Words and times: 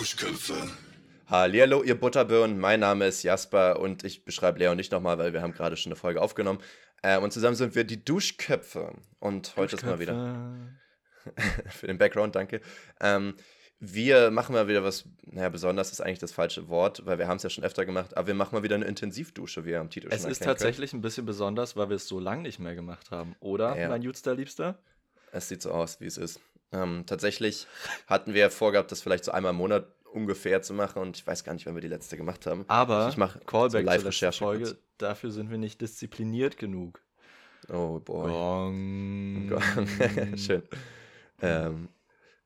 Duschköpfe. 0.00 0.54
Hallihallo, 1.26 1.82
ihr 1.82 1.94
Butterbirnen. 1.94 2.58
Mein 2.58 2.80
Name 2.80 3.06
ist 3.06 3.22
Jasper 3.22 3.78
und 3.78 4.02
ich 4.02 4.24
beschreibe 4.24 4.58
Leon 4.58 4.78
nicht 4.78 4.92
nochmal, 4.92 5.18
weil 5.18 5.34
wir 5.34 5.42
haben 5.42 5.52
gerade 5.52 5.76
schon 5.76 5.92
eine 5.92 5.96
Folge 6.00 6.22
aufgenommen. 6.22 6.58
Äh, 7.02 7.18
und 7.18 7.34
zusammen 7.34 7.54
sind 7.54 7.74
wir 7.74 7.84
die 7.84 8.02
Duschköpfe. 8.02 8.94
Und 9.18 9.54
heute 9.56 9.76
ist 9.76 9.84
mal 9.84 9.98
wieder. 9.98 10.56
für 11.68 11.86
den 11.86 11.98
Background, 11.98 12.34
danke. 12.34 12.62
Ähm, 12.98 13.34
wir 13.78 14.30
machen 14.30 14.54
mal 14.54 14.68
wieder 14.68 14.82
was, 14.82 15.04
naja, 15.26 15.50
besonders 15.50 15.92
ist 15.92 16.00
eigentlich 16.00 16.18
das 16.18 16.32
falsche 16.32 16.70
Wort, 16.70 17.04
weil 17.04 17.18
wir 17.18 17.28
haben 17.28 17.36
es 17.36 17.42
ja 17.42 17.50
schon 17.50 17.64
öfter 17.64 17.84
gemacht, 17.84 18.16
aber 18.16 18.28
wir 18.28 18.34
machen 18.34 18.54
mal 18.54 18.62
wieder 18.62 18.76
eine 18.76 18.86
Intensivdusche, 18.86 19.66
wie 19.66 19.72
ihr 19.72 19.80
am 19.80 19.90
Titel 19.90 20.08
Es 20.10 20.22
schon 20.22 20.30
ist 20.30 20.40
erkennen 20.40 20.56
tatsächlich 20.56 20.94
ein 20.94 21.02
bisschen 21.02 21.26
besonders, 21.26 21.76
weil 21.76 21.90
wir 21.90 21.96
es 21.96 22.08
so 22.08 22.20
lange 22.20 22.40
nicht 22.40 22.58
mehr 22.58 22.74
gemacht 22.74 23.10
haben, 23.10 23.36
oder, 23.40 23.78
Ja. 23.78 23.90
mein 23.90 24.00
Jutster 24.00 24.34
Liebster? 24.34 24.72
könnt. 24.72 24.84
Es 25.32 25.48
sieht 25.48 25.60
so 25.60 25.70
aus, 25.72 26.00
wie 26.00 26.06
es 26.06 26.16
ist. 26.16 26.40
Ähm, 26.72 27.04
tatsächlich 27.06 27.66
hatten 28.06 28.34
wir 28.34 28.50
vorgehabt, 28.50 28.92
das 28.92 29.02
vielleicht 29.02 29.24
so 29.24 29.32
einmal 29.32 29.50
im 29.50 29.56
Monat 29.56 29.86
ungefähr 30.12 30.62
zu 30.62 30.74
machen 30.74 31.00
und 31.02 31.16
ich 31.16 31.26
weiß 31.26 31.44
gar 31.44 31.52
nicht, 31.52 31.66
wann 31.66 31.74
wir 31.74 31.80
die 31.80 31.88
letzte 31.88 32.16
gemacht 32.16 32.46
haben. 32.46 32.64
Aber 32.68 33.08
ich 33.08 33.16
mache 33.16 33.40
Callback 33.40 33.82
so 33.82 33.86
Live-Recherche 33.86 34.38
Folge, 34.38 34.78
dafür 34.98 35.30
sind 35.30 35.50
wir 35.50 35.58
nicht 35.58 35.80
diszipliniert 35.80 36.56
genug. 36.56 37.00
Oh 37.68 38.00
boy. 38.00 38.30
Gong. 38.30 39.58
Schön. 40.36 40.62
Ähm, 41.42 41.88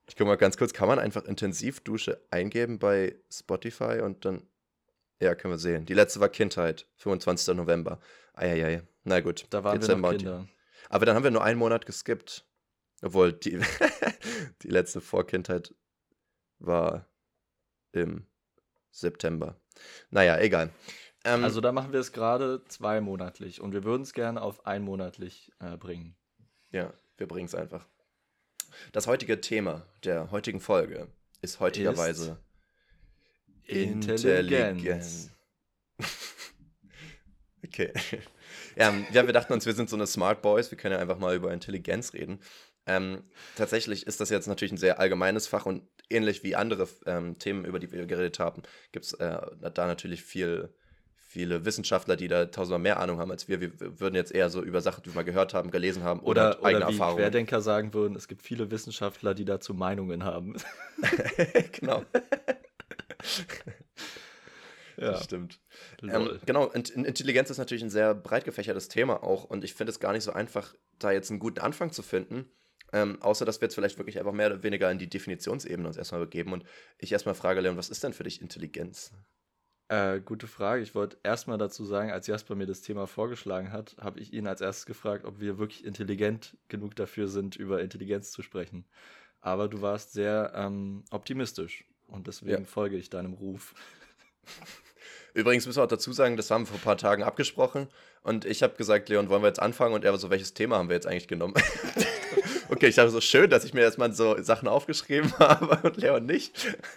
ich 0.07 0.17
gucke 0.17 0.29
mal 0.29 0.37
ganz 0.37 0.57
kurz, 0.57 0.73
kann 0.73 0.89
man 0.89 0.99
einfach 0.99 1.25
Intensivdusche 1.25 2.21
eingeben 2.31 2.79
bei 2.79 3.17
Spotify 3.31 4.01
und 4.03 4.25
dann. 4.25 4.43
Ja, 5.21 5.35
können 5.35 5.55
wir 5.55 5.59
sehen. 5.59 5.87
Die 5.87 5.95
letzte 5.95 6.21
war 6.21 6.29
Kindheit, 6.29 6.87
25. 6.97 7.55
November. 7.55 8.01
Eieiei. 8.35 8.83
Na 9.05 9.21
gut. 9.21 9.47
Da 9.51 9.63
waren 9.65 9.79
Dezember 9.81 10.09
wir 10.09 10.13
noch 10.13 10.19
Kinder. 10.19 10.49
Aber 10.91 11.07
dann 11.07 11.15
haben 11.15 11.23
wir 11.23 11.31
nur 11.31 11.45
einen 11.45 11.59
Monat 11.59 11.87
geskippt. 11.87 12.45
Obwohl, 13.03 13.33
die, 13.33 13.61
die 14.63 14.69
letzte 14.69 15.01
Vorkindheit 15.01 15.75
war 16.59 17.09
im 17.93 18.27
September. 18.91 19.61
Naja, 20.11 20.39
egal. 20.39 20.71
Ähm, 21.25 21.45
Also 21.45 21.61
da 21.61 21.73
machen 21.73 21.93
wir 21.93 22.01
es 22.01 22.13
gerade 22.13 22.63
zweimonatlich 22.69 23.61
und 23.61 23.73
wir 23.73 23.85
würden 23.85 24.03
es 24.03 24.13
gerne 24.13 24.43
auf 24.43 24.67
einmonatlich 24.67 25.53
äh, 25.59 25.77
bringen. 25.77 26.17
Ja, 26.71 26.93
wir 27.17 27.27
bringen 27.27 27.47
es 27.47 27.55
einfach. 27.55 27.87
Das 28.93 29.07
heutige 29.07 29.41
Thema 29.41 29.87
der 30.05 30.31
heutigen 30.31 30.61
Folge 30.61 31.09
ist 31.41 31.61
heutigerweise 31.61 32.39
Intelligenz. 33.65 35.31
okay. 37.65 37.93
Ja, 38.77 38.93
ja, 39.13 39.27
wir 39.27 39.33
dachten 39.33 39.53
uns, 39.53 39.65
wir 39.67 39.75
sind 39.75 39.89
so 39.89 39.97
eine 39.97 40.07
Smart 40.07 40.43
Boys, 40.43 40.71
wir 40.71 40.79
können 40.79 40.95
ja 40.95 40.99
einfach 41.01 41.19
mal 41.19 41.35
über 41.35 41.53
Intelligenz 41.53 42.13
reden. 42.13 42.41
Ähm, 42.87 43.23
tatsächlich 43.57 44.07
ist 44.07 44.21
das 44.21 44.31
jetzt 44.31 44.47
natürlich 44.47 44.73
ein 44.73 44.79
sehr 44.79 45.01
allgemeines 45.01 45.47
Fach 45.47 45.67
und 45.67 45.83
ähnlich 46.11 46.43
wie 46.43 46.55
andere 46.55 46.87
ähm, 47.07 47.39
Themen, 47.39 47.65
über 47.65 47.79
die 47.79 47.91
wir 47.91 48.07
geredet 48.07 48.39
haben, 48.39 48.63
gibt 48.93 49.07
es 49.07 49.15
äh, 49.15 49.41
da 49.73 49.87
natürlich 49.87 50.23
viel, 50.23 50.75
viele 51.15 51.65
Wissenschaftler, 51.65 52.17
die 52.17 52.29
da 52.29 52.47
tausendmal 52.47 52.81
mehr 52.81 53.01
Ahnung 53.01 53.19
haben 53.19 53.31
als 53.31 53.49
wir. 53.49 53.61
Wir 53.61 54.01
würden 54.01 54.15
jetzt 54.15 54.33
eher 54.33 54.51
so 54.51 54.63
über 54.63 54.83
Sachen, 54.83 55.03
die 55.03 55.11
wir 55.11 55.15
mal 55.15 55.25
gehört 55.25 55.55
haben, 55.55 55.71
gelesen 55.71 56.03
haben 56.03 56.21
oder, 56.21 56.59
Oder, 56.59 56.65
eigene 56.65 56.85
oder 56.85 56.89
wie 56.89 56.99
Erfahrungen. 56.99 57.19
Querdenker 57.19 57.61
sagen 57.63 57.95
würden, 57.95 58.17
es 58.17 58.29
gibt 58.29 58.43
viele 58.43 58.71
Wissenschaftler, 58.71 59.35
die 59.35 59.47
dazu 59.47 59.73
Meinungen 59.73 60.25
haben. 60.25 60.57
genau. 61.73 62.05
ja, 64.99 65.13
Das 65.13 65.25
stimmt. 65.25 65.59
Ähm, 66.03 66.39
genau, 66.45 66.67
Int 66.67 66.91
Intelligenz 66.91 67.49
ist 67.49 67.59
natürlich 67.59 67.83
ein 67.83 67.91
sehr 67.91 68.15
breit 68.15 68.45
gefächertes 68.45 68.89
Thema 68.89 69.23
auch 69.23 69.45
und 69.45 69.65
ich 69.65 69.73
finde 69.73 69.91
es 69.91 70.01
gar 70.01 70.13
nicht 70.13 70.25
so 70.25 70.33
einfach, 70.33 70.75
da 70.99 71.13
jetzt 71.13 71.31
einen 71.31 71.41
guten 71.41 71.61
Anfang 71.61 71.91
zu 71.91 72.03
finden. 72.03 72.51
Ähm, 72.95 73.21
außer, 73.21 73.45
dass 73.45 73.61
wir 73.61 73.67
jetzt 73.67 73.75
vielleicht 73.75 73.99
wirklich 73.99 74.21
einfach 74.21 74.33
mehr 74.33 74.47
oder 74.47 74.63
weniger 74.63 74.89
in 74.89 74.99
die 74.99 75.09
Definitionsebene 75.09 75.89
uns 75.89 75.97
erstmal 75.97 76.21
begeben 76.21 76.53
und 76.53 76.65
ich 76.99 77.11
erstmal 77.11 77.35
frage, 77.35 77.61
Leon, 77.61 77.77
was 77.77 77.91
ist 77.91 78.05
denn 78.05 78.13
für 78.13 78.23
dich 78.23 78.41
Intelligenz? 78.41 79.11
Äh, 79.89 80.21
gute 80.21 80.47
Frage. 80.47 80.81
Ich 80.81 80.95
wollte 80.95 81.19
erstmal 81.25 81.59
dazu 81.59 81.85
sagen, 81.85 82.13
als 82.13 82.29
Jasper 82.29 82.55
mir 82.55 82.67
das 82.67 82.83
Thema 82.83 83.09
vorgeschlagen 83.09 83.73
hat, 83.73 83.97
habe 84.01 84.21
ich 84.21 84.33
ihn 84.33 84.47
als 84.47 84.61
erstes 84.61 84.87
gefragt, 84.87 85.25
ob 85.25 85.41
wir 85.41 85.59
wirklich 85.59 85.85
intelligent 85.85 86.57
genug 86.69 86.95
dafür 86.95 87.27
sind, 87.27 87.57
über 87.57 87.83
Intelligenz 87.83 88.31
zu 88.31 88.43
sprechen. 88.43 88.85
Aber 89.41 89.67
du 89.67 89.83
warst 89.83 90.13
sehr 90.13 90.53
ähm, 90.55 91.05
optimistisch 91.11 91.85
und 92.07 92.29
deswegen 92.29 92.63
Ja. 92.63 92.65
folge 92.65 92.97
ich 92.97 93.11
deinem 93.11 93.35
Ruf. 93.35 93.75
Übrigens 95.35 95.67
müssen 95.67 95.79
wir 95.81 95.85
auch 95.85 95.89
dazu 95.89 96.13
sagen, 96.13 96.37
das 96.37 96.49
haben 96.53 96.63
wir 96.63 96.69
vor 96.69 96.77
ein 96.77 96.83
paar 96.85 96.97
Tagen 96.97 97.25
abgesprochen 97.25 97.89
und 98.23 98.45
ich 98.45 98.63
habe 98.63 98.77
gesagt, 98.77 99.09
Leon, 99.09 99.29
wollen 99.29 99.43
wir 99.43 99.49
jetzt 99.49 99.61
anfangen? 99.61 99.95
Und 99.95 100.05
er 100.05 100.13
war 100.13 100.19
so, 100.19 100.31
welches 100.31 100.55
Thema 100.55 100.79
haben 100.79 100.89
wir 100.89 100.95
jetzt 100.95 101.09
eigentlich 101.09 101.27
genommen? 101.27 101.55
okay, 102.69 102.89
ich 102.89 102.95
dachte 102.95 103.11
so, 103.11 103.21
schön, 103.21 103.51
dass 103.51 103.65
ich 103.65 103.75
mir 103.75 103.83
erstmal 103.83 104.13
so 104.13 104.41
Sachen 104.43 104.69
aufgeschrieben 104.69 105.33
habe 105.39 105.87
und 105.87 105.97
Leon 105.97 106.27
nicht. 106.27 106.77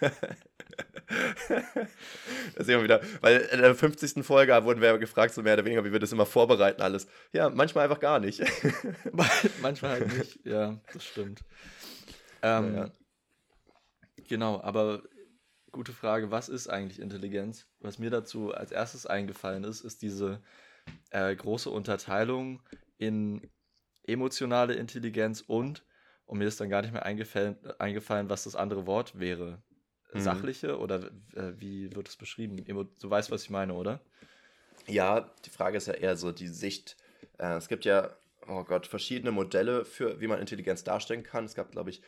da 2.56 2.64
sehen 2.64 2.78
wir 2.78 2.84
wieder, 2.84 3.00
weil 3.20 3.40
in 3.52 3.60
der 3.60 3.74
50. 3.74 4.24
Folge 4.24 4.64
wurden 4.64 4.80
wir 4.80 4.98
gefragt, 4.98 5.34
so 5.34 5.42
mehr 5.42 5.54
oder 5.54 5.64
weniger, 5.64 5.84
wie 5.84 5.92
wir 5.92 5.98
das 5.98 6.12
immer 6.12 6.26
vorbereiten, 6.26 6.82
alles. 6.82 7.08
Ja, 7.32 7.48
manchmal 7.50 7.84
einfach 7.84 8.00
gar 8.00 8.20
nicht. 8.20 8.42
Manchmal 9.62 9.92
halt 9.92 10.18
nicht. 10.18 10.44
Ja, 10.44 10.80
das 10.92 11.04
stimmt. 11.04 11.42
Ähm, 12.42 12.74
Ja. 12.74 12.90
Genau, 14.28 14.60
aber 14.60 15.02
gute 15.72 15.92
Frage, 15.92 16.30
was 16.30 16.50
ist 16.50 16.68
eigentlich 16.68 17.00
Intelligenz? 17.00 17.66
Was 17.80 17.98
mir 17.98 18.10
dazu 18.10 18.52
als 18.52 18.72
erstes 18.72 19.06
eingefallen 19.06 19.64
ist, 19.64 19.80
ist 19.80 20.02
diese 20.02 20.42
äh, 21.10 21.34
große 21.34 21.70
Unterteilung 21.70 22.62
in 22.98 23.40
emotionale 24.08 24.74
Intelligenz 24.74 25.40
und, 25.40 25.84
und 26.26 26.38
mir 26.38 26.48
ist 26.48 26.60
dann 26.60 26.68
gar 26.68 26.82
nicht 26.82 26.92
mehr 26.92 27.04
eingefallen, 27.04 27.56
eingefallen 27.78 28.28
was 28.28 28.44
das 28.44 28.56
andere 28.56 28.86
Wort 28.86 29.18
wäre. 29.18 29.62
Mhm. 30.12 30.20
Sachliche 30.20 30.78
oder 30.78 31.10
äh, 31.34 31.52
wie 31.56 31.94
wird 31.94 32.08
es 32.08 32.16
beschrieben? 32.16 32.56
Du 33.00 33.10
weißt, 33.10 33.30
was 33.30 33.42
ich 33.44 33.50
meine, 33.50 33.74
oder? 33.74 34.00
Ja, 34.86 35.30
die 35.44 35.50
Frage 35.50 35.76
ist 35.76 35.86
ja 35.86 35.94
eher 35.94 36.16
so 36.16 36.32
die 36.32 36.48
Sicht. 36.48 36.96
Äh, 37.38 37.56
es 37.56 37.68
gibt 37.68 37.84
ja, 37.84 38.16
oh 38.46 38.64
Gott, 38.64 38.86
verschiedene 38.86 39.32
Modelle 39.32 39.84
für, 39.84 40.20
wie 40.20 40.26
man 40.26 40.40
Intelligenz 40.40 40.82
darstellen 40.82 41.22
kann. 41.22 41.44
Es 41.44 41.54
gab, 41.54 41.72
glaube 41.72 41.90
ich, 41.90 42.00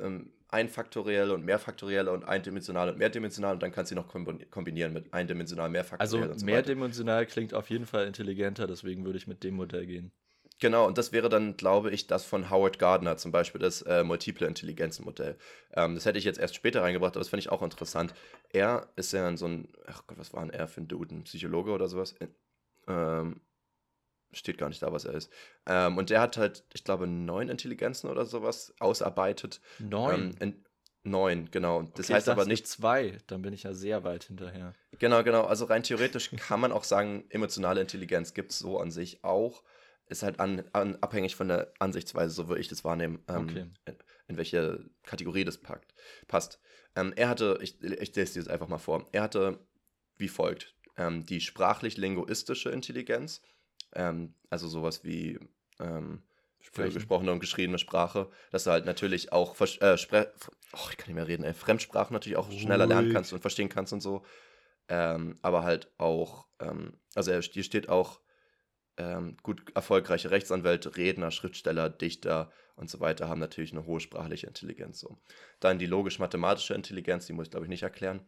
ähm, 0.00 0.32
einfaktorielle 0.48 1.32
und 1.32 1.44
mehrfaktorielle 1.44 2.10
und 2.10 2.24
eindimensionale 2.24 2.92
und 2.92 2.98
mehrdimensionale 2.98 3.54
und 3.54 3.62
dann 3.62 3.70
kannst 3.70 3.92
du 3.92 3.94
sie 3.94 4.00
noch 4.00 4.12
kombi- 4.12 4.44
kombinieren 4.46 4.92
mit 4.92 5.12
eindimensional, 5.14 5.66
Also 5.66 5.72
mehrfaktoriell 5.72 6.30
und 6.30 6.38
so 6.38 6.46
weiter. 6.46 6.52
mehrdimensional 6.52 7.26
klingt 7.26 7.54
auf 7.54 7.70
jeden 7.70 7.86
Fall 7.86 8.06
intelligenter, 8.06 8.66
deswegen 8.66 9.04
würde 9.04 9.18
ich 9.18 9.28
mit 9.28 9.44
dem 9.44 9.54
Modell 9.54 9.86
gehen. 9.86 10.12
Genau, 10.64 10.86
und 10.86 10.96
das 10.96 11.12
wäre 11.12 11.28
dann, 11.28 11.58
glaube 11.58 11.90
ich, 11.90 12.06
das 12.06 12.24
von 12.24 12.48
Howard 12.48 12.78
Gardner, 12.78 13.18
zum 13.18 13.30
Beispiel 13.32 13.60
das 13.60 13.82
äh, 13.82 14.02
Multiple 14.02 14.46
Intelligenzen-Modell. 14.46 15.36
Ähm, 15.74 15.94
das 15.94 16.06
hätte 16.06 16.16
ich 16.18 16.24
jetzt 16.24 16.38
erst 16.38 16.54
später 16.54 16.80
reingebracht, 16.80 17.12
aber 17.12 17.20
das 17.20 17.28
finde 17.28 17.40
ich 17.40 17.50
auch 17.50 17.60
interessant. 17.60 18.14
Er 18.50 18.88
ist 18.96 19.12
ja 19.12 19.36
so 19.36 19.44
ein, 19.46 19.68
ach 19.86 20.06
Gott, 20.06 20.16
was 20.16 20.32
war 20.32 20.40
denn 20.40 20.48
er 20.48 20.66
für 20.66 20.80
ein 20.80 20.88
Dude, 20.88 21.14
ein 21.16 21.24
Psychologe 21.24 21.70
oder 21.70 21.86
sowas? 21.88 22.14
Äh, 22.18 22.28
Ähm, 22.88 23.42
steht 24.32 24.56
gar 24.56 24.70
nicht 24.70 24.82
da, 24.82 24.90
was 24.90 25.04
er 25.04 25.12
ist. 25.12 25.30
Ähm, 25.66 25.98
und 25.98 26.08
der 26.08 26.22
hat 26.22 26.38
halt, 26.38 26.64
ich 26.72 26.82
glaube, 26.82 27.06
neun 27.06 27.50
Intelligenzen 27.50 28.08
oder 28.08 28.24
sowas 28.24 28.74
ausarbeitet. 28.80 29.60
Neun. 29.78 30.30
Ähm, 30.30 30.34
in, 30.40 30.64
neun, 31.02 31.50
genau. 31.50 31.82
Das 31.82 32.06
Okay, 32.06 32.14
heißt 32.14 32.30
aber 32.30 32.46
nicht, 32.46 32.66
zwei, 32.66 33.18
dann 33.26 33.42
bin 33.42 33.52
ich 33.52 33.64
ja 33.64 33.74
sehr 33.74 34.02
weit 34.02 34.24
hinterher. 34.24 34.72
Genau, 34.98 35.22
genau. 35.22 35.44
Also 35.44 35.66
rein 35.66 35.82
theoretisch 35.82 36.30
kann 36.30 36.58
man 36.58 36.72
auch 36.72 36.84
sagen, 36.84 37.24
emotionale 37.28 37.82
Intelligenz 37.82 38.32
gibt 38.32 38.52
es 38.52 38.60
so 38.60 38.78
an 38.78 38.90
sich 38.90 39.24
auch. 39.24 39.62
Ist 40.08 40.22
halt 40.22 40.38
an, 40.38 40.64
an, 40.72 40.96
abhängig 40.96 41.34
von 41.34 41.48
der 41.48 41.72
Ansichtsweise, 41.78 42.34
so 42.34 42.48
würde 42.48 42.60
ich 42.60 42.68
das 42.68 42.84
wahrnehmen, 42.84 43.24
ähm, 43.28 43.44
Okay. 43.44 43.66
in, 43.86 43.96
in 44.28 44.36
welche 44.36 44.84
Kategorie 45.04 45.44
das 45.44 45.58
packt, 45.58 45.94
passt. 46.28 46.60
Ähm, 46.94 47.12
er 47.16 47.28
hatte, 47.28 47.58
ich, 47.62 47.82
ich 47.82 48.14
lese 48.14 48.34
dir 48.34 48.42
das 48.42 48.48
einfach 48.48 48.68
mal 48.68 48.78
vor, 48.78 49.06
er 49.12 49.22
hatte 49.22 49.66
wie 50.16 50.28
folgt, 50.28 50.74
ähm, 50.96 51.24
die 51.24 51.40
sprachlich-linguistische 51.40 52.70
Intelligenz, 52.70 53.40
ähm, 53.94 54.34
also 54.50 54.68
sowas 54.68 55.04
wie 55.04 55.38
ähm, 55.80 56.22
gesprochene 56.72 57.32
und 57.32 57.40
geschriebene 57.40 57.78
Sprache, 57.78 58.30
dass 58.50 58.64
du 58.64 58.70
halt 58.70 58.84
natürlich 58.84 59.32
auch 59.32 59.58
äh, 59.60 59.96
Spre 59.98 60.32
oh, 60.72 60.88
ich 60.90 60.96
kann 60.96 61.08
nicht 61.08 61.16
mehr 61.16 61.28
reden, 61.28 61.44
ey, 61.44 61.54
Fremdsprachen 61.54 62.12
natürlich 62.14 62.36
auch 62.36 62.50
schneller 62.50 62.86
lernen 62.86 63.12
kannst 63.12 63.32
und 63.32 63.40
verstehen 63.40 63.68
kannst 63.68 63.92
und 63.92 64.00
so. 64.00 64.24
Ähm, 64.88 65.38
aber 65.40 65.62
halt 65.62 65.90
auch, 65.98 66.46
also 67.14 67.30
er, 67.30 67.40
hier 67.40 67.62
steht 67.62 67.88
auch 67.88 68.20
ähm, 68.96 69.36
gut 69.42 69.62
erfolgreiche 69.74 70.30
Rechtsanwälte, 70.30 70.96
Redner, 70.96 71.30
Schriftsteller, 71.30 71.90
Dichter 71.90 72.50
und 72.76 72.90
so 72.90 73.00
weiter 73.00 73.28
haben 73.28 73.40
natürlich 73.40 73.72
eine 73.72 73.86
hohe 73.86 74.00
sprachliche 74.00 74.46
Intelligenz. 74.46 75.00
So. 75.00 75.18
Dann 75.60 75.78
die 75.78 75.86
logisch-mathematische 75.86 76.74
Intelligenz, 76.74 77.26
die 77.26 77.32
muss 77.32 77.46
ich 77.46 77.50
glaube 77.50 77.66
ich 77.66 77.70
nicht 77.70 77.82
erklären. 77.82 78.20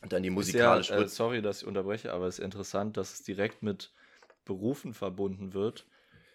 Und 0.00 0.12
dann 0.12 0.22
die 0.22 0.30
musikalische. 0.30 0.94
Ja, 0.94 1.00
äh, 1.00 1.08
sorry, 1.08 1.42
dass 1.42 1.62
ich 1.62 1.68
unterbreche, 1.68 2.12
aber 2.12 2.26
es 2.26 2.38
ist 2.38 2.44
interessant, 2.44 2.96
dass 2.96 3.12
es 3.14 3.22
direkt 3.22 3.62
mit 3.62 3.92
Berufen 4.44 4.94
verbunden 4.94 5.52
wird, 5.52 5.86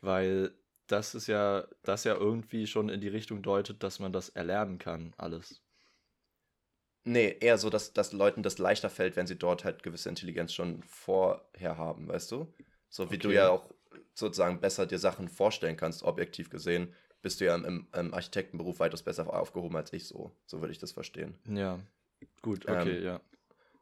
weil 0.01 0.53
das 0.88 1.15
ist 1.15 1.27
ja, 1.27 1.67
das 1.83 2.05
ja 2.05 2.15
irgendwie 2.15 2.65
schon 2.67 2.88
in 2.88 3.01
die 3.01 3.09
Richtung 3.09 3.41
deutet, 3.41 3.83
dass 3.83 3.99
man 3.99 4.13
das 4.13 4.29
erlernen 4.29 4.77
kann, 4.77 5.13
alles. 5.17 5.61
Nee, 7.03 7.38
eher 7.39 7.57
so, 7.57 7.69
dass, 7.69 7.94
dass 7.94 8.11
Leuten 8.11 8.44
das 8.44 8.57
leichter 8.57 8.89
fällt, 8.89 9.15
wenn 9.15 9.27
sie 9.27 9.38
dort 9.38 9.63
halt 9.63 9.81
gewisse 9.81 10.09
Intelligenz 10.09 10.53
schon 10.53 10.83
vorher 10.83 11.77
haben, 11.77 12.07
weißt 12.07 12.31
du? 12.31 12.53
So 12.89 13.11
wie 13.11 13.17
du 13.17 13.29
Okay. 13.29 13.37
ja 13.37 13.49
auch 13.49 13.69
sozusagen 14.13 14.59
besser 14.59 14.85
dir 14.85 14.99
Sachen 14.99 15.27
vorstellen 15.29 15.77
kannst, 15.77 16.03
objektiv 16.03 16.49
gesehen, 16.49 16.93
bist 17.21 17.41
du 17.41 17.45
ja 17.45 17.55
im, 17.55 17.65
im, 17.65 17.87
im 17.93 18.13
Architektenberuf 18.13 18.79
weitaus 18.79 19.03
besser 19.03 19.31
aufgehoben 19.31 19.75
als 19.75 19.91
ich 19.93 20.07
so. 20.07 20.31
So 20.45 20.61
würde 20.61 20.71
ich 20.71 20.79
das 20.79 20.91
verstehen. 20.91 21.35
Ja. 21.45 21.79
Gut, 22.41 22.67
okay, 22.67 22.97
ähm, 22.97 23.03
ja. 23.03 23.21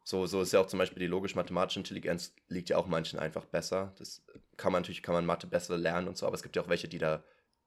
So, 0.03 0.27
so 0.27 0.41
ist 0.41 0.53
ja 0.53 0.59
auch 0.59 0.67
zum 0.67 0.77
Beispiel 0.77 0.99
die 0.99 1.07
logisch-mathematische 1.07 1.79
Intelligenz 1.79 2.33
liegt 2.47 2.69
ja 2.69 2.77
auch 2.77 2.85
manchen 2.85 3.17
einfach 3.17 3.45
besser. 3.45 3.93
Das 3.97 4.21
kann 4.55 4.71
man 4.71 4.83
natürlich, 4.83 5.01
kann 5.01 5.15
man 5.15 5.25
Mathe 5.25 5.47
besser 5.47 5.77
lernen 5.77 6.07
und 6.07 6.17
so, 6.17 6.27
aber 6.27 6.35
es 6.35 6.43
gibt 6.43 6.55
ja 6.55 6.61
auch 6.61 6.69
welche, 6.69 6.87
die 6.87 6.99
da, 6.99 7.23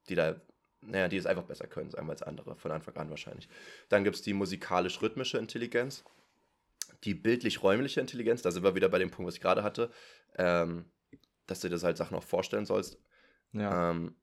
die 0.09 0.15
da, 0.15 0.41
naja, 0.81 1.09
die 1.09 1.17
es 1.17 1.27
einfach 1.27 1.43
besser 1.43 1.67
können, 1.67 1.91
sagen 1.91 2.07
wir 2.07 2.13
als 2.13 2.23
andere, 2.23 2.55
von 2.55 2.71
Anfang 2.71 2.97
an 2.97 3.11
wahrscheinlich. 3.11 3.49
Dann 3.89 4.05
gibt 4.05 4.17
es 4.17 4.23
die 4.23 4.35
musikalisch-rhythmische 4.35 5.39
Intelligenz, 5.39 6.05
die 7.03 7.15
bildlich-räumliche 7.15 8.01
Intelligenz, 8.01 8.43
da 8.43 8.53
sind 8.53 8.63
wir 8.63 8.77
wieder 8.77 8.89
bei 8.89 8.99
dem 8.99 9.11
Punkt, 9.11 9.27
was 9.27 9.35
ich 9.35 9.41
gerade 9.41 9.65
hatte, 9.65 9.91
ähm, 10.37 10.85
dass 11.49 11.61
du 11.61 11.69
dir 11.69 11.75
das 11.75 11.83
halt 11.83 11.97
Sachen 11.97 12.17
auch 12.17 12.23
vorstellen 12.23 12.67
sollst. 12.67 12.99
Ja. 13.53 13.91
Ähm, 13.91 14.15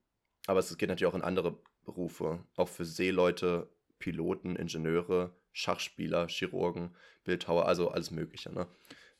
aber 0.46 0.60
es 0.60 0.76
geht 0.78 0.88
natürlich 0.88 1.12
auch 1.12 1.16
in 1.16 1.22
andere 1.22 1.58
Berufe, 1.84 2.42
auch 2.56 2.68
für 2.68 2.84
Seeleute, 2.84 3.68
Piloten, 3.98 4.56
Ingenieure, 4.56 5.34
Schachspieler, 5.52 6.28
Chirurgen, 6.28 6.94
Bildhauer, 7.24 7.66
also 7.66 7.90
alles 7.90 8.10
Mögliche. 8.10 8.52
Ne? 8.52 8.66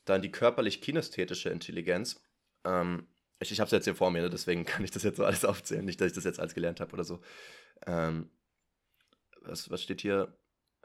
Dann 0.05 0.21
die 0.21 0.31
körperlich-kinästhetische 0.31 1.49
Intelligenz. 1.49 2.21
Ähm, 2.63 3.07
ich 3.39 3.51
ich 3.51 3.59
habe 3.59 3.67
es 3.67 3.71
jetzt 3.71 3.85
hier 3.85 3.95
vor 3.95 4.09
mir, 4.09 4.21
ne? 4.21 4.29
deswegen 4.29 4.65
kann 4.65 4.83
ich 4.83 4.91
das 4.91 5.03
jetzt 5.03 5.17
so 5.17 5.25
alles 5.25 5.45
aufzählen. 5.45 5.85
Nicht, 5.85 5.99
dass 5.99 6.07
ich 6.07 6.13
das 6.13 6.23
jetzt 6.23 6.39
alles 6.39 6.53
gelernt 6.53 6.79
habe 6.79 6.93
oder 6.93 7.03
so. 7.03 7.19
Ähm, 7.85 8.29
was, 9.41 9.69
was 9.69 9.83
steht 9.83 10.01
hier? 10.01 10.33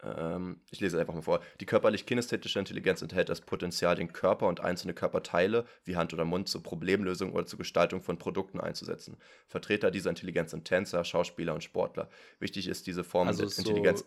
Ähm, 0.03 0.61
ich 0.71 0.81
lese 0.81 0.99
einfach 0.99 1.15
mal 1.15 1.23
vor. 1.23 1.41
Die 1.61 1.67
körperlich-kinästhetische 1.67 2.59
Intelligenz 2.59 3.03
enthält 3.03 3.29
das 3.29 3.41
Potenzial, 3.41 3.95
den 3.95 4.13
Körper 4.13 4.49
und 4.49 4.61
einzelne 4.61 4.95
Körperteile 4.95 5.65
wie 5.85 5.97
Hand 5.97 6.13
oder 6.13 6.25
Mund 6.25 6.49
zur 6.49 6.63
Problemlösung 6.63 7.33
oder 7.33 7.47
zur 7.47 7.59
Gestaltung 7.59 8.03
von 8.03 8.19
Produkten 8.19 8.61
einzusetzen. 8.61 9.17
Vertreter 9.47 9.91
dieser 9.91 10.11
Intelligenz 10.11 10.51
sind 10.51 10.65
Tänzer, 10.65 11.05
Schauspieler 11.05 11.55
und 11.55 11.63
Sportler. 11.63 12.09
Wichtig 12.41 12.69
ist 12.69 12.87
diese 12.87 13.05
Form 13.05 13.29
also 13.29 13.47
der 13.47 13.57
Intelligenz. 13.57 14.01
So 14.01 14.07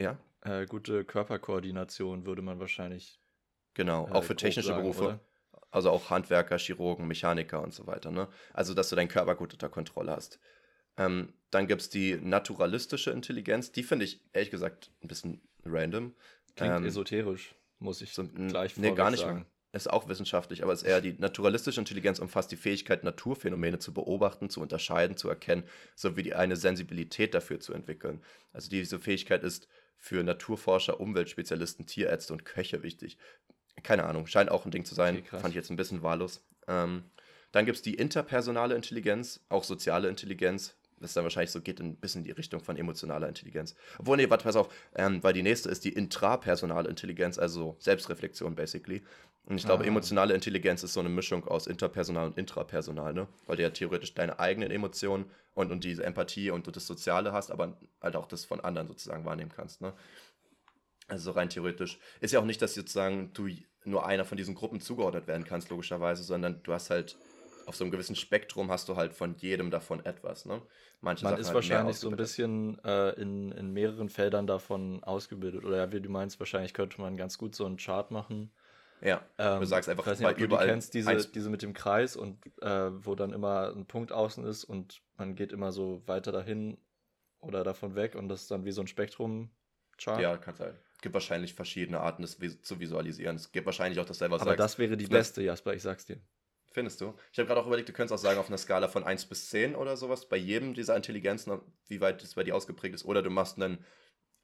ja? 0.00 0.18
Äh, 0.42 0.66
gute 0.66 1.04
Körperkoordination 1.04 2.26
würde 2.26 2.42
man 2.42 2.60
wahrscheinlich. 2.60 3.20
Genau, 3.74 4.08
äh, 4.08 4.12
auch 4.12 4.24
für 4.24 4.36
technische 4.36 4.68
sagen, 4.68 4.82
Berufe. 4.82 5.04
Oder? 5.04 5.20
Also 5.70 5.90
auch 5.90 6.10
Handwerker, 6.10 6.58
Chirurgen, 6.58 7.06
Mechaniker 7.06 7.62
und 7.62 7.74
so 7.74 7.86
weiter. 7.86 8.10
Ne? 8.10 8.28
Also, 8.54 8.74
dass 8.74 8.88
du 8.88 8.96
deinen 8.96 9.08
Körper 9.08 9.34
gut 9.34 9.52
unter 9.52 9.68
Kontrolle 9.68 10.12
hast. 10.12 10.38
Ähm, 10.98 11.32
dann 11.50 11.66
gibt 11.66 11.80
es 11.80 11.88
die 11.88 12.16
naturalistische 12.16 13.10
Intelligenz. 13.10 13.72
Die 13.72 13.82
finde 13.82 14.04
ich 14.04 14.20
ehrlich 14.32 14.50
gesagt 14.50 14.90
ein 15.02 15.08
bisschen 15.08 15.40
random. 15.64 16.14
Klingt 16.56 16.76
ähm, 16.76 16.84
esoterisch, 16.84 17.54
muss 17.78 18.02
ich 18.02 18.12
so 18.12 18.24
gleich 18.24 18.76
Nee, 18.76 18.92
gar 18.92 19.10
nicht. 19.10 19.20
Sagen. 19.20 19.46
Ist 19.72 19.90
auch 19.90 20.08
wissenschaftlich, 20.08 20.62
aber 20.62 20.72
es 20.72 20.82
ist 20.82 20.88
eher 20.88 21.02
die 21.02 21.12
naturalistische 21.12 21.78
Intelligenz 21.78 22.18
umfasst 22.18 22.50
die 22.50 22.56
Fähigkeit, 22.56 23.04
Naturphänomene 23.04 23.78
zu 23.78 23.92
beobachten, 23.92 24.48
zu 24.48 24.62
unterscheiden, 24.62 25.18
zu 25.18 25.28
erkennen, 25.28 25.62
sowie 25.94 26.22
die 26.22 26.34
eine 26.34 26.56
Sensibilität 26.56 27.34
dafür 27.34 27.60
zu 27.60 27.74
entwickeln. 27.74 28.22
Also 28.54 28.70
diese 28.70 28.98
Fähigkeit 28.98 29.44
ist 29.44 29.68
für 29.98 30.22
Naturforscher, 30.22 31.00
Umweltspezialisten, 31.00 31.84
Tierärzte 31.84 32.32
und 32.32 32.46
Köche 32.46 32.82
wichtig. 32.82 33.18
Keine 33.82 34.04
Ahnung, 34.04 34.26
scheint 34.26 34.50
auch 34.50 34.64
ein 34.64 34.70
Ding 34.70 34.86
zu 34.86 34.94
sein. 34.94 35.18
Okay, 35.18 35.38
Fand 35.38 35.50
ich 35.50 35.56
jetzt 35.56 35.70
ein 35.70 35.76
bisschen 35.76 36.02
wahllos. 36.02 36.42
Ähm, 36.66 37.04
dann 37.52 37.66
gibt 37.66 37.76
es 37.76 37.82
die 37.82 37.94
interpersonale 37.94 38.74
Intelligenz, 38.74 39.44
auch 39.50 39.64
soziale 39.64 40.08
Intelligenz, 40.08 40.77
das 41.00 41.14
dann 41.14 41.24
wahrscheinlich 41.24 41.50
so 41.50 41.60
geht 41.60 41.80
ein 41.80 41.96
bisschen 41.96 42.20
in 42.20 42.24
die 42.24 42.32
Richtung 42.32 42.60
von 42.60 42.76
emotionaler 42.76 43.28
Intelligenz. 43.28 43.74
Obwohl, 43.98 44.16
nee, 44.16 44.28
warte, 44.30 44.44
pass 44.44 44.56
auf, 44.56 44.72
ähm, 44.94 45.22
weil 45.22 45.32
die 45.32 45.42
nächste 45.42 45.68
ist 45.68 45.84
die 45.84 45.92
intrapersonale 45.92 46.88
Intelligenz, 46.88 47.38
also 47.38 47.76
Selbstreflexion 47.78 48.54
basically. 48.54 49.02
Und 49.46 49.56
ich 49.56 49.64
glaube, 49.64 49.84
ah. 49.84 49.86
emotionale 49.86 50.34
Intelligenz 50.34 50.82
ist 50.82 50.92
so 50.92 51.00
eine 51.00 51.08
Mischung 51.08 51.46
aus 51.48 51.66
interpersonal 51.66 52.26
und 52.26 52.38
intrapersonal, 52.38 53.14
ne? 53.14 53.28
Weil 53.46 53.56
du 53.56 53.62
ja 53.62 53.70
theoretisch 53.70 54.12
deine 54.12 54.38
eigenen 54.38 54.70
Emotionen 54.70 55.30
und, 55.54 55.72
und 55.72 55.84
diese 55.84 56.04
Empathie 56.04 56.50
und, 56.50 56.66
und 56.66 56.76
das 56.76 56.86
Soziale 56.86 57.32
hast, 57.32 57.50
aber 57.50 57.78
halt 58.02 58.16
auch 58.16 58.26
das 58.26 58.44
von 58.44 58.60
anderen 58.60 58.88
sozusagen 58.88 59.24
wahrnehmen 59.24 59.52
kannst, 59.54 59.80
ne? 59.80 59.94
Also 61.06 61.30
rein 61.30 61.48
theoretisch. 61.48 61.98
Ist 62.20 62.34
ja 62.34 62.40
auch 62.40 62.44
nicht, 62.44 62.60
dass 62.60 62.74
sozusagen 62.74 63.32
du 63.32 63.48
nur 63.84 64.04
einer 64.06 64.26
von 64.26 64.36
diesen 64.36 64.54
Gruppen 64.54 64.80
zugeordnet 64.80 65.26
werden 65.26 65.44
kannst, 65.44 65.70
logischerweise, 65.70 66.22
sondern 66.22 66.62
du 66.62 66.74
hast 66.74 66.90
halt 66.90 67.16
auf 67.68 67.76
so 67.76 67.84
einem 67.84 67.90
gewissen 67.90 68.16
Spektrum 68.16 68.70
hast 68.70 68.88
du 68.88 68.96
halt 68.96 69.12
von 69.12 69.34
jedem 69.36 69.70
davon 69.70 70.04
etwas. 70.04 70.46
Ne? 70.46 70.62
Manche 71.00 71.24
Man 71.24 71.32
Sachen 71.32 71.40
ist 71.40 71.46
halt 71.48 71.54
wahrscheinlich 71.54 71.96
so 71.96 72.10
ein 72.10 72.16
bisschen 72.16 72.82
äh, 72.84 73.10
in, 73.10 73.52
in 73.52 73.72
mehreren 73.72 74.08
Feldern 74.08 74.46
davon 74.46 75.02
ausgebildet. 75.04 75.64
Oder 75.64 75.76
ja, 75.76 75.92
wie 75.92 76.00
du 76.00 76.08
meinst, 76.08 76.40
wahrscheinlich 76.40 76.74
könnte 76.74 77.00
man 77.00 77.16
ganz 77.16 77.38
gut 77.38 77.54
so 77.54 77.66
einen 77.66 77.76
Chart 77.76 78.10
machen. 78.10 78.50
Ja, 79.00 79.24
ähm, 79.38 79.60
du 79.60 79.66
sagst 79.66 79.88
einfach, 79.88 80.04
ich 80.04 80.12
weiß 80.12 80.20
nicht, 80.20 80.38
überall. 80.38 80.66
Du 80.66 80.72
kennst 80.72 80.94
diese, 80.94 81.28
diese 81.28 81.50
mit 81.50 81.62
dem 81.62 81.72
Kreis 81.72 82.16
und 82.16 82.38
äh, 82.60 82.90
wo 83.04 83.14
dann 83.14 83.32
immer 83.32 83.72
ein 83.74 83.86
Punkt 83.86 84.10
außen 84.10 84.44
ist 84.44 84.64
und 84.64 85.00
man 85.16 85.36
geht 85.36 85.52
immer 85.52 85.70
so 85.70 86.02
weiter 86.06 86.32
dahin 86.32 86.78
oder 87.40 87.62
davon 87.62 87.94
weg 87.94 88.16
und 88.16 88.28
das 88.28 88.42
ist 88.42 88.50
dann 88.50 88.64
wie 88.64 88.72
so 88.72 88.80
ein 88.80 88.88
Spektrum-Chart. 88.88 90.20
Ja, 90.20 90.36
kann 90.36 90.56
sein. 90.56 90.74
Es 90.96 91.02
gibt 91.02 91.14
wahrscheinlich 91.14 91.54
verschiedene 91.54 92.00
Arten, 92.00 92.22
das 92.22 92.38
zu 92.62 92.80
visualisieren. 92.80 93.36
Es 93.36 93.52
gibt 93.52 93.66
wahrscheinlich 93.66 94.00
auch 94.00 94.04
das 94.04 94.18
selber 94.18 94.34
Aber 94.34 94.46
sagst. 94.46 94.58
das 94.58 94.78
wäre 94.78 94.96
die 94.96 95.06
beste, 95.06 95.42
Jasper, 95.42 95.74
ich 95.74 95.82
sag's 95.82 96.06
dir. 96.06 96.20
Findest 96.70 97.00
du? 97.00 97.14
Ich 97.32 97.38
habe 97.38 97.46
gerade 97.46 97.60
auch 97.60 97.66
überlegt, 97.66 97.88
du 97.88 97.92
könntest 97.92 98.12
auch 98.12 98.22
sagen, 98.22 98.38
auf 98.38 98.48
einer 98.48 98.58
Skala 98.58 98.88
von 98.88 99.04
1 99.04 99.26
bis 99.26 99.48
10 99.48 99.74
oder 99.74 99.96
sowas, 99.96 100.28
bei 100.28 100.36
jedem 100.36 100.74
dieser 100.74 100.96
Intelligenzen, 100.96 101.60
wie 101.86 102.00
weit 102.00 102.22
das 102.22 102.34
bei 102.34 102.44
dir 102.44 102.54
ausgeprägt 102.54 102.94
ist. 102.94 103.04
Oder 103.04 103.22
du 103.22 103.30
machst 103.30 103.56
einen, 103.56 103.84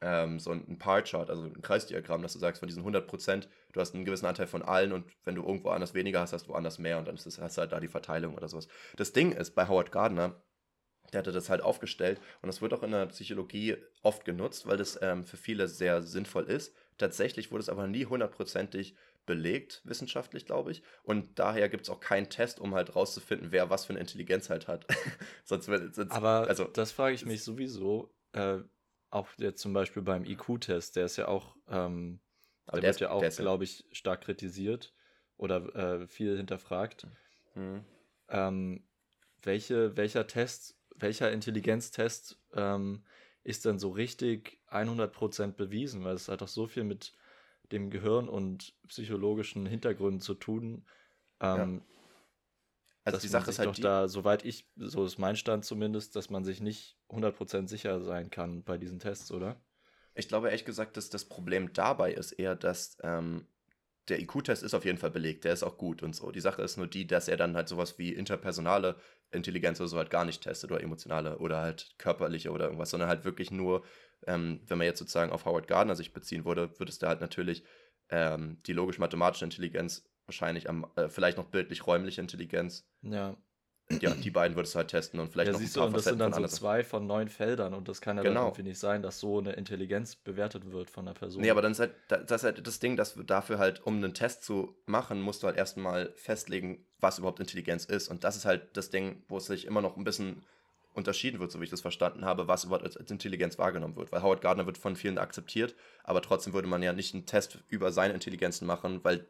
ähm, 0.00 0.38
so 0.40 0.50
ein 0.50 0.78
Par-Chart, 0.78 1.28
also 1.28 1.44
ein 1.44 1.60
Kreisdiagramm, 1.60 2.22
dass 2.22 2.32
du 2.32 2.38
sagst, 2.38 2.60
von 2.60 2.68
diesen 2.68 2.82
100 2.82 3.06
Prozent, 3.06 3.48
du 3.72 3.80
hast 3.80 3.94
einen 3.94 4.06
gewissen 4.06 4.26
Anteil 4.26 4.46
von 4.46 4.62
allen 4.62 4.92
und 4.92 5.06
wenn 5.24 5.34
du 5.34 5.42
irgendwo 5.42 5.70
anders 5.70 5.94
weniger 5.94 6.20
hast, 6.20 6.32
hast 6.32 6.46
du 6.46 6.52
woanders 6.52 6.78
mehr 6.78 6.98
und 6.98 7.06
dann 7.08 7.14
ist 7.14 7.26
das, 7.26 7.38
hast 7.38 7.58
du 7.58 7.60
halt 7.60 7.72
da 7.72 7.80
die 7.80 7.88
Verteilung 7.88 8.34
oder 8.34 8.48
sowas. 8.48 8.68
Das 8.96 9.12
Ding 9.12 9.32
ist, 9.32 9.54
bei 9.54 9.68
Howard 9.68 9.92
Gardner, 9.92 10.42
der 11.12 11.18
hatte 11.20 11.32
das 11.32 11.50
halt 11.50 11.62
aufgestellt 11.62 12.20
und 12.42 12.46
das 12.48 12.62
wird 12.62 12.72
auch 12.72 12.82
in 12.82 12.90
der 12.90 13.06
Psychologie 13.06 13.76
oft 14.02 14.24
genutzt, 14.24 14.66
weil 14.66 14.78
das 14.78 14.98
ähm, 15.02 15.24
für 15.24 15.36
viele 15.36 15.68
sehr 15.68 16.02
sinnvoll 16.02 16.44
ist. 16.44 16.74
Tatsächlich 16.98 17.50
wurde 17.50 17.62
es 17.62 17.68
aber 17.68 17.86
nie 17.86 18.06
hundertprozentig 18.06 18.96
belegt, 19.26 19.80
wissenschaftlich, 19.84 20.46
glaube 20.46 20.70
ich. 20.70 20.82
Und 21.02 21.38
daher 21.38 21.68
gibt 21.68 21.84
es 21.84 21.90
auch 21.90 22.00
keinen 22.00 22.30
Test, 22.30 22.60
um 22.60 22.74
halt 22.74 22.94
rauszufinden, 22.94 23.52
wer 23.52 23.70
was 23.70 23.84
für 23.84 23.92
eine 23.92 24.00
Intelligenz 24.00 24.50
halt 24.50 24.68
hat. 24.68 24.86
sonst, 25.44 25.66
sonst, 25.66 26.10
Aber 26.10 26.46
also, 26.48 26.64
das 26.64 26.92
frage 26.92 27.14
ich 27.14 27.24
mich 27.24 27.42
sowieso. 27.42 28.14
Äh, 28.32 28.58
auch 29.10 29.28
jetzt 29.38 29.60
zum 29.62 29.72
Beispiel 29.72 30.02
beim 30.02 30.24
IQ-Test, 30.24 30.96
der 30.96 31.04
ist 31.04 31.16
ja 31.16 31.28
auch, 31.28 31.56
ähm, 31.68 32.20
der, 32.72 32.80
der 32.80 32.90
wird 32.90 33.00
ja 33.00 33.10
auch, 33.10 33.22
glaube 33.36 33.64
ich, 33.64 33.84
stark 33.92 34.22
kritisiert 34.22 34.92
oder 35.36 35.74
äh, 35.74 36.08
viel 36.08 36.36
hinterfragt. 36.36 37.06
Mhm. 37.54 37.84
Ähm, 38.28 38.84
welche, 39.42 39.96
welcher 39.96 40.26
Test, 40.26 40.76
welcher 40.96 41.30
Intelligenztest 41.30 42.40
ähm, 42.54 43.04
ist 43.44 43.64
denn 43.64 43.78
so 43.78 43.90
richtig 43.90 44.60
100% 44.70 45.52
bewiesen? 45.52 46.04
Weil 46.04 46.14
es 46.14 46.28
hat 46.28 46.40
doch 46.40 46.48
so 46.48 46.66
viel 46.66 46.84
mit 46.84 47.12
dem 47.72 47.90
Gehirn 47.90 48.28
und 48.28 48.74
psychologischen 48.88 49.66
Hintergründen 49.66 50.20
zu 50.20 50.34
tun. 50.34 50.84
Ähm, 51.40 51.76
ja. 51.76 51.94
Also 53.04 53.18
die 53.18 53.28
Sache 53.28 53.50
ist 53.50 53.58
halt 53.58 53.68
doch 53.68 53.78
da, 53.78 54.08
soweit 54.08 54.44
ich, 54.44 54.66
so 54.76 55.04
ist 55.04 55.18
mein 55.18 55.36
Stand 55.36 55.64
zumindest, 55.64 56.16
dass 56.16 56.30
man 56.30 56.44
sich 56.44 56.60
nicht 56.60 56.96
100% 57.10 57.68
sicher 57.68 58.00
sein 58.00 58.30
kann 58.30 58.64
bei 58.64 58.78
diesen 58.78 58.98
Tests, 58.98 59.30
oder? 59.30 59.60
Ich 60.14 60.28
glaube 60.28 60.48
ehrlich 60.48 60.64
gesagt, 60.64 60.96
dass 60.96 61.10
das 61.10 61.26
Problem 61.26 61.72
dabei 61.72 62.12
ist 62.12 62.32
eher, 62.32 62.56
dass 62.56 62.96
ähm, 63.02 63.46
der 64.08 64.20
IQ-Test 64.20 64.62
ist 64.62 64.74
auf 64.74 64.84
jeden 64.84 64.98
Fall 64.98 65.10
belegt, 65.10 65.44
der 65.44 65.52
ist 65.52 65.62
auch 65.62 65.78
gut 65.78 66.02
und 66.02 66.14
so. 66.14 66.30
Die 66.30 66.40
Sache 66.40 66.62
ist 66.62 66.76
nur 66.76 66.86
die, 66.86 67.06
dass 67.06 67.28
er 67.28 67.36
dann 67.36 67.56
halt 67.56 67.68
sowas 67.68 67.98
wie 67.98 68.12
interpersonale 68.12 68.96
Intelligenz 69.30 69.80
oder 69.80 69.88
so 69.88 69.96
halt 69.96 70.10
gar 70.10 70.24
nicht 70.24 70.42
testet 70.42 70.70
oder 70.70 70.82
emotionale 70.82 71.38
oder 71.38 71.60
halt 71.60 71.94
körperliche 71.98 72.50
oder 72.50 72.66
irgendwas, 72.66 72.90
sondern 72.90 73.08
halt 73.08 73.24
wirklich 73.24 73.50
nur 73.50 73.82
ähm, 74.26 74.60
wenn 74.66 74.78
man 74.78 74.86
jetzt 74.86 74.98
sozusagen 74.98 75.32
auf 75.32 75.44
Howard 75.44 75.68
Gardner 75.68 75.96
sich 75.96 76.12
beziehen 76.12 76.44
würde, 76.44 76.78
würdest 76.78 77.02
du 77.02 77.06
halt 77.06 77.20
natürlich 77.20 77.64
ähm, 78.10 78.58
die 78.66 78.72
logisch-mathematische 78.72 79.44
Intelligenz 79.44 80.08
wahrscheinlich 80.26 80.68
am, 80.68 80.86
äh, 80.96 81.08
vielleicht 81.08 81.36
noch 81.36 81.46
bildlich-räumliche 81.46 82.20
Intelligenz. 82.20 82.88
Ja. 83.02 83.36
Ja, 84.00 84.14
die 84.14 84.30
beiden 84.30 84.56
würdest 84.56 84.74
du 84.74 84.78
halt 84.78 84.88
testen 84.88 85.20
und 85.20 85.30
vielleicht 85.30 85.48
ja, 85.48 85.52
noch 85.52 85.60
siehst 85.60 85.76
ein 85.76 85.80
paar 85.80 85.88
du, 85.88 85.88
und 85.88 85.96
das 85.96 86.04
sind 86.04 86.18
dann 86.18 86.32
so 86.32 86.46
zwei 86.46 86.82
von 86.82 87.06
neun 87.06 87.28
Feldern 87.28 87.74
und 87.74 87.86
das 87.86 88.00
kann 88.00 88.16
ja 88.16 88.22
genau. 88.22 88.50
dann 88.50 88.64
nicht 88.64 88.78
sein, 88.78 89.02
dass 89.02 89.20
so 89.20 89.38
eine 89.38 89.52
Intelligenz 89.52 90.16
bewertet 90.16 90.72
wird 90.72 90.88
von 90.90 91.04
der 91.04 91.12
Person. 91.12 91.42
Nee, 91.42 91.50
aber 91.50 91.60
dann 91.60 91.72
ist 91.72 91.80
halt 91.80 91.94
das, 92.08 92.30
ist 92.30 92.44
halt 92.44 92.66
das 92.66 92.78
Ding, 92.78 92.96
dass 92.96 93.14
dafür 93.26 93.58
halt, 93.58 93.84
um 93.84 93.96
einen 93.96 94.14
Test 94.14 94.42
zu 94.42 94.74
machen, 94.86 95.20
musst 95.20 95.42
du 95.42 95.46
halt 95.46 95.56
erstmal 95.56 96.12
festlegen, 96.16 96.86
was 96.98 97.18
überhaupt 97.18 97.40
Intelligenz 97.40 97.84
ist. 97.84 98.08
Und 98.08 98.24
das 98.24 98.36
ist 98.36 98.46
halt 98.46 98.74
das 98.74 98.88
Ding, 98.88 99.22
wo 99.28 99.36
es 99.36 99.46
sich 99.46 99.66
immer 99.66 99.82
noch 99.82 99.98
ein 99.98 100.04
bisschen 100.04 100.44
unterschieden 100.94 101.40
wird, 101.40 101.52
so 101.52 101.60
wie 101.60 101.64
ich 101.64 101.70
das 101.70 101.80
verstanden 101.80 102.24
habe, 102.24 102.48
was 102.48 102.64
überhaupt 102.64 102.84
als 102.84 102.96
Intelligenz 102.96 103.58
wahrgenommen 103.58 103.96
wird. 103.96 104.12
Weil 104.12 104.22
Howard 104.22 104.40
Gardner 104.40 104.64
wird 104.64 104.78
von 104.78 104.96
vielen 104.96 105.18
akzeptiert, 105.18 105.74
aber 106.04 106.22
trotzdem 106.22 106.54
würde 106.54 106.68
man 106.68 106.82
ja 106.82 106.92
nicht 106.92 107.14
einen 107.14 107.26
Test 107.26 107.58
über 107.68 107.92
seine 107.92 108.14
Intelligenzen 108.14 108.66
machen, 108.66 109.00
weil 109.02 109.26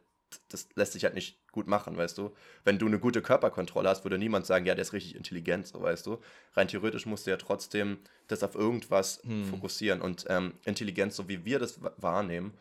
das 0.49 0.69
lässt 0.75 0.93
sich 0.93 1.03
halt 1.03 1.15
nicht 1.15 1.39
gut 1.55 1.67
machen, 1.67 1.97
weißt 1.97 2.17
du. 2.17 2.35
Wenn 2.65 2.77
du 2.77 2.85
eine 2.85 2.99
gute 2.99 3.21
Körperkontrolle 3.21 3.89
hast, 3.89 4.03
würde 4.03 4.17
niemand 4.17 4.45
sagen, 4.45 4.65
ja, 4.65 4.75
der 4.75 4.83
ist 4.83 4.93
richtig 4.93 5.15
intelligent, 5.15 5.65
so 5.65 5.81
weißt 5.81 6.05
du. 6.05 6.19
Rein 6.53 6.67
theoretisch 6.67 7.05
musst 7.05 7.25
du 7.25 7.31
ja 7.31 7.37
trotzdem 7.37 7.97
das 8.27 8.43
auf 8.43 8.55
irgendwas 8.55 9.21
hm. 9.23 9.45
fokussieren. 9.45 10.01
Und 10.01 10.25
ähm, 10.29 10.53
Intelligenz, 10.65 11.15
so 11.15 11.29
wie 11.29 11.45
wir 11.45 11.57
das 11.57 11.79
wahrnehmen, 11.97 12.53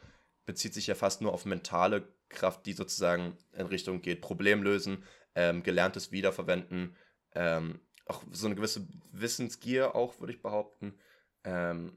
bezieht 0.47 0.73
sich 0.75 0.87
ja 0.87 0.95
fast 0.95 1.21
nur 1.21 1.33
auf 1.35 1.45
mentale 1.45 2.09
Kraft, 2.29 2.67
die 2.67 2.73
sozusagen 2.73 3.37
in 3.53 3.67
Richtung 3.67 4.01
geht. 4.01 4.21
Problem 4.21 4.63
lösen, 4.63 5.03
ähm, 5.35 5.65
gelerntes 5.65 6.13
Wiederverwenden, 6.13 6.95
ähm, 7.35 7.81
auch 8.07 8.23
so 8.31 8.47
eine 8.47 8.55
gewisse 8.55 8.87
Wissensgier 9.11 9.97
auch, 9.97 10.21
würde 10.21 10.33
ich 10.33 10.41
behaupten. 10.41 10.95
Ähm, 11.43 11.97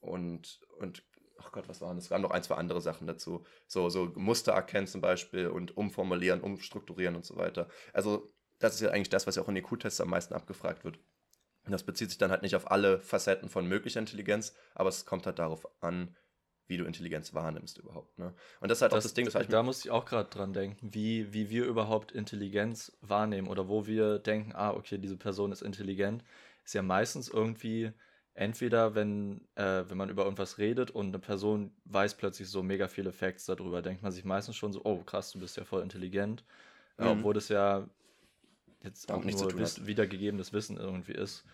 und, 0.00 0.60
und 0.78 1.02
ach 1.38 1.52
Gott, 1.52 1.68
was 1.68 1.80
waren 1.80 1.96
das? 1.96 2.06
Es 2.06 2.10
waren 2.10 2.22
noch 2.22 2.30
ein, 2.30 2.42
zwei 2.42 2.56
andere 2.56 2.80
Sachen 2.80 3.06
dazu. 3.06 3.44
So, 3.66 3.88
so 3.90 4.12
Muster 4.14 4.52
erkennen 4.52 4.86
zum 4.86 5.00
Beispiel 5.00 5.48
und 5.48 5.76
umformulieren, 5.76 6.40
umstrukturieren 6.40 7.16
und 7.16 7.24
so 7.24 7.36
weiter. 7.36 7.68
Also, 7.92 8.28
das 8.58 8.74
ist 8.74 8.80
ja 8.80 8.90
eigentlich 8.90 9.10
das, 9.10 9.26
was 9.26 9.36
ja 9.36 9.42
auch 9.42 9.48
in 9.48 9.56
IQ-Tests 9.56 10.00
am 10.00 10.10
meisten 10.10 10.34
abgefragt 10.34 10.84
wird. 10.84 10.98
Und 11.66 11.72
das 11.72 11.82
bezieht 11.82 12.10
sich 12.10 12.18
dann 12.18 12.30
halt 12.30 12.42
nicht 12.42 12.56
auf 12.56 12.70
alle 12.70 13.00
Facetten 13.00 13.48
von 13.48 13.66
möglicher 13.66 14.00
Intelligenz, 14.00 14.54
aber 14.74 14.90
es 14.90 15.06
kommt 15.06 15.26
halt 15.26 15.38
darauf 15.38 15.66
an, 15.82 16.14
wie 16.66 16.76
du 16.76 16.84
Intelligenz 16.84 17.34
wahrnimmst 17.34 17.78
überhaupt. 17.78 18.18
Ne? 18.18 18.34
Und 18.60 18.70
das 18.70 18.78
ist 18.78 18.82
halt 18.82 18.92
das, 18.92 18.98
auch 18.98 19.02
das 19.02 19.14
Ding, 19.14 19.28
das 19.30 19.46
Da 19.48 19.62
muss 19.62 19.84
ich 19.84 19.90
auch 19.90 20.04
gerade 20.04 20.30
dran 20.30 20.52
denken, 20.52 20.94
wie, 20.94 21.32
wie 21.32 21.50
wir 21.50 21.64
überhaupt 21.66 22.12
Intelligenz 22.12 22.96
wahrnehmen 23.00 23.48
oder 23.48 23.68
wo 23.68 23.86
wir 23.86 24.18
denken, 24.18 24.52
ah, 24.54 24.72
okay, 24.72 24.98
diese 24.98 25.16
Person 25.16 25.52
ist 25.52 25.62
intelligent, 25.62 26.24
ist 26.64 26.74
ja 26.74 26.82
meistens 26.82 27.28
irgendwie 27.28 27.92
entweder, 28.34 28.94
wenn, 28.94 29.40
äh, 29.54 29.84
wenn 29.88 29.96
man 29.96 30.10
über 30.10 30.24
irgendwas 30.24 30.58
redet 30.58 30.90
und 30.90 31.08
eine 31.08 31.18
Person 31.18 31.72
weiß 31.84 32.16
plötzlich 32.16 32.48
so 32.48 32.62
mega 32.62 32.88
viele 32.88 33.12
Facts 33.12 33.46
darüber, 33.46 33.80
denkt 33.80 34.02
man 34.02 34.12
sich 34.12 34.24
meistens 34.24 34.56
schon 34.56 34.72
so, 34.72 34.82
oh 34.84 34.98
krass, 34.98 35.32
du 35.32 35.40
bist 35.40 35.56
ja 35.56 35.64
voll 35.64 35.82
intelligent. 35.82 36.44
Mhm. 36.98 37.04
Äh, 37.04 37.08
obwohl 37.10 37.34
das 37.34 37.48
ja 37.48 37.88
jetzt 38.82 39.10
auch, 39.10 39.18
auch 39.18 39.24
nur 39.24 39.58
wiss, 39.58 39.86
wiedergegebenes 39.86 40.52
Wissen 40.52 40.76
irgendwie 40.76 41.12
ist. 41.12 41.44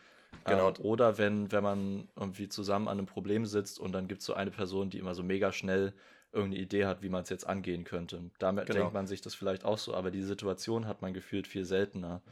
Genau. 0.44 0.70
Äh, 0.70 0.78
oder 0.80 1.18
wenn, 1.18 1.52
wenn 1.52 1.62
man 1.62 2.08
irgendwie 2.16 2.48
zusammen 2.48 2.88
an 2.88 2.98
einem 2.98 3.06
Problem 3.06 3.46
sitzt 3.46 3.78
und 3.78 3.92
dann 3.92 4.08
gibt 4.08 4.20
es 4.20 4.26
so 4.26 4.34
eine 4.34 4.50
Person, 4.50 4.90
die 4.90 4.98
immer 4.98 5.14
so 5.14 5.22
mega 5.22 5.52
schnell 5.52 5.92
irgendeine 6.32 6.62
Idee 6.62 6.86
hat, 6.86 7.02
wie 7.02 7.08
man 7.08 7.22
es 7.22 7.28
jetzt 7.28 7.46
angehen 7.46 7.84
könnte. 7.84 8.30
Damit 8.38 8.66
genau. 8.66 8.80
denkt 8.80 8.94
man 8.94 9.06
sich 9.06 9.20
das 9.20 9.34
vielleicht 9.34 9.64
auch 9.64 9.78
so, 9.78 9.94
aber 9.94 10.10
die 10.10 10.22
Situation 10.22 10.86
hat 10.86 11.02
man 11.02 11.12
gefühlt 11.12 11.46
viel 11.46 11.64
seltener, 11.64 12.22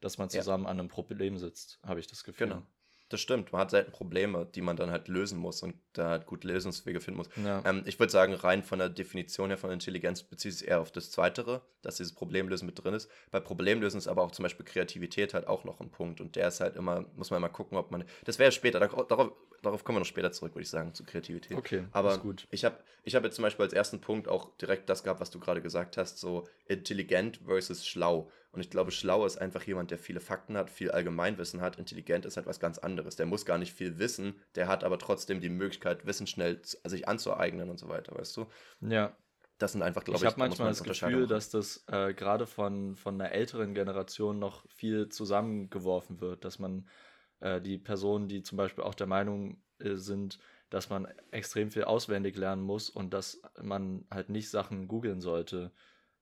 dass 0.00 0.16
man 0.16 0.30
zusammen 0.30 0.64
ja. 0.64 0.70
an 0.70 0.78
einem 0.78 0.88
Problem 0.88 1.36
sitzt, 1.38 1.80
habe 1.84 2.00
ich 2.00 2.06
das 2.06 2.22
Gefühl. 2.22 2.48
Genau. 2.48 2.62
Das 3.08 3.20
stimmt, 3.20 3.52
man 3.52 3.62
hat 3.62 3.70
selten 3.70 3.90
Probleme, 3.90 4.46
die 4.54 4.60
man 4.60 4.76
dann 4.76 4.90
halt 4.90 5.08
lösen 5.08 5.38
muss 5.38 5.62
und 5.62 5.74
da 5.94 6.10
halt 6.10 6.26
gut 6.26 6.44
Lösungswege 6.44 7.00
finden 7.00 7.18
muss. 7.18 7.28
Ja. 7.42 7.62
Ähm, 7.64 7.82
ich 7.86 7.98
würde 7.98 8.12
sagen, 8.12 8.34
rein 8.34 8.62
von 8.62 8.78
der 8.78 8.88
Definition 8.88 9.48
her 9.48 9.58
von 9.58 9.70
Intelligenz 9.70 10.22
bezieht 10.22 10.52
es 10.52 10.62
eher 10.62 10.80
auf 10.80 10.90
das 10.92 11.10
Zweitere, 11.10 11.62
dass 11.82 11.96
dieses 11.96 12.14
Problemlösen 12.14 12.66
mit 12.66 12.82
drin 12.82 12.94
ist. 12.94 13.10
Bei 13.30 13.40
Problemlösen 13.40 13.98
ist 13.98 14.08
aber 14.08 14.22
auch 14.22 14.30
zum 14.30 14.42
Beispiel 14.42 14.66
Kreativität 14.66 15.34
halt 15.34 15.46
auch 15.46 15.64
noch 15.64 15.80
ein 15.80 15.90
Punkt 15.90 16.20
und 16.20 16.36
der 16.36 16.48
ist 16.48 16.60
halt 16.60 16.76
immer, 16.76 17.06
muss 17.16 17.30
man 17.30 17.40
mal 17.40 17.48
gucken, 17.48 17.78
ob 17.78 17.90
man, 17.90 18.04
das 18.24 18.38
wäre 18.38 18.52
später, 18.52 18.78
darauf, 18.80 19.32
darauf 19.62 19.84
kommen 19.84 19.96
wir 19.96 20.00
noch 20.00 20.06
später 20.06 20.32
zurück, 20.32 20.54
würde 20.54 20.62
ich 20.62 20.70
sagen, 20.70 20.94
zu 20.94 21.04
Kreativität. 21.04 21.56
Okay, 21.56 21.84
aber 21.92 22.18
gut. 22.18 22.46
ich 22.50 22.64
habe 22.64 22.76
ich 23.04 23.14
hab 23.14 23.24
jetzt 23.24 23.36
zum 23.36 23.42
Beispiel 23.42 23.64
als 23.64 23.72
ersten 23.72 24.00
Punkt 24.00 24.28
auch 24.28 24.54
direkt 24.58 24.88
das 24.90 25.02
gehabt, 25.02 25.20
was 25.20 25.30
du 25.30 25.40
gerade 25.40 25.62
gesagt 25.62 25.96
hast, 25.96 26.18
so 26.18 26.46
intelligent 26.66 27.40
versus 27.46 27.86
schlau. 27.86 28.30
Und 28.58 28.62
ich 28.62 28.70
glaube, 28.70 28.90
schlau 28.90 29.24
ist 29.24 29.36
einfach 29.36 29.62
jemand, 29.62 29.92
der 29.92 29.98
viele 29.98 30.18
Fakten 30.18 30.56
hat, 30.56 30.68
viel 30.68 30.90
Allgemeinwissen 30.90 31.60
hat. 31.60 31.78
Intelligent 31.78 32.26
ist 32.26 32.36
halt 32.36 32.48
was 32.48 32.58
ganz 32.58 32.76
anderes. 32.78 33.14
Der 33.14 33.24
muss 33.24 33.46
gar 33.46 33.56
nicht 33.56 33.72
viel 33.72 34.00
wissen, 34.00 34.34
der 34.56 34.66
hat 34.66 34.82
aber 34.82 34.98
trotzdem 34.98 35.40
die 35.40 35.48
Möglichkeit, 35.48 36.06
Wissen 36.06 36.26
schnell 36.26 36.60
sich 36.64 37.06
anzueignen 37.06 37.70
und 37.70 37.78
so 37.78 37.88
weiter, 37.88 38.16
weißt 38.16 38.36
du? 38.36 38.46
Ja. 38.80 39.16
Das 39.58 39.70
sind 39.70 39.82
einfach, 39.82 40.02
glaube 40.02 40.16
ich, 40.16 40.22
ich 40.24 40.26
habe 40.26 40.40
manchmal 40.40 40.70
das 40.70 40.82
Gefühl, 40.82 41.28
dass 41.28 41.50
das 41.50 41.84
äh, 41.86 42.14
gerade 42.14 42.48
von, 42.48 42.96
von 42.96 43.14
einer 43.14 43.30
älteren 43.30 43.74
Generation 43.74 44.40
noch 44.40 44.68
viel 44.68 45.08
zusammengeworfen 45.08 46.20
wird, 46.20 46.44
dass 46.44 46.58
man 46.58 46.88
äh, 47.38 47.60
die 47.60 47.78
Personen, 47.78 48.26
die 48.26 48.42
zum 48.42 48.58
Beispiel 48.58 48.82
auch 48.82 48.96
der 48.96 49.06
Meinung 49.06 49.62
äh, 49.78 49.94
sind, 49.94 50.40
dass 50.68 50.90
man 50.90 51.06
extrem 51.30 51.70
viel 51.70 51.84
auswendig 51.84 52.36
lernen 52.36 52.62
muss 52.62 52.90
und 52.90 53.14
dass 53.14 53.40
man 53.62 54.04
halt 54.10 54.30
nicht 54.30 54.50
Sachen 54.50 54.88
googeln 54.88 55.20
sollte, 55.20 55.70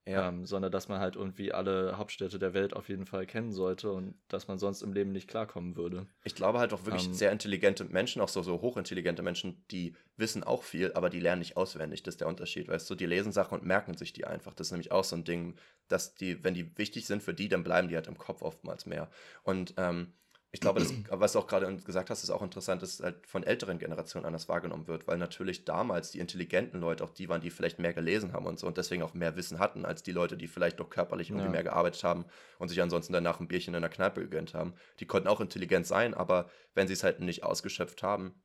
ja. 0.07 0.29
Ähm, 0.29 0.45
sondern 0.45 0.71
dass 0.71 0.87
man 0.87 0.99
halt 0.99 1.15
irgendwie 1.15 1.51
alle 1.51 1.97
Hauptstädte 1.97 2.39
der 2.39 2.53
Welt 2.53 2.73
auf 2.73 2.87
jeden 2.87 3.05
Fall 3.05 3.25
kennen 3.25 3.51
sollte 3.51 3.91
und 3.91 4.15
dass 4.29 4.47
man 4.47 4.57
sonst 4.57 4.81
im 4.81 4.93
Leben 4.93 5.11
nicht 5.11 5.27
klarkommen 5.27 5.75
würde. 5.75 6.07
Ich 6.23 6.33
glaube 6.33 6.59
halt 6.59 6.73
auch 6.73 6.85
wirklich 6.85 7.07
ähm, 7.07 7.13
sehr 7.13 7.31
intelligente 7.31 7.83
Menschen, 7.83 8.21
auch 8.21 8.29
so, 8.29 8.41
so 8.41 8.61
hochintelligente 8.61 9.21
Menschen, 9.21 9.65
die 9.69 9.95
wissen 10.15 10.43
auch 10.43 10.63
viel, 10.63 10.93
aber 10.93 11.09
die 11.09 11.19
lernen 11.19 11.39
nicht 11.39 11.57
auswendig. 11.57 12.03
Das 12.03 12.13
ist 12.13 12.21
der 12.21 12.27
Unterschied, 12.27 12.69
weißt 12.69 12.89
du? 12.89 12.95
Die 12.95 13.05
lesen 13.05 13.33
Sachen 13.33 13.59
und 13.59 13.65
merken 13.65 13.97
sich 13.97 14.13
die 14.13 14.25
einfach. 14.25 14.53
Das 14.53 14.67
ist 14.67 14.71
nämlich 14.71 14.93
auch 14.93 15.03
so 15.03 15.17
ein 15.17 15.25
Ding, 15.25 15.55
dass 15.89 16.15
die, 16.15 16.41
wenn 16.43 16.53
die 16.53 16.77
wichtig 16.77 17.05
sind 17.05 17.21
für 17.21 17.33
die, 17.33 17.49
dann 17.49 17.63
bleiben 17.63 17.89
die 17.89 17.95
halt 17.95 18.07
im 18.07 18.17
Kopf 18.17 18.41
oftmals 18.41 18.85
mehr. 18.85 19.09
Und 19.43 19.73
ähm, 19.77 20.13
ich 20.51 20.61
glaube, 20.61 20.79
das, 20.79 20.93
was 21.09 21.33
du 21.33 21.39
auch 21.39 21.47
gerade 21.47 21.75
gesagt 21.77 22.09
hast, 22.09 22.23
ist 22.23 22.29
auch 22.29 22.41
interessant, 22.41 22.81
dass 22.81 22.95
es 22.95 23.03
halt 23.03 23.27
von 23.27 23.43
älteren 23.43 23.79
Generationen 23.79 24.25
anders 24.25 24.47
wahrgenommen 24.47 24.87
wird, 24.87 25.07
weil 25.07 25.17
natürlich 25.17 25.65
damals 25.65 26.11
die 26.11 26.19
intelligenten 26.19 26.79
Leute 26.79 27.03
auch 27.03 27.09
die 27.09 27.29
waren, 27.29 27.41
die 27.41 27.49
vielleicht 27.49 27.79
mehr 27.79 27.93
gelesen 27.93 28.33
haben 28.33 28.45
und 28.45 28.59
so 28.59 28.67
und 28.67 28.77
deswegen 28.77 29.03
auch 29.03 29.13
mehr 29.13 29.35
Wissen 29.35 29.59
hatten, 29.59 29.85
als 29.85 30.03
die 30.03 30.11
Leute, 30.11 30.37
die 30.37 30.47
vielleicht 30.47 30.79
noch 30.79 30.89
körperlich 30.89 31.29
irgendwie 31.29 31.45
ja. 31.45 31.51
mehr 31.51 31.63
gearbeitet 31.63 32.03
haben 32.03 32.25
und 32.59 32.69
sich 32.69 32.81
ansonsten 32.81 33.13
danach 33.13 33.39
ein 33.39 33.47
Bierchen 33.47 33.73
in 33.73 33.81
der 33.81 33.89
Kneipe 33.89 34.21
gegönnt 34.21 34.53
haben. 34.53 34.73
Die 34.99 35.05
konnten 35.05 35.27
auch 35.27 35.41
intelligent 35.41 35.85
sein, 35.85 36.13
aber 36.13 36.49
wenn 36.73 36.87
sie 36.87 36.93
es 36.93 37.03
halt 37.03 37.19
nicht 37.19 37.43
ausgeschöpft 37.43 38.03
haben, 38.03 38.41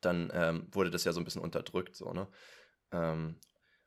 dann 0.00 0.32
ähm, 0.34 0.66
wurde 0.72 0.90
das 0.90 1.04
ja 1.04 1.12
so 1.12 1.20
ein 1.20 1.24
bisschen 1.24 1.42
unterdrückt, 1.42 1.94
so, 1.94 2.12
ne? 2.12 2.26
Ähm, 2.92 3.36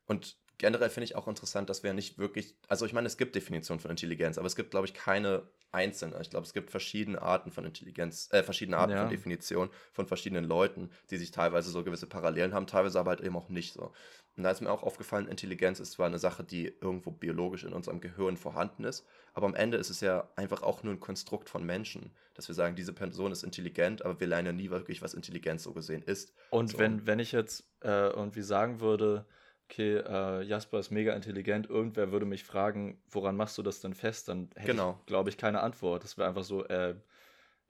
und 0.06 0.36
generell 0.58 0.90
finde 0.90 1.04
ich 1.04 1.16
auch 1.16 1.28
interessant, 1.28 1.68
dass 1.68 1.82
wir 1.82 1.92
nicht 1.92 2.18
wirklich, 2.18 2.56
also 2.68 2.86
ich 2.86 2.92
meine, 2.92 3.06
es 3.06 3.16
gibt 3.16 3.34
Definitionen 3.34 3.80
von 3.80 3.90
Intelligenz, 3.90 4.38
aber 4.38 4.46
es 4.46 4.56
gibt, 4.56 4.70
glaube 4.70 4.86
ich, 4.86 4.94
keine 4.94 5.48
einzelne. 5.74 6.18
Ich 6.22 6.30
glaube, 6.30 6.46
es 6.46 6.54
gibt 6.54 6.70
verschiedene 6.70 7.20
Arten 7.20 7.50
von 7.50 7.64
Intelligenz, 7.64 8.28
äh, 8.32 8.42
verschiedene 8.42 8.78
Arten 8.78 8.92
ja. 8.92 9.00
von 9.00 9.10
Definition 9.10 9.70
von 9.92 10.06
verschiedenen 10.06 10.44
Leuten, 10.44 10.90
die 11.10 11.16
sich 11.16 11.30
teilweise 11.30 11.70
so 11.70 11.84
gewisse 11.84 12.06
Parallelen 12.06 12.54
haben, 12.54 12.66
teilweise 12.66 12.98
aber 12.98 13.10
halt 13.10 13.20
eben 13.20 13.36
auch 13.36 13.48
nicht 13.48 13.74
so. 13.74 13.92
Und 14.36 14.42
da 14.42 14.50
ist 14.50 14.60
mir 14.60 14.70
auch 14.70 14.82
aufgefallen, 14.82 15.28
Intelligenz 15.28 15.78
ist 15.78 15.92
zwar 15.92 16.06
eine 16.06 16.18
Sache, 16.18 16.42
die 16.42 16.66
irgendwo 16.80 17.12
biologisch 17.12 17.64
in 17.64 17.72
unserem 17.72 18.00
Gehirn 18.00 18.36
vorhanden 18.36 18.84
ist, 18.84 19.06
aber 19.32 19.46
am 19.46 19.54
Ende 19.54 19.76
ist 19.76 19.90
es 19.90 20.00
ja 20.00 20.28
einfach 20.34 20.62
auch 20.62 20.82
nur 20.82 20.92
ein 20.92 21.00
Konstrukt 21.00 21.48
von 21.48 21.64
Menschen, 21.64 22.10
dass 22.34 22.48
wir 22.48 22.54
sagen, 22.54 22.74
diese 22.74 22.92
Person 22.92 23.30
ist 23.30 23.44
intelligent, 23.44 24.04
aber 24.04 24.18
wir 24.18 24.26
lernen 24.26 24.46
ja 24.46 24.52
nie 24.52 24.70
wirklich, 24.70 25.02
was 25.02 25.14
Intelligenz 25.14 25.62
so 25.62 25.72
gesehen 25.72 26.02
ist. 26.02 26.34
Und 26.50 26.72
so. 26.72 26.78
wenn, 26.78 27.06
wenn 27.06 27.20
ich 27.20 27.30
jetzt 27.30 27.64
äh, 27.82 28.08
irgendwie 28.08 28.42
sagen 28.42 28.80
würde, 28.80 29.24
okay, 29.64 29.96
äh, 29.96 30.42
Jasper 30.42 30.78
ist 30.78 30.90
mega 30.90 31.14
intelligent, 31.14 31.68
irgendwer 31.68 32.12
würde 32.12 32.26
mich 32.26 32.44
fragen, 32.44 33.00
woran 33.10 33.36
machst 33.36 33.58
du 33.58 33.62
das 33.62 33.80
denn 33.80 33.94
fest? 33.94 34.28
Dann 34.28 34.50
hätte 34.54 34.72
genau. 34.72 34.98
ich, 35.00 35.06
glaube 35.06 35.30
ich, 35.30 35.36
keine 35.36 35.60
Antwort. 35.60 36.04
Das 36.04 36.18
wäre 36.18 36.28
einfach 36.28 36.44
so, 36.44 36.64
äh, 36.66 36.94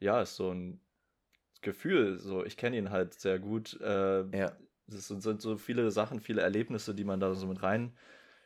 ja, 0.01 0.21
ist 0.21 0.37
so 0.37 0.51
ein 0.51 0.81
Gefühl, 1.63 2.19
so, 2.19 2.45
ich 2.45 2.57
kenne 2.57 2.77
ihn 2.77 2.91
halt 2.91 3.15
sehr 3.15 3.39
gut. 3.39 3.81
Äh, 3.81 4.25
ja. 4.37 4.53
Es 4.87 5.09
sind, 5.09 5.23
sind, 5.23 5.41
so 5.41 5.57
viele 5.57 5.91
Sachen, 5.91 6.21
viele 6.21 6.43
Erlebnisse, 6.43 6.95
die 6.95 7.05
man 7.05 7.21
da 7.21 7.35
so 7.35 7.47
mit 7.47 7.63
rein 7.63 7.97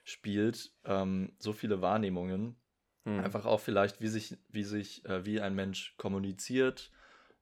spielt, 0.05 0.71
ähm, 0.85 1.33
so 1.39 1.53
viele 1.53 1.83
Wahrnehmungen. 1.83 2.57
Hm. 3.05 3.21
Einfach 3.21 3.45
auch 3.45 3.61
vielleicht, 3.61 4.01
wie 4.01 4.07
sich, 4.07 4.37
wie 4.49 4.63
sich, 4.63 5.05
äh, 5.05 5.25
wie 5.27 5.41
ein 5.41 5.55
Mensch 5.55 5.97
kommuniziert, 5.97 6.93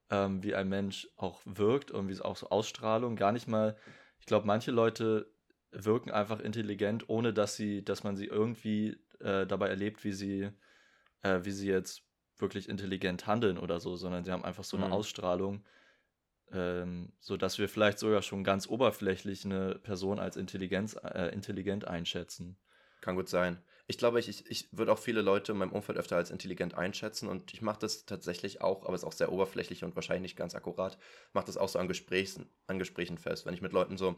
ähm, 0.08 0.42
wie 0.42 0.54
ein 0.54 0.68
Mensch 0.68 1.08
auch 1.16 1.42
wirkt, 1.44 1.90
irgendwie 1.90 2.18
auch 2.20 2.36
so 2.36 2.48
Ausstrahlung. 2.48 3.16
Gar 3.16 3.32
nicht 3.32 3.48
mal, 3.48 3.76
ich 4.18 4.24
glaube, 4.26 4.46
manche 4.46 4.70
Leute 4.70 5.30
wirken 5.84 6.10
einfach 6.10 6.40
intelligent, 6.40 7.08
ohne 7.08 7.32
dass 7.32 7.56
sie, 7.56 7.84
dass 7.84 8.02
man 8.02 8.16
sie 8.16 8.26
irgendwie 8.26 8.96
äh, 9.20 9.46
dabei 9.46 9.68
erlebt, 9.68 10.04
wie 10.04 10.12
sie, 10.12 10.50
äh, 11.22 11.40
wie 11.42 11.50
sie 11.50 11.68
jetzt 11.68 12.02
wirklich 12.38 12.68
intelligent 12.68 13.26
handeln 13.26 13.58
oder 13.58 13.80
so, 13.80 13.96
sondern 13.96 14.24
sie 14.24 14.32
haben 14.32 14.44
einfach 14.44 14.64
so 14.64 14.76
eine 14.76 14.86
mhm. 14.86 14.92
Ausstrahlung, 14.92 15.64
ähm, 16.52 17.12
so 17.20 17.36
dass 17.36 17.58
wir 17.58 17.68
vielleicht 17.68 17.98
sogar 17.98 18.22
schon 18.22 18.44
ganz 18.44 18.68
oberflächlich 18.68 19.44
eine 19.44 19.76
Person 19.76 20.18
als 20.18 20.36
Intelligenz, 20.36 20.96
äh, 21.02 21.32
intelligent 21.32 21.86
einschätzen. 21.86 22.58
Kann 23.00 23.16
gut 23.16 23.28
sein. 23.28 23.62
Ich 23.88 23.98
glaube, 23.98 24.18
ich, 24.18 24.28
ich, 24.28 24.50
ich 24.50 24.68
würde 24.72 24.92
auch 24.92 24.98
viele 24.98 25.22
Leute 25.22 25.52
in 25.52 25.58
meinem 25.58 25.72
Umfeld 25.72 25.96
öfter 25.96 26.16
als 26.16 26.30
intelligent 26.30 26.74
einschätzen 26.74 27.28
und 27.28 27.54
ich 27.54 27.62
mache 27.62 27.78
das 27.78 28.04
tatsächlich 28.04 28.60
auch, 28.60 28.84
aber 28.84 28.94
es 28.94 29.02
ist 29.02 29.06
auch 29.06 29.12
sehr 29.12 29.30
oberflächlich 29.30 29.84
und 29.84 29.94
wahrscheinlich 29.94 30.22
nicht 30.22 30.36
ganz 30.36 30.54
akkurat, 30.54 30.98
mache 31.32 31.46
das 31.46 31.56
auch 31.56 31.68
so 31.68 31.78
an 31.78 31.86
Gesprächen, 31.86 32.48
an 32.66 32.78
Gesprächen 32.78 33.16
fest. 33.16 33.46
Wenn 33.46 33.54
ich 33.54 33.62
mit 33.62 33.72
Leuten 33.72 33.96
so 33.96 34.16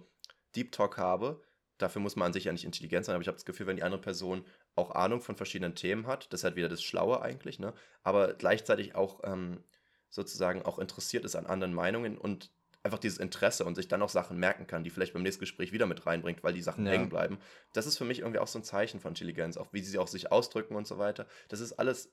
Deep 0.55 0.73
Talk 0.73 0.97
habe, 0.97 1.43
dafür 1.79 2.03
muss 2.03 2.17
man 2.17 2.27
an 2.27 2.33
sich 2.33 2.45
ja 2.45 2.53
nicht 2.53 2.65
intelligent 2.65 3.05
sein, 3.05 3.15
aber 3.15 3.23
ich 3.23 3.29
habe 3.29 3.37
das 3.37 3.45
Gefühl, 3.45 3.67
wenn 3.67 3.77
die 3.77 3.83
andere 3.83 4.01
Person 4.01 4.45
auch 4.75 4.91
Ahnung 4.93 5.21
von 5.21 5.37
verschiedenen 5.37 5.75
Themen 5.75 6.07
hat, 6.07 6.33
das 6.33 6.41
ist 6.41 6.45
halt 6.45 6.57
wieder 6.57 6.69
das 6.69 6.83
Schlaue 6.83 7.21
eigentlich, 7.23 7.59
ne? 7.59 7.73
aber 8.03 8.35
gleichzeitig 8.35 8.95
auch 8.95 9.21
ähm, 9.25 9.63
sozusagen 10.11 10.63
auch 10.63 10.79
interessiert 10.79 11.25
ist 11.25 11.37
an 11.37 11.47
anderen 11.47 11.75
Meinungen 11.75 12.19
und 12.19 12.51
einfach 12.83 12.99
dieses 12.99 13.19
Interesse 13.19 13.65
und 13.65 13.75
sich 13.75 13.89
dann 13.89 14.03
auch 14.03 14.09
Sachen 14.09 14.39
merken 14.39 14.67
kann, 14.67 14.85
die 14.85 14.91
vielleicht 14.91 15.13
beim 15.13 15.23
nächsten 15.23 15.41
Gespräch 15.41 15.73
wieder 15.73 15.87
mit 15.87 16.07
reinbringt, 16.07 16.43
weil 16.43 16.55
die 16.55 16.63
Sachen 16.63 16.87
ja. 16.87 16.93
hängen 16.93 17.09
bleiben. 17.09 17.39
Das 17.73 17.87
ist 17.87 17.99
für 17.99 18.05
mich 18.05 18.21
irgendwie 18.21 18.39
auch 18.39 18.47
so 18.47 18.59
ein 18.59 18.65
Zeichen 18.65 19.01
von 19.01 19.11
Intelligenz, 19.11 19.57
auch 19.57 19.73
wie 19.73 19.81
sie 19.81 19.99
auch 19.99 20.09
sich 20.09 20.31
ausdrücken 20.31 20.77
und 20.77 20.87
so 20.87 20.99
weiter. 20.99 21.27
Das 21.49 21.61
ist 21.61 21.73
alles 21.73 22.13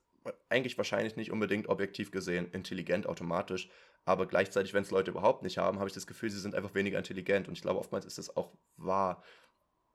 eigentlich 0.49 0.77
wahrscheinlich 0.77 1.15
nicht 1.15 1.31
unbedingt 1.31 1.67
objektiv 1.67 2.11
gesehen 2.11 2.51
intelligent 2.51 3.07
automatisch, 3.07 3.69
aber 4.05 4.27
gleichzeitig, 4.27 4.73
wenn 4.73 4.83
es 4.83 4.91
Leute 4.91 5.11
überhaupt 5.11 5.43
nicht 5.43 5.57
haben, 5.57 5.79
habe 5.79 5.87
ich 5.87 5.93
das 5.93 6.07
Gefühl, 6.07 6.29
sie 6.29 6.39
sind 6.39 6.55
einfach 6.55 6.75
weniger 6.75 6.97
intelligent 6.97 7.47
und 7.47 7.53
ich 7.55 7.61
glaube, 7.61 7.79
oftmals 7.79 8.05
ist 8.05 8.17
das 8.17 8.35
auch 8.35 8.51
wahr, 8.77 9.23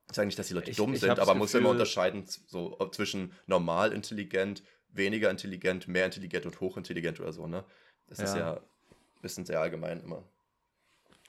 ich 0.09 0.17
sage 0.17 0.27
nicht, 0.27 0.39
dass 0.39 0.49
die 0.49 0.55
Leute 0.55 0.71
ich, 0.71 0.77
dumm 0.77 0.93
ich 0.93 1.01
sind, 1.01 1.19
aber 1.19 1.27
man 1.27 1.39
muss 1.39 1.55
immer 1.55 1.71
unterscheiden 1.71 2.25
so, 2.27 2.77
zwischen 2.91 3.33
normal 3.47 3.93
intelligent, 3.93 4.65
weniger 4.89 5.31
intelligent, 5.31 5.87
mehr 5.87 6.05
intelligent 6.05 6.47
und 6.47 6.61
hochintelligent 6.61 7.21
oder 7.21 7.33
so, 7.33 7.47
ne? 7.47 7.65
Das 8.09 8.19
ja. 8.19 8.25
ist 8.25 8.37
ja 8.37 8.55
ein 8.55 9.23
bisschen 9.23 9.47
sehr 9.47 9.61
allgemein 9.61 10.01
immer. 10.01 10.25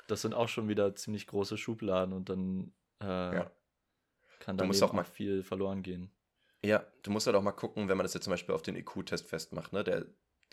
Das 0.08 0.24
sind 0.24 0.34
auch 0.34 0.50
schon 0.50 0.67
wieder 0.67 0.96
ziemlich 0.96 1.27
große 1.27 1.58
Schubladen 1.58 2.13
und 2.13 2.29
dann 2.29 2.74
äh, 3.01 3.05
ja. 3.05 3.51
kann 4.39 4.58
da 4.58 4.67
auch 4.67 4.93
mal 4.93 5.03
viel 5.03 5.43
verloren 5.43 5.84
gehen. 5.84 6.12
Ja, 6.63 6.86
du 7.01 7.12
musst 7.12 7.25
halt 7.25 7.36
auch 7.36 7.41
mal 7.41 7.51
gucken, 7.51 7.89
wenn 7.89 7.98
man 7.98 8.03
das 8.03 8.13
jetzt 8.13 8.25
zum 8.25 8.32
Beispiel 8.32 8.53
auf 8.53 8.62
den 8.62 8.75
IQ-Test 8.75 9.27
festmacht, 9.27 9.74
ne? 9.74 9.84
Der, 9.84 10.06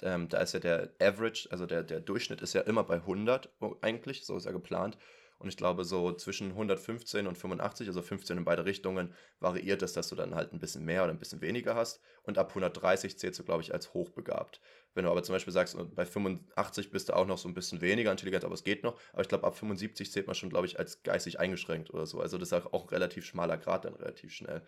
ähm, 0.02 0.28
da 0.28 0.38
ist 0.40 0.54
ja 0.54 0.60
der 0.60 0.94
Average, 1.00 1.48
also 1.50 1.66
der, 1.66 1.82
der 1.82 2.00
Durchschnitt 2.00 2.40
ist 2.40 2.54
ja 2.54 2.62
immer 2.62 2.84
bei 2.84 3.04
100 3.04 3.50
eigentlich, 3.82 4.24
so 4.24 4.36
ist 4.36 4.46
er 4.46 4.52
geplant. 4.52 4.96
Und 5.40 5.48
ich 5.48 5.56
glaube, 5.56 5.84
so 5.84 6.12
zwischen 6.12 6.52
115 6.54 7.26
und 7.28 7.36
85, 7.38 7.86
also 7.86 8.02
15 8.02 8.38
in 8.38 8.44
beide 8.44 8.64
Richtungen, 8.64 9.14
variiert 9.38 9.82
es, 9.82 9.92
dass 9.92 10.08
du 10.08 10.16
dann 10.16 10.34
halt 10.34 10.52
ein 10.52 10.58
bisschen 10.58 10.84
mehr 10.84 11.04
oder 11.04 11.12
ein 11.12 11.18
bisschen 11.18 11.40
weniger 11.42 11.76
hast. 11.76 12.00
Und 12.22 12.38
ab 12.38 12.54
130 12.54 13.18
zählst 13.18 13.38
du, 13.38 13.44
glaube 13.44 13.62
ich, 13.62 13.72
als 13.72 13.94
hochbegabt. 13.94 14.60
Wenn 14.94 15.04
du 15.04 15.10
aber 15.10 15.22
zum 15.22 15.34
Beispiel 15.34 15.52
sagst, 15.52 15.76
bei 15.94 16.06
85 16.06 16.90
bist 16.90 17.08
du 17.08 17.12
auch 17.12 17.26
noch 17.26 17.38
so 17.38 17.48
ein 17.48 17.54
bisschen 17.54 17.80
weniger 17.80 18.10
intelligent, 18.10 18.44
aber 18.44 18.54
es 18.54 18.64
geht 18.64 18.82
noch. 18.82 18.98
Aber 19.12 19.22
ich 19.22 19.28
glaube, 19.28 19.46
ab 19.46 19.56
75 19.56 20.10
zählt 20.10 20.26
man 20.26 20.34
schon, 20.34 20.50
glaube 20.50 20.66
ich, 20.66 20.78
als 20.78 21.02
geistig 21.04 21.38
eingeschränkt 21.38 21.90
oder 21.94 22.06
so. 22.06 22.20
Also 22.20 22.36
das 22.38 22.50
ist 22.50 22.52
auch 22.54 22.82
ein 22.84 22.88
relativ 22.88 23.24
schmaler 23.24 23.58
Grad 23.58 23.84
dann 23.84 23.94
relativ 23.94 24.32
schnell. 24.32 24.66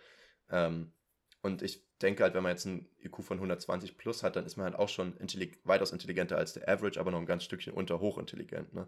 Ähm, 0.51 0.93
und 1.43 1.63
ich 1.63 1.83
denke 2.03 2.23
halt, 2.23 2.35
wenn 2.35 2.43
man 2.43 2.53
jetzt 2.53 2.67
einen 2.67 2.87
IQ 3.03 3.23
von 3.23 3.39
120 3.39 3.97
plus 3.97 4.23
hat, 4.23 4.37
dann 4.37 4.45
ist 4.45 4.57
man 4.57 4.65
halt 4.65 4.77
auch 4.77 4.89
schon 4.89 5.17
intellig 5.17 5.59
weitaus 5.65 5.93
intelligenter 5.93 6.37
als 6.37 6.53
der 6.53 6.69
Average, 6.69 7.01
aber 7.01 7.11
noch 7.11 7.19
ein 7.19 7.27
ganz 7.27 7.45
Stückchen 7.45 7.73
unter 7.73 8.01
hochintelligent. 8.01 8.75
Ne? 8.75 8.87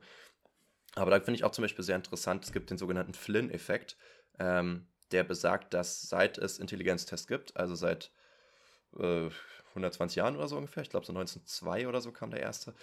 Aber 0.95 1.11
da 1.11 1.19
finde 1.21 1.35
ich 1.35 1.45
auch 1.45 1.53
zum 1.53 1.63
Beispiel 1.63 1.85
sehr 1.85 1.97
interessant, 1.97 2.45
es 2.45 2.53
gibt 2.53 2.71
den 2.71 2.79
sogenannten 2.79 3.15
Flynn-Effekt, 3.15 3.97
ähm, 4.39 4.87
der 5.13 5.25
besagt, 5.25 5.73
dass 5.73 6.03
seit 6.03 6.37
es 6.39 6.59
Intelligenztests 6.59 7.27
gibt, 7.27 7.57
also 7.57 7.75
seit 7.75 8.13
äh, 8.99 9.31
120 9.71 10.17
Jahren 10.17 10.37
oder 10.37 10.49
so 10.49 10.57
ungefähr, 10.57 10.83
ich 10.83 10.91
glaube 10.91 11.07
so 11.07 11.13
1902 11.13 11.89
oder 11.89 12.03
so 12.03 12.13
kam 12.13 12.31
der 12.31 12.41
erste, 12.41 12.75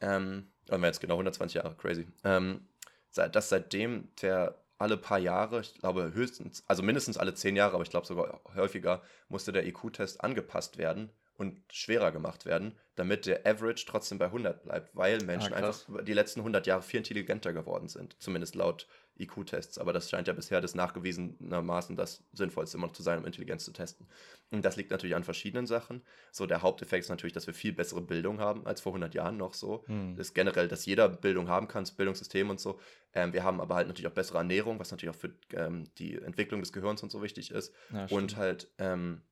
ähm, 0.00 0.50
oder 0.68 0.86
jetzt 0.86 1.00
genau 1.00 1.14
120 1.14 1.54
Jahre, 1.54 1.74
crazy, 1.76 2.06
ähm, 2.24 2.68
dass 3.14 3.48
seitdem 3.48 4.08
der 4.20 4.63
alle 4.84 4.98
paar 4.98 5.18
Jahre, 5.18 5.62
ich 5.62 5.74
glaube 5.78 6.12
höchstens, 6.12 6.62
also 6.66 6.82
mindestens 6.82 7.16
alle 7.16 7.32
zehn 7.32 7.56
Jahre, 7.56 7.72
aber 7.74 7.84
ich 7.84 7.90
glaube 7.90 8.06
sogar 8.06 8.42
häufiger, 8.54 9.00
musste 9.28 9.50
der 9.50 9.66
IQ-Test 9.66 10.22
angepasst 10.22 10.76
werden 10.76 11.10
und 11.38 11.62
schwerer 11.72 12.12
gemacht 12.12 12.44
werden, 12.44 12.78
damit 12.94 13.24
der 13.24 13.46
Average 13.46 13.86
trotzdem 13.86 14.18
bei 14.18 14.26
100 14.26 14.62
bleibt, 14.62 14.94
weil 14.94 15.18
Menschen 15.24 15.54
ah, 15.54 15.56
einfach 15.56 16.04
die 16.04 16.12
letzten 16.12 16.40
100 16.40 16.66
Jahre 16.66 16.82
viel 16.82 16.98
intelligenter 16.98 17.54
geworden 17.54 17.88
sind, 17.88 18.14
zumindest 18.20 18.54
laut 18.56 18.86
IQ-Tests. 19.18 19.78
Aber 19.78 19.92
das 19.92 20.10
scheint 20.10 20.28
ja 20.28 20.34
bisher 20.34 20.60
das 20.60 20.74
nachgewiesenermaßen 20.74 21.96
das 21.96 22.24
Sinnvollste 22.32 22.76
immer 22.76 22.88
noch 22.88 22.94
zu 22.94 23.02
sein, 23.02 23.18
um 23.18 23.24
Intelligenz 23.24 23.64
zu 23.64 23.72
testen. 23.72 24.06
Und 24.50 24.64
das 24.64 24.76
liegt 24.76 24.90
natürlich 24.90 25.16
an 25.16 25.24
verschiedenen 25.24 25.66
Sachen. 25.66 26.02
So, 26.32 26.46
der 26.46 26.62
Haupteffekt 26.62 27.04
ist 27.04 27.10
natürlich, 27.10 27.32
dass 27.32 27.46
wir 27.46 27.54
viel 27.54 27.72
bessere 27.72 28.00
Bildung 28.00 28.40
haben 28.40 28.66
als 28.66 28.80
vor 28.80 28.90
100 28.92 29.14
Jahren 29.14 29.36
noch 29.36 29.54
so. 29.54 29.84
Hm. 29.86 30.16
Das 30.16 30.28
ist 30.28 30.34
generell, 30.34 30.68
dass 30.68 30.86
jeder 30.86 31.08
Bildung 31.08 31.48
haben 31.48 31.68
kann, 31.68 31.84
das 31.84 31.92
Bildungssystem 31.92 32.50
und 32.50 32.60
so. 32.60 32.78
Ähm, 33.12 33.32
wir 33.32 33.44
haben 33.44 33.60
aber 33.60 33.76
halt 33.76 33.88
natürlich 33.88 34.08
auch 34.08 34.14
bessere 34.14 34.38
Ernährung, 34.38 34.78
was 34.78 34.90
natürlich 34.90 35.14
auch 35.14 35.20
für 35.20 35.32
ähm, 35.52 35.88
die 35.98 36.16
Entwicklung 36.16 36.60
des 36.60 36.72
Gehirns 36.72 37.02
und 37.02 37.10
so 37.10 37.22
wichtig 37.22 37.50
ist. 37.50 37.74
Ja, 37.92 38.06
und 38.10 38.36
halt 38.36 38.70
ähm, 38.78 39.22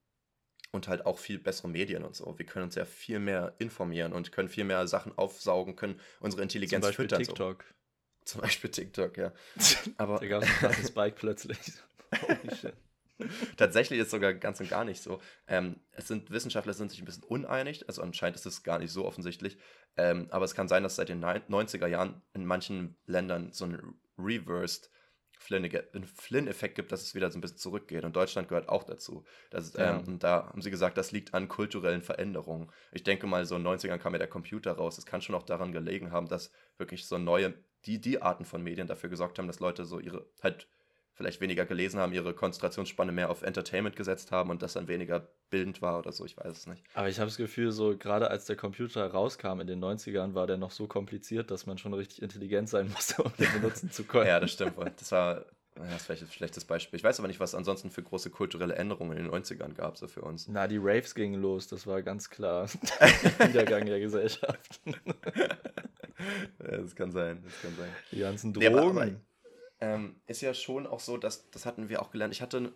und 0.73 0.89
halt 0.89 1.05
auch 1.05 1.19
viel 1.19 1.39
bessere 1.39 1.69
Medien 1.69 2.03
und 2.03 2.17
so. 2.17 2.39
Wir 2.39 2.47
können 2.47 2.65
uns 2.65 2.75
ja 2.75 2.85
viel 2.85 3.19
mehr 3.19 3.55
informieren 3.59 4.13
und 4.13 4.33
können 4.33 4.49
viel 4.49 4.65
mehr 4.65 4.87
Sachen 4.87 5.17
aufsaugen, 5.17 5.77
können 5.77 6.01
unsere 6.19 6.43
Intelligenz 6.43 6.83
Zum 6.83 6.89
Beispiel 6.89 7.05
füttern. 7.05 7.23
TikTok. 7.23 7.65
So. 7.69 7.82
Zum 8.25 8.41
Beispiel 8.41 8.71
TikTok, 8.71 9.17
ja. 9.17 9.33
Aber 9.99 10.19
da 10.19 10.27
gab 10.27 10.43
es 10.43 10.63
ein 10.63 10.87
Spike 10.87 11.17
plötzlich. 11.17 11.59
Holy 12.21 12.55
shit. 12.55 12.75
Tatsächlich 13.57 14.01
ist 14.01 14.07
es 14.07 14.11
sogar 14.11 14.35
ganz 14.35 14.61
und 14.61 14.71
gar 14.71 14.85
nicht 14.85 15.03
so. 15.03 15.21
Ähm, 15.47 15.77
es 15.93 16.09
sind 16.09 16.31
Wissenschaftler 16.31 16.73
sind 16.73 16.91
sich 16.91 17.01
ein 17.01 17.05
bisschen 17.05 17.25
uneinig, 17.25 17.87
also 17.89 18.03
anscheinend 18.03 18.37
ist 18.37 18.47
es 18.47 18.63
gar 18.63 18.79
nicht 18.79 18.91
so 18.91 19.05
offensichtlich. 19.05 19.59
Ähm, 19.97 20.27
aber 20.31 20.45
es 20.45 20.55
kann 20.55 20.69
sein, 20.69 20.83
dass 20.83 20.97
seit 20.97 21.09
den 21.09 21.25
90er 21.25 21.87
Jahren 21.87 22.23
in 22.35 22.45
manchen 22.45 22.97
Ländern 23.07 23.53
so 23.53 23.67
ein 23.67 23.95
Reversed 24.19 24.91
Flynn-Effekt 25.43 26.75
gibt, 26.77 26.93
dass 26.93 27.03
es 27.03 27.15
wieder 27.15 27.31
so 27.31 27.39
ein 27.39 27.41
bisschen 27.41 27.59
zurückgeht. 27.59 28.05
Und 28.05 28.15
Deutschland 28.15 28.49
gehört 28.49 28.69
auch 28.69 28.85
dazu. 28.85 29.25
Das, 29.51 29.75
ja. 29.75 29.97
ähm, 29.97 30.05
und 30.07 30.23
da 30.23 30.47
haben 30.47 30.63
sie 30.63 30.71
gesagt, 30.71 30.97
das 30.97 31.13
liegt 31.13 31.35
an 31.35 31.49
kulturellen 31.49 32.03
Veränderungen. 32.03 32.71
Ich 32.93 33.03
denke 33.03 33.27
mal, 33.27 33.45
so 33.45 33.57
in 33.57 33.65
den 33.65 33.73
90ern 33.73 33.99
kam 33.99 34.13
ja 34.13 34.19
der 34.19 34.29
Computer 34.29 34.73
raus. 34.73 34.99
Es 34.99 35.07
kann 35.07 35.21
schon 35.21 35.35
auch 35.35 35.43
daran 35.43 35.73
gelegen 35.73 36.13
haben, 36.13 36.29
dass 36.29 36.53
wirklich 36.79 37.07
so 37.07 37.19
neue, 37.19 37.55
die, 37.87 38.01
die 38.01 38.23
Arten 38.23 38.45
von 38.45 38.63
Medien 38.63 38.87
dafür 38.87 39.11
gesorgt 39.11 39.39
haben, 39.39 39.47
dass 39.47 39.61
Leute 39.61 39.85
so 39.85 39.99
ihre, 39.99 40.27
halt 40.43 40.69
vielleicht 41.15 41.41
weniger 41.41 41.67
gelesen 41.67 42.01
haben, 42.01 42.13
ihre 42.13 42.35
Konzentrationsspanne 42.35 43.13
mehr 43.13 43.31
auf 43.31 43.43
Entertainment 43.43 43.97
gesetzt 43.97 44.33
haben 44.33 44.51
und 44.51 44.63
das 44.63 44.73
dann 44.73 44.89
weniger 44.89 45.29
bildend 45.51 45.83
war 45.83 45.99
oder 45.99 46.11
so, 46.13 46.25
ich 46.25 46.37
weiß 46.37 46.57
es 46.57 46.67
nicht. 46.67 46.83
Aber 46.95 47.09
ich 47.09 47.19
habe 47.19 47.29
das 47.29 47.37
Gefühl, 47.37 47.71
so 47.71 47.97
gerade 47.97 48.31
als 48.31 48.47
der 48.47 48.57
Computer 48.57 49.07
rauskam 49.07 49.61
in 49.61 49.67
den 49.67 49.85
90ern, 49.85 50.35
war 50.35 50.47
der 50.47 50.57
noch 50.57 50.71
so 50.71 50.87
kompliziert, 50.87 51.51
dass 51.51 51.67
man 51.67 51.77
schon 51.77 51.93
richtig 51.93 52.23
intelligent 52.23 52.69
sein 52.69 52.89
musste, 52.89 53.23
um 53.23 53.33
den 53.39 53.53
benutzen 53.53 53.91
zu 53.91 54.05
können. 54.07 54.27
ja, 54.27 54.41
das 54.41 54.53
stimmt. 54.53 54.75
Das 54.99 55.13
war 55.13 55.45
das 55.75 55.97
ist 55.97 56.03
vielleicht 56.07 56.23
ein 56.23 56.31
schlechtes 56.31 56.65
Beispiel. 56.65 56.99
Ich 56.99 57.05
weiß 57.05 57.19
aber 57.19 57.29
nicht, 57.29 57.41
was 57.41 57.55
ansonsten 57.55 57.91
für 57.91 58.03
große 58.03 58.31
kulturelle 58.31 58.75
Änderungen 58.75 59.17
in 59.17 59.25
den 59.25 59.33
90ern 59.33 59.75
gab, 59.75 59.97
so 59.97 60.07
für 60.07 60.23
uns. 60.23 60.49
Na, 60.49 60.67
die 60.69 60.79
Raves 60.79 61.15
gingen 61.15 61.41
los, 61.41 61.67
das 61.67 61.87
war 61.87 62.03
ganz 62.03 62.29
klar. 62.29 62.69
Niedergang 63.47 63.87
der 63.87 64.01
Gesellschaft. 64.01 64.81
ja, 64.87 64.97
das 66.59 66.95
kann 66.95 67.11
sein, 67.11 67.43
das 67.43 67.61
kann 67.63 67.75
sein. 67.77 67.91
Die 68.11 68.21
ganzen 68.21 68.53
Drogen. 68.53 68.67
Aber, 68.79 69.03
aber, 69.03 69.11
ähm, 69.81 70.17
ist 70.27 70.43
ja 70.43 70.55
schon 70.55 70.87
auch 70.87 71.01
so, 71.01 71.17
dass, 71.17 71.51
das 71.51 71.67
hatten 71.67 71.89
wir 71.89 72.03
auch 72.03 72.11
gelernt. 72.11 72.33
Ich 72.33 72.43
hatte 72.43 72.73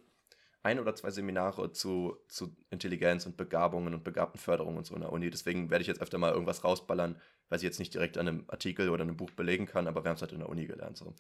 ein 0.66 0.80
oder 0.80 0.96
zwei 0.96 1.11
Seminare 1.11 1.70
zu, 1.70 2.16
zu 2.26 2.56
Intelligenz 2.70 3.24
und 3.24 3.37
Begabungen 3.37 3.94
und 3.94 4.02
Begabtenförderung 4.02 4.76
und 4.76 4.85
so 4.85 4.96
in 4.96 5.02
der 5.02 5.12
Uni. 5.12 5.30
Deswegen 5.30 5.70
werde 5.70 5.82
ich 5.82 5.88
jetzt 5.88 6.02
öfter 6.02 6.18
mal 6.18 6.32
irgendwas 6.32 6.64
rausballern, 6.64 7.20
was 7.48 7.62
ich 7.62 7.66
jetzt 7.66 7.78
nicht 7.78 7.94
direkt 7.94 8.18
an 8.18 8.26
einem 8.26 8.44
Artikel 8.48 8.88
oder 8.88 9.04
einem 9.04 9.16
Buch 9.16 9.30
belegen 9.30 9.66
kann, 9.66 9.87
aber 9.87 10.04
wir 10.04 10.09
haben 10.09 10.16
es 10.16 10.22
halt 10.22 10.32
in 10.32 10.40
der 10.40 10.48
Uni 10.48 10.66
gelernt. 10.66 10.96
So. 10.96 11.14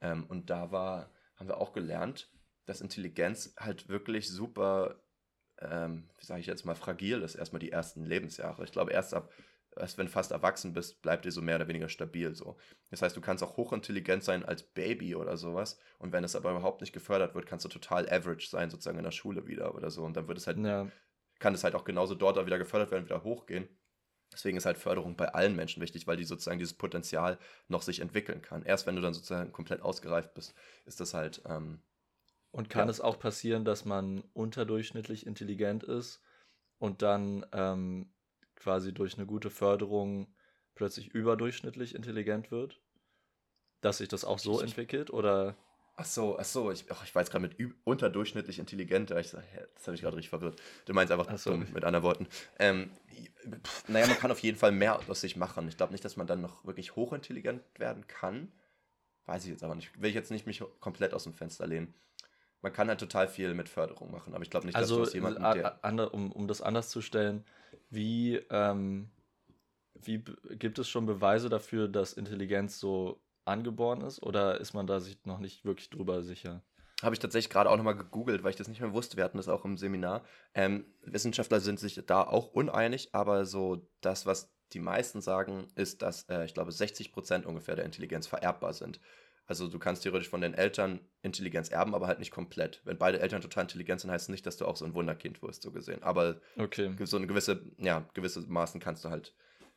Ähm, 0.00 0.24
und 0.28 0.50
da 0.50 0.70
war, 0.70 1.10
haben 1.36 1.48
wir 1.48 1.58
auch 1.58 1.72
gelernt, 1.72 2.30
dass 2.66 2.80
Intelligenz 2.80 3.54
halt 3.58 3.88
wirklich 3.88 4.28
super, 4.28 5.02
ähm, 5.60 6.08
wie 6.18 6.26
sage 6.26 6.40
ich 6.40 6.46
jetzt 6.46 6.64
mal, 6.64 6.74
fragil 6.74 7.22
ist, 7.22 7.34
erstmal 7.34 7.60
die 7.60 7.72
ersten 7.72 8.04
Lebensjahre. 8.04 8.64
Ich 8.64 8.72
glaube, 8.72 8.92
erst 8.92 9.14
ab 9.14 9.30
erst 9.76 9.98
wenn 9.98 10.06
du 10.06 10.12
fast 10.12 10.32
erwachsen 10.32 10.72
bist, 10.72 11.02
bleibt 11.02 11.24
dir 11.24 11.32
so 11.32 11.40
mehr 11.40 11.56
oder 11.56 11.68
weniger 11.68 11.88
stabil 11.88 12.34
so. 12.34 12.56
Das 12.90 13.02
heißt, 13.02 13.16
du 13.16 13.20
kannst 13.20 13.42
auch 13.42 13.56
hochintelligent 13.56 14.22
sein 14.22 14.44
als 14.44 14.62
Baby 14.62 15.14
oder 15.14 15.36
sowas 15.36 15.78
und 15.98 16.12
wenn 16.12 16.24
es 16.24 16.36
aber 16.36 16.50
überhaupt 16.50 16.80
nicht 16.80 16.92
gefördert 16.92 17.34
wird, 17.34 17.46
kannst 17.46 17.64
du 17.64 17.68
total 17.68 18.08
average 18.10 18.48
sein 18.48 18.70
sozusagen 18.70 18.98
in 18.98 19.04
der 19.04 19.12
Schule 19.12 19.46
wieder 19.46 19.74
oder 19.74 19.90
so 19.90 20.04
und 20.04 20.16
dann 20.16 20.28
wird 20.28 20.38
es 20.38 20.46
halt 20.46 20.58
ja. 20.58 20.90
kann 21.38 21.54
es 21.54 21.64
halt 21.64 21.74
auch 21.74 21.84
genauso 21.84 22.14
dort 22.14 22.44
wieder 22.44 22.58
gefördert 22.58 22.90
werden, 22.90 23.04
wieder 23.04 23.24
hochgehen. 23.24 23.68
Deswegen 24.32 24.56
ist 24.56 24.66
halt 24.66 24.78
Förderung 24.78 25.16
bei 25.16 25.28
allen 25.28 25.54
Menschen 25.54 25.82
wichtig, 25.82 26.06
weil 26.06 26.16
die 26.16 26.24
sozusagen 26.24 26.58
dieses 26.58 26.74
Potenzial 26.74 27.38
noch 27.68 27.82
sich 27.82 28.00
entwickeln 28.00 28.42
kann. 28.42 28.64
Erst 28.64 28.86
wenn 28.86 28.96
du 28.96 29.02
dann 29.02 29.14
sozusagen 29.14 29.52
komplett 29.52 29.82
ausgereift 29.82 30.34
bist, 30.34 30.54
ist 30.86 31.00
das 31.00 31.14
halt. 31.14 31.42
Ähm, 31.46 31.80
und 32.50 32.68
kann 32.68 32.88
ja. 32.88 32.90
es 32.90 33.00
auch 33.00 33.18
passieren, 33.18 33.64
dass 33.64 33.84
man 33.84 34.22
unterdurchschnittlich 34.32 35.26
intelligent 35.26 35.84
ist 35.84 36.22
und 36.78 37.02
dann 37.02 37.46
ähm, 37.52 38.12
quasi 38.56 38.92
durch 38.92 39.16
eine 39.16 39.26
gute 39.26 39.50
Förderung 39.50 40.34
plötzlich 40.74 41.08
überdurchschnittlich 41.08 41.94
intelligent 41.94 42.50
wird? 42.50 42.80
Dass 43.80 43.98
sich 43.98 44.08
das 44.08 44.24
auch 44.24 44.38
so 44.38 44.60
entwickelt 44.60 45.10
oder? 45.10 45.56
Ach 46.02 46.06
so, 46.06 46.36
ach 46.36 46.44
so, 46.44 46.72
ich, 46.72 46.84
ach, 46.90 47.04
ich 47.04 47.14
war 47.14 47.22
jetzt 47.22 47.30
gerade 47.30 47.46
mit 47.46 47.56
unterdurchschnittlich 47.84 48.58
intelligent, 48.58 49.12
ich 49.12 49.32
hä, 49.32 49.38
das 49.76 49.86
habe 49.86 49.94
ich 49.94 50.02
gerade 50.02 50.16
richtig 50.16 50.30
verwirrt. 50.30 50.60
Du 50.84 50.94
meinst 50.94 51.12
einfach 51.12 51.38
so. 51.38 51.50
dumm, 51.50 51.64
mit 51.72 51.84
anderen 51.84 52.02
Worten. 52.02 52.26
Ähm, 52.58 52.90
pff, 53.62 53.88
naja, 53.88 54.08
man 54.08 54.16
kann 54.16 54.32
auf 54.32 54.40
jeden 54.40 54.58
Fall 54.58 54.72
mehr 54.72 54.98
aus 55.08 55.20
sich 55.20 55.36
machen. 55.36 55.68
Ich 55.68 55.76
glaube 55.76 55.92
nicht, 55.92 56.04
dass 56.04 56.16
man 56.16 56.26
dann 56.26 56.40
noch 56.40 56.64
wirklich 56.64 56.96
hochintelligent 56.96 57.62
werden 57.78 58.04
kann. 58.08 58.50
Weiß 59.26 59.44
ich 59.44 59.50
jetzt 59.50 59.62
aber 59.62 59.76
nicht. 59.76 60.02
Will 60.02 60.08
ich 60.08 60.16
jetzt 60.16 60.32
nicht 60.32 60.44
mich 60.44 60.60
komplett 60.80 61.14
aus 61.14 61.22
dem 61.22 61.34
Fenster 61.34 61.68
lehnen. 61.68 61.94
Man 62.62 62.72
kann 62.72 62.88
halt 62.88 62.98
total 62.98 63.28
viel 63.28 63.54
mit 63.54 63.68
Förderung 63.68 64.10
machen, 64.10 64.34
aber 64.34 64.42
ich 64.42 64.50
glaube 64.50 64.66
nicht, 64.66 64.74
dass 64.74 64.90
also, 64.90 65.04
du 65.04 65.10
jemanden, 65.12 65.40
der... 65.40 66.14
um, 66.14 66.32
um 66.32 66.48
das 66.48 66.62
anders 66.62 66.90
zu 66.90 67.00
stellen, 67.00 67.44
wie, 67.90 68.38
ähm, 68.50 69.08
wie 69.94 70.24
gibt 70.50 70.80
es 70.80 70.88
schon 70.88 71.06
Beweise 71.06 71.48
dafür, 71.48 71.86
dass 71.86 72.12
Intelligenz 72.12 72.80
so 72.80 73.20
angeboren 73.44 74.00
ist 74.02 74.22
oder 74.22 74.60
ist 74.60 74.74
man 74.74 74.86
da 74.86 75.00
sich 75.00 75.24
noch 75.24 75.38
nicht 75.38 75.64
wirklich 75.64 75.90
drüber 75.90 76.22
sicher? 76.22 76.62
Habe 77.02 77.14
ich 77.14 77.18
tatsächlich 77.18 77.50
gerade 77.50 77.68
auch 77.68 77.76
nochmal 77.76 77.96
gegoogelt, 77.96 78.44
weil 78.44 78.50
ich 78.50 78.56
das 78.56 78.68
nicht 78.68 78.80
mehr 78.80 78.92
wusste. 78.92 79.16
Wir 79.16 79.24
hatten 79.24 79.36
das 79.36 79.48
auch 79.48 79.64
im 79.64 79.76
Seminar. 79.76 80.24
Ähm, 80.54 80.84
Wissenschaftler 81.02 81.58
sind 81.58 81.80
sich 81.80 82.00
da 82.06 82.22
auch 82.22 82.52
uneinig, 82.52 83.12
aber 83.12 83.44
so 83.44 83.88
das, 84.00 84.24
was 84.24 84.52
die 84.72 84.78
meisten 84.78 85.20
sagen, 85.20 85.66
ist, 85.74 86.02
dass 86.02 86.28
äh, 86.28 86.44
ich 86.44 86.54
glaube 86.54 86.70
60 86.70 87.12
Prozent 87.12 87.44
ungefähr 87.44 87.74
der 87.74 87.84
Intelligenz 87.84 88.26
vererbbar 88.26 88.72
sind. 88.72 89.00
Also 89.46 89.68
du 89.68 89.78
kannst 89.78 90.04
theoretisch 90.04 90.28
von 90.28 90.40
den 90.40 90.54
Eltern 90.54 91.00
Intelligenz 91.22 91.68
erben, 91.68 91.94
aber 91.94 92.06
halt 92.06 92.20
nicht 92.20 92.30
komplett. 92.30 92.80
Wenn 92.84 92.98
beide 92.98 93.20
Eltern 93.20 93.42
total 93.42 93.64
intelligent 93.64 94.00
sind, 94.00 94.10
heißt 94.10 94.26
es 94.26 94.28
nicht, 94.28 94.46
dass 94.46 94.56
du 94.56 94.66
auch 94.66 94.76
so 94.76 94.84
ein 94.84 94.94
Wunderkind 94.94 95.42
wirst, 95.42 95.62
so 95.62 95.72
gesehen. 95.72 96.02
Aber 96.02 96.40
okay. 96.56 96.94
so 97.04 97.16
eine 97.16 97.26
gewisse, 97.26 97.62
ja, 97.78 98.08
gewisse 98.14 98.40
Maßen 98.42 98.80
kannst 98.80 99.04
du 99.04 99.10
halt 99.10 99.34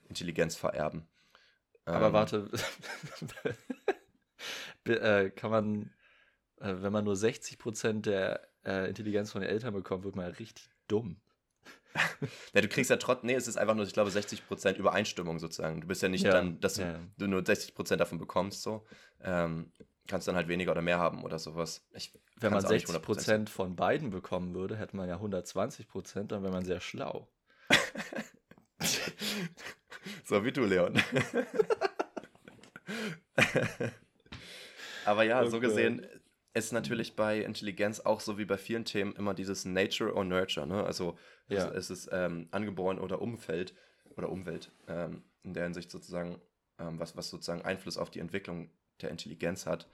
Intelligenz 0.08 0.56
vererben. 0.56 1.08
Aber 1.86 2.08
ähm, 2.08 2.14
warte, 2.14 2.50
äh, 4.86 5.30
kann 5.30 5.52
man, 5.52 5.94
äh, 6.60 6.76
wenn 6.80 6.92
man 6.92 7.06
nur 7.06 7.16
60% 7.16 8.02
der 8.02 8.48
äh, 8.66 8.90
Intelligenz 8.90 9.32
von 9.32 9.42
den 9.42 9.50
Eltern 9.50 9.74
bekommt, 9.74 10.04
wird 10.04 10.16
man 10.16 10.26
ja 10.26 10.32
richtig 10.32 10.70
dumm. 10.88 11.18
ja, 12.54 12.62
du 12.62 12.68
kriegst 12.68 12.90
ja 12.90 12.98
trotzdem, 12.98 13.28
nee, 13.28 13.36
es 13.36 13.48
ist 13.48 13.58
einfach 13.58 13.76
nur, 13.76 13.86
ich 13.86 13.94
glaube, 13.94 14.10
60% 14.10 14.76
Übereinstimmung 14.76 15.40
sozusagen. 15.40 15.82
Du 15.82 15.88
bist 15.88 16.02
ja 16.02 16.10
nicht 16.10 16.26
ja, 16.26 16.32
dann, 16.32 16.60
dass 16.60 16.78
ja. 16.78 17.00
du 17.18 17.28
nur 17.28 17.42
60% 17.42 17.96
davon 17.96 18.18
bekommst, 18.18 18.64
so. 18.64 18.86
Ähm, 19.22 19.72
kannst 20.08 20.28
dann 20.28 20.36
halt 20.36 20.48
weniger 20.48 20.72
oder 20.72 20.82
mehr 20.82 21.00
haben 21.00 21.24
oder 21.24 21.40
sowas. 21.40 21.84
Ich 21.94 22.12
Wenn 22.40 22.52
man 22.54 22.64
60% 22.64 23.50
von 23.50 23.76
beiden 23.76 24.10
bekommen 24.10 24.54
würde, 24.54 24.76
hätte 24.76 24.96
man 24.96 25.08
ja 25.08 25.18
120%, 25.18 26.26
dann 26.28 26.44
wäre 26.44 26.54
man 26.54 26.66
sehr 26.66 26.82
schlau. 26.82 27.28
so 30.26 30.44
wie 30.44 30.52
du, 30.52 30.66
Leon. 30.66 31.02
Aber 35.06 35.24
ja, 35.24 35.44
Oh 35.44 35.50
so 35.50 35.60
gesehen 35.60 36.06
ist 36.54 36.72
natürlich 36.72 37.16
bei 37.16 37.40
Intelligenz 37.40 38.00
auch 38.00 38.22
so 38.22 38.38
wie 38.38 38.46
bei 38.46 38.58
vielen 38.58 38.86
Themen 38.86 39.14
immer 39.16 39.34
dieses 39.34 39.66
Nature 39.66 40.14
or 40.14 40.24
Nurture. 40.24 40.66
Ne? 40.66 40.84
Also 40.84 41.18
Ja. 41.50 41.68
es, 41.68 41.90
es 41.90 42.06
ist 42.06 42.10
ähm, 42.12 42.48
angeboren 42.52 42.98
oder 42.98 43.22
Umfeld 43.22 43.76
oder 44.16 44.30
Umwelt 44.30 44.72
ähm, 44.88 45.24
in 45.44 45.54
der 45.54 45.66
Hinsicht 45.66 45.92
sozusagen, 45.92 46.42
ähm, 46.80 46.98
was, 46.98 47.18
was 47.18 47.30
sozusagen 47.30 47.62
Einfluss 47.64 47.98
auf 47.98 48.10
die 48.10 48.20
Entwicklung 48.20 48.70
der 49.02 49.12
Intelligenz 49.12 49.66
hat. 49.66 49.90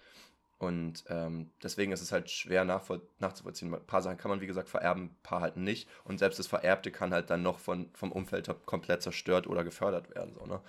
Und 0.61 1.05
ähm, 1.09 1.49
deswegen 1.63 1.91
ist 1.91 2.03
es 2.03 2.11
halt 2.11 2.29
schwer 2.29 2.63
nachzuvollziehen. 2.63 3.73
Ein 3.73 3.83
paar 3.87 4.03
Sachen 4.03 4.19
kann 4.19 4.29
man, 4.29 4.41
wie 4.41 4.47
gesagt, 4.47 4.69
vererben, 4.69 5.05
ein 5.05 5.15
paar 5.23 5.41
halt 5.41 5.57
nicht. 5.57 5.89
Und 6.03 6.19
selbst 6.19 6.37
das 6.37 6.45
Vererbte 6.45 6.91
kann 6.91 7.11
halt 7.11 7.31
dann 7.31 7.41
noch 7.41 7.57
von, 7.57 7.89
vom 7.93 8.11
Umfeld 8.11 8.47
komplett 8.67 9.01
zerstört 9.01 9.47
oder 9.47 9.63
gefördert 9.63 10.13
werden. 10.13 10.35
So, 10.35 10.45
ne? 10.45 10.61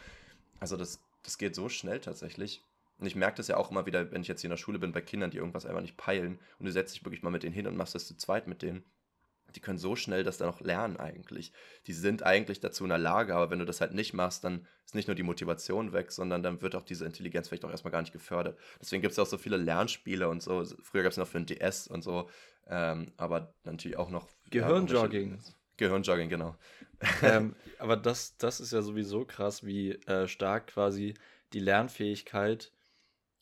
Also 0.61 0.79
das, 0.79 0.99
das 1.23 1.37
geht 1.37 1.55
so 1.55 1.69
schnell 1.69 2.01
tatsächlich. 2.01 2.63
Und 3.01 3.07
ich 3.07 3.17
merke 3.17 3.37
das 3.37 3.49
ja 3.49 3.59
auch 3.59 3.71
immer 3.71 3.85
wieder, 3.85 4.11
wenn 4.13 4.23
ich 4.23 4.29
jetzt 4.29 4.41
hier 4.41 4.49
in 4.49 4.53
der 4.53 4.57
Schule 4.57 4.79
bin, 4.79 4.93
bei 4.93 5.03
Kindern, 5.03 5.31
die 5.31 5.37
irgendwas 5.37 5.67
einfach 5.67 5.83
nicht 5.83 5.99
peilen. 5.99 6.39
Und 6.59 6.65
du 6.65 6.73
setzt 6.73 6.95
dich 6.95 7.05
wirklich 7.05 7.23
mal 7.23 7.29
mit 7.29 7.43
denen 7.43 7.55
hin 7.55 7.67
und 7.67 7.77
machst 7.77 7.95
das 7.95 8.07
zu 8.07 8.17
zweit 8.17 8.47
mit 8.47 8.63
denen. 8.63 8.83
Die 9.53 9.61
können 9.61 9.79
so 9.79 9.97
schnell 9.97 10.25
das 10.25 10.39
dann 10.39 10.49
auch 10.49 10.61
lernen 10.61 10.97
eigentlich. 10.97 11.53
Die 11.87 11.93
sind 11.93 12.23
eigentlich 12.23 12.61
dazu 12.61 12.85
in 12.85 12.91
der 12.91 12.99
Lage, 12.99 13.35
aber 13.35 13.51
wenn 13.51 13.59
du 13.59 13.65
das 13.65 13.81
halt 13.81 13.95
nicht 13.95 14.13
machst, 14.15 14.45
dann 14.45 14.67
ist 14.85 14.95
nicht 14.95 15.09
nur 15.09 15.15
die 15.15 15.23
Motivation 15.23 15.93
weg, 15.93 16.13
sondern 16.13 16.43
dann 16.43 16.63
wird 16.63 16.75
auch 16.75 16.83
diese 16.83 17.05
Intelligenz 17.07 17.49
vielleicht 17.49 17.65
auch 17.65 17.71
erstmal 17.71 17.93
gar 17.93 18.01
nicht 18.03 18.13
gefördert. 18.13 18.59
Deswegen 18.81 19.03
gibt 19.03 19.13
es 19.13 19.19
auch 19.19 19.27
so 19.27 19.39
viele 19.39 19.57
Lernspiele 19.57 20.29
und 20.29 20.43
so. 20.43 20.65
Früher 20.83 21.03
gab 21.03 21.13
es 21.13 21.19
noch 21.19 21.29
für 21.29 21.39
den 21.41 21.47
DS 21.47 21.87
und 21.87 22.03
so, 22.03 22.29
ähm, 22.69 23.13
aber 23.17 23.55
natürlich 23.65 23.97
auch 23.97 24.11
noch. 24.11 24.29
ja, 24.53 24.67
Gehirnjogging. 24.67 25.33
unterschiedliche- 25.33 25.55
Gehirnjogging, 25.79 26.29
genau. 26.29 26.57
ähm, 27.23 27.57
aber 27.79 27.97
das, 27.97 28.37
das 28.37 28.61
ist 28.61 28.73
ja 28.73 28.83
sowieso 28.83 29.25
krass, 29.25 29.65
wie 29.65 29.93
äh, 30.07 30.29
stark 30.29 30.69
quasi 30.69 31.15
die 31.53 31.61
Lernfähigkeit 31.61 32.73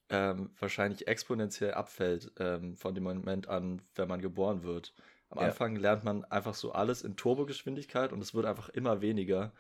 ähm, 0.09 0.51
wahrscheinlich 0.59 1.07
exponentiell 1.07 1.75
abfällt 1.75 2.33
ähm, 2.39 2.77
von 2.77 2.95
dem 2.95 3.05
Moment 3.05 3.49
an, 3.49 3.83
wenn 3.95 4.09
man 4.09 4.21
geboren 4.21 4.63
wird. 4.63 4.93
Am 5.31 5.39
Ja. 5.39 5.47
Anfang 5.47 5.77
lernt 5.77 6.05
man 6.05 6.25
einfach 6.25 6.55
so 6.55 6.73
alles 6.73 7.03
in 7.03 7.17
Turbogeschwindigkeit 7.17 8.13
und 8.13 8.21
es 8.21 8.35
wird 8.35 8.47
einfach 8.47 8.69
immer 8.69 9.01
weniger, 9.01 9.53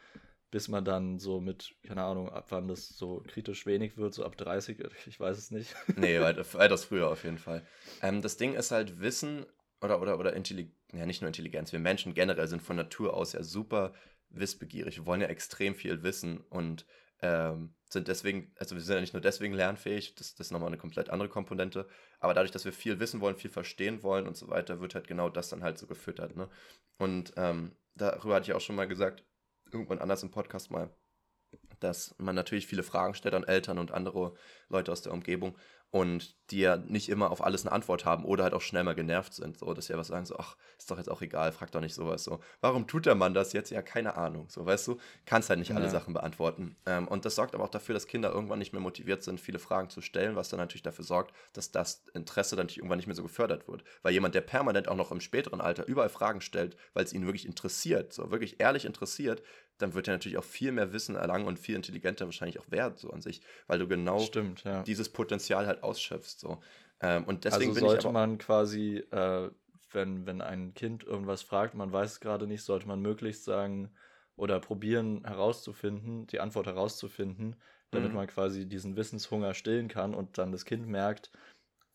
bis 0.50 0.68
man 0.68 0.84
dann 0.84 1.18
so 1.20 1.40
mit, 1.40 1.74
keine 1.84 2.02
Ahnung, 2.02 2.28
ab 2.28 2.46
wann 2.50 2.66
das 2.66 2.88
so 2.88 3.22
kritisch 3.26 3.66
wenig 3.66 3.96
wird, 3.96 4.12
so 4.12 4.24
ab 4.24 4.36
30, 4.36 4.78
ich 5.06 5.18
weiß 5.20 5.38
es 5.38 5.50
nicht. 5.50 5.74
Nee, 5.96 6.20
weit, 6.20 6.54
weitaus 6.54 6.84
früher 6.84 7.08
auf 7.08 7.24
jeden 7.24 7.38
Fall. 7.38 7.64
Ähm, 8.02 8.20
das 8.20 8.36
Ding 8.36 8.54
ist 8.54 8.72
halt 8.72 9.00
Wissen 9.00 9.46
oder, 9.80 10.02
oder, 10.02 10.18
oder 10.18 10.34
Intelligenz, 10.34 10.74
ja 10.92 11.06
nicht 11.06 11.22
nur 11.22 11.28
Intelligenz, 11.28 11.72
wir 11.72 11.78
Menschen 11.78 12.14
generell 12.14 12.48
sind 12.48 12.62
von 12.62 12.76
Natur 12.76 13.14
aus 13.14 13.32
ja 13.32 13.42
super 13.44 13.94
wissbegierig. 14.30 14.96
Wir 14.96 15.06
wollen 15.06 15.20
ja 15.20 15.28
extrem 15.28 15.74
viel 15.74 16.02
wissen 16.02 16.38
und 16.50 16.84
ähm, 17.22 17.74
sind 17.92 18.08
deswegen, 18.08 18.52
also 18.56 18.74
wir 18.74 18.82
sind 18.82 18.94
ja 18.94 19.00
nicht 19.00 19.12
nur 19.12 19.20
deswegen 19.20 19.54
lernfähig, 19.54 20.14
das, 20.14 20.34
das 20.34 20.46
ist 20.46 20.50
nochmal 20.52 20.68
eine 20.68 20.78
komplett 20.78 21.10
andere 21.10 21.28
Komponente, 21.28 21.88
aber 22.20 22.34
dadurch, 22.34 22.52
dass 22.52 22.64
wir 22.64 22.72
viel 22.72 23.00
wissen 23.00 23.20
wollen, 23.20 23.36
viel 23.36 23.50
verstehen 23.50 24.02
wollen 24.02 24.26
und 24.26 24.36
so 24.36 24.48
weiter, 24.48 24.80
wird 24.80 24.94
halt 24.94 25.08
genau 25.08 25.28
das 25.28 25.48
dann 25.48 25.62
halt 25.62 25.78
so 25.78 25.86
gefüttert. 25.86 26.36
Ne? 26.36 26.48
Und 26.98 27.32
ähm, 27.36 27.72
darüber 27.94 28.36
hatte 28.36 28.50
ich 28.50 28.52
auch 28.54 28.60
schon 28.60 28.76
mal 28.76 28.88
gesagt, 28.88 29.24
irgendwann 29.72 29.98
anders 29.98 30.22
im 30.22 30.30
Podcast 30.30 30.70
mal, 30.70 30.90
dass 31.80 32.14
man 32.18 32.34
natürlich 32.34 32.66
viele 32.66 32.82
Fragen 32.82 33.14
stellt 33.14 33.34
an 33.34 33.44
Eltern 33.44 33.78
und 33.78 33.90
andere 33.90 34.34
Leute 34.68 34.92
aus 34.92 35.02
der 35.02 35.12
Umgebung 35.12 35.56
und 35.90 36.36
die 36.50 36.60
ja 36.60 36.76
nicht 36.76 37.08
immer 37.08 37.30
auf 37.30 37.44
alles 37.44 37.64
eine 37.66 37.72
Antwort 37.72 38.04
haben 38.04 38.24
oder 38.24 38.44
halt 38.44 38.54
auch 38.54 38.60
schnell 38.60 38.84
mal 38.84 38.94
genervt 38.94 39.34
sind. 39.34 39.58
So, 39.58 39.72
dass 39.74 39.86
sie 39.86 39.92
ja 39.92 39.98
was 39.98 40.08
sagen, 40.08 40.24
so, 40.24 40.36
ach, 40.38 40.56
ist 40.78 40.90
doch 40.90 40.98
jetzt 40.98 41.10
auch 41.10 41.20
egal, 41.22 41.50
frag 41.52 41.70
doch 41.72 41.80
nicht 41.80 41.94
sowas. 41.94 42.24
So, 42.24 42.40
warum 42.60 42.86
tut 42.86 43.06
der 43.06 43.14
Mann 43.16 43.34
das 43.34 43.52
jetzt? 43.52 43.70
Ja, 43.70 43.82
keine 43.82 44.16
Ahnung. 44.16 44.48
So, 44.50 44.64
weißt 44.64 44.86
du, 44.88 44.98
kannst 45.26 45.48
halt 45.50 45.58
nicht 45.58 45.74
alle 45.74 45.86
Ja. 45.86 45.90
Sachen 45.90 46.14
beantworten. 46.14 46.76
Ähm, 46.86 47.08
und 47.08 47.24
das 47.24 47.34
sorgt 47.34 47.54
aber 47.54 47.64
auch 47.64 47.70
dafür, 47.70 47.94
dass 47.94 48.06
Kinder 48.06 48.32
irgendwann 48.32 48.58
nicht 48.60 48.72
mehr 48.72 48.82
motiviert 48.82 49.22
sind, 49.22 49.40
viele 49.40 49.58
Fragen 49.58 49.90
zu 49.90 50.00
stellen, 50.00 50.36
was 50.36 50.48
dann 50.48 50.58
natürlich 50.60 50.82
dafür 50.82 51.04
sorgt, 51.04 51.34
dass 51.52 51.72
das 51.72 52.04
Interesse 52.14 52.54
dann 52.56 52.68
irgendwann 52.68 52.98
nicht 52.98 53.06
mehr 53.06 53.16
so 53.16 53.22
gefördert 53.22 53.66
wird. 53.68 53.82
Weil 54.02 54.12
jemand, 54.12 54.34
der 54.34 54.42
permanent 54.42 54.88
auch 54.88 54.96
noch 54.96 55.10
im 55.10 55.20
späteren 55.20 55.60
Alter 55.60 55.86
überall 55.86 56.08
Fragen 56.08 56.40
stellt, 56.40 56.76
weil 56.94 57.04
es 57.04 57.12
ihn 57.12 57.26
wirklich 57.26 57.46
interessiert, 57.46 58.12
so 58.12 58.30
wirklich 58.30 58.60
ehrlich 58.60 58.84
interessiert, 58.84 59.42
dann 59.82 59.94
wird 59.94 60.08
er 60.08 60.14
natürlich 60.14 60.38
auch 60.38 60.44
viel 60.44 60.72
mehr 60.72 60.92
Wissen 60.92 61.16
erlangen 61.16 61.46
und 61.46 61.58
viel 61.58 61.76
intelligenter 61.76 62.26
wahrscheinlich 62.26 62.58
auch 62.60 62.70
werden, 62.70 62.96
so 62.96 63.10
an 63.10 63.20
sich, 63.22 63.42
weil 63.66 63.78
du 63.78 63.88
genau 63.88 64.32
Stimmt, 64.32 64.62
ja. 64.64 64.86
dieses 64.86 65.12
Potenzial 65.12 65.66
halt 65.66 65.82
ausschöpfst. 65.82 66.38
So. 66.40 66.60
Ähm, 67.00 67.24
und 67.24 67.44
deswegen 67.44 67.72
also 67.72 67.74
bin 67.74 67.84
ich 67.84 67.92
sollte 67.92 68.08
man 68.08 68.38
quasi, 68.38 68.98
äh, 69.10 69.50
wenn, 69.92 70.26
wenn 70.26 70.40
ein 70.40 70.74
Kind 70.74 71.02
irgendwas 71.04 71.42
fragt, 71.42 71.74
man 71.74 71.92
weiß 71.92 72.12
es 72.12 72.20
gerade 72.20 72.46
nicht, 72.46 72.62
sollte 72.62 72.86
man 72.88 73.00
möglichst 73.00 73.44
sagen 73.44 73.94
oder 74.36 74.60
probieren 74.60 75.24
herauszufinden, 75.24 76.26
die 76.26 76.40
Antwort 76.40 76.66
herauszufinden, 76.66 77.60
damit 77.90 78.12
Mhm. 78.12 78.14
man 78.14 78.26
quasi 78.28 78.68
diesen 78.68 78.96
Wissenshunger 78.96 79.54
stillen 79.54 79.88
kann 79.88 80.14
und 80.14 80.38
dann 80.38 80.52
das 80.52 80.64
Kind 80.64 80.86
merkt, 80.86 81.32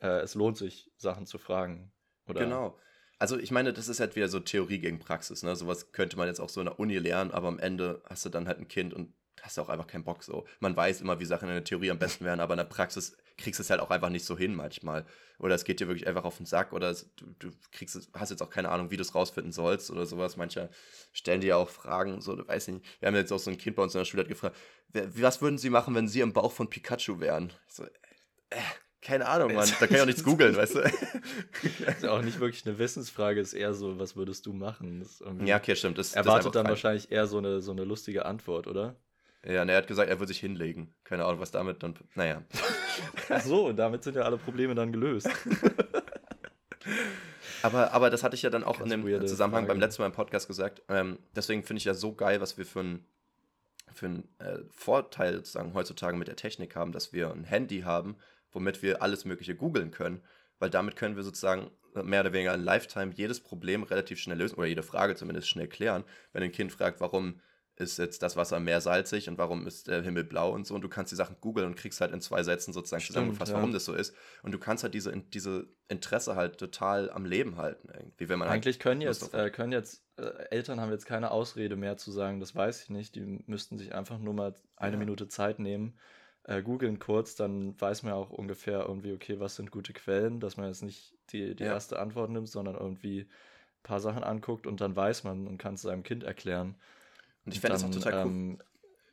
äh, 0.02 0.19
es 0.21 0.36
lohnt 0.36 0.58
sich, 0.58 0.91
Sachen 0.98 1.26
zu 1.26 1.38
fragen. 1.39 1.93
Oder 2.28 2.63
Genau. 2.63 2.80
Also 3.19 3.38
ich 3.38 3.51
meine, 3.51 3.73
das 3.73 3.88
ist 3.88 3.99
halt 3.99 4.15
wieder 4.15 4.28
so 4.28 4.39
Theorie 4.39 4.80
gegen 4.80 4.99
Praxis, 4.99 5.43
ne? 5.43 5.56
Sowas 5.56 5.91
könnte 5.91 6.17
man 6.17 6.28
jetzt 6.28 6.39
auch 6.39 6.49
so 6.49 6.60
in 6.62 6.65
der 6.65 6.80
Uni 6.80 6.97
lernen, 6.97 7.32
aber 7.32 7.47
am 7.47 7.60
Ende 7.60 8.01
hast 8.10 8.25
du 8.25 8.30
dann 8.30 8.47
halt 8.47 8.60
ein 8.60 8.67
Kind 8.67 8.93
und 8.93 9.13
hast 9.41 9.60
auch 9.60 9.69
einfach 9.69 9.88
keinen 9.88 10.04
Bock 10.04 10.23
so. 10.23 10.45
Man 10.60 10.75
weiß 10.75 11.01
immer, 11.01 11.19
wie 11.19 11.25
Sachen 11.25 11.47
in 11.47 11.56
der 11.56 11.63
Theorie 11.63 11.91
am 11.91 11.99
besten 11.99 12.25
wären, 12.25 12.39
aber 12.39 12.56
in 12.56 12.60
der 12.60 12.65
Praxis 12.65 13.15
kriegst 13.38 13.60
du 13.60 13.63
es 13.63 13.69
halt 13.69 13.80
auch 13.80 13.91
einfach 13.91 14.10
nicht 14.10 14.25
so 14.25 14.38
hin 14.38 14.56
manchmal. 14.56 15.06
Oder 15.39 15.56
es 15.56 15.65
geht 15.65 15.80
dir 15.80 15.88
wirklich 15.88 16.08
einfach 16.08 16.23
auf 16.23 16.38
den 16.38 16.45
Sack 16.45 16.73
oder 16.73 16.89
es, 16.89 17.10
du, 17.15 17.25
du 17.39 17.51
kriegst 17.71 18.10
hast 18.13 18.30
jetzt 18.30 18.41
auch 18.41 18.49
keine 18.49 18.69
Ahnung, 18.69 18.91
wie 18.91 18.97
du 18.97 19.01
es 19.01 19.13
rausfinden 19.13 19.51
sollst 19.51 19.91
oder 19.91 20.06
sowas. 20.06 20.38
Manche 20.38 20.69
stellen 21.13 21.41
dir 21.41 21.58
auch 21.58 21.69
Fragen, 21.69 22.21
so, 22.21 22.36
du 22.36 22.47
weißt 22.47 22.69
nicht. 22.69 22.86
Wir 22.99 23.08
haben 23.08 23.15
jetzt 23.15 23.32
auch 23.32 23.39
so 23.39 23.51
ein 23.51 23.58
Kind 23.58 23.75
bei 23.75 23.84
uns 23.84 23.93
in 23.93 23.99
der 23.99 24.06
Schule 24.06 24.23
hat 24.23 24.30
gefragt, 24.30 24.56
was 24.93 25.41
würden 25.41 25.58
sie 25.58 25.69
machen, 25.69 25.93
wenn 25.95 26.08
sie 26.08 26.21
im 26.21 26.34
Bauch 26.34 26.51
von 26.51 26.69
Pikachu 26.69 27.19
wären? 27.19 27.54
Ich 27.67 27.75
so, 27.75 27.84
äh, 27.84 28.58
keine 29.05 29.27
Ahnung, 29.27 29.53
Mann. 29.53 29.69
Da 29.79 29.85
kann 29.87 29.95
ich 29.95 30.01
auch 30.01 30.05
nichts 30.07 30.23
googeln, 30.23 30.55
weißt 30.55 30.75
du? 30.75 30.79
ist 30.79 32.03
ja 32.03 32.11
auch 32.11 32.21
nicht 32.23 32.39
wirklich 32.39 32.65
eine 32.65 32.79
Wissensfrage, 32.79 33.39
ist 33.39 33.53
eher 33.53 33.73
so, 33.73 33.99
was 33.99 34.15
würdest 34.15 34.45
du 34.45 34.53
machen? 34.53 34.99
Das 34.99 35.21
ist 35.21 35.23
Ja, 35.45 35.57
okay, 35.57 35.75
stimmt. 35.75 35.97
Das, 35.97 36.07
das 36.07 36.11
ist 36.11 36.15
Erwartet 36.15 36.47
einfach 36.47 36.51
dann 36.51 36.65
falsch. 36.65 36.83
wahrscheinlich 36.83 37.11
eher 37.11 37.27
so 37.27 37.37
eine, 37.37 37.61
so 37.61 37.71
eine 37.71 37.83
lustige 37.83 38.25
Antwort, 38.25 38.67
oder? 38.67 38.95
Ja, 39.45 39.63
ne, 39.63 39.73
er 39.73 39.77
hat 39.77 39.87
gesagt, 39.87 40.09
er 40.09 40.19
würde 40.19 40.29
sich 40.29 40.39
hinlegen. 40.39 40.93
Keine 41.03 41.23
Ahnung, 41.25 41.39
was 41.39 41.51
damit 41.51 41.83
dann. 41.83 41.93
Naja. 42.15 42.41
Ach 43.29 43.41
so, 43.41 43.67
und 43.67 43.77
damit 43.77 44.03
sind 44.03 44.15
ja 44.15 44.23
alle 44.23 44.37
Probleme 44.37 44.73
dann 44.73 44.91
gelöst. 44.91 45.29
Aber, 47.61 47.93
aber 47.93 48.11
das 48.11 48.21
hatte 48.21 48.35
ich 48.35 48.43
ja 48.43 48.51
dann 48.51 48.63
auch 48.63 48.77
Ganz 48.77 48.91
in 48.91 49.03
dem 49.03 49.27
Zusammenhang 49.27 49.63
Frage. 49.63 49.73
beim 49.73 49.79
letzten 49.79 50.03
Mal 50.03 50.07
im 50.07 50.11
Podcast 50.11 50.47
gesagt. 50.47 50.83
Ähm, 50.87 51.17
deswegen 51.35 51.63
finde 51.63 51.79
ich 51.79 51.85
ja 51.85 51.95
so 51.95 52.13
geil, 52.13 52.39
was 52.39 52.59
wir 52.59 52.65
für 52.65 52.81
einen 52.81 53.05
für 53.91 54.05
einen, 54.05 54.29
äh, 54.37 54.59
Vorteil 54.69 55.37
sozusagen 55.37 55.73
heutzutage 55.73 56.15
mit 56.15 56.27
der 56.27 56.35
Technik 56.35 56.75
haben, 56.75 56.91
dass 56.91 57.11
wir 57.11 57.31
ein 57.31 57.43
Handy 57.43 57.81
haben, 57.81 58.17
womit 58.55 58.81
wir 58.81 59.01
alles 59.01 59.25
Mögliche 59.25 59.55
googeln 59.55 59.91
können. 59.91 60.23
Weil 60.57 60.69
damit 60.69 60.95
können 60.95 61.15
wir 61.15 61.23
sozusagen 61.23 61.69
äh, 61.95 62.01
mehr 62.03 62.21
oder 62.21 62.33
weniger 62.33 62.53
in 62.53 62.61
Lifetime 62.63 63.13
jedes 63.13 63.41
Problem 63.41 63.83
relativ 63.83 64.19
schnell 64.19 64.37
lösen 64.37 64.55
oder 64.55 64.67
jede 64.67 64.83
Frage 64.83 65.15
zumindest 65.15 65.49
schnell 65.49 65.67
klären. 65.67 66.03
Wenn 66.33 66.43
ein 66.43 66.51
Kind 66.51 66.71
fragt, 66.71 67.01
warum 67.01 67.41
ist 67.77 67.97
jetzt 67.97 68.23
das 68.23 68.37
Wasser 68.37 68.59
mehr 68.61 68.79
salzig 68.79 69.27
und 69.27 69.37
warum 69.37 69.67
ist 69.67 69.87
der 69.87 70.01
Himmel 70.01 70.23
blau 70.23 70.51
und 70.53 70.65
so 70.65 70.75
und 70.75 70.81
du 70.81 70.87
kannst 70.87 71.11
die 71.11 71.17
Sachen 71.17 71.35
googeln 71.41 71.67
und 71.67 71.75
kriegst 71.75 71.99
halt 71.99 72.13
in 72.13 72.21
zwei 72.21 72.41
Sätzen 72.41 72.71
sozusagen 72.71 73.01
Stimmt, 73.01 73.15
zusammengefasst, 73.15 73.51
ja. 73.51 73.57
warum 73.57 73.73
das 73.73 73.83
so 73.83 73.93
ist. 73.93 74.15
Und 74.43 74.53
du 74.53 74.59
kannst 74.59 74.83
halt 74.83 74.93
diese, 74.93 75.11
diese 75.11 75.67
Interesse 75.89 76.37
halt 76.37 76.57
total 76.57 77.09
am 77.09 77.25
Leben 77.25 77.57
halten, 77.57 77.89
irgendwie, 77.93 78.29
wenn 78.29 78.39
man 78.39 78.47
halt 78.47 78.55
Eigentlich 78.55 78.79
können 78.79 79.01
Lust 79.01 79.23
jetzt, 79.23 79.33
äh, 79.33 79.49
können 79.49 79.73
jetzt, 79.73 80.05
äh, 80.15 80.23
Eltern 80.51 80.79
haben 80.79 80.91
jetzt 80.91 81.05
keine 81.05 81.31
Ausrede 81.31 81.75
mehr 81.75 81.97
zu 81.97 82.11
sagen, 82.11 82.39
das 82.39 82.55
weiß 82.55 82.83
ich 82.83 82.89
nicht. 82.89 83.15
Die 83.15 83.43
müssten 83.45 83.77
sich 83.77 83.93
einfach 83.93 84.19
nur 84.19 84.33
mal 84.33 84.55
eine 84.77 84.93
Ja. 84.93 84.99
Minute 84.99 85.27
Zeit 85.27 85.59
nehmen, 85.59 85.99
äh, 86.45 86.62
googeln 86.62 86.99
kurz, 86.99 87.36
dann 87.36 87.79
weiß 87.79 88.03
man 88.03 88.13
ja 88.13 88.17
auch 88.17 88.29
ungefähr 88.29 88.81
irgendwie, 88.88 89.13
okay, 89.13 89.39
was 89.39 89.55
sind 89.55 89.71
gute 89.71 89.93
Quellen, 89.93 90.39
dass 90.39 90.58
man 90.58 90.67
jetzt 90.67 90.84
nicht 90.84 91.15
die, 91.31 91.55
die 91.55 91.63
Ja. 91.63 91.71
erste 91.71 91.99
Antwort 91.99 92.29
nimmt, 92.29 92.49
sondern 92.49 92.75
irgendwie 92.75 93.21
ein 93.21 93.84
paar 93.84 93.99
Sachen 93.99 94.23
anguckt 94.23 94.67
und 94.67 94.81
dann 94.81 94.95
weiß 94.95 95.23
man 95.23 95.47
und 95.47 95.58
kann 95.58 95.75
es 95.75 95.81
seinem 95.81 96.03
Kind 96.03 96.23
erklären. 96.23 96.75
Und 97.45 97.53
ich 97.53 97.60
fände 97.60 97.73
das 97.73 97.84
auch 97.84 97.89
total 97.89 98.13
cool. 98.23 98.31
ähm, 98.31 98.62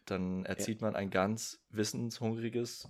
dann 0.06 0.44
erzieht 0.46 0.80
man 0.82 0.96
ein 0.96 1.10
ganz 1.10 1.60
wissenshungriges, 1.70 2.88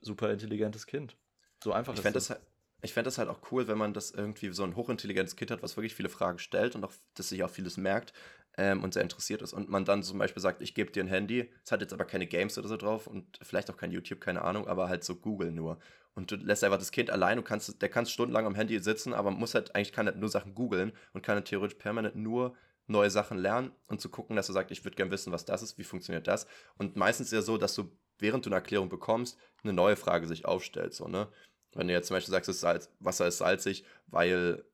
super 0.00 0.30
intelligentes 0.32 0.86
Kind. 0.86 1.16
So 1.62 1.72
einfach 1.72 1.94
Ich 1.94 2.00
ist 2.00 2.02
fände 2.02 2.14
das. 2.14 2.30
halt, 2.30 2.40
ich 2.82 2.92
fänd 2.92 3.06
das 3.06 3.18
halt 3.18 3.28
auch 3.28 3.40
cool, 3.50 3.66
wenn 3.68 3.78
man 3.78 3.92
das 3.92 4.10
irgendwie 4.10 4.52
so 4.52 4.64
ein 4.64 4.76
hochintelligentes 4.76 5.36
Kind 5.36 5.50
hat, 5.50 5.62
was 5.62 5.76
wirklich 5.76 5.94
viele 5.94 6.08
Fragen 6.08 6.38
stellt 6.38 6.74
und 6.74 6.84
auch, 6.84 6.92
das 7.14 7.28
sich 7.30 7.42
auch 7.42 7.50
vieles 7.50 7.76
merkt 7.76 8.12
ähm, 8.58 8.84
und 8.84 8.92
sehr 8.92 9.02
interessiert 9.02 9.40
ist. 9.40 9.54
Und 9.54 9.70
man 9.70 9.86
dann 9.86 10.02
zum 10.02 10.18
Beispiel 10.18 10.42
sagt, 10.42 10.60
ich 10.60 10.74
gebe 10.74 10.90
dir 10.90 11.02
ein 11.02 11.08
Handy, 11.08 11.50
es 11.64 11.72
hat 11.72 11.80
jetzt 11.80 11.94
aber 11.94 12.04
keine 12.04 12.26
Games 12.26 12.58
oder 12.58 12.68
so 12.68 12.76
drauf 12.76 13.06
und 13.06 13.38
vielleicht 13.40 13.70
auch 13.70 13.76
kein 13.76 13.92
YouTube, 13.92 14.20
keine 14.20 14.42
Ahnung, 14.42 14.66
aber 14.66 14.88
halt 14.88 15.04
so 15.04 15.14
Google 15.16 15.52
nur. 15.52 15.78
Und 16.14 16.30
du 16.32 16.36
lässt 16.36 16.64
einfach 16.64 16.78
das 16.78 16.90
Kind 16.90 17.10
allein, 17.10 17.36
du 17.36 17.42
kannst, 17.42 17.80
der 17.80 17.88
kann 17.88 18.04
stundenlang 18.04 18.44
am 18.44 18.56
Handy 18.56 18.78
sitzen, 18.80 19.14
aber 19.14 19.30
muss 19.30 19.54
halt, 19.54 19.74
eigentlich 19.74 19.92
kann 19.92 20.08
er 20.08 20.16
nur 20.16 20.28
Sachen 20.28 20.54
googeln 20.54 20.92
und 21.12 21.22
kann 21.22 21.36
halt 21.36 21.46
theoretisch 21.46 21.78
permanent 21.78 22.16
nur 22.16 22.56
neue 22.88 23.10
Sachen 23.10 23.38
lernen 23.38 23.70
und 23.86 24.00
zu 24.00 24.08
gucken, 24.08 24.34
dass 24.34 24.48
er 24.48 24.54
sagt, 24.54 24.70
ich 24.72 24.84
würde 24.84 24.96
gerne 24.96 25.10
wissen, 25.12 25.32
was 25.32 25.44
das 25.44 25.62
ist, 25.62 25.78
wie 25.78 25.84
funktioniert 25.84 26.26
das. 26.26 26.46
Und 26.78 26.96
meistens 26.96 27.28
ist 27.28 27.32
ja 27.32 27.42
so, 27.42 27.58
dass 27.58 27.74
du, 27.74 27.92
während 28.18 28.44
du 28.44 28.50
eine 28.50 28.56
Erklärung 28.56 28.88
bekommst, 28.88 29.38
eine 29.62 29.72
neue 29.72 29.94
Frage 29.96 30.26
sich 30.26 30.46
aufstellt. 30.46 30.94
So, 30.94 31.06
ne? 31.06 31.28
Wenn 31.74 31.86
du 31.86 31.92
jetzt 31.92 32.08
zum 32.08 32.16
Beispiel 32.16 32.32
sagst, 32.32 32.48
das 32.48 32.60
Salz, 32.60 32.90
Wasser 32.98 33.28
ist 33.28 33.38
salzig, 33.38 33.84
weil, 34.06 34.64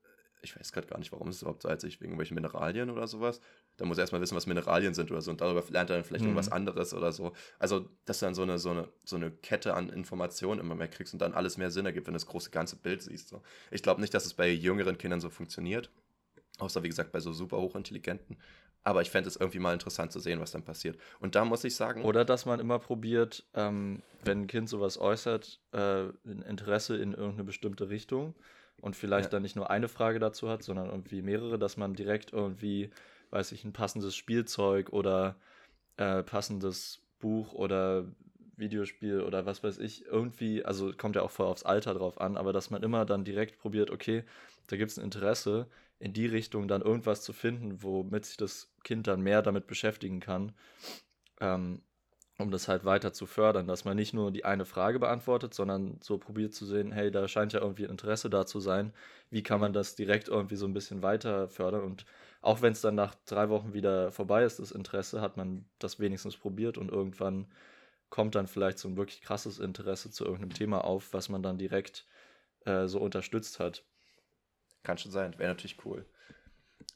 ich 0.43 0.57
weiß 0.59 0.73
gerade 0.73 0.87
gar 0.87 0.99
nicht, 0.99 1.13
warum 1.13 1.29
es 1.29 1.43
überhaupt 1.43 1.63
salzig, 1.63 2.01
wegen 2.01 2.13
irgendwelchen 2.13 2.37
Mineralien 2.37 2.89
oder 2.89 3.07
sowas. 3.09 3.41
Dann 3.77 3.89
muss 3.89 3.99
er 3.99 4.03
erstmal 4.03 4.21
wissen, 4.21 4.37
was 4.37 4.47
Mineralien 4.47 4.95
sind 4.95 5.11
oder 5.11 5.21
so. 5.21 5.31
Und 5.31 5.41
darüber 5.41 5.63
lernt 5.69 5.91
er 5.91 5.97
dann 5.97 6.05
vielleicht 6.05 6.23
mhm. 6.23 6.31
irgendwas 6.31 6.53
anderes 6.53 6.95
oder 6.95 7.13
so. 7.13 7.33
Also, 7.59 7.89
dass 8.05 8.21
du 8.21 8.27
dann 8.27 8.35
so 8.35 8.43
eine, 8.43 8.59
so, 8.59 8.71
eine, 8.71 8.89
so 9.05 9.17
eine 9.17 9.31
Kette 9.31 9.75
an 9.75 9.89
Informationen 9.89 10.61
immer 10.61 10.75
mehr 10.75 10.89
kriegst 10.89 11.13
und 11.13 11.21
dann 11.21 11.35
alles 11.35 11.57
mehr 11.57 11.71
Sinn 11.71 11.87
ergibt, 11.87 12.07
wenn 12.07 12.15
du 12.15 12.19
das 12.19 12.27
große 12.27 12.51
ganze 12.51 12.77
Bild 12.77 13.03
siehst. 13.03 13.29
So. 13.29 13.43
Ich 13.71 13.83
glaube 13.83 14.01
nicht, 14.01 14.15
dass 14.15 14.27
es 14.27 14.35
bei 14.35 14.49
jüngeren 14.49 14.99
Kindern 14.99 15.21
so 15.21 15.29
funktioniert. 15.29 15.91
Außer, 16.59 16.85
wie 16.85 16.89
gesagt, 16.89 17.11
bei 17.11 17.19
so 17.19 17.33
super 17.33 17.59
hochintelligenten. 17.59 18.37
Aber 18.85 19.01
ich 19.01 19.11
fände 19.11 19.29
es 19.29 19.37
irgendwie 19.37 19.59
mal 19.59 19.73
interessant 19.73 20.13
zu 20.13 20.21
sehen, 20.21 20.41
was 20.41 20.53
dann 20.53 20.63
passiert. 20.63 20.99
Und 21.19 21.35
da 21.35 21.45
muss 21.45 21.65
ich 21.65 21.75
sagen. 21.75 22.05
Oder 22.05 22.25
dass 22.25 22.45
man 22.45 22.61
immer 22.61 22.79
probiert, 22.79 23.45
ähm, 23.55 24.03
wenn 24.23 24.43
ein 24.43 24.47
Kind 24.47 24.69
sowas 24.69 24.99
äußert, 24.99 25.59
äh, 25.73 26.05
ein 26.27 26.45
Interesse 26.47 26.97
in 26.97 27.13
irgendeine 27.13 27.45
bestimmte 27.45 27.89
Richtung 27.89 28.35
und 28.81 28.95
vielleicht 28.95 29.27
ja. 29.27 29.31
dann 29.31 29.43
nicht 29.43 29.57
nur 29.57 29.71
eine 29.71 29.89
Frage 29.89 30.19
dazu 30.19 30.51
hat, 30.51 30.63
sondern 30.63 30.91
irgendwie 30.91 31.23
mehrere, 31.23 31.59
dass 31.59 31.79
man 31.79 31.95
direkt 31.95 32.35
irgendwie, 32.35 32.91
weiß 33.35 33.53
ich, 33.53 33.65
ein 33.65 33.73
passendes 33.73 34.17
Spielzeug 34.17 34.93
oder 34.93 35.37
äh, 35.97 36.23
passendes 36.23 37.03
Buch 37.19 37.53
oder 37.53 38.07
Videospiel 38.57 39.21
oder 39.21 39.47
was 39.47 39.63
weiß 39.65 39.79
ich, 39.79 40.07
irgendwie, 40.07 40.65
also 40.65 40.93
kommt 40.97 41.17
ja 41.17 41.23
auch 41.23 41.31
voll 41.31 41.47
aufs 41.47 41.65
Alter 41.65 41.95
drauf 41.95 42.21
an, 42.21 42.37
aber 42.37 42.53
dass 42.53 42.71
man 42.71 42.83
immer 42.83 43.05
dann 43.05 43.25
direkt 43.25 43.59
probiert, 43.59 43.91
okay, 43.91 44.25
da 44.69 44.77
gibt 44.77 44.93
es 44.93 44.99
ein 44.99 45.05
Interesse, 45.05 45.67
in 45.99 46.13
die 46.13 46.27
Richtung 46.27 46.69
dann 46.69 46.83
irgendwas 46.83 47.23
zu 47.23 47.33
finden, 47.33 47.83
womit 47.83 48.27
sich 48.27 48.37
das 48.37 48.73
Kind 48.83 49.07
dann 49.07 49.23
mehr 49.23 49.43
damit 49.43 49.67
beschäftigen 49.67 50.21
kann, 50.21 50.53
ähm, 51.41 51.83
um 52.39 52.51
das 52.51 52.67
halt 52.67 52.85
weiter 52.85 53.13
zu 53.13 53.27
fördern, 53.27 53.69
dass 53.69 53.85
man 53.85 53.97
nicht 53.97 54.13
nur 54.13 54.33
die 54.33 54.45
eine 54.45 54.65
Frage 54.65 54.99
beantwortet, 54.99 55.55
sondern 55.55 55.99
so 56.03 56.19
probiert 56.19 56.53
zu 56.53 56.67
sehen, 56.67 56.91
hey, 56.91 57.11
da 57.11 57.29
scheint 57.29 57.53
ja 57.53 57.61
irgendwie 57.61 57.85
Interesse 57.85 58.29
da 58.29 58.45
zu 58.45 58.59
sein, 58.59 58.93
wie 59.31 59.43
kann 59.43 59.61
man 59.61 59.73
das 59.73 59.95
direkt 59.95 60.29
irgendwie 60.29 60.57
so 60.57 60.67
ein 60.67 60.75
bisschen 60.75 61.03
weiter 61.03 61.49
fördern? 61.49 61.83
Und 61.83 62.07
auch 62.45 62.61
wenn 62.61 62.73
es 62.73 62.83
dann 62.83 62.95
nach 62.95 63.15
drei 63.25 63.49
Wochen 63.49 63.73
wieder 63.73 64.13
vorbei 64.13 64.45
ist, 64.45 64.59
das 64.59 64.71
Interesse, 64.71 65.23
hat 65.23 65.39
man 65.39 65.65
das 65.79 65.99
wenigstens 65.99 66.37
probiert 66.37 66.77
und 66.77 66.91
irgendwann 66.91 67.47
kommt 68.11 68.35
dann 68.35 68.49
vielleicht 68.49 68.79
so 68.79 68.87
ein 68.87 68.99
wirklich 68.99 69.23
krasses 69.23 69.59
Interesse 69.59 70.11
zu 70.11 70.25
irgendeinem 70.27 70.53
Thema 70.53 70.85
auf, 70.85 71.15
was 71.15 71.31
man 71.31 71.43
dann 71.43 71.57
direkt 71.57 72.07
äh, 72.67 72.87
so 72.87 73.01
unterstützt 73.01 73.61
hat. 73.61 73.83
Kann 74.83 74.99
schon 74.99 75.11
sein, 75.11 75.39
wäre 75.39 75.49
natürlich 75.49 75.83
cool. 75.87 76.05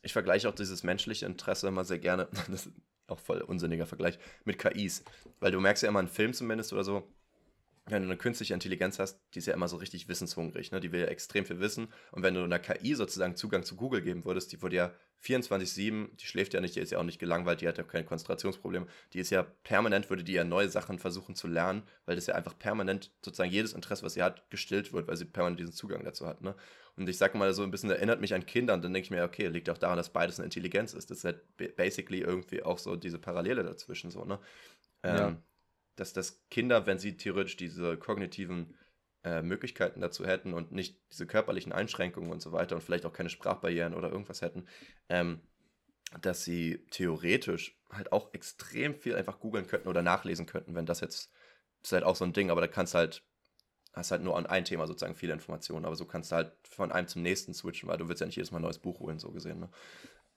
Ich 0.03 0.13
vergleiche 0.13 0.51
auch 0.51 0.55
dieses 0.55 0.83
menschliche 0.83 1.25
Interesse 1.25 1.69
immer 1.69 1.85
sehr 1.85 1.99
gerne, 1.99 2.29
das 2.51 2.67
ist 2.67 2.73
auch 3.07 3.19
voll 3.19 3.41
unsinniger 3.41 3.87
Vergleich, 3.87 4.19
mit 4.45 4.59
KIs. 4.59 5.03
Weil 5.41 5.51
du 5.51 5.61
merkst 5.61 5.83
ja 5.83 5.89
immer 5.89 6.01
in 6.01 6.09
Filmen 6.09 6.35
zumindest 6.35 6.75
oder 6.75 6.85
so, 6.85 7.11
wenn 7.91 8.03
du 8.03 8.09
eine 8.09 8.17
künstliche 8.17 8.55
Intelligenz 8.55 8.99
hast, 8.99 9.21
die 9.35 9.39
ist 9.39 9.47
ja 9.47 9.55
immer 9.55 9.69
so 9.69 9.77
richtig 9.77 10.09
wissenshungrig, 10.09 10.73
ne? 10.73 10.81
Die 10.81 10.93
will 10.93 11.01
ja 11.01 11.07
extrem 11.07 11.45
viel 11.45 11.61
wissen. 11.61 11.89
Und 12.13 12.23
wenn 12.23 12.35
du 12.35 12.43
einer 12.43 12.59
KI 12.59 12.95
sozusagen 12.95 13.37
Zugang 13.37 13.65
zu 13.65 13.77
Google 13.77 14.03
geben 14.03 14.25
würdest, 14.25 14.53
die 14.53 14.63
wurde 14.63 14.77
ja 14.77 14.93
24-7, 15.25 16.17
die 16.17 16.27
schläft 16.27 16.55
ja 16.55 16.61
nicht, 16.61 16.77
die 16.77 16.81
ist 16.81 16.93
ja 16.93 16.99
auch 16.99 17.05
nicht 17.05 17.19
gelangweilt, 17.19 17.61
die 17.61 17.69
hat 17.69 17.79
ja 17.79 17.85
keine 17.85 18.05
Konzentrationsprobleme. 18.05 18.87
Die 19.13 19.19
ist 19.19 19.31
ja 19.31 19.43
permanent, 19.43 20.11
würde 20.11 20.25
die 20.25 20.33
ja 20.33 20.45
neue 20.45 20.69
Sachen 20.69 20.99
versuchen 20.99 21.35
zu 21.35 21.49
lernen, 21.49 21.83
weil 22.05 22.17
das 22.17 22.27
ja 22.27 22.35
einfach 22.35 22.59
permanent 22.59 23.11
sozusagen 23.25 23.51
jedes 23.51 23.73
Interesse, 23.73 24.03
was 24.03 24.15
sie 24.15 24.23
hat, 24.23 24.49
gestillt 24.51 24.93
wird, 24.93 25.09
weil 25.09 25.17
sie 25.17 25.25
permanent 25.25 25.61
diesen 25.61 25.73
Zugang 25.73 26.05
dazu 26.05 26.27
hat. 26.27 26.43
Ne? 26.43 26.55
Und 26.97 27.09
ich 27.09 27.17
sag 27.17 27.35
mal 27.35 27.53
so 27.53 27.63
ein 27.63 27.71
bisschen, 27.71 27.91
erinnert 27.91 28.21
mich 28.21 28.35
an 28.35 28.45
Kinder 28.45 28.75
und 28.75 28.85
dann 28.85 28.93
denke 28.93 29.07
ich 29.07 29.11
mir, 29.11 29.25
okay, 29.25 29.49
liegt 29.49 29.71
auch 29.71 29.79
daran, 29.79 29.97
dass 29.97 30.13
beides 30.13 30.39
eine 30.39 30.45
Intelligenz 30.45 30.95
ist. 30.95 31.11
Das 31.11 31.19
ist 31.19 31.25
halt 31.25 31.43
basically 31.77 32.21
irgendwie 32.21 32.63
auch 32.63 32.79
so 32.79 32.97
diese 32.97 33.19
Parallele 33.19 33.63
dazwischen, 33.63 34.11
so, 34.11 34.25
ne? 34.25 34.39
Ähm, 35.05 35.17
ja 35.17 35.37
dass, 36.01 36.13
dass 36.13 36.47
Kinder, 36.51 36.87
wenn 36.87 36.99
sie 36.99 37.17
theoretisch 37.17 37.57
diese 37.57 37.97
kognitiven 37.97 38.75
äh, 39.25 39.43
Möglichkeiten 39.43 40.01
dazu 40.01 40.27
hätten 40.27 40.55
und 40.55 40.73
nicht 40.73 40.99
diese 41.13 41.27
körperlichen 41.27 41.73
Einschränkungen 41.73 42.31
und 42.31 42.41
so 42.41 42.53
weiter 42.53 42.77
und 42.77 42.83
vielleicht 42.83 43.05
auch 43.05 43.13
keine 43.13 43.31
Sprachbarrieren 43.31 43.95
oder 43.95 44.11
irgendwas 44.11 44.43
hätten, 44.43 44.67
ähm, 45.09 45.41
dass 46.21 46.45
sie 46.45 46.87
theoretisch 46.91 47.79
halt 47.91 48.13
auch 48.13 48.33
extrem 48.33 48.95
viel 48.95 49.17
einfach 49.17 49.41
googeln 49.41 49.67
könnten 49.67 49.89
oder 49.89 50.03
nachlesen 50.03 50.47
könnten, 50.47 50.75
wenn 50.75 50.87
das 50.87 51.01
jetzt, 51.01 51.31
das 51.81 51.91
ist 51.91 51.93
halt 51.93 52.05
auch 52.05 52.17
so 52.17 52.25
ein 52.25 52.33
Ding, 52.33 52.51
aber 52.51 52.61
da 52.61 52.69
kannst 52.69 52.95
halt, 52.95 53.23
hast 53.93 54.11
halt 54.11 54.23
nur 54.23 54.37
an 54.37 54.47
ein 54.47 54.65
Thema 54.65 54.87
sozusagen 54.87 55.15
viele 55.15 55.33
Informationen, 55.33 55.85
aber 55.85 55.97
so 55.97 56.07
kannst 56.07 56.31
du 56.31 56.37
halt 56.37 56.53
von 56.63 56.93
einem 56.93 57.09
zum 57.09 57.23
nächsten 57.23 57.53
switchen, 57.55 57.89
weil 57.89 57.99
du 57.99 58.09
willst 58.09 58.21
ja 58.21 58.27
nicht 58.27 58.37
jedes 58.37 58.53
Mal 58.53 58.59
ein 58.59 58.63
neues 58.63 58.79
Buch 58.79 59.01
holen, 59.01 59.19
so 59.19 59.31
gesehen. 59.33 59.61
Ne? 59.61 59.69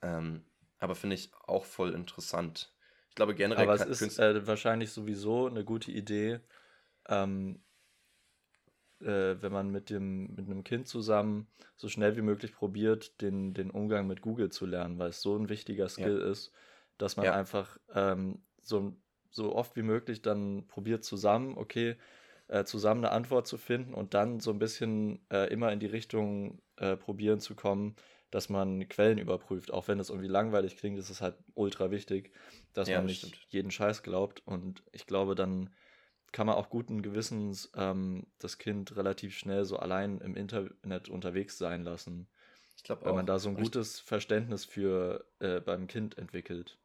Ähm, 0.02 0.44
aber 0.80 0.96
finde 0.96 1.16
ich 1.16 1.32
auch 1.46 1.66
voll 1.66 1.94
interessant. 1.94 2.74
Ich 3.12 3.16
glaube 3.16 3.36
generell. 3.36 3.64
Aber 3.64 3.74
es 3.74 4.02
ist 4.02 4.20
äh, 4.20 4.48
wahrscheinlich 4.48 4.92
sowieso 4.92 5.48
eine 5.48 5.66
gute 5.66 5.92
Idee, 5.92 6.40
ähm, 7.10 7.62
äh, 9.02 9.36
wenn 9.42 9.52
man 9.52 9.70
mit 9.70 9.90
dem 9.90 10.34
mit 10.36 10.46
einem 10.46 10.64
Kind 10.64 10.88
zusammen 10.88 11.48
so 11.76 11.90
schnell 11.90 12.16
wie 12.16 12.22
möglich 12.22 12.54
probiert, 12.54 13.22
den, 13.22 13.54
den 13.54 13.70
Umgang 13.70 14.08
mit 14.08 14.22
Google 14.22 14.50
zu 14.50 14.66
lernen, 14.66 14.98
weil 14.98 15.10
es 15.10 15.22
so 15.22 15.36
ein 15.36 15.50
wichtiger 15.50 15.90
Skill 15.90 16.22
ja. 16.22 16.32
ist, 16.32 16.54
dass 16.98 17.18
man 17.18 17.26
ja. 17.26 17.34
einfach 17.34 17.78
ähm, 17.94 18.42
so, 18.62 18.96
so 19.30 19.54
oft 19.56 19.76
wie 19.76 19.82
möglich 19.82 20.22
dann 20.22 20.68
probiert 20.68 21.04
zusammen, 21.04 21.58
okay, 21.58 21.98
äh, 22.48 22.64
zusammen 22.64 23.04
eine 23.04 23.14
Antwort 23.14 23.46
zu 23.46 23.58
finden 23.58 23.94
und 23.94 24.14
dann 24.14 24.40
so 24.40 24.52
ein 24.52 24.60
bisschen 24.60 25.20
äh, 25.30 25.52
immer 25.52 25.74
in 25.74 25.82
die 25.82 25.88
Richtung 25.88 26.62
äh, 26.78 26.96
probieren 26.96 27.42
zu 27.42 27.56
kommen, 27.56 27.98
dass 28.32 28.50
man 28.50 28.88
Quellen 28.88 29.18
überprüft. 29.18 29.72
Auch 29.72 29.88
wenn 29.88 29.98
das 29.98 30.10
irgendwie 30.10 30.30
langweilig 30.30 30.78
klingt, 30.78 30.98
ist 30.98 31.10
es 31.10 31.22
halt 31.22 31.36
ultra 31.54 31.92
wichtig, 31.92 32.32
dass 32.74 32.88
ja, 32.88 32.98
man 32.98 33.06
nicht 33.06 33.20
stimmt. 33.20 33.46
jeden 33.50 33.72
Scheiß 33.72 34.04
glaubt. 34.04 34.42
Und 34.46 34.84
ich 34.92 35.06
glaube, 35.06 35.36
dann 35.36 35.70
kann 36.32 36.48
man 36.48 36.56
auch 36.56 36.70
guten 36.70 37.02
Gewissens 37.02 37.72
ähm, 37.76 38.26
das 38.40 38.58
Kind 38.58 38.96
relativ 38.96 39.38
schnell 39.38 39.66
so 39.66 39.78
allein 39.78 40.20
im 40.20 40.36
Internet 40.36 41.10
unterwegs 41.10 41.58
sein 41.58 41.84
lassen. 41.84 42.28
Ich 42.78 42.84
glaube 42.84 43.06
Weil 43.06 43.14
man 43.14 43.26
da 43.26 43.38
so 43.38 43.50
ein 43.50 43.56
gutes 43.56 44.00
Verständnis 44.00 44.66
für 44.66 45.26
äh, 45.40 45.60
beim 45.60 45.88
Kind 45.88 46.18
entwickelt. 46.18 46.80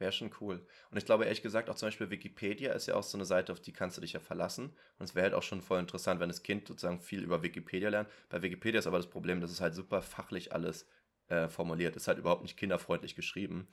Wäre 0.00 0.12
schon 0.12 0.30
cool. 0.40 0.66
Und 0.90 0.96
ich 0.96 1.04
glaube 1.04 1.24
ehrlich 1.24 1.42
gesagt, 1.42 1.68
auch 1.68 1.74
zum 1.74 1.88
Beispiel 1.88 2.08
Wikipedia 2.08 2.72
ist 2.72 2.86
ja 2.86 2.94
auch 2.94 3.02
so 3.02 3.18
eine 3.18 3.26
Seite, 3.26 3.52
auf 3.52 3.60
die 3.60 3.74
kannst 3.74 3.98
du 3.98 4.00
dich 4.00 4.14
ja 4.14 4.20
verlassen. 4.20 4.72
Und 4.98 5.04
es 5.04 5.14
wäre 5.14 5.24
halt 5.24 5.34
auch 5.34 5.42
schon 5.42 5.60
voll 5.60 5.78
interessant, 5.78 6.20
wenn 6.20 6.30
das 6.30 6.42
Kind 6.42 6.66
sozusagen 6.66 7.00
viel 7.00 7.22
über 7.22 7.42
Wikipedia 7.42 7.90
lernt. 7.90 8.08
Bei 8.30 8.40
Wikipedia 8.40 8.78
ist 8.78 8.86
aber 8.86 8.96
das 8.96 9.10
Problem, 9.10 9.42
dass 9.42 9.50
es 9.50 9.60
halt 9.60 9.74
super 9.74 10.00
fachlich 10.00 10.54
alles 10.54 10.86
äh, 11.28 11.48
formuliert. 11.48 11.96
Ist 11.96 12.08
halt 12.08 12.16
überhaupt 12.16 12.40
nicht 12.40 12.56
kinderfreundlich 12.56 13.14
geschrieben. 13.14 13.68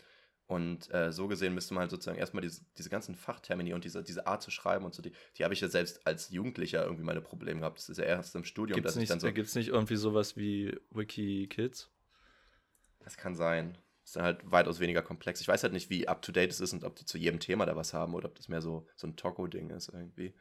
Und 0.48 0.94
äh, 0.94 1.14
so 1.14 1.30
gesehen 1.30 1.54
müsste 1.54 1.74
man 1.74 1.84
halt 1.84 1.92
sozusagen 1.92 2.20
erstmal 2.20 2.42
diese, 2.42 2.60
diese 2.78 2.90
ganzen 2.90 3.16
Fachtermini 3.16 3.74
und 3.74 3.86
diese, 3.86 4.04
diese 4.04 4.28
Art 4.28 4.44
zu 4.44 4.52
schreiben 4.52 4.84
und 4.84 4.94
so, 4.94 5.02
die, 5.02 5.14
die 5.38 5.46
habe 5.46 5.54
ich 5.54 5.62
ja 5.62 5.70
selbst 5.70 6.06
als 6.06 6.30
Jugendlicher 6.30 6.84
irgendwie 6.84 7.06
meine 7.06 7.22
Probleme 7.22 7.62
gehabt. 7.62 7.78
Das 7.80 7.88
ist 7.88 8.00
ja 8.00 8.04
erst 8.04 8.36
im 8.36 8.44
Studium, 8.44 8.76
gibt's 8.76 8.88
dass 8.88 8.96
nicht, 8.98 9.04
ich 9.04 9.10
dann 9.10 9.22
so. 9.22 9.32
Gibt 9.32 9.48
es 9.48 9.56
nicht 9.56 9.70
irgendwie 9.70 9.96
sowas 9.96 10.36
wie 10.36 10.78
WikiKids? 10.92 11.90
Das 13.00 13.16
kann 13.16 13.34
sein 13.34 13.78
ist 14.08 14.16
dann 14.16 14.24
halt 14.24 14.50
weitaus 14.50 14.80
weniger 14.80 15.02
komplex. 15.02 15.42
Ich 15.42 15.50
weiß 15.50 15.64
halt 15.64 15.74
nicht, 15.74 15.90
wie 15.90 16.08
up 16.08 16.22
to 16.22 16.32
date 16.32 16.50
es 16.50 16.62
ist 16.62 16.72
und 16.72 16.86
ob 16.86 16.96
die 16.96 17.04
zu 17.04 17.18
jedem 17.18 17.42
Thema 17.42 17.66
da 17.66 17.76
was 17.76 17.94
haben 17.94 18.14
oder 18.14 18.30
ob 18.30 18.36
das 18.36 18.48
mehr 18.48 18.62
so, 18.62 18.88
so 18.96 19.06
ein 19.06 19.18
Toco-Ding 19.18 19.70
ist 19.70 19.90
irgendwie. 19.90 20.34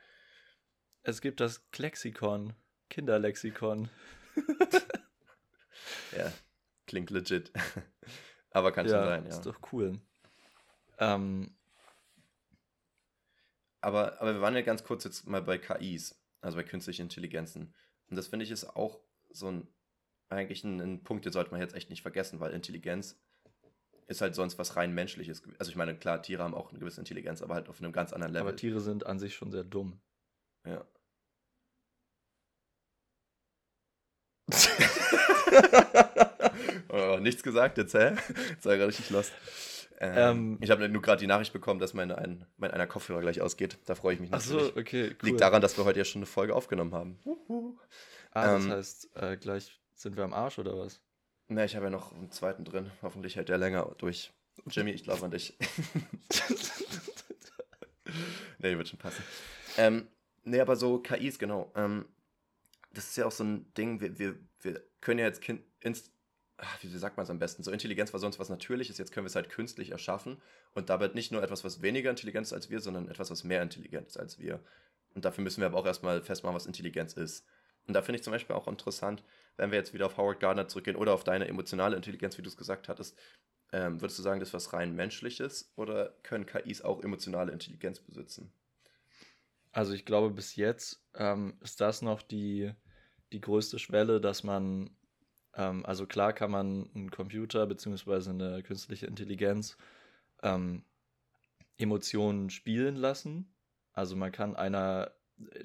Es 1.03 1.21
gibt 1.21 1.41
das 1.41 1.69
Klexikon, 1.73 2.53
Kinderlexikon. 2.91 3.91
ja, 6.17 6.33
klingt 6.87 7.11
legit. 7.11 7.51
Aber 8.53 8.71
kann 8.71 8.87
ja, 8.87 8.93
schon 8.93 9.05
sein, 9.05 9.25
ja. 9.25 9.31
Ist 9.31 9.45
doch 9.47 9.59
cool. 9.73 10.01
Ähm, 10.99 11.53
aber, 13.81 14.21
aber 14.21 14.35
wir 14.35 14.41
waren 14.41 14.55
ja 14.55 14.63
ganz 14.63 14.85
kurz 14.85 15.05
jetzt 15.05 15.27
mal 15.27 15.43
bei 15.43 15.59
KIs, 15.59 16.19
also 16.41 16.57
bei 16.57 16.63
künstlichen 16.63 17.03
Intelligenzen. 17.03 17.75
Und 18.09 18.17
das 18.17 18.29
finde 18.29 18.45
ich 18.45 18.51
ist 18.51 18.65
auch 18.65 19.01
so 19.31 19.49
ein, 19.49 19.69
eigentlich 20.29 20.65
ein, 20.65 20.81
ein 20.81 21.05
Punkt, 21.05 21.25
den 21.25 21.33
sollte 21.33 21.51
man 21.51 21.61
jetzt 21.61 21.75
echt 21.75 21.91
nicht 21.91 22.03
vergessen, 22.03 22.41
weil 22.41 22.53
Intelligenz 22.53 23.21
ist 24.07 24.21
halt 24.21 24.35
sonst 24.35 24.59
was 24.59 24.77
rein 24.77 24.95
menschliches. 24.95 25.43
Also 25.59 25.71
ich 25.71 25.77
meine, 25.77 25.97
klar, 25.97 26.23
Tiere 26.23 26.43
haben 26.43 26.55
auch 26.55 26.71
eine 26.71 26.79
gewisse 26.79 27.01
Intelligenz, 27.01 27.43
aber 27.43 27.55
halt 27.55 27.69
auf 27.69 27.81
einem 27.81 27.93
ganz 27.93 28.13
anderen 28.13 28.33
Level. 28.33 28.49
Aber 28.49 28.57
Tiere 28.57 28.81
sind 28.81 29.07
an 29.07 29.19
sich 29.19 29.35
schon 29.35 29.51
sehr 29.51 29.65
dumm. 29.65 30.01
Ja. 30.65 30.85
oh, 36.89 37.19
nichts 37.21 37.43
gesagt 37.43 37.79
jetzt, 37.79 37.95
hä? 37.95 38.15
Jetzt 38.51 38.65
war 38.65 38.77
ich 38.77 38.83
richtig 38.83 39.11
lost. 39.11 39.33
Ähm, 39.99 40.15
ähm, 40.17 40.59
ich 40.61 40.71
habe 40.71 40.89
nur 40.89 41.03
gerade 41.03 41.21
die 41.21 41.27
Nachricht 41.27 41.53
bekommen, 41.53 41.81
dass 41.81 41.95
mein, 41.95 42.13
ein, 42.13 42.47
mein 42.59 42.71
einer 42.71 42.87
Kopfhörer 42.87 43.23
gleich 43.23 43.41
ausgeht. 43.41 43.79
Da 43.87 43.95
freue 43.95 44.15
ich 44.15 44.21
mich 44.21 44.31
natürlich. 44.31 44.63
Ach 44.63 44.75
so, 44.75 44.81
okay. 44.81 45.09
Cool. 45.09 45.31
Liegt 45.31 45.41
daran, 45.41 45.63
dass 45.63 45.79
wir 45.79 45.85
heute 45.85 45.99
ja 45.99 46.05
schon 46.05 46.21
eine 46.21 46.27
Folge 46.27 46.55
aufgenommen 46.55 46.95
haben. 46.95 47.19
Ah, 48.31 48.55
das 48.55 48.65
ähm, 48.65 48.71
heißt, 48.71 49.17
äh, 49.17 49.37
gleich 49.39 49.81
sind 49.95 50.17
wir 50.17 50.25
am 50.25 50.35
Arsch 50.35 50.59
oder 50.59 50.79
was? 50.79 51.01
Ne, 51.49 51.65
ich 51.65 51.77
habe 51.77 51.87
ja 51.87 51.91
noch 51.91 52.13
einen 52.13 52.31
zweiten 52.31 52.65
drin. 52.65 52.91
Hoffentlich 53.03 53.37
hält 53.37 53.49
der 53.49 53.59
länger 53.59 53.95
durch. 53.99 54.33
Jimmy, 54.67 54.91
ich 54.91 55.05
glaube 55.05 55.25
an 55.25 55.31
dich. 55.31 55.57
ne, 58.59 58.77
wird 58.77 58.89
schon 58.89 58.99
passen. 58.99 59.23
Ähm, 59.77 60.09
ne, 60.45 60.61
aber 60.61 60.77
so 60.77 60.99
KIs, 60.99 61.39
genau. 61.39 61.71
Ähm, 61.77 62.07
das 62.93 63.09
ist 63.09 63.17
ja 63.17 63.27
auch 63.27 63.33
so 63.33 63.45
ein 63.45 63.73
Ding, 63.75 64.01
wir, 64.01 64.19
wir, 64.19 64.37
wir 64.63 64.83
können 65.01 65.21
ja 65.21 65.27
jetzt 65.27 65.43
kind, 65.43 65.63
inst, 65.81 66.11
ach, 66.57 66.83
wie 66.83 66.89
sagt 66.89 67.17
man 67.17 67.25
es 67.25 67.31
am 67.31 67.39
besten? 67.39 67.63
So 67.63 67.71
Intelligenz 67.71 68.13
war 68.13 68.21
sonst 68.21 68.39
was 68.39 68.49
Natürliches, 68.49 68.99
jetzt 68.99 69.13
können 69.13 69.27
wir 69.27 69.29
es 69.29 69.37
halt 69.37 69.51
künstlich 69.51 69.91
erschaffen. 69.91 70.41
Und 70.75 70.89
dabei 70.89 71.09
nicht 71.09 71.31
nur 71.31 71.43
etwas, 71.43 71.63
was 71.63 71.83
weniger 71.83 72.11
intelligent 72.11 72.47
ist 72.47 72.53
als 72.53 72.71
wir, 72.71 72.81
sondern 72.81 73.09
etwas, 73.09 73.31
was 73.31 73.45
mehr 73.45 73.63
intelligent 73.63 74.09
ist 74.09 74.17
als 74.17 74.39
wir. 74.39 74.61
Und 75.15 75.25
dafür 75.25 75.45
müssen 75.45 75.61
wir 75.61 75.67
aber 75.67 75.79
auch 75.79 75.87
erstmal 75.87 76.23
festmachen, 76.23 76.57
was 76.57 76.67
Intelligenz 76.67 77.13
ist. 77.13 77.47
Und 77.87 77.95
da 77.95 78.03
finde 78.03 78.17
ich 78.17 78.25
zum 78.25 78.33
Beispiel 78.33 78.57
auch 78.57 78.67
interessant, 78.67 79.23
wenn 79.57 79.71
wir 79.71 79.79
jetzt 79.79 79.95
wieder 79.95 80.07
auf 80.07 80.17
Howard 80.17 80.41
Gardner 80.41 80.69
zurückgehen 80.69 80.97
oder 80.97 81.15
auf 81.15 81.25
deine 81.25 81.49
emotionale 81.49 81.97
Intelligenz, 81.97 82.37
wie 82.39 82.43
du 82.43 82.49
es 82.49 82.57
gesagt 82.57 82.89
hattest, 82.89 83.17
ähm, 83.73 84.01
würdest 84.01 84.19
du 84.19 84.23
sagen, 84.23 84.41
das 84.41 84.51
ist 84.51 84.55
was 84.55 84.73
rein 84.73 84.95
menschliches 84.95 85.73
oder 85.77 86.15
können 86.23 86.47
KIs 86.47 86.83
auch 86.83 87.03
emotionale 87.03 87.53
Intelligenz 87.53 88.01
besitzen? 88.01 88.53
Also 89.73 89.93
ich 89.93 90.05
glaube, 90.05 90.31
bis 90.31 90.57
jetzt 90.57 91.03
ähm, 91.15 91.59
ist 91.61 91.81
das 91.81 92.01
noch 92.01 92.23
die, 92.23 92.73
die 93.33 93.41
größte 93.41 93.79
Schwelle, 93.79 94.21
dass 94.21 94.45
man, 94.45 94.91
ähm, 95.55 95.85
also 95.85 96.07
klar 96.07 96.33
kann 96.33 96.51
man 96.51 96.89
einen 96.95 97.11
Computer 97.11 97.67
bzw. 97.67 98.31
eine 98.31 98.63
künstliche 98.63 99.07
Intelligenz 99.07 99.77
ähm, 100.43 100.85
Emotionen 101.77 102.51
spielen 102.51 102.97
lassen. 102.97 103.53
Also 103.93 104.17
man 104.17 104.33
kann 104.33 104.57
einer 104.57 105.13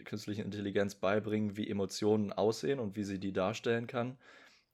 künstlichen 0.06 0.46
Intelligenz 0.46 0.96
beibringen, 0.96 1.58
wie 1.58 1.70
Emotionen 1.70 2.34
aussehen 2.34 2.80
und 2.80 2.96
wie 2.96 3.04
sie 3.04 3.20
die 3.20 3.34
darstellen 3.34 3.88
kann. 3.88 4.18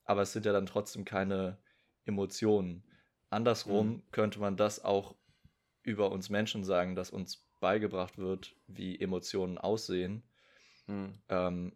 Aber 0.06 0.22
es 0.22 0.34
sind 0.34 0.46
ja 0.46 0.54
dann 0.54 0.66
trotzdem 0.66 1.06
keine 1.06 1.58
Emotionen. 2.06 2.84
Andersrum 3.30 3.88
mhm. 3.88 4.02
könnte 4.12 4.40
man 4.40 4.58
das 4.58 4.84
auch 4.84 5.16
über 5.84 6.12
uns 6.12 6.30
Menschen 6.30 6.64
sagen, 6.64 6.96
dass 6.96 7.12
uns 7.12 7.46
beigebracht 7.60 8.18
wird, 8.18 8.56
wie 8.68 9.00
Emotionen 9.00 9.58
aussehen. 9.58 10.24
Mhm. 10.88 11.14
Ähm, 11.30 11.74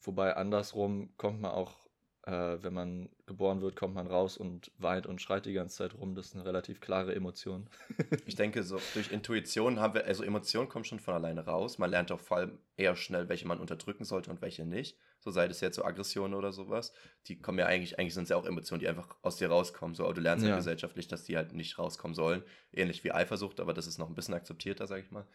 wobei 0.00 0.36
andersrum 0.36 1.16
kommt 1.16 1.40
man 1.40 1.50
auch 1.50 1.83
äh, 2.26 2.62
wenn 2.62 2.72
man 2.72 3.10
geboren 3.26 3.60
wird, 3.60 3.76
kommt 3.76 3.94
man 3.94 4.06
raus 4.06 4.38
und 4.38 4.70
weint 4.78 5.06
und 5.06 5.20
schreit 5.20 5.44
die 5.44 5.52
ganze 5.52 5.76
Zeit 5.76 5.94
rum. 5.94 6.14
Das 6.14 6.26
ist 6.26 6.34
eine 6.34 6.44
relativ 6.44 6.80
klare 6.80 7.14
Emotion. 7.14 7.68
ich 8.26 8.34
denke, 8.34 8.62
so 8.62 8.80
durch 8.94 9.12
Intuition 9.12 9.78
haben 9.78 9.94
wir, 9.94 10.06
also 10.06 10.24
Emotionen 10.24 10.68
kommen 10.68 10.86
schon 10.86 11.00
von 11.00 11.14
alleine 11.14 11.44
raus. 11.44 11.78
Man 11.78 11.90
lernt 11.90 12.10
auch 12.12 12.20
vor 12.20 12.38
allem 12.38 12.58
eher 12.76 12.96
schnell, 12.96 13.28
welche 13.28 13.46
man 13.46 13.60
unterdrücken 13.60 14.04
sollte 14.04 14.30
und 14.30 14.40
welche 14.40 14.64
nicht. 14.64 14.96
So 15.20 15.30
sei 15.30 15.48
das 15.48 15.60
jetzt 15.60 15.76
so 15.76 15.84
Aggressionen 15.84 16.34
oder 16.34 16.52
sowas. 16.52 16.92
Die 17.26 17.40
kommen 17.40 17.58
ja 17.58 17.66
eigentlich, 17.66 17.98
eigentlich 17.98 18.14
sind 18.14 18.24
es 18.24 18.30
ja 18.30 18.36
auch 18.36 18.46
Emotionen, 18.46 18.80
die 18.80 18.88
einfach 18.88 19.16
aus 19.20 19.36
dir 19.36 19.48
rauskommen. 19.48 19.94
So, 19.94 20.04
aber 20.04 20.14
du 20.14 20.22
lernst 20.22 20.44
ja. 20.44 20.50
ja 20.50 20.56
gesellschaftlich, 20.56 21.08
dass 21.08 21.24
die 21.24 21.36
halt 21.36 21.52
nicht 21.52 21.78
rauskommen 21.78 22.14
sollen. 22.14 22.42
Ähnlich 22.72 23.04
wie 23.04 23.12
Eifersucht, 23.12 23.60
aber 23.60 23.74
das 23.74 23.86
ist 23.86 23.98
noch 23.98 24.08
ein 24.08 24.14
bisschen 24.14 24.34
akzeptierter, 24.34 24.86
sag 24.86 25.04
ich 25.04 25.10
mal. 25.10 25.26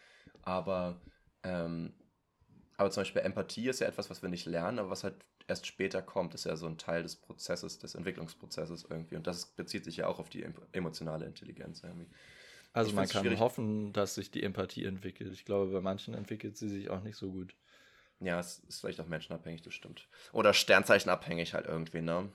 Aber, 0.42 1.00
ähm, 1.44 1.94
aber 2.78 2.90
zum 2.90 3.02
Beispiel 3.02 3.22
Empathie 3.22 3.70
ist 3.70 3.80
ja 3.80 3.88
etwas, 3.88 4.10
was 4.10 4.24
wir 4.24 4.30
nicht 4.30 4.48
lernen, 4.48 4.80
aber 4.80 4.90
was 4.90 5.04
halt 5.04 5.16
erst 5.50 5.68
später 5.68 6.02
kommt, 6.02 6.34
ist 6.34 6.46
ja 6.46 6.56
so 6.56 6.68
ein 6.68 6.78
Teil 6.78 7.04
des 7.04 7.16
Prozesses, 7.16 7.80
des 7.80 7.96
Entwicklungsprozesses 7.96 8.86
irgendwie. 8.90 9.16
Und 9.16 9.28
das 9.28 9.48
bezieht 9.48 9.84
sich 9.84 9.98
ja 9.98 10.08
auch 10.08 10.20
auf 10.20 10.30
die 10.30 10.46
emotionale 10.72 11.26
Intelligenz 11.26 11.84
irgendwie. 11.84 12.08
Also 12.72 12.90
ich 12.90 12.96
man 12.96 13.08
kann 13.08 13.24
schwierig. 13.24 13.40
hoffen, 13.40 13.94
dass 13.94 14.16
sich 14.16 14.32
die 14.32 14.44
Empathie 14.44 14.86
entwickelt. 14.86 15.34
Ich 15.34 15.44
glaube, 15.44 15.72
bei 15.72 15.82
manchen 15.82 16.14
entwickelt 16.14 16.58
sie 16.58 16.70
sich 16.70 16.90
auch 16.90 17.02
nicht 17.02 17.18
so 17.18 17.32
gut. 17.32 17.56
Ja, 18.20 18.40
es 18.40 18.60
ist 18.68 18.82
vielleicht 18.82 19.00
auch 19.00 19.08
menschenabhängig, 19.08 19.62
das 19.62 19.74
stimmt. 19.74 20.08
Oder 20.34 20.54
sternzeichenabhängig 20.54 21.54
halt 21.54 21.66
irgendwie, 21.66 22.02
ne? 22.02 22.30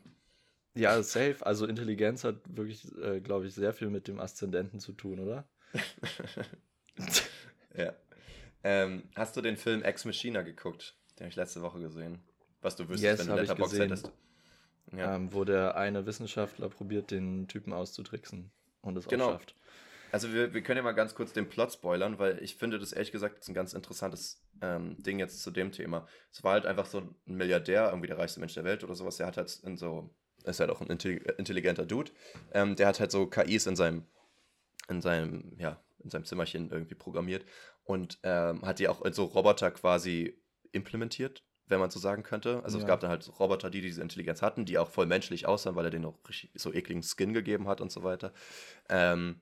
Ja, 0.75 1.01
safe. 1.03 1.37
Also 1.41 1.67
Intelligenz 1.67 2.25
hat 2.25 2.37
wirklich, 2.47 2.91
äh, 2.99 3.21
glaube 3.21 3.47
ich, 3.47 3.55
sehr 3.55 3.73
viel 3.73 3.91
mit 3.91 4.09
dem 4.09 4.19
Aszendenten 4.19 4.81
zu 4.81 4.93
tun, 4.93 5.21
oder? 5.21 5.47
ja. 7.77 7.95
Ähm, 8.65 9.05
hast 9.15 9.37
du 9.37 9.41
den 9.41 9.57
Film 9.57 9.83
Ex 9.83 10.05
Machina 10.05 10.43
geguckt? 10.43 10.97
Den 11.17 11.25
habe 11.25 11.29
ich 11.29 11.37
letzte 11.37 11.63
Woche 11.63 11.79
gesehen. 11.79 12.19
Was 12.65 12.77
du 12.77 12.89
wüsstest, 12.89 13.03
yes, 13.03 13.19
wenn 13.21 13.37
du 13.37 13.43
Letterboxd 13.43 13.79
hättest. 13.79 14.13
Ja. 14.97 15.17
Ähm, 15.17 15.35
wo 15.35 15.45
der 15.45 15.77
eine 15.77 16.07
Wissenschaftler 16.07 16.71
probiert, 16.71 17.11
den 17.11 17.47
Typen 17.47 17.75
auszutricksen 17.75 18.51
und 18.81 18.97
es 18.97 19.07
genau. 19.07 19.27
auch 19.27 19.33
schafft. 19.33 19.55
Also 20.13 20.33
wir, 20.33 20.55
wir 20.55 20.63
können 20.63 20.79
ja 20.79 20.83
mal 20.83 20.93
ganz 20.93 21.15
kurz 21.15 21.35
den 21.35 21.49
Plot 21.49 21.75
spoilern, 21.75 22.19
weil 22.19 22.43
ich 22.43 22.57
finde 22.57 22.79
das 22.79 22.93
ehrlich 22.93 23.13
gesagt 23.13 23.47
ein 23.49 23.53
ganz 23.55 23.75
interessantes 23.75 24.41
ähm, 24.63 24.97
Ding 25.03 25.19
jetzt 25.19 25.43
zu 25.43 25.51
dem 25.51 25.73
Thema. 25.73 26.07
Es 26.33 26.43
war 26.43 26.53
halt 26.53 26.65
einfach 26.65 26.87
so 26.87 27.01
ein 27.01 27.15
Milliardär, 27.27 27.89
irgendwie 27.89 28.07
der 28.07 28.17
reichste 28.17 28.41
Mensch 28.41 28.55
der 28.55 28.65
Welt 28.65 28.83
oder 28.83 28.95
sowas. 28.95 29.19
Der 29.19 29.27
hat 29.27 29.37
halt 29.37 29.61
in 29.63 29.77
so, 29.77 30.09
ist 30.45 30.61
halt 30.61 30.71
auch 30.71 30.81
ein 30.81 30.89
intelligenter 30.89 31.85
Dude. 31.85 32.13
Ähm, 32.53 32.77
der 32.77 32.87
hat 32.87 32.99
halt 32.99 33.11
so 33.11 33.27
KIs 33.27 33.67
in 33.67 33.77
seinem, 33.77 34.07
in 34.89 35.03
seinem, 35.03 35.53
ja, 35.59 35.83
in 35.99 36.09
seinem 36.09 36.25
Zimmerchen 36.25 36.71
irgendwie 36.71 36.95
programmiert 36.95 37.45
und 37.83 38.19
ähm, 38.23 38.63
hat 38.63 38.79
die 38.79 38.89
auch 38.89 39.03
in 39.03 39.13
so 39.13 39.25
Roboter 39.25 39.71
quasi 39.71 40.41
implementiert 40.73 41.43
wenn 41.67 41.81
man 41.81 41.91
so 41.91 41.99
sagen 41.99 42.23
könnte. 42.23 42.63
Also 42.65 42.79
ja. 42.79 42.85
es 42.85 42.89
gab 42.89 43.01
dann 43.01 43.11
halt 43.11 43.29
Roboter, 43.39 43.71
die 43.71 43.81
diese 43.81 44.03
Intelligenz 44.03 44.43
hatten, 44.43 44.65
die 44.65 44.79
auch 44.79 44.91
voll 44.91 45.07
menschlich 45.07 45.47
aussahen, 45.47 45.77
weil 45.77 45.87
er 45.87 45.91
denen 45.91 46.05
auch 46.05 46.19
richtig 46.29 46.51
so 46.55 46.73
ekligen 46.73 47.03
Skin 47.03 47.33
gegeben 47.33 47.69
hat 47.69 47.81
und 47.81 47.91
so 47.91 48.03
weiter. 48.03 48.33
Ähm, 48.89 49.41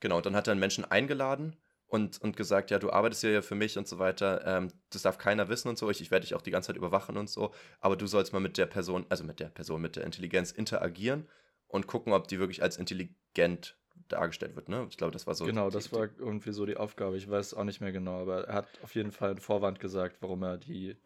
genau, 0.00 0.20
dann 0.20 0.36
hat 0.36 0.48
er 0.48 0.52
einen 0.52 0.60
Menschen 0.60 0.84
eingeladen 0.84 1.56
und, 1.86 2.20
und 2.20 2.36
gesagt, 2.36 2.70
ja, 2.70 2.78
du 2.78 2.90
arbeitest 2.90 3.22
hier 3.22 3.32
ja 3.32 3.42
für 3.42 3.54
mich 3.54 3.76
und 3.78 3.86
so 3.86 3.98
weiter, 3.98 4.46
ähm, 4.46 4.68
das 4.90 5.02
darf 5.02 5.18
keiner 5.18 5.48
wissen 5.48 5.68
und 5.68 5.78
so, 5.78 5.90
ich, 5.90 6.00
ich 6.00 6.10
werde 6.10 6.24
dich 6.24 6.34
auch 6.34 6.42
die 6.42 6.50
ganze 6.50 6.68
Zeit 6.68 6.76
überwachen 6.76 7.16
und 7.16 7.28
so, 7.28 7.52
aber 7.80 7.96
du 7.96 8.06
sollst 8.06 8.32
mal 8.32 8.40
mit 8.40 8.56
der 8.56 8.66
Person, 8.66 9.04
also 9.08 9.24
mit 9.24 9.40
der 9.40 9.48
Person, 9.48 9.80
mit 9.82 9.96
der 9.96 10.04
Intelligenz 10.04 10.52
interagieren 10.52 11.28
und 11.68 11.86
gucken, 11.86 12.12
ob 12.12 12.28
die 12.28 12.38
wirklich 12.38 12.62
als 12.62 12.76
intelligent 12.76 13.76
dargestellt 14.08 14.56
wird, 14.56 14.68
ne? 14.68 14.86
Ich 14.90 14.96
glaube, 14.96 15.12
das 15.12 15.26
war 15.26 15.34
so. 15.34 15.44
Genau, 15.44 15.70
das 15.70 15.92
war 15.92 16.08
irgendwie 16.18 16.52
so 16.52 16.66
die 16.66 16.76
Aufgabe. 16.76 17.16
Ich 17.16 17.30
weiß 17.30 17.54
auch 17.54 17.64
nicht 17.64 17.80
mehr 17.80 17.92
genau, 17.92 18.20
aber 18.20 18.44
er 18.46 18.54
hat 18.54 18.68
auf 18.82 18.94
jeden 18.94 19.12
Fall 19.12 19.30
einen 19.30 19.40
Vorwand 19.40 19.80
gesagt, 19.80 20.18
warum 20.20 20.42
er 20.42 20.58
die 20.58 20.96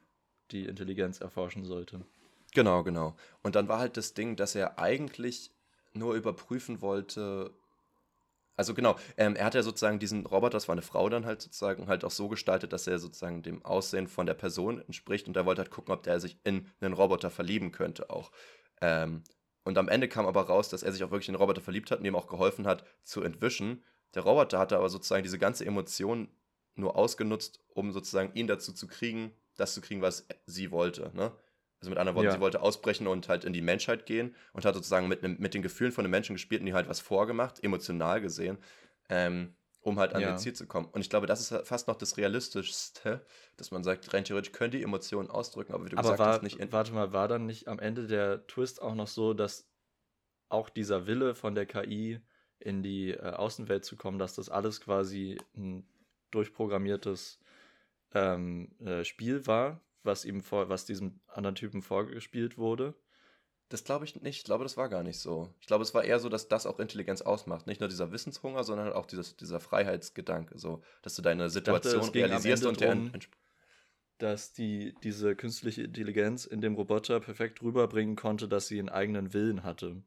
die 0.50 0.64
Intelligenz 0.64 1.20
erforschen 1.20 1.64
sollte. 1.64 2.00
Genau, 2.54 2.82
genau. 2.82 3.16
Und 3.42 3.54
dann 3.54 3.68
war 3.68 3.78
halt 3.78 3.96
das 3.96 4.14
Ding, 4.14 4.36
dass 4.36 4.54
er 4.54 4.78
eigentlich 4.78 5.50
nur 5.92 6.14
überprüfen 6.14 6.80
wollte. 6.80 7.52
Also 8.56 8.72
genau, 8.72 8.96
ähm, 9.16 9.36
er 9.36 9.44
hat 9.44 9.54
ja 9.54 9.62
sozusagen 9.62 9.98
diesen 9.98 10.24
Roboter, 10.24 10.52
das 10.52 10.68
war 10.68 10.72
eine 10.72 10.82
Frau 10.82 11.08
dann 11.10 11.26
halt 11.26 11.42
sozusagen, 11.42 11.88
halt 11.88 12.04
auch 12.04 12.10
so 12.10 12.28
gestaltet, 12.28 12.72
dass 12.72 12.86
er 12.86 12.98
sozusagen 12.98 13.42
dem 13.42 13.64
Aussehen 13.64 14.08
von 14.08 14.26
der 14.26 14.34
Person 14.34 14.80
entspricht 14.80 15.28
und 15.28 15.36
er 15.36 15.44
wollte 15.44 15.62
halt 15.62 15.70
gucken, 15.70 15.92
ob 15.92 16.02
der 16.02 16.20
sich 16.20 16.38
in 16.44 16.66
einen 16.80 16.94
Roboter 16.94 17.30
verlieben 17.30 17.72
könnte 17.72 18.08
auch. 18.08 18.30
Ähm, 18.80 19.22
und 19.64 19.76
am 19.78 19.88
Ende 19.88 20.08
kam 20.08 20.26
aber 20.26 20.42
raus, 20.42 20.68
dass 20.68 20.82
er 20.82 20.92
sich 20.92 21.02
auch 21.04 21.10
wirklich 21.10 21.28
in 21.28 21.34
den 21.34 21.40
Roboter 21.40 21.60
verliebt 21.60 21.90
hat 21.90 21.98
und 21.98 22.04
ihm 22.04 22.16
auch 22.16 22.28
geholfen 22.28 22.66
hat 22.66 22.84
zu 23.02 23.22
entwischen. 23.22 23.82
Der 24.14 24.22
Roboter 24.22 24.58
hatte 24.58 24.78
aber 24.78 24.88
sozusagen 24.88 25.24
diese 25.24 25.38
ganze 25.38 25.66
Emotion 25.66 26.28
nur 26.76 26.96
ausgenutzt, 26.96 27.60
um 27.74 27.92
sozusagen 27.92 28.32
ihn 28.34 28.46
dazu 28.46 28.72
zu 28.72 28.86
kriegen, 28.86 29.32
das 29.56 29.74
zu 29.74 29.80
kriegen, 29.80 30.02
was 30.02 30.26
sie 30.46 30.70
wollte. 30.70 31.10
Ne? 31.14 31.32
Also 31.80 31.90
mit 31.90 31.98
anderen 31.98 32.16
Worten, 32.16 32.26
ja. 32.26 32.32
sie 32.32 32.40
wollte 32.40 32.62
ausbrechen 32.62 33.06
und 33.06 33.28
halt 33.28 33.44
in 33.44 33.52
die 33.52 33.60
Menschheit 33.60 34.06
gehen 34.06 34.34
und 34.52 34.64
hat 34.64 34.74
sozusagen 34.74 35.08
mit, 35.08 35.22
mit 35.22 35.54
den 35.54 35.62
Gefühlen 35.62 35.92
von 35.92 36.04
den 36.04 36.10
Menschen 36.10 36.34
gespielt 36.34 36.60
und 36.60 36.66
die 36.66 36.74
halt 36.74 36.88
was 36.88 37.00
vorgemacht, 37.00 37.62
emotional 37.62 38.20
gesehen, 38.20 38.58
ähm, 39.08 39.54
um 39.80 39.98
halt 39.98 40.14
an 40.14 40.22
ja. 40.22 40.30
ihr 40.30 40.36
Ziel 40.36 40.54
zu 40.54 40.66
kommen. 40.66 40.88
Und 40.90 41.02
ich 41.02 41.10
glaube, 41.10 41.26
das 41.26 41.40
ist 41.40 41.66
fast 41.66 41.86
noch 41.86 41.96
das 41.96 42.16
Realistischste, 42.16 43.24
dass 43.56 43.70
man 43.70 43.84
sagt, 43.84 44.12
rein 44.14 44.24
theoretisch 44.24 44.52
können 44.52 44.70
die 44.70 44.82
Emotionen 44.82 45.30
ausdrücken, 45.30 45.74
aber 45.74 45.84
wie 45.84 45.90
du 45.90 45.96
aber 45.98 46.12
gesagt 46.12 46.20
war, 46.20 46.32
hast, 46.34 46.42
nicht. 46.42 46.72
warte 46.72 46.92
mal, 46.92 47.12
war 47.12 47.28
dann 47.28 47.46
nicht 47.46 47.68
am 47.68 47.78
Ende 47.78 48.06
der 48.06 48.46
Twist 48.46 48.80
auch 48.80 48.94
noch 48.94 49.08
so, 49.08 49.34
dass 49.34 49.68
auch 50.48 50.70
dieser 50.70 51.06
Wille 51.06 51.34
von 51.34 51.54
der 51.54 51.66
KI 51.66 52.20
in 52.58 52.82
die 52.82 53.10
äh, 53.10 53.20
Außenwelt 53.20 53.84
zu 53.84 53.96
kommen, 53.96 54.18
dass 54.18 54.34
das 54.34 54.48
alles 54.48 54.80
quasi 54.80 55.36
ein 55.56 55.86
durchprogrammiertes 56.30 57.38
ähm, 58.16 58.68
äh, 58.80 59.04
Spiel 59.04 59.46
war, 59.46 59.80
was 60.02 60.24
ihm 60.24 60.40
vor, 60.40 60.68
was 60.68 60.86
diesem 60.86 61.20
anderen 61.26 61.54
Typen 61.54 61.82
vorgespielt 61.82 62.56
wurde. 62.56 62.94
Das 63.68 63.82
glaube 63.82 64.04
ich 64.04 64.14
nicht. 64.22 64.38
Ich 64.38 64.44
glaube, 64.44 64.64
das 64.64 64.76
war 64.76 64.88
gar 64.88 65.02
nicht 65.02 65.18
so. 65.18 65.52
Ich 65.60 65.66
glaube, 65.66 65.82
es 65.82 65.92
war 65.92 66.04
eher 66.04 66.20
so, 66.20 66.28
dass 66.28 66.48
das 66.48 66.66
auch 66.66 66.78
Intelligenz 66.78 67.20
ausmacht. 67.20 67.66
Nicht 67.66 67.80
nur 67.80 67.88
dieser 67.88 68.12
Wissenshunger, 68.12 68.62
sondern 68.62 68.92
auch 68.92 69.06
dieses, 69.06 69.36
dieser 69.36 69.58
Freiheitsgedanke, 69.58 70.56
so, 70.56 70.82
dass 71.02 71.16
du 71.16 71.22
deine 71.22 71.50
Situation 71.50 72.00
dachte, 72.00 72.14
realisierst 72.14 72.64
und 72.64 72.80
drum, 72.80 73.10
dass 74.18 74.52
die, 74.52 74.94
diese 75.02 75.34
künstliche 75.34 75.82
Intelligenz 75.82 76.46
in 76.46 76.60
dem 76.60 76.74
Roboter 76.74 77.20
perfekt 77.20 77.60
rüberbringen 77.60 78.16
konnte, 78.16 78.48
dass 78.48 78.68
sie 78.68 78.78
einen 78.78 78.88
eigenen 78.88 79.34
Willen 79.34 79.64
hatte. 79.64 80.02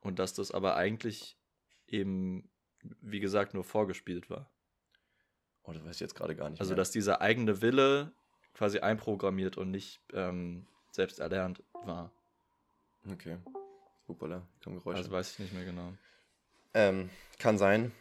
Und 0.00 0.18
dass 0.18 0.32
das 0.32 0.50
aber 0.50 0.76
eigentlich 0.76 1.36
eben, 1.86 2.50
wie 3.02 3.20
gesagt, 3.20 3.52
nur 3.52 3.64
vorgespielt 3.64 4.30
war. 4.30 4.50
Oh, 5.68 5.72
das 5.72 5.84
weiß 5.84 5.96
ich 5.96 6.00
jetzt 6.00 6.14
gerade 6.14 6.34
gar 6.34 6.48
nicht. 6.48 6.60
Also, 6.60 6.70
mehr. 6.70 6.76
dass 6.76 6.90
dieser 6.90 7.20
eigene 7.20 7.60
Wille 7.60 8.12
quasi 8.54 8.78
einprogrammiert 8.78 9.56
und 9.56 9.70
nicht 9.70 10.00
ähm, 10.12 10.66
selbst 10.90 11.20
erlernt 11.20 11.62
war. 11.84 12.10
Okay. 13.10 13.36
Hoppala, 14.08 14.46
kam 14.62 14.74
Geräusche. 14.78 14.98
Also 14.98 15.10
weiß 15.10 15.32
ich 15.32 15.38
nicht 15.40 15.54
mehr 15.54 15.64
genau. 15.64 15.92
Ähm, 16.74 17.10
kann 17.38 17.58
sein. 17.58 17.92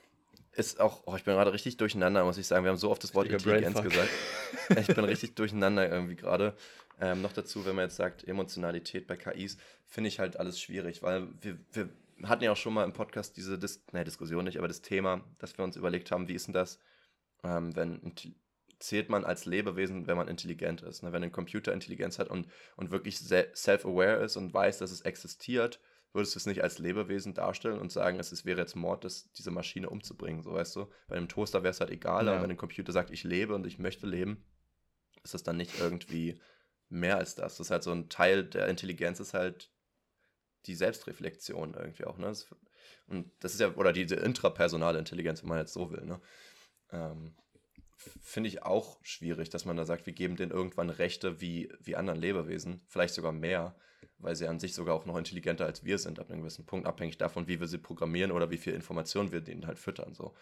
Ist 0.53 0.79
auch, 0.79 1.03
oh, 1.05 1.15
ich 1.15 1.23
bin 1.23 1.35
gerade 1.35 1.53
richtig 1.53 1.77
durcheinander, 1.77 2.23
muss 2.23 2.37
ich 2.37 2.47
sagen. 2.47 2.63
Wir 2.63 2.71
haben 2.71 2.77
so 2.77 2.89
oft 2.89 3.03
das 3.03 3.13
Wort 3.13 3.27
Intelligenz 3.27 3.81
gesagt. 3.81 4.09
ich 4.69 4.87
bin 4.87 5.03
richtig 5.05 5.35
durcheinander 5.35 5.89
irgendwie 5.89 6.15
gerade. 6.15 6.55
Ähm, 6.99 7.21
noch 7.21 7.33
dazu, 7.33 7.65
wenn 7.65 7.75
man 7.75 7.85
jetzt 7.85 7.97
sagt, 7.97 8.27
Emotionalität 8.27 9.05
bei 9.05 9.17
KIs, 9.17 9.57
finde 9.85 10.07
ich 10.07 10.19
halt 10.19 10.39
alles 10.39 10.59
schwierig, 10.59 11.03
weil 11.03 11.27
wir, 11.41 11.59
wir 11.73 11.89
hatten 12.23 12.43
ja 12.43 12.51
auch 12.51 12.57
schon 12.57 12.73
mal 12.73 12.83
im 12.83 12.93
Podcast 12.93 13.37
diese 13.37 13.59
Dis 13.59 13.83
nee, 13.91 14.03
Diskussion 14.03 14.45
nicht, 14.45 14.57
aber 14.57 14.67
das 14.67 14.81
Thema, 14.81 15.21
dass 15.37 15.57
wir 15.57 15.63
uns 15.63 15.75
überlegt 15.75 16.09
haben, 16.09 16.27
wie 16.27 16.33
ist 16.33 16.47
denn 16.47 16.53
das, 16.53 16.79
ähm, 17.43 17.75
wenn 17.75 18.13
zählt 18.79 19.09
man 19.09 19.25
als 19.25 19.45
Lebewesen, 19.45 20.07
wenn 20.07 20.17
man 20.17 20.27
intelligent 20.27 20.81
ist. 20.83 21.03
Ne? 21.03 21.11
Wenn 21.11 21.23
ein 21.23 21.31
Computer 21.31 21.73
Intelligenz 21.73 22.19
hat 22.19 22.29
und, 22.29 22.47
und 22.75 22.91
wirklich 22.91 23.17
self-aware 23.17 24.23
ist 24.23 24.37
und 24.37 24.53
weiß, 24.53 24.77
dass 24.77 24.91
es 24.91 25.01
existiert, 25.01 25.79
würdest 26.13 26.35
du 26.35 26.39
es 26.39 26.45
nicht 26.45 26.63
als 26.63 26.77
Lebewesen 26.77 27.33
darstellen 27.33 27.79
und 27.79 27.91
sagen, 27.91 28.19
es 28.19 28.45
wäre 28.45 28.61
jetzt 28.61 28.75
Mord, 28.75 29.03
das, 29.03 29.31
diese 29.33 29.51
Maschine 29.51 29.89
umzubringen, 29.89 30.43
so 30.43 30.53
weißt 30.53 30.75
du? 30.75 30.87
Bei 31.07 31.15
einem 31.15 31.27
Toaster 31.27 31.63
wäre 31.63 31.71
es 31.71 31.79
halt 31.79 31.91
egal, 31.91 32.25
ja. 32.25 32.33
aber 32.33 32.43
wenn 32.43 32.51
ein 32.51 32.57
Computer 32.57 32.91
sagt, 32.91 33.11
ich 33.11 33.23
lebe 33.23 33.55
und 33.55 33.65
ich 33.65 33.79
möchte 33.79 34.07
leben, 34.07 34.45
ist 35.23 35.33
das 35.33 35.43
dann 35.43 35.57
nicht 35.57 35.79
irgendwie 35.79 36.39
mehr 36.89 37.17
als 37.17 37.35
das. 37.35 37.57
Das 37.57 37.67
ist 37.67 37.71
halt 37.71 37.83
so 37.83 37.91
ein 37.91 38.09
Teil 38.09 38.45
der 38.45 38.67
Intelligenz, 38.67 39.19
ist 39.19 39.33
halt 39.33 39.71
die 40.65 40.75
Selbstreflexion 40.75 41.73
irgendwie 41.73 42.05
auch. 42.05 42.17
Ne? 42.17 42.27
Das 42.27 42.47
Und 43.07 43.31
das 43.39 43.53
ist 43.53 43.59
ja, 43.59 43.75
oder 43.75 43.91
diese 43.91 44.15
intrapersonale 44.15 44.99
Intelligenz, 44.99 45.41
wenn 45.41 45.49
man 45.49 45.59
jetzt 45.59 45.73
so 45.73 45.91
will, 45.91 46.05
ne? 46.05 46.21
Ähm, 46.91 47.35
Finde 48.21 48.47
ich 48.47 48.63
auch 48.63 48.99
schwierig, 49.01 49.49
dass 49.49 49.65
man 49.65 49.75
da 49.75 49.85
sagt, 49.85 50.05
wir 50.05 50.13
geben 50.13 50.35
denen 50.35 50.51
irgendwann 50.51 50.89
Rechte 50.89 51.41
wie, 51.41 51.71
wie 51.79 51.95
anderen 51.95 52.19
Lebewesen, 52.19 52.81
vielleicht 52.87 53.15
sogar 53.15 53.31
mehr, 53.31 53.75
weil 54.19 54.35
sie 54.35 54.47
an 54.47 54.59
sich 54.59 54.73
sogar 54.73 54.95
auch 54.95 55.05
noch 55.05 55.17
intelligenter 55.17 55.65
als 55.65 55.83
wir 55.83 55.97
sind, 55.97 56.19
ab 56.19 56.29
einem 56.29 56.41
gewissen 56.41 56.65
Punkt, 56.65 56.87
abhängig 56.87 57.17
davon, 57.17 57.47
wie 57.47 57.59
wir 57.59 57.67
sie 57.67 57.79
programmieren 57.79 58.31
oder 58.31 58.51
wie 58.51 58.57
viel 58.57 58.73
Informationen 58.73 59.31
wir 59.31 59.41
denen 59.41 59.65
halt 59.65 59.79
füttern. 59.79 60.13
So. 60.13 60.35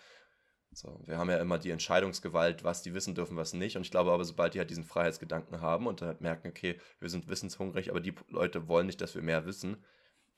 So, 0.72 1.00
wir 1.06 1.18
haben 1.18 1.30
ja 1.30 1.38
immer 1.38 1.58
die 1.58 1.72
Entscheidungsgewalt, 1.72 2.66
was 2.66 2.82
die 2.82 2.94
wissen 2.94 3.16
dürfen, 3.16 3.38
was 3.38 3.54
nicht. 3.54 3.78
Und 3.78 3.84
ich 3.84 3.92
glaube 3.92 4.12
aber, 4.12 4.26
sobald 4.26 4.54
die 4.54 4.60
halt 4.60 4.70
diesen 4.70 4.84
Freiheitsgedanken 4.84 5.62
haben 5.62 5.88
und 5.88 6.02
halt 6.02 6.20
merken, 6.20 6.50
okay, 6.50 6.78
wir 7.00 7.10
sind 7.10 7.30
wissenshungrig, 7.30 7.90
aber 7.90 8.02
die 8.02 8.14
Leute 8.28 8.68
wollen 8.68 8.88
nicht, 8.88 9.00
dass 9.00 9.16
wir 9.16 9.22
mehr 9.22 9.46
wissen, 9.46 9.78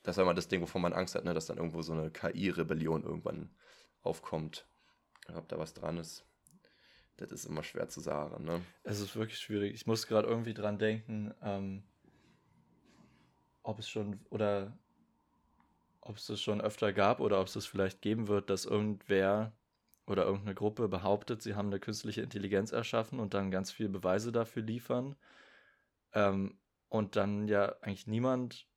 das 0.03 0.15
ist 0.15 0.21
immer 0.21 0.35
das 0.35 0.47
Ding, 0.47 0.61
wovon 0.61 0.83
man 0.83 0.93
Angst 0.93 1.15
hat, 1.15 1.25
ne? 1.25 1.33
dass 1.33 1.47
dann 1.47 1.57
irgendwo 1.57 1.81
so 1.81 1.93
eine 1.93 2.11
KI-Rebellion 2.11 3.03
irgendwann 3.03 3.49
aufkommt. 4.03 4.67
Ob 5.35 5.47
da 5.47 5.57
was 5.57 5.73
dran 5.73 5.97
ist, 5.97 6.25
das 7.17 7.31
ist 7.31 7.45
immer 7.45 7.63
schwer 7.63 7.89
zu 7.89 7.99
sagen. 7.99 8.45
Ne? 8.45 8.61
Es 8.83 8.99
ist 8.99 9.15
wirklich 9.15 9.39
schwierig. 9.39 9.73
Ich 9.73 9.87
muss 9.87 10.07
gerade 10.07 10.27
irgendwie 10.27 10.53
dran 10.53 10.77
denken, 10.77 11.33
ähm, 11.41 11.83
ob 13.63 13.79
es 13.79 13.89
schon 13.89 14.19
oder 14.29 14.77
ob 16.01 16.17
es 16.17 16.27
das 16.27 16.41
schon 16.41 16.61
öfter 16.61 16.93
gab 16.93 17.19
oder 17.19 17.41
ob 17.41 17.47
es 17.47 17.53
das 17.53 17.65
vielleicht 17.65 18.01
geben 18.01 18.27
wird, 18.27 18.49
dass 18.49 18.65
irgendwer 18.65 19.51
oder 20.05 20.23
irgendeine 20.23 20.55
Gruppe 20.55 20.87
behauptet, 20.87 21.41
sie 21.41 21.55
haben 21.55 21.67
eine 21.67 21.81
künstliche 21.81 22.21
Intelligenz 22.21 22.71
erschaffen 22.71 23.19
und 23.19 23.33
dann 23.33 23.51
ganz 23.51 23.71
viele 23.71 23.89
Beweise 23.89 24.31
dafür 24.31 24.63
liefern. 24.63 25.17
Ähm, 26.13 26.57
und 26.87 27.17
dann 27.17 27.49
ja 27.49 27.75
eigentlich 27.81 28.07
niemand 28.07 28.67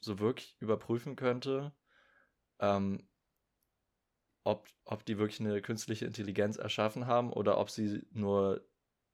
so 0.00 0.18
wirklich 0.18 0.56
überprüfen 0.60 1.14
könnte, 1.14 1.72
ähm, 2.58 3.06
ob, 4.46 4.68
ob 4.84 5.04
die 5.04 5.18
wirklich 5.18 5.40
eine 5.40 5.60
künstliche 5.60 6.06
Intelligenz 6.06 6.56
erschaffen 6.56 7.06
haben 7.06 7.32
oder 7.32 7.58
ob 7.58 7.68
sie 7.68 8.06
nur 8.12 8.64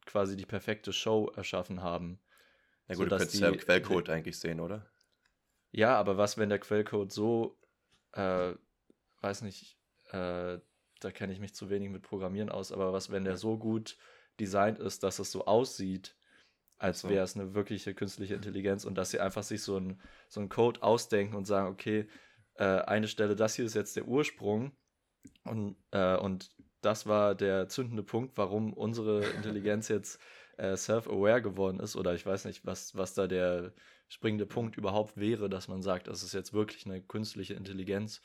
quasi 0.05 0.37
die 0.37 0.45
perfekte 0.45 0.93
Show 0.93 1.33
erschaffen 1.35 1.83
haben. 1.83 2.20
Na 2.87 2.95
gut, 2.95 3.07
du 3.11 3.16
könntest 3.16 3.41
ja 3.41 3.49
im 3.49 3.57
Quellcode 3.57 4.11
eigentlich 4.11 4.39
sehen, 4.39 4.61
oder? 4.61 4.87
Ja, 5.70 5.97
aber 5.97 6.18
was, 6.18 6.37
wenn 6.37 6.51
der 6.51 6.59
Quellcode 6.59 7.11
so, 7.11 7.59
äh, 8.12 8.53
weiß 9.22 9.41
nicht, 9.43 9.78
äh, 10.11 10.59
da 11.01 11.11
kenne 11.11 11.33
ich 11.33 11.41
mich 11.41 11.55
zu 11.55 11.70
wenig 11.70 11.89
mit 11.89 12.03
Programmieren 12.03 12.51
aus, 12.51 12.70
aber 12.70 12.93
was, 12.93 13.11
wenn 13.11 13.24
der 13.24 13.39
so 13.39 13.57
gut 13.57 13.97
designt 14.39 14.78
ist, 14.78 15.03
dass 15.03 15.18
es 15.18 15.33
so 15.33 15.47
aussieht, 15.47 16.14
als 16.76 17.09
wäre 17.09 17.24
es 17.24 17.37
eine 17.37 17.55
wirkliche 17.55 17.95
künstliche 17.95 18.35
Intelligenz 18.35 18.85
und 18.85 18.97
dass 18.97 19.11
sie 19.11 19.20
einfach 19.20 19.45
sich 19.45 19.62
so 19.62 19.76
einen 19.76 20.01
so 20.28 20.47
Code 20.49 20.83
ausdenken 20.83 21.37
und 21.37 21.47
sagen, 21.47 21.68
okay, 21.68 22.07
äh, 22.57 22.64
eine 22.64 23.09
Stelle, 23.09 23.35
das 23.35 23.55
hier 23.55 23.64
ist 23.64 23.74
jetzt 23.74 23.97
der 23.97 24.07
Ursprung 24.07 24.76
und, 25.45 25.77
äh, 25.91 26.16
und 26.16 26.51
das 26.81 27.07
war 27.07 27.35
der 27.35 27.68
zündende 27.68 28.03
Punkt, 28.03 28.37
warum 28.37 28.73
unsere 28.73 29.25
Intelligenz 29.25 29.89
jetzt 29.89 30.20
äh, 30.57 30.77
self-aware 30.77 31.43
geworden 31.43 31.81
ist 31.81 31.97
oder 31.97 32.14
ich 32.14 32.27
weiß 32.27 32.45
nicht, 32.45 32.66
was, 32.66 32.97
was 32.97 33.14
da 33.14 33.27
der 33.27 33.73
springende 34.09 34.47
Punkt 34.47 34.77
überhaupt 34.77 35.16
wäre, 35.16 35.49
dass 35.49 35.68
man 35.68 35.83
sagt, 35.83 36.09
das 36.09 36.23
ist 36.23 36.35
jetzt 36.35 36.53
wirklich 36.53 36.87
eine 36.87 37.01
künstliche 37.01 37.55
Intelligenz. 37.55 38.20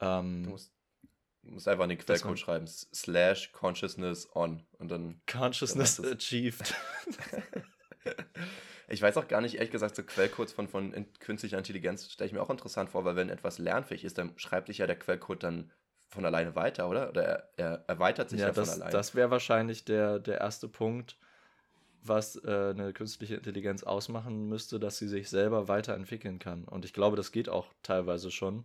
Ähm, 0.00 0.44
du 0.44 0.50
musst 0.50 0.72
Du 1.44 1.52
musst 1.52 1.68
einfach 1.68 1.84
in 1.84 1.90
den 1.90 1.98
Quellcode 1.98 2.38
schreiben, 2.38 2.66
slash 2.66 3.52
consciousness 3.52 4.34
on 4.34 4.64
und 4.78 4.88
dann. 4.88 5.20
Consciousness 5.30 5.96
dann 5.96 6.12
achieved. 6.12 6.74
ich 8.88 9.02
weiß 9.02 9.16
auch 9.16 9.28
gar 9.28 9.40
nicht, 9.40 9.56
ehrlich 9.56 9.70
gesagt, 9.70 9.96
so 9.96 10.02
Quellcodes 10.02 10.52
von, 10.52 10.68
von 10.68 11.06
künstlicher 11.20 11.58
Intelligenz 11.58 12.10
stelle 12.10 12.28
ich 12.28 12.32
mir 12.32 12.42
auch 12.42 12.50
interessant 12.50 12.90
vor, 12.90 13.04
weil 13.04 13.16
wenn 13.16 13.28
etwas 13.28 13.58
lernfähig 13.58 14.04
ist, 14.04 14.18
dann 14.18 14.32
schreibt 14.38 14.68
sich 14.68 14.78
ja 14.78 14.86
der 14.86 14.98
Quellcode 14.98 15.42
dann 15.42 15.72
von 16.14 16.24
alleine 16.24 16.54
weiter, 16.54 16.88
oder? 16.88 17.10
Oder 17.10 17.22
er, 17.24 17.48
er 17.56 17.84
erweitert 17.86 18.30
sich 18.30 18.40
ja, 18.40 18.46
ja 18.46 18.52
das, 18.52 18.70
von 18.70 18.80
alleine. 18.80 18.96
Das 18.96 19.14
wäre 19.14 19.30
wahrscheinlich 19.30 19.84
der, 19.84 20.18
der 20.18 20.40
erste 20.40 20.68
Punkt, 20.68 21.16
was 22.02 22.36
äh, 22.44 22.70
eine 22.70 22.92
künstliche 22.92 23.34
Intelligenz 23.34 23.82
ausmachen 23.82 24.48
müsste, 24.48 24.78
dass 24.78 24.98
sie 24.98 25.08
sich 25.08 25.28
selber 25.28 25.68
weiterentwickeln 25.68 26.38
kann. 26.38 26.64
Und 26.64 26.84
ich 26.84 26.92
glaube, 26.92 27.16
das 27.16 27.32
geht 27.32 27.48
auch 27.48 27.66
teilweise 27.82 28.30
schon. 28.30 28.64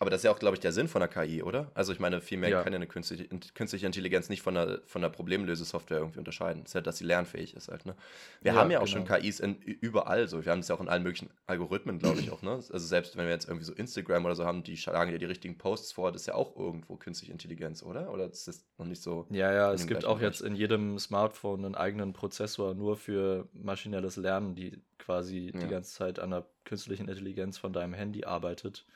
Aber 0.00 0.08
das 0.08 0.20
ist 0.20 0.24
ja 0.24 0.30
auch, 0.30 0.38
glaube 0.38 0.56
ich, 0.56 0.60
der 0.60 0.72
Sinn 0.72 0.88
von 0.88 1.00
der 1.00 1.08
KI, 1.08 1.42
oder? 1.42 1.70
Also 1.74 1.92
ich 1.92 2.00
meine, 2.00 2.22
vielmehr 2.22 2.48
ja. 2.48 2.62
kann 2.62 2.72
ja 2.72 2.78
eine 2.78 2.86
künstliche, 2.86 3.28
künstliche 3.52 3.84
Intelligenz 3.84 4.30
nicht 4.30 4.40
von 4.40 4.54
der, 4.54 4.80
von 4.86 5.02
der 5.02 5.10
Problemlösesoftware 5.10 5.98
irgendwie 5.98 6.18
unterscheiden. 6.18 6.62
Es 6.62 6.70
ist 6.70 6.74
halt, 6.74 6.86
dass 6.86 6.96
sie 6.96 7.04
lernfähig 7.04 7.54
ist 7.54 7.68
halt, 7.68 7.84
ne? 7.84 7.94
Wir 8.40 8.54
ja, 8.54 8.58
haben 8.58 8.70
ja 8.70 8.80
auch 8.80 8.86
genau. 8.86 9.06
schon 9.06 9.20
KIs 9.20 9.40
in, 9.40 9.56
überall 9.56 10.26
so. 10.26 10.42
Wir 10.42 10.52
haben 10.52 10.60
es 10.60 10.68
ja 10.68 10.74
auch 10.74 10.80
in 10.80 10.88
allen 10.88 11.02
möglichen 11.02 11.28
Algorithmen, 11.46 11.98
glaube 11.98 12.18
ich 12.20 12.30
auch, 12.30 12.40
ne? 12.40 12.52
Also 12.52 12.78
selbst 12.78 13.18
wenn 13.18 13.26
wir 13.26 13.32
jetzt 13.32 13.46
irgendwie 13.46 13.66
so 13.66 13.74
Instagram 13.74 14.24
oder 14.24 14.34
so 14.34 14.46
haben, 14.46 14.62
die 14.62 14.78
schlagen 14.78 15.12
ja 15.12 15.18
die 15.18 15.26
richtigen 15.26 15.58
Posts 15.58 15.92
vor, 15.92 16.12
das 16.12 16.22
ist 16.22 16.26
ja 16.28 16.34
auch 16.34 16.56
irgendwo 16.56 16.96
künstliche 16.96 17.32
Intelligenz, 17.32 17.82
oder? 17.82 18.10
Oder 18.10 18.24
ist 18.30 18.48
das 18.48 18.64
noch 18.78 18.86
nicht 18.86 19.02
so? 19.02 19.26
Ja, 19.28 19.52
ja, 19.52 19.70
es 19.70 19.86
gibt 19.86 20.06
auch 20.06 20.16
Bereich? 20.16 20.32
jetzt 20.32 20.40
in 20.40 20.54
jedem 20.54 20.98
Smartphone 20.98 21.62
einen 21.62 21.74
eigenen 21.74 22.14
Prozessor 22.14 22.74
nur 22.74 22.96
für 22.96 23.50
maschinelles 23.52 24.16
Lernen, 24.16 24.54
die 24.54 24.80
quasi 24.96 25.50
ja. 25.52 25.60
die 25.60 25.68
ganze 25.68 25.92
Zeit 25.92 26.18
an 26.18 26.30
der 26.30 26.46
künstlichen 26.64 27.06
Intelligenz 27.06 27.58
von 27.58 27.74
deinem 27.74 27.92
Handy 27.92 28.24
arbeitet. 28.24 28.86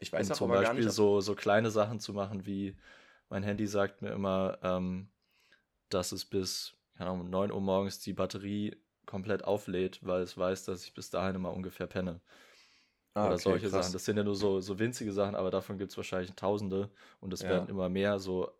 Ich 0.00 0.12
weiß 0.12 0.30
um 0.30 0.34
zum 0.34 0.48
Beispiel 0.48 0.84
nicht, 0.84 0.94
so, 0.94 1.20
so 1.20 1.34
kleine 1.34 1.70
Sachen 1.70 2.00
zu 2.00 2.12
machen, 2.12 2.46
wie 2.46 2.76
mein 3.28 3.42
Handy 3.42 3.66
sagt 3.66 4.02
mir 4.02 4.10
immer, 4.10 4.58
ähm, 4.62 5.08
dass 5.88 6.12
es 6.12 6.24
bis 6.24 6.74
keine 7.00 7.12
Ahnung, 7.12 7.30
9 7.30 7.50
Uhr 7.50 7.60
morgens 7.62 8.00
die 8.00 8.12
Batterie 8.12 8.76
komplett 9.06 9.44
auflädt, 9.44 10.00
weil 10.02 10.20
es 10.20 10.36
weiß, 10.36 10.66
dass 10.66 10.84
ich 10.84 10.92
bis 10.92 11.08
dahin 11.08 11.34
immer 11.34 11.50
ungefähr 11.50 11.86
penne. 11.86 12.20
Ah, 13.14 13.26
Oder 13.26 13.34
okay, 13.36 13.42
solche 13.44 13.70
krass. 13.70 13.86
Sachen. 13.86 13.92
Das 13.94 14.04
sind 14.04 14.18
ja 14.18 14.22
nur 14.22 14.36
so, 14.36 14.60
so 14.60 14.78
winzige 14.78 15.10
Sachen, 15.12 15.34
aber 15.34 15.50
davon 15.50 15.78
gibt 15.78 15.92
es 15.92 15.96
wahrscheinlich 15.96 16.32
Tausende 16.32 16.90
und 17.20 17.32
es 17.32 17.42
ja. 17.42 17.48
werden 17.48 17.70
immer 17.70 17.88
mehr 17.88 18.18
so 18.18 18.50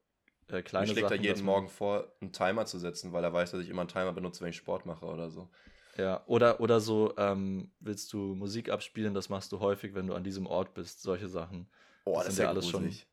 äh, 0.49 0.62
kleine 0.62 0.86
Sachen. 0.86 0.97
Ich 0.97 1.07
schlägt 1.07 1.11
er 1.11 1.16
jeden 1.22 1.45
Morgen 1.45 1.68
vor, 1.68 2.11
einen 2.22 2.32
Timer 2.32 2.64
zu 2.64 2.78
setzen, 2.78 3.12
weil 3.12 3.24
er 3.24 3.32
weiß, 3.34 3.51
dass 3.51 3.61
ich 3.61 3.68
immer 3.68 3.82
einen 3.82 3.88
Timer 3.88 4.14
benutze, 4.14 4.41
wenn 4.41 4.51
ich 4.51 4.57
Sport 4.57 4.86
mache 4.86 5.05
oder 5.05 5.30
so. 5.30 5.51
Ja, 5.97 6.22
oder, 6.26 6.61
oder 6.61 6.80
so, 6.80 7.14
ähm, 7.16 7.72
willst 7.80 8.12
du 8.12 8.34
Musik 8.34 8.70
abspielen, 8.70 9.14
das 9.14 9.28
machst 9.28 9.53
du 9.53 9.61
häufig, 9.61 9.95
wenn 9.95 10.07
du 10.07 10.14
an 10.14 10.24
diesem 10.24 10.47
Ort 10.47 10.74
bist, 10.74 11.03
solche 11.03 11.28
Sachen. 11.28 11.68
Oh, 12.05 12.14
das, 12.16 12.26
das 12.26 12.36
sind 12.36 12.45
ja 12.45 12.49
alles 12.51 12.70
gruselig. 12.70 13.07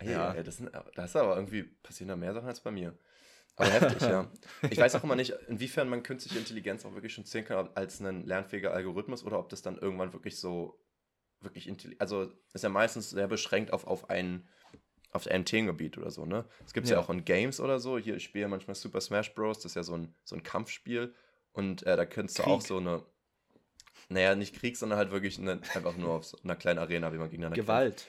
schon. 0.00 0.08
Ja, 0.08 0.34
ja 0.34 0.42
das, 0.42 0.58
sind, 0.58 0.70
das 0.94 1.10
ist 1.10 1.16
aber 1.16 1.36
irgendwie, 1.36 1.62
passieren 1.62 2.08
da 2.08 2.16
mehr 2.16 2.34
Sachen 2.34 2.48
als 2.48 2.60
bei 2.60 2.70
mir. 2.70 2.98
Aber 3.56 3.70
heftig, 3.70 4.02
ja. 4.02 4.30
Ich 4.70 4.78
weiß 4.78 4.94
auch 4.96 5.04
immer 5.04 5.16
nicht, 5.16 5.30
inwiefern 5.48 5.88
man 5.88 6.02
künstliche 6.02 6.38
Intelligenz 6.38 6.84
auch 6.84 6.92
wirklich 6.92 7.14
schon 7.14 7.24
zählen 7.24 7.46
kann 7.46 7.70
als 7.74 8.00
ein 8.00 8.26
lernfähiger 8.26 8.72
Algorithmus 8.72 9.24
oder 9.24 9.38
ob 9.38 9.48
das 9.48 9.62
dann 9.62 9.78
irgendwann 9.78 10.12
wirklich 10.12 10.38
so, 10.38 10.78
wirklich 11.40 11.66
intelligent, 11.66 12.00
also 12.00 12.30
ist 12.52 12.62
ja 12.62 12.68
meistens 12.68 13.10
sehr 13.10 13.28
beschränkt 13.28 13.72
auf, 13.72 13.86
auf 13.86 14.10
ein, 14.10 14.46
auf 15.10 15.26
ein 15.26 15.46
Themengebiet 15.46 15.96
oder 15.96 16.10
so, 16.10 16.26
ne? 16.26 16.44
Es 16.66 16.74
gibt 16.74 16.88
ja. 16.88 16.96
ja 16.96 17.02
auch 17.02 17.08
in 17.08 17.24
Games 17.24 17.58
oder 17.58 17.78
so, 17.78 17.96
hier, 17.96 18.16
ich 18.16 18.24
spiele 18.24 18.48
manchmal 18.48 18.74
Super 18.74 19.00
Smash 19.00 19.34
Bros., 19.34 19.58
das 19.58 19.72
ist 19.72 19.76
ja 19.76 19.82
so 19.82 19.94
ein, 19.94 20.14
so 20.24 20.36
ein 20.36 20.42
Kampfspiel 20.42 21.14
und 21.56 21.84
äh, 21.84 21.96
da 21.96 22.04
könntest 22.04 22.38
du 22.38 22.42
Krieg. 22.42 22.52
auch 22.52 22.60
so 22.60 22.76
eine, 22.76 23.02
naja, 24.10 24.34
nicht 24.34 24.54
Krieg, 24.54 24.76
sondern 24.76 24.98
halt 24.98 25.10
wirklich 25.10 25.38
eine, 25.38 25.60
einfach 25.74 25.96
nur 25.96 26.10
auf 26.10 26.26
so 26.26 26.38
einer 26.44 26.54
kleinen 26.54 26.78
Arena, 26.78 27.12
wie 27.12 27.18
man 27.18 27.30
gegeneinander 27.30 27.60
Gewalt. 27.60 28.08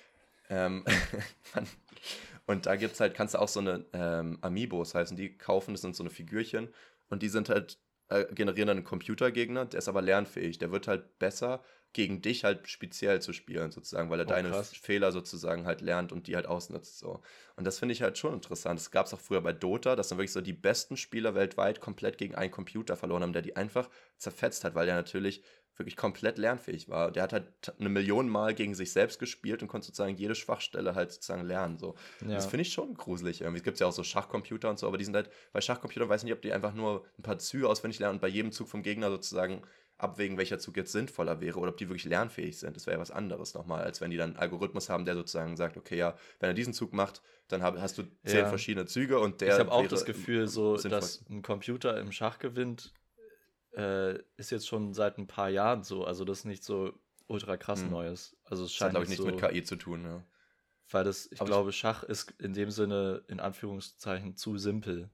Ähm, 0.50 0.84
und 2.46 2.66
da 2.66 2.76
gibt's 2.76 3.00
halt, 3.00 3.14
kannst 3.16 3.36
du 3.36 3.40
auch 3.40 3.48
so 3.48 3.62
eine 3.62 3.86
ähm, 3.94 4.38
Amiibos 4.42 4.94
heißen, 4.94 5.16
die 5.16 5.38
kaufen, 5.38 5.74
das 5.74 5.82
sind 5.82 5.96
so 5.96 6.04
eine 6.04 6.10
Figürchen 6.10 6.74
und 7.10 7.24
die 7.24 7.30
sind 7.30 7.48
halt, 7.48 7.80
äh, 8.10 8.26
generieren 8.34 8.68
dann 8.68 8.78
einen 8.78 8.86
Computergegner, 8.86 9.66
der 9.66 9.78
ist 9.78 9.88
aber 9.88 10.02
lernfähig, 10.02 10.58
der 10.58 10.72
wird 10.72 10.88
halt 10.88 11.18
besser 11.18 11.64
gegen 11.94 12.22
dich 12.22 12.44
halt 12.44 12.68
speziell 12.68 13.22
zu 13.22 13.34
spielen, 13.34 13.72
sozusagen, 13.72 14.10
weil 14.10 14.20
er 14.20 14.28
oh, 14.28 14.30
deine 14.30 14.50
krass. 14.50 14.72
Fehler 14.76 15.12
sozusagen 15.12 15.66
halt 15.66 15.82
lernt 15.82 16.12
und 16.12 16.28
die 16.28 16.36
halt 16.36 16.46
ausnutzt. 16.46 17.00
So. 17.00 17.22
Und 17.56 17.66
das 17.66 17.80
finde 17.80 17.94
ich 17.94 18.02
halt 18.02 18.18
schon 18.18 18.34
interessant. 18.34 18.80
Das 18.80 18.92
gab 18.92 19.08
es 19.08 19.14
auch 19.14 19.20
früher 19.20 19.42
bei 19.42 19.54
Dota, 19.54 19.96
dass 19.96 20.10
dann 20.10 20.18
wirklich 20.18 20.32
so 20.32 20.42
die 20.42 20.54
besten 20.54 20.98
Spieler 20.98 21.34
weltweit 21.34 21.80
komplett 21.80 22.18
gegen 22.18 22.36
einen 22.36 22.52
Computer 22.52 22.96
verloren 22.96 23.24
haben, 23.24 23.34
der 23.34 23.42
die 23.42 23.56
einfach 23.56 23.90
zerfetzt 24.18 24.64
hat, 24.64 24.76
weil 24.76 24.86
der 24.86 24.96
natürlich 24.96 25.44
wirklich 25.78 25.96
komplett 25.96 26.38
lernfähig 26.38 26.90
war. 26.90 27.12
Der 27.12 27.24
hat 27.24 27.34
halt 27.34 27.46
eine 27.80 27.90
Million 27.90 28.30
Mal 28.30 28.54
gegen 28.54 28.74
sich 28.74 28.92
selbst 28.92 29.20
gespielt 29.20 29.62
und 29.62 29.68
konnte 29.68 29.88
sozusagen 29.88 30.16
jede 30.16 30.36
Schwachstelle 30.36 30.96
halt 30.96 31.12
sozusagen 31.12 31.46
lernen. 31.46 31.78
So. 31.78 31.96
Ja. 32.22 32.36
Das 32.36 32.48
finde 32.48 32.64
ich 32.64 32.74
schon 32.74 32.96
gruselig. 32.96 33.42
Irgendwie. 33.42 33.60
Es 33.60 33.64
gibt 33.64 33.80
ja 33.80 33.88
auch 33.88 33.92
so 33.92 34.04
Schachcomputer 34.04 34.70
und 34.70 34.80
so, 34.80 34.88
aber 34.88 34.98
die 34.98 35.06
sind 35.06 35.16
halt, 35.16 35.30
bei 35.54 35.62
Schachcomputern 35.62 36.10
weiß 36.10 36.22
ich 36.22 36.26
nicht, 36.26 36.34
ob 36.34 36.42
die 36.42 36.54
einfach 36.54 36.74
nur 36.74 37.06
ein 37.18 37.24
paar 37.24 37.38
Züge 37.38 37.70
auswendig 37.70 38.00
lernen 38.00 38.16
und 38.16 38.22
bei 38.22 38.28
jedem 38.28 38.52
Zug 38.52 38.68
vom 38.68 38.82
Gegner 38.84 39.10
sozusagen 39.10 39.62
abwägen, 39.98 40.38
welcher 40.38 40.60
Zug 40.60 40.78
jetzt 40.78 40.92
sinnvoller 40.92 41.42
wäre 41.42 41.60
oder 41.60 41.72
ob 41.72 41.78
die 41.78 41.90
wirklich 41.90 42.06
lernfähig 42.06 42.60
sind. 42.60 42.76
Das 42.76 42.86
wäre 42.86 42.98
ja 42.98 43.02
was 43.02 43.12
anderes 43.12 43.54
nochmal, 43.54 43.84
als 43.84 44.00
wenn 44.00 44.12
die 44.12 44.18
dann 44.18 44.32
einen 44.32 44.40
Algorithmus 44.40 44.90
haben, 44.90 45.06
der 45.06 45.16
sozusagen 45.16 45.58
sagt, 45.58 45.78
okay, 45.78 45.98
ja, 45.98 46.16
wenn 46.40 46.50
er 46.50 46.54
diesen 46.54 46.74
Zug 46.74 46.94
macht, 46.94 47.22
dann 47.48 47.64
hab, 47.64 47.80
hast 47.80 47.98
du 47.98 48.04
zehn 48.26 48.40
ja. 48.40 48.50
verschiedene 48.50 48.86
Züge 48.86 49.20
und 49.20 49.42
der. 49.42 49.54
Ich 49.54 49.60
habe 49.60 49.72
auch 49.72 49.88
das 49.88 50.06
Gefühl, 50.06 50.48
so, 50.48 50.78
sinnvoll. 50.78 51.00
dass 51.00 51.26
ein 51.30 51.42
Computer 51.42 52.00
im 52.00 52.12
Schach 52.12 52.40
gewinnt, 52.40 52.94
äh, 53.76 54.20
ist 54.38 54.52
jetzt 54.52 54.68
schon 54.68 54.94
seit 54.94 55.18
ein 55.18 55.28
paar 55.28 55.50
Jahren 55.50 55.84
so. 55.84 56.06
Also 56.06 56.26
das 56.26 56.40
ist 56.40 56.46
nicht 56.46 56.64
so 56.64 56.94
ultra 57.28 57.58
krass 57.58 57.82
hm. 57.82 57.90
Neues. 57.90 58.36
Also 58.44 58.66
es 58.66 58.74
scheint 58.74 58.80
das 58.80 58.86
hat, 58.88 58.92
glaube 58.92 59.04
ich, 59.04 59.10
nichts 59.10 59.24
so, 59.24 59.32
mit 59.32 59.40
KI 59.40 59.64
zu 59.64 59.76
tun, 59.76 60.04
ja. 60.04 60.24
Weil 60.90 61.04
das, 61.04 61.30
ich 61.32 61.42
Aber 61.42 61.50
glaube, 61.50 61.72
Schach 61.74 62.04
ist 62.04 62.34
in 62.40 62.54
dem 62.54 62.72
Sinne 62.72 63.24
in 63.28 63.40
Anführungszeichen 63.40 64.38
zu 64.38 64.58
simpel, 64.58 65.10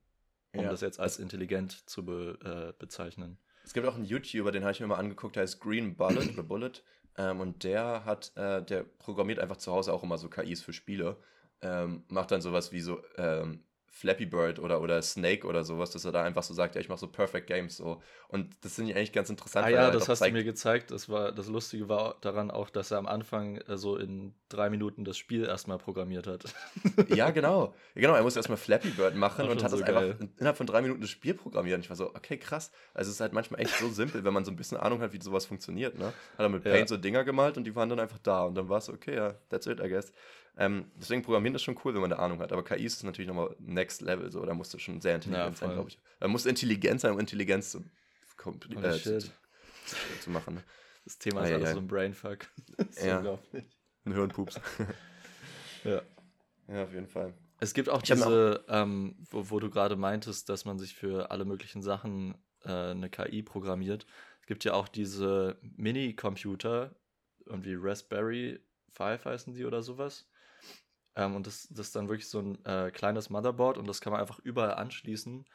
um 0.54 0.64
ja. 0.64 0.70
das 0.70 0.82
jetzt 0.82 1.00
als 1.00 1.18
intelligent 1.18 1.90
zu 1.90 2.06
be, 2.06 2.38
äh, 2.44 2.80
bezeichnen. 2.80 3.40
Es 3.64 3.74
gibt 3.74 3.88
auch 3.88 3.96
einen 3.96 4.06
YouTuber, 4.06 4.52
den 4.52 4.64
habe 4.64 4.74
ich 4.74 4.80
mir 4.80 4.88
mal 4.88 4.98
angeguckt, 4.98 5.36
der 5.36 5.44
heißt 5.44 5.60
Green 5.60 5.96
Bullet 5.96 6.30
oder 6.34 6.44
Bullet. 6.44 6.74
Ähm, 7.18 7.40
und 7.40 7.64
der 7.64 8.06
hat, 8.06 8.32
äh, 8.36 8.64
der 8.64 8.84
programmiert 8.84 9.40
einfach 9.40 9.58
zu 9.58 9.72
Hause 9.72 9.94
auch 9.94 10.04
immer 10.04 10.18
so 10.18 10.30
KIs 10.30 10.62
für 10.62 10.74
Spiele. 10.74 11.18
Ähm, 11.62 12.04
macht 12.10 12.32
dann 12.32 12.42
sowas 12.42 12.72
wie 12.72 12.82
so 12.82 13.02
ähm, 13.18 13.64
Flappy 13.96 14.26
Bird 14.26 14.58
oder, 14.58 14.82
oder 14.82 15.00
Snake 15.04 15.46
oder 15.46 15.64
sowas, 15.64 15.92
dass 15.92 16.04
er 16.04 16.12
da 16.12 16.24
einfach 16.24 16.42
so 16.42 16.56
sagt, 16.56 16.74
ja, 16.74 16.82
ich 16.82 16.90
mache 16.90 16.98
so 16.98 17.08
Perfect 17.08 17.46
Games 17.46 17.78
so. 17.78 18.02
Und 18.28 18.50
das 18.62 18.74
finde 18.74 18.90
ich 18.90 18.98
eigentlich 18.98 19.14
ganz 19.14 19.30
interessant. 19.30 19.68
Ah 19.68 19.70
ja, 19.70 19.84
halt 19.84 19.94
das 19.94 20.10
hast 20.10 20.26
du 20.26 20.32
mir 20.32 20.44
gezeigt. 20.44 20.90
Das, 20.90 21.10
war, 21.10 21.32
das 21.32 21.46
Lustige 21.48 21.88
war 21.90 22.16
daran 22.22 22.50
auch, 22.50 22.72
dass 22.72 22.90
er 22.90 22.98
am 22.98 23.06
Anfang 23.06 23.58
äh, 23.58 23.78
so 23.78 23.96
in 23.96 24.34
drei 24.50 24.72
Minuten 24.72 25.06
das 25.06 25.16
Spiel 25.16 25.46
erstmal 25.46 25.78
programmiert 25.78 26.26
hat. 26.26 26.44
ja, 27.10 27.30
genau. 27.30 27.76
Genau, 27.94 28.16
er 28.16 28.24
musste 28.24 28.40
erstmal 28.40 28.58
Flappy 28.58 28.90
Bird 28.90 29.16
machen 29.16 29.48
und 29.48 29.64
hat 29.64 29.70
so 29.70 29.78
das 29.78 29.86
geil. 29.86 29.96
einfach 29.96 30.28
innerhalb 30.38 30.58
von 30.58 30.66
drei 30.66 30.82
Minuten 30.82 31.02
das 31.02 31.12
Spiel 31.12 31.36
programmiert. 31.36 31.76
Und 31.76 31.82
ich 31.82 31.90
war 31.90 31.96
so, 31.96 32.10
okay, 32.16 32.38
krass. 32.38 32.72
Also 32.96 33.10
es 33.10 33.18
ist 33.18 33.22
halt 33.22 33.34
manchmal 33.34 33.62
echt 33.62 33.78
so 33.78 33.90
simpel, 33.90 34.26
wenn 34.26 34.34
man 34.34 34.44
so 34.44 34.50
ein 34.50 34.56
bisschen 34.56 34.80
Ahnung 34.80 35.02
hat, 35.02 35.14
wie 35.14 35.22
sowas 35.22 35.46
funktioniert. 35.46 36.00
Ne? 36.00 36.06
Hat 36.06 36.14
er 36.40 36.50
mit 36.50 36.64
Paint 36.64 36.80
ja. 36.80 36.88
so 36.88 36.98
Dinger 36.98 37.24
gemalt 37.24 37.58
und 37.58 37.66
die 37.66 37.76
waren 37.76 37.90
dann 37.90 38.00
einfach 38.00 38.18
da. 38.18 38.46
Und 38.46 38.56
dann 38.56 38.70
war 38.70 38.80
es 38.80 38.90
okay, 38.90 39.14
ja, 39.16 39.36
that's 39.50 39.68
it, 39.68 39.80
I 39.80 39.88
guess. 39.88 40.12
Ähm, 40.58 40.92
deswegen 40.96 41.24
Programmieren 41.24 41.56
ist 41.56 41.64
schon 41.64 41.80
cool, 41.84 41.94
wenn 41.94 42.02
man 42.02 42.12
eine 42.12 42.22
Ahnung 42.22 42.40
hat. 42.40 42.52
Aber 42.52 42.64
KI 42.64 42.86
ist 42.86 43.04
natürlich 43.04 43.28
nochmal 43.28 43.56
next 43.60 44.02
level, 44.02 44.32
so. 44.32 44.46
Da 44.46 44.54
musst 44.54 44.74
du 44.74 44.78
schon 44.78 45.02
sehr 45.02 45.16
intelligent 45.16 45.60
ja, 45.60 45.68
sein, 45.68 45.74
glaube 45.74 45.90
ich. 45.90 46.00
Da 46.20 46.28
musst 46.28 46.46
intelligent 46.46 47.02
sein, 47.02 47.14
um 47.14 47.20
Intelligenz 47.20 47.72
zu, 47.72 47.80
äh, 47.80 48.92
zu, 48.92 49.20
zu, 49.20 49.32
zu, 50.22 50.30
machen. 50.30 50.56
Ne? 50.56 50.64
Das 51.06 51.18
Thema 51.18 51.42
ah, 51.42 51.44
ist 51.44 51.50
ja, 51.50 51.56
alles 51.56 51.70
ja. 51.70 51.74
so 51.74 51.80
ein 51.80 51.88
Brainfuck. 51.88 52.48
ja. 53.04 53.18
unglaublich. 53.18 53.66
Ein 54.06 54.14
Hirnpups. 54.14 54.60
ja. 55.84 56.02
Ja, 56.68 56.84
auf 56.84 56.94
jeden 56.94 57.08
Fall. 57.08 57.34
Es 57.60 57.74
gibt 57.74 57.90
auch 57.90 58.04
ich 58.04 58.10
diese, 58.10 58.64
ähm, 58.68 59.16
wo, 59.32 59.50
wo, 59.50 59.60
du 59.60 59.70
gerade 59.70 59.96
meintest, 59.96 60.50
dass 60.50 60.66
man 60.66 60.80
sich 60.80 60.96
für 60.96 61.32
alle 61.32 61.46
möglichen 61.46 61.82
Sachen 61.82 62.36
äh, 62.64 62.92
eine 62.92 63.10
KI 63.10 63.42
programmiert. 63.42 64.06
Es 64.42 64.48
gibt 64.48 64.64
ja 64.66 64.74
auch 64.74 64.88
diese 64.88 65.58
Mini-Computer, 65.62 66.96
irgendwie 67.46 67.76
Raspberry 67.76 68.60
Five 68.90 69.26
heißen 69.26 69.54
die 69.54 69.66
oder 69.66 69.82
sowas. 69.82 70.28
Ähm, 71.16 71.36
und 71.36 71.48
das, 71.48 71.68
das 71.70 71.88
ist 71.88 71.96
dann 71.96 72.10
wirklich 72.10 72.30
so 72.30 72.40
ein 72.40 72.66
äh, 72.66 72.92
kleines 72.92 73.30
Motherboard 73.30 73.78
und 73.78 73.88
das 73.88 74.02
kann 74.02 74.12
man 74.12 74.22
einfach 74.22 74.40
überall 74.40 74.76
anschließen 74.76 75.46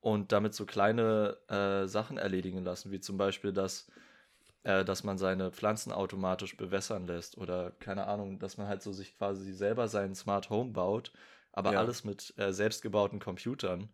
und 0.00 0.32
damit 0.32 0.54
so 0.54 0.66
kleine 0.66 1.36
äh, 1.48 1.86
Sachen 1.86 2.18
erledigen 2.18 2.64
lassen, 2.64 2.90
wie 2.90 3.00
zum 3.00 3.18
Beispiel, 3.18 3.52
dass, 3.52 3.90
äh, 4.64 4.84
dass 4.84 5.04
man 5.04 5.18
seine 5.18 5.52
Pflanzen 5.52 5.92
automatisch 5.92 6.56
bewässern 6.56 7.06
lässt 7.06 7.38
oder 7.38 7.72
keine 7.78 8.06
Ahnung, 8.06 8.38
dass 8.38 8.56
man 8.56 8.68
halt 8.68 8.82
so 8.82 8.92
sich 8.92 9.16
quasi 9.16 9.52
selber 9.52 9.88
seinen 9.88 10.14
Smart 10.14 10.50
Home 10.50 10.72
baut, 10.72 11.12
aber 11.52 11.74
ja. 11.74 11.78
alles 11.78 12.04
mit 12.04 12.34
äh, 12.38 12.52
selbstgebauten 12.52 13.20
Computern 13.20 13.90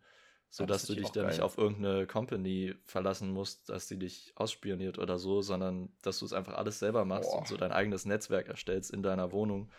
sodass 0.51 0.85
du 0.85 0.95
dich 0.95 1.09
dann 1.09 1.27
nicht 1.27 1.41
auf 1.41 1.57
irgendeine 1.57 2.07
Company 2.07 2.75
verlassen 2.83 3.31
musst, 3.31 3.69
dass 3.69 3.87
die 3.87 3.99
dich 3.99 4.33
ausspioniert 4.35 4.97
oder 4.97 5.19
so, 5.19 5.41
sondern 5.41 5.89
dass 6.01 6.19
du 6.19 6.25
es 6.25 6.33
einfach 6.33 6.55
alles 6.55 6.79
selber 6.79 7.05
machst 7.05 7.29
Boah. 7.29 7.39
und 7.39 7.47
so 7.47 7.55
dein 7.55 7.71
eigenes 7.71 8.05
Netzwerk 8.05 8.47
erstellst 8.47 8.91
in 8.91 9.03
deiner 9.03 9.31
Wohnung 9.31 9.69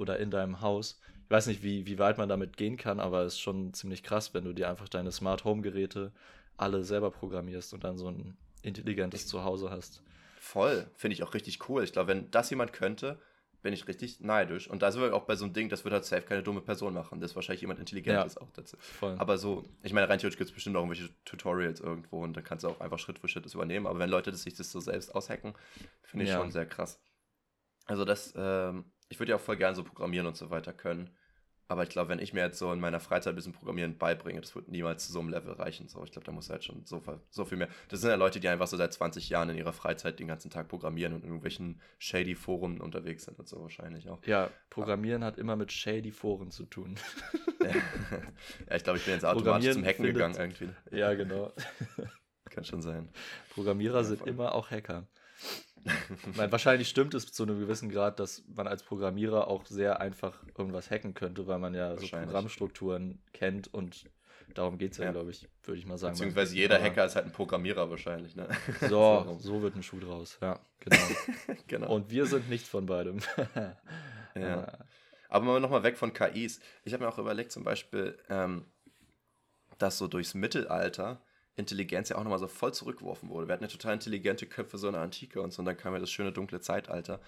oder 0.00 0.18
in 0.18 0.30
deinem 0.30 0.60
Haus. 0.60 0.98
Ich 1.24 1.30
weiß 1.30 1.46
nicht, 1.46 1.62
wie, 1.62 1.86
wie 1.86 1.98
weit 1.98 2.18
man 2.18 2.28
damit 2.28 2.56
gehen 2.56 2.76
kann, 2.76 2.98
aber 2.98 3.22
es 3.22 3.34
ist 3.34 3.40
schon 3.40 3.72
ziemlich 3.72 4.02
krass, 4.02 4.34
wenn 4.34 4.44
du 4.44 4.52
dir 4.52 4.68
einfach 4.68 4.88
deine 4.88 5.12
Smart 5.12 5.44
Home 5.44 5.62
Geräte 5.62 6.12
alle 6.56 6.82
selber 6.82 7.10
programmierst 7.10 7.72
und 7.72 7.84
dann 7.84 7.96
so 7.96 8.08
ein 8.08 8.36
intelligentes 8.62 9.26
Zuhause 9.26 9.70
hast. 9.70 10.02
Voll, 10.38 10.86
finde 10.96 11.14
ich 11.14 11.22
auch 11.22 11.34
richtig 11.34 11.68
cool. 11.68 11.84
Ich 11.84 11.92
glaube, 11.92 12.08
wenn 12.08 12.30
das 12.30 12.50
jemand 12.50 12.72
könnte, 12.72 13.18
bin 13.62 13.74
ich 13.74 13.86
richtig 13.88 14.20
neidisch. 14.20 14.68
Und 14.68 14.82
da 14.82 14.90
sind 14.90 15.02
wir 15.02 15.14
auch 15.14 15.24
bei 15.24 15.36
so 15.36 15.44
einem 15.44 15.52
Ding, 15.52 15.68
das 15.68 15.84
wird 15.84 15.92
halt 15.92 16.04
safe 16.04 16.22
keine 16.22 16.42
dumme 16.42 16.62
Person 16.62 16.94
machen. 16.94 17.20
Das 17.20 17.32
ist 17.32 17.34
wahrscheinlich 17.36 17.60
jemand 17.60 17.78
Intelligentes 17.78 18.34
ja, 18.34 18.40
auch 18.40 18.50
dazu. 18.52 18.76
Voll. 18.78 19.16
Aber 19.18 19.38
so, 19.38 19.64
ich 19.82 19.92
meine, 19.92 20.08
rein 20.08 20.18
theoretisch 20.18 20.38
gibt 20.38 20.48
es 20.48 20.54
bestimmt 20.54 20.76
auch 20.76 20.80
irgendwelche 20.80 21.10
Tutorials 21.24 21.80
irgendwo 21.80 22.22
und 22.22 22.36
dann 22.36 22.44
kannst 22.44 22.64
du 22.64 22.68
auch 22.68 22.80
einfach 22.80 22.98
Schritt 22.98 23.18
für 23.18 23.28
Schritt 23.28 23.44
das 23.44 23.54
übernehmen. 23.54 23.86
Aber 23.86 23.98
wenn 23.98 24.10
Leute 24.10 24.30
das 24.30 24.42
sich 24.42 24.54
das 24.54 24.72
so 24.72 24.80
selbst 24.80 25.14
aushacken, 25.14 25.54
finde 26.02 26.24
ich 26.24 26.30
ja. 26.30 26.38
schon 26.38 26.50
sehr 26.50 26.66
krass. 26.66 27.00
Also 27.86 28.04
das, 28.04 28.32
ähm, 28.36 28.84
ich 29.10 29.18
würde 29.18 29.30
ja 29.30 29.36
auch 29.36 29.40
voll 29.40 29.56
gern 29.56 29.74
so 29.74 29.84
programmieren 29.84 30.26
und 30.26 30.36
so 30.36 30.48
weiter 30.48 30.72
können. 30.72 31.10
Aber 31.70 31.84
ich 31.84 31.88
glaube, 31.88 32.08
wenn 32.08 32.18
ich 32.18 32.32
mir 32.32 32.40
jetzt 32.40 32.58
so 32.58 32.72
in 32.72 32.80
meiner 32.80 32.98
Freizeit 32.98 33.32
ein 33.32 33.36
bisschen 33.36 33.52
Programmieren 33.52 33.96
beibringe, 33.96 34.40
das 34.40 34.56
wird 34.56 34.66
niemals 34.66 35.06
zu 35.06 35.12
so 35.12 35.20
einem 35.20 35.28
Level 35.28 35.52
reichen. 35.52 35.86
So, 35.86 36.02
ich 36.02 36.10
glaube, 36.10 36.26
da 36.26 36.32
muss 36.32 36.50
halt 36.50 36.64
schon 36.64 36.84
so, 36.84 37.00
so 37.30 37.44
viel 37.44 37.58
mehr. 37.58 37.68
Das 37.88 38.00
sind 38.00 38.10
ja 38.10 38.16
Leute, 38.16 38.40
die 38.40 38.48
einfach 38.48 38.66
so 38.66 38.76
seit 38.76 38.92
20 38.92 39.28
Jahren 39.28 39.50
in 39.50 39.56
ihrer 39.56 39.72
Freizeit 39.72 40.18
den 40.18 40.26
ganzen 40.26 40.50
Tag 40.50 40.66
programmieren 40.66 41.12
und 41.12 41.20
in 41.20 41.26
irgendwelchen 41.26 41.80
shady 41.98 42.34
Foren 42.34 42.80
unterwegs 42.80 43.24
sind 43.24 43.38
und 43.38 43.48
so 43.48 43.62
wahrscheinlich 43.62 44.08
auch. 44.08 44.20
Ja, 44.26 44.50
Programmieren 44.68 45.22
hat 45.22 45.38
immer 45.38 45.54
mit 45.54 45.70
shady 45.70 46.10
Foren 46.10 46.50
zu 46.50 46.66
tun. 46.66 46.96
ja, 47.60 48.76
ich 48.76 48.82
glaube, 48.82 48.98
ich 48.98 49.04
bin 49.04 49.14
jetzt 49.14 49.24
automatisch 49.24 49.72
zum 49.72 49.84
Hacken 49.84 50.06
gegangen 50.06 50.34
irgendwie. 50.36 50.70
Ja, 50.90 51.14
genau. 51.14 51.52
Kann 52.50 52.64
schon 52.64 52.82
sein. 52.82 53.10
Programmierer 53.50 53.98
ja, 53.98 54.04
sind 54.04 54.26
immer 54.26 54.56
auch 54.56 54.72
Hacker. 54.72 55.06
Meine, 56.36 56.52
wahrscheinlich 56.52 56.88
stimmt 56.88 57.14
es 57.14 57.32
zu 57.32 57.42
einem 57.42 57.58
gewissen 57.58 57.90
Grad, 57.90 58.20
dass 58.20 58.42
man 58.54 58.66
als 58.66 58.82
Programmierer 58.82 59.48
auch 59.48 59.64
sehr 59.66 60.00
einfach 60.00 60.38
irgendwas 60.56 60.90
hacken 60.90 61.14
könnte, 61.14 61.46
weil 61.46 61.58
man 61.58 61.74
ja 61.74 61.96
so 61.96 62.06
Programmstrukturen 62.06 63.22
kennt 63.32 63.72
und 63.72 64.04
darum 64.54 64.78
geht 64.78 64.92
es 64.92 64.98
ja, 64.98 65.06
ja. 65.06 65.12
glaube 65.12 65.30
ich, 65.30 65.48
würde 65.64 65.78
ich 65.78 65.86
mal 65.86 65.98
sagen. 65.98 66.14
Beziehungsweise 66.14 66.54
jeder 66.56 66.76
Aber 66.76 66.84
Hacker 66.84 67.04
ist 67.04 67.16
halt 67.16 67.26
ein 67.26 67.32
Programmierer 67.32 67.90
wahrscheinlich, 67.90 68.36
ne? 68.36 68.48
So, 68.88 69.36
so 69.40 69.62
wird 69.62 69.76
ein 69.76 69.82
Schuh 69.82 70.00
draus, 70.00 70.38
ja, 70.40 70.58
genau. 70.80 70.96
genau. 71.66 71.94
Und 71.94 72.10
wir 72.10 72.26
sind 72.26 72.48
nichts 72.48 72.68
von 72.68 72.86
beidem. 72.86 73.20
ja. 74.34 74.78
Aber 75.28 75.44
mal 75.44 75.60
nochmal 75.60 75.82
weg 75.82 75.96
von 75.96 76.12
KIs. 76.12 76.60
Ich 76.84 76.92
habe 76.92 77.04
mir 77.04 77.08
auch 77.08 77.18
überlegt, 77.18 77.52
zum 77.52 77.62
Beispiel, 77.62 78.18
ähm, 78.28 78.64
dass 79.78 79.96
so 79.98 80.08
durchs 80.08 80.34
Mittelalter 80.34 81.22
Intelligenz 81.60 82.08
ja 82.08 82.16
auch 82.16 82.22
nochmal 82.22 82.38
so 82.38 82.48
voll 82.48 82.74
zurückgeworfen 82.74 83.28
wurde. 83.28 83.48
Wir 83.48 83.54
hatten 83.54 83.64
ja 83.64 83.70
total 83.70 83.94
intelligente 83.94 84.46
Köpfe 84.46 84.78
so 84.78 84.88
in 84.88 84.94
der 84.94 85.02
Antike 85.02 85.40
und 85.40 85.52
so, 85.52 85.60
und 85.60 85.66
dann 85.66 85.76
kam 85.76 85.94
ja 85.94 86.00
das 86.00 86.10
schöne 86.10 86.32
dunkle 86.32 86.60
Zeitalter, 86.60 87.20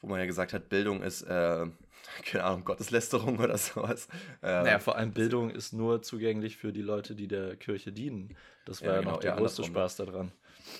wo 0.00 0.08
man 0.08 0.18
ja 0.18 0.26
gesagt 0.26 0.52
hat, 0.52 0.68
Bildung 0.68 1.02
ist, 1.02 1.22
äh, 1.22 1.66
keine 2.24 2.44
Ahnung, 2.44 2.64
Gotteslästerung 2.64 3.38
oder 3.38 3.58
sowas. 3.58 4.08
Ähm, 4.42 4.64
naja, 4.64 4.78
vor 4.78 4.96
allem 4.96 5.12
Bildung 5.12 5.50
ist 5.50 5.72
nur 5.72 6.02
zugänglich 6.02 6.56
für 6.56 6.72
die 6.72 6.82
Leute, 6.82 7.14
die 7.14 7.28
der 7.28 7.56
Kirche 7.56 7.92
dienen. 7.92 8.36
Das 8.64 8.82
war 8.82 8.94
ja, 8.94 8.98
genau, 9.00 9.12
noch 9.12 9.20
der 9.20 9.36
größte 9.36 9.64
Spaß 9.64 9.96
daran. 9.96 10.32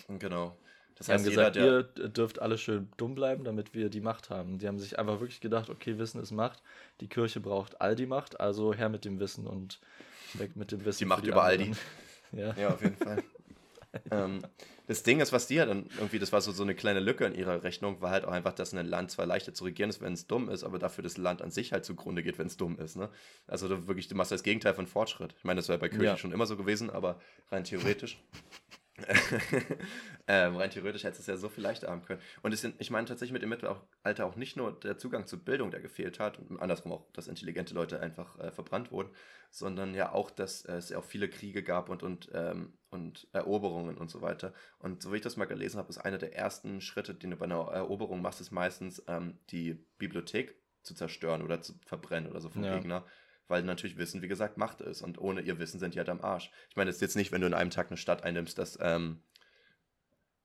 Genau. 0.08 0.56
Das 0.96 1.08
heißt, 1.08 1.24
haben 1.24 1.30
gesagt, 1.30 1.56
jeder, 1.56 1.86
ihr 1.98 2.08
dürft 2.08 2.40
alle 2.40 2.56
schön 2.56 2.88
dumm 2.96 3.14
bleiben, 3.14 3.44
damit 3.44 3.74
wir 3.74 3.90
die 3.90 4.00
Macht 4.00 4.30
haben. 4.30 4.58
Die 4.58 4.66
haben 4.66 4.78
sich 4.78 4.98
einfach 4.98 5.20
wirklich 5.20 5.40
gedacht, 5.40 5.68
okay, 5.68 5.98
Wissen 5.98 6.22
ist 6.22 6.30
Macht. 6.30 6.62
Die 7.00 7.08
Kirche 7.08 7.40
braucht 7.40 7.82
all 7.82 7.94
die 7.94 8.06
Macht, 8.06 8.40
also 8.40 8.72
her 8.72 8.88
mit 8.88 9.04
dem 9.04 9.20
Wissen 9.20 9.46
und 9.46 9.78
weg 10.32 10.56
mit 10.56 10.72
dem 10.72 10.84
Wissen. 10.86 11.00
Die 11.00 11.04
Macht 11.04 11.26
über 11.26 11.44
all 11.44 11.58
die. 11.58 11.72
Ja, 12.32 12.54
ja 12.56 12.68
auf 12.68 12.82
jeden 12.82 12.96
Fall. 12.96 13.22
ähm, 14.10 14.42
das 14.86 15.02
Ding 15.02 15.20
ist, 15.20 15.32
was 15.32 15.46
die 15.46 15.58
halt 15.58 15.68
dann 15.68 15.86
irgendwie, 15.96 16.18
das 16.18 16.32
war 16.32 16.40
so, 16.40 16.52
so 16.52 16.62
eine 16.62 16.74
kleine 16.74 17.00
Lücke 17.00 17.24
in 17.24 17.34
ihrer 17.34 17.62
Rechnung, 17.64 18.00
war 18.00 18.10
halt 18.10 18.24
auch 18.24 18.32
einfach, 18.32 18.52
dass 18.52 18.72
ein 18.72 18.86
Land 18.86 19.10
zwar 19.10 19.26
leichter 19.26 19.52
zu 19.52 19.64
regieren 19.64 19.90
ist, 19.90 20.00
wenn 20.00 20.12
es 20.12 20.26
dumm 20.26 20.48
ist, 20.48 20.62
aber 20.62 20.78
dafür 20.78 21.02
das 21.02 21.16
Land 21.16 21.42
an 21.42 21.50
sich 21.50 21.72
halt 21.72 21.84
zugrunde 21.84 22.22
geht, 22.22 22.38
wenn 22.38 22.46
es 22.46 22.56
dumm 22.56 22.78
ist. 22.78 22.96
Ne? 22.96 23.10
Also 23.46 23.68
du 23.68 23.88
wirklich, 23.88 24.08
du 24.08 24.14
machst 24.14 24.30
das 24.30 24.42
Gegenteil 24.42 24.74
von 24.74 24.86
Fortschritt. 24.86 25.34
Ich 25.38 25.44
meine, 25.44 25.58
das 25.58 25.68
wäre 25.68 25.78
bei 25.78 25.88
Kirche 25.88 26.04
ja. 26.04 26.16
schon 26.16 26.32
immer 26.32 26.46
so 26.46 26.56
gewesen, 26.56 26.90
aber 26.90 27.20
rein 27.50 27.64
theoretisch. 27.64 28.18
ähm, 30.26 30.56
rein 30.56 30.70
theoretisch 30.70 31.04
hätte 31.04 31.18
es 31.18 31.26
ja 31.26 31.36
so 31.36 31.48
viel 31.48 31.62
leichter 31.62 31.88
haben 31.88 32.02
können. 32.02 32.20
Und 32.42 32.52
es 32.52 32.60
sind, 32.60 32.76
ich 32.78 32.90
meine 32.90 33.06
tatsächlich 33.06 33.32
mit 33.32 33.42
dem 33.42 33.50
Mittelalter 33.50 34.26
auch 34.26 34.36
nicht 34.36 34.56
nur 34.56 34.78
der 34.78 34.96
Zugang 34.96 35.26
zur 35.26 35.40
Bildung, 35.40 35.70
der 35.70 35.80
gefehlt 35.80 36.18
hat, 36.18 36.38
und 36.38 36.60
andersrum 36.60 36.92
auch, 36.92 37.10
dass 37.12 37.28
intelligente 37.28 37.74
Leute 37.74 38.00
einfach 38.00 38.38
äh, 38.38 38.50
verbrannt 38.50 38.90
wurden, 38.90 39.10
sondern 39.50 39.94
ja 39.94 40.12
auch, 40.12 40.30
dass 40.30 40.64
äh, 40.64 40.76
es 40.76 40.88
ja 40.88 40.98
auch 40.98 41.04
viele 41.04 41.28
Kriege 41.28 41.62
gab 41.62 41.88
und, 41.90 42.02
und, 42.02 42.30
ähm, 42.32 42.72
und 42.90 43.28
Eroberungen 43.32 43.98
und 43.98 44.10
so 44.10 44.22
weiter. 44.22 44.54
Und 44.78 45.02
so 45.02 45.12
wie 45.12 45.16
ich 45.16 45.22
das 45.22 45.36
mal 45.36 45.44
gelesen 45.44 45.78
habe, 45.78 45.90
ist 45.90 45.98
einer 45.98 46.18
der 46.18 46.34
ersten 46.34 46.80
Schritte, 46.80 47.14
den 47.14 47.30
du 47.30 47.36
bei 47.36 47.44
einer 47.44 47.68
Eroberung 47.68 48.22
machst, 48.22 48.40
ist 48.40 48.50
meistens 48.50 49.02
ähm, 49.08 49.38
die 49.50 49.74
Bibliothek 49.98 50.56
zu 50.82 50.94
zerstören 50.94 51.42
oder 51.42 51.60
zu 51.60 51.74
verbrennen 51.84 52.30
oder 52.30 52.40
so 52.40 52.48
vom 52.48 52.64
ja. 52.64 52.74
Gegner 52.76 53.04
weil 53.48 53.62
natürlich 53.62 53.96
Wissen, 53.96 54.22
wie 54.22 54.28
gesagt, 54.28 54.56
Macht 54.58 54.80
ist. 54.80 55.02
Und 55.02 55.18
ohne 55.18 55.40
ihr 55.40 55.58
Wissen 55.58 55.80
sind 55.80 55.94
die 55.94 55.98
halt 55.98 56.08
am 56.08 56.20
Arsch. 56.20 56.50
Ich 56.68 56.76
meine, 56.76 56.90
es 56.90 56.96
ist 56.96 57.02
jetzt 57.02 57.16
nicht, 57.16 57.32
wenn 57.32 57.40
du 57.40 57.46
in 57.46 57.54
einem 57.54 57.70
Tag 57.70 57.88
eine 57.88 57.96
Stadt 57.96 58.24
einnimmst, 58.24 58.58
dass, 58.58 58.78
ähm, 58.80 59.22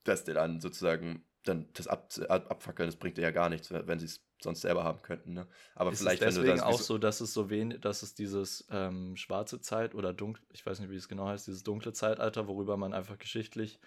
dass 0.03 0.23
dir 0.23 0.33
dann 0.33 0.61
sozusagen 0.61 1.25
dann 1.43 1.67
das 1.73 1.87
ab, 1.87 2.09
ab, 2.29 2.51
abfackeln, 2.51 2.87
das 2.87 2.97
bringt 2.97 3.17
dir 3.17 3.23
ja 3.23 3.31
gar 3.31 3.49
nichts, 3.49 3.71
wenn 3.71 3.99
sie 3.99 4.05
es 4.05 4.23
sonst 4.41 4.61
selber 4.61 4.83
haben 4.83 5.01
könnten. 5.01 5.33
Ne? 5.33 5.47
Aber 5.75 5.91
ist 5.91 5.99
vielleicht, 5.99 6.21
es 6.21 6.35
deswegen 6.35 6.57
das, 6.57 6.63
auch 6.63 6.79
so, 6.79 6.97
dass 6.97 7.21
es 7.21 7.33
so 7.33 7.49
wenig, 7.49 7.81
dass 7.81 8.03
es 8.03 8.13
dieses 8.13 8.67
ähm, 8.69 9.15
schwarze 9.15 9.59
Zeit 9.61 9.95
oder 9.95 10.13
dunkel, 10.13 10.43
ich 10.51 10.65
weiß 10.65 10.79
nicht, 10.79 10.91
wie 10.91 10.95
es 10.95 11.07
genau 11.07 11.27
heißt, 11.27 11.47
dieses 11.47 11.63
dunkle 11.63 11.93
Zeitalter, 11.93 12.47
worüber 12.47 12.77
man 12.77 12.93
einfach 12.93 13.17
geschichtlich 13.17 13.79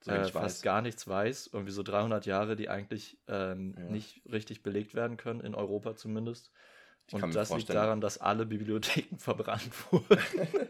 so 0.00 0.10
äh, 0.10 0.24
fast 0.24 0.34
weiß. 0.34 0.62
gar 0.62 0.82
nichts 0.82 1.08
weiß, 1.08 1.50
irgendwie 1.52 1.72
so 1.72 1.82
300 1.82 2.26
Jahre, 2.26 2.56
die 2.56 2.68
eigentlich 2.68 3.18
ähm, 3.26 3.74
ja. 3.76 3.84
nicht 3.84 4.22
richtig 4.30 4.62
belegt 4.62 4.94
werden 4.94 5.16
können, 5.16 5.40
in 5.40 5.54
Europa 5.54 5.96
zumindest. 5.96 6.52
Ich 7.08 7.22
und 7.22 7.34
das 7.34 7.54
liegt 7.54 7.68
daran, 7.68 8.00
dass 8.00 8.18
alle 8.18 8.46
Bibliotheken 8.46 9.16
verbrannt 9.18 9.70
wurden. 9.90 10.18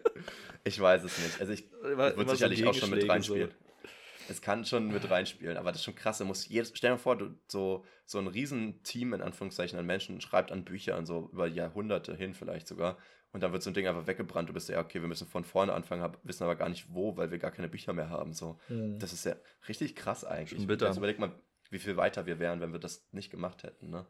ich 0.64 0.80
weiß 0.80 1.05
es 1.05 1.18
nicht. 1.18 1.41
Also 1.41 1.53
ich 1.53 1.70
würde 1.80 2.30
sicherlich 2.30 2.61
so 2.61 2.68
auch 2.68 2.74
schon 2.74 2.91
mit 2.91 3.09
reinspielen. 3.09 3.51
So. 3.51 3.91
Es 4.28 4.41
kann 4.41 4.64
schon 4.64 4.89
mit 4.89 5.09
reinspielen, 5.11 5.57
aber 5.57 5.70
das 5.70 5.80
ist 5.80 5.85
schon 5.85 5.95
krass. 5.95 6.20
Muss 6.20 6.49
jedes, 6.49 6.72
stell 6.74 6.93
dir 6.93 6.99
vor, 6.99 7.16
du, 7.16 7.35
so, 7.47 7.85
so 8.07 8.18
ein 8.18 8.26
Riesenteam 8.26 9.12
in 9.12 9.20
Anführungszeichen 9.20 9.78
an 9.78 9.87
Menschen 9.87 10.20
schreibt 10.20 10.51
an 10.51 10.64
Büchern, 10.64 11.05
so 11.07 11.28
über 11.32 11.47
Jahrhunderte 11.47 12.16
hin 12.16 12.35
vielleicht 12.35 12.66
sogar. 12.66 12.97
Und 13.32 13.43
dann 13.43 13.53
wird 13.53 13.62
so 13.62 13.70
ein 13.70 13.74
Ding 13.74 13.87
einfach 13.87 14.07
weggebrannt. 14.07 14.49
Du 14.49 14.53
bist 14.53 14.68
ja, 14.68 14.80
okay, 14.80 15.01
wir 15.01 15.09
müssen 15.09 15.26
von 15.26 15.45
vorne 15.45 15.72
anfangen, 15.72 16.16
wissen 16.22 16.45
aber 16.45 16.55
gar 16.55 16.68
nicht 16.68 16.95
wo, 16.95 17.16
weil 17.16 17.32
wir 17.32 17.39
gar 17.39 17.51
keine 17.51 17.68
Bücher 17.68 17.93
mehr 17.93 18.09
haben. 18.09 18.32
So. 18.32 18.59
Mhm. 18.68 18.99
Das 18.99 19.12
ist 19.12 19.24
ja 19.24 19.35
richtig 19.68 19.97
krass 19.97 20.24
eigentlich. 20.24 20.59
Schon 20.59 20.68
bitter. 20.68 20.87
Also 20.87 21.01
überleg 21.01 21.18
mal, 21.18 21.32
wie 21.70 21.80
viel 21.80 21.97
weiter 21.97 22.26
wir 22.26 22.39
wären, 22.39 22.61
wenn 22.61 22.72
wir 22.72 22.78
das 22.78 23.07
nicht 23.11 23.30
gemacht 23.30 23.64
hätten. 23.64 23.91
Ne? 23.91 24.07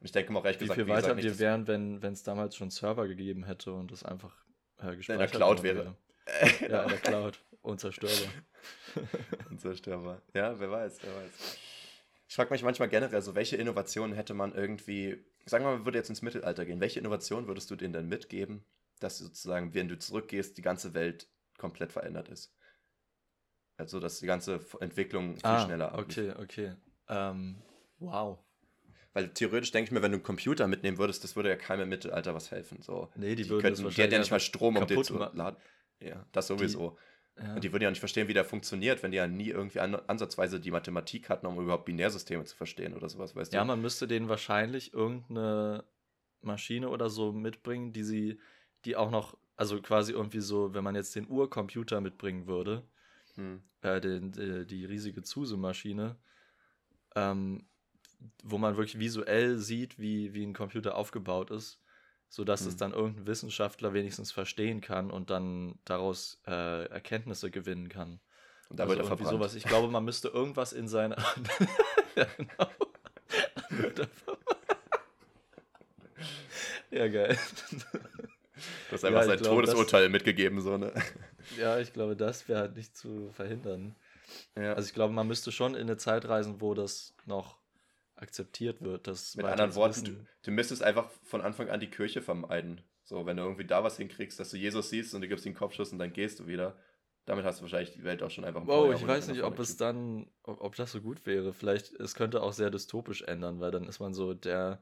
Und 0.00 0.06
ich 0.06 0.12
denke 0.12 0.32
mal 0.32 0.40
auch 0.40 0.44
ehrlich 0.44 0.60
Wie 0.60 0.64
gesagt, 0.64 0.76
viel 0.76 0.86
wie 0.86 0.90
gesagt, 0.90 1.16
weiter 1.16 1.22
wir 1.22 1.38
wären, 1.38 1.66
wenn 1.66 2.12
es 2.12 2.22
damals 2.22 2.54
schon 2.54 2.70
Server 2.70 3.08
gegeben 3.08 3.44
hätte 3.44 3.72
und 3.72 3.90
es 3.90 4.04
einfach 4.04 4.32
äh, 4.78 4.96
gespeichert 4.96 5.32
Cloud 5.32 5.58
worden 5.58 5.64
wäre. 5.64 5.96
Ja, 6.68 6.82
in 6.82 6.90
der 6.90 6.98
Cloud. 6.98 7.40
Unzerstörbar. 7.62 8.32
Unzerstörbar. 9.50 10.22
Ja, 10.34 10.58
wer 10.60 10.70
weiß, 10.70 10.98
wer 11.02 11.16
weiß. 11.16 11.58
Ich 12.28 12.34
frage 12.34 12.50
mich 12.50 12.62
manchmal 12.62 12.88
generell 12.90 13.22
so, 13.22 13.34
welche 13.34 13.56
Innovationen 13.56 14.14
hätte 14.14 14.34
man 14.34 14.54
irgendwie, 14.54 15.24
sagen 15.46 15.64
wir 15.64 15.70
mal, 15.70 15.76
man 15.78 15.86
würde 15.86 15.98
jetzt 15.98 16.10
ins 16.10 16.20
Mittelalter 16.20 16.66
gehen, 16.66 16.80
welche 16.80 17.00
Innovationen 17.00 17.46
würdest 17.46 17.70
du 17.70 17.76
denen 17.76 17.94
denn 17.94 18.08
mitgeben, 18.08 18.62
dass 19.00 19.18
sozusagen, 19.18 19.72
wenn 19.72 19.88
du 19.88 19.98
zurückgehst, 19.98 20.58
die 20.58 20.62
ganze 20.62 20.92
Welt 20.92 21.28
komplett 21.56 21.92
verändert 21.92 22.28
ist? 22.28 22.54
Also, 23.78 24.00
dass 24.00 24.18
die 24.18 24.26
ganze 24.26 24.60
Entwicklung 24.80 25.36
viel 25.36 25.46
ah, 25.46 25.64
schneller 25.64 25.92
ablief. 25.92 26.34
okay, 26.34 26.42
okay. 26.42 26.72
Ähm, 27.08 27.62
wow. 27.98 28.38
Weil 29.14 29.30
theoretisch 29.32 29.70
denke 29.72 29.88
ich 29.88 29.92
mir, 29.92 30.02
wenn 30.02 30.12
du 30.12 30.16
einen 30.16 30.22
Computer 30.22 30.66
mitnehmen 30.68 30.98
würdest, 30.98 31.24
das 31.24 31.34
würde 31.34 31.48
ja 31.48 31.56
keinem 31.56 31.82
im 31.82 31.88
Mittelalter 31.88 32.34
was 32.34 32.50
helfen. 32.50 32.82
So. 32.82 33.10
Nee, 33.16 33.34
die 33.34 33.44
Die, 33.44 33.50
würden 33.50 33.62
könnten, 33.62 33.84
das 33.84 33.94
die 33.94 34.02
hätten 34.02 34.12
ja 34.12 34.18
nicht 34.18 34.30
mal 34.30 34.40
Strom, 34.40 34.76
um 34.76 34.86
den 34.86 35.02
zu 35.02 35.16
laden. 35.18 35.56
Ja, 36.00 36.24
das 36.32 36.46
sowieso. 36.46 36.96
Ja. 37.36 37.54
Und 37.54 37.64
die 37.64 37.72
würden 37.72 37.84
ja 37.84 37.90
nicht 37.90 38.00
verstehen, 38.00 38.28
wie 38.28 38.34
der 38.34 38.44
funktioniert, 38.44 39.02
wenn 39.02 39.12
die 39.12 39.16
ja 39.16 39.26
nie 39.28 39.48
irgendwie 39.48 39.80
an, 39.80 39.94
ansatzweise 39.94 40.60
die 40.60 40.70
Mathematik 40.70 41.28
hatten, 41.28 41.46
um 41.46 41.58
überhaupt 41.60 41.84
Binärsysteme 41.86 42.44
zu 42.44 42.56
verstehen 42.56 42.94
oder 42.94 43.08
sowas, 43.08 43.34
weißt 43.34 43.52
Ja, 43.52 43.60
du? 43.60 43.66
man 43.68 43.80
müsste 43.80 44.08
denen 44.08 44.28
wahrscheinlich 44.28 44.92
irgendeine 44.92 45.84
Maschine 46.40 46.88
oder 46.88 47.10
so 47.10 47.32
mitbringen, 47.32 47.92
die 47.92 48.02
sie, 48.02 48.40
die 48.84 48.96
auch 48.96 49.10
noch, 49.10 49.36
also 49.56 49.80
quasi 49.80 50.12
irgendwie 50.12 50.40
so, 50.40 50.74
wenn 50.74 50.84
man 50.84 50.94
jetzt 50.94 51.14
den 51.16 51.28
Urcomputer 51.28 52.00
mitbringen 52.00 52.46
würde, 52.46 52.84
Hm. 53.36 53.62
äh, 53.82 54.00
den, 54.00 54.32
die, 54.32 54.66
die 54.66 54.84
riesige 54.84 55.22
Zuse-Maschine, 55.22 56.16
ähm, 57.14 57.66
wo 58.42 58.58
man 58.58 58.76
wirklich 58.76 58.98
visuell 58.98 59.58
sieht, 59.58 59.98
wie, 59.98 60.34
wie 60.34 60.44
ein 60.44 60.54
Computer 60.54 60.96
aufgebaut 60.96 61.50
ist, 61.50 61.80
sodass 62.28 62.62
es 62.62 62.72
Hm. 62.74 62.78
dann 62.78 62.92
irgendein 62.92 63.26
Wissenschaftler 63.26 63.92
wenigstens 63.94 64.32
verstehen 64.32 64.80
kann 64.80 65.10
und 65.10 65.30
dann 65.30 65.78
daraus 65.84 66.40
äh, 66.46 66.84
Erkenntnisse 66.86 67.50
gewinnen 67.50 67.88
kann. 67.88 68.20
Und 68.68 68.78
da 68.78 68.84
Also 68.84 68.96
wird 68.96 69.04
er 69.04 69.08
verbrannt. 69.08 69.30
sowas. 69.30 69.54
Ich 69.54 69.64
glaube, 69.64 69.88
man 69.90 70.04
müsste 70.04 70.28
irgendwas 70.28 70.72
in 70.72 70.88
seine. 70.88 71.16
ja, 72.16 72.26
genau. 72.36 72.70
Ja, 76.90 77.06
geil. 77.08 77.38
Du 78.88 78.92
hast 78.92 79.02
Ja, 79.02 79.08
einfach 79.08 79.20
ich 79.22 79.26
sein 79.26 79.38
glaub, 79.38 79.54
Todesurteil 79.54 80.08
mitgegeben, 80.08 80.60
so, 80.60 80.76
ne? 80.78 80.92
Ja, 81.58 81.78
ich 81.78 81.92
glaube, 81.92 82.16
das 82.16 82.48
wäre 82.48 82.60
halt 82.60 82.76
nicht 82.76 82.96
zu 82.96 83.30
verhindern. 83.32 83.94
Ja. 84.56 84.72
Also 84.74 84.88
ich 84.88 84.94
glaube, 84.94 85.12
man 85.12 85.26
müsste 85.28 85.52
schon 85.52 85.74
in 85.74 85.82
eine 85.82 85.96
Zeit 85.96 86.26
reisen, 86.28 86.60
wo 86.60 86.74
das 86.74 87.14
noch 87.26 87.58
akzeptiert 88.20 88.80
wird. 88.82 89.06
Dass 89.06 89.34
Mit 89.36 89.46
anderen 89.46 89.74
Worten, 89.74 90.04
du, 90.04 90.26
du 90.42 90.50
müsstest 90.50 90.82
einfach 90.82 91.10
von 91.24 91.40
Anfang 91.40 91.68
an 91.70 91.80
die 91.80 91.90
Kirche 91.90 92.22
vermeiden. 92.22 92.82
So, 93.04 93.24
wenn 93.24 93.36
du 93.36 93.42
irgendwie 93.42 93.66
da 93.66 93.82
was 93.82 93.96
hinkriegst, 93.96 94.38
dass 94.38 94.50
du 94.50 94.56
Jesus 94.56 94.90
siehst 94.90 95.14
und 95.14 95.22
du 95.22 95.28
gibst 95.28 95.46
ihm 95.46 95.54
Kopfschuss 95.54 95.92
und 95.92 95.98
dann 95.98 96.12
gehst 96.12 96.40
du 96.40 96.46
wieder. 96.46 96.76
Damit 97.24 97.44
hast 97.44 97.58
du 97.58 97.62
wahrscheinlich 97.62 97.92
die 97.92 98.04
Welt 98.04 98.22
auch 98.22 98.30
schon 98.30 98.44
einfach 98.44 98.66
Wow, 98.66 98.94
ich 98.94 99.06
weiß 99.06 99.28
nicht, 99.28 99.42
ob 99.42 99.58
es 99.58 99.76
dann, 99.76 100.30
ob, 100.42 100.62
ob 100.62 100.76
das 100.76 100.92
so 100.92 101.02
gut 101.02 101.26
wäre. 101.26 101.52
Vielleicht, 101.52 101.92
es 102.00 102.14
könnte 102.14 102.42
auch 102.42 102.54
sehr 102.54 102.70
dystopisch 102.70 103.22
ändern, 103.22 103.60
weil 103.60 103.70
dann 103.70 103.84
ist 103.84 104.00
man 104.00 104.14
so 104.14 104.32
der, 104.32 104.80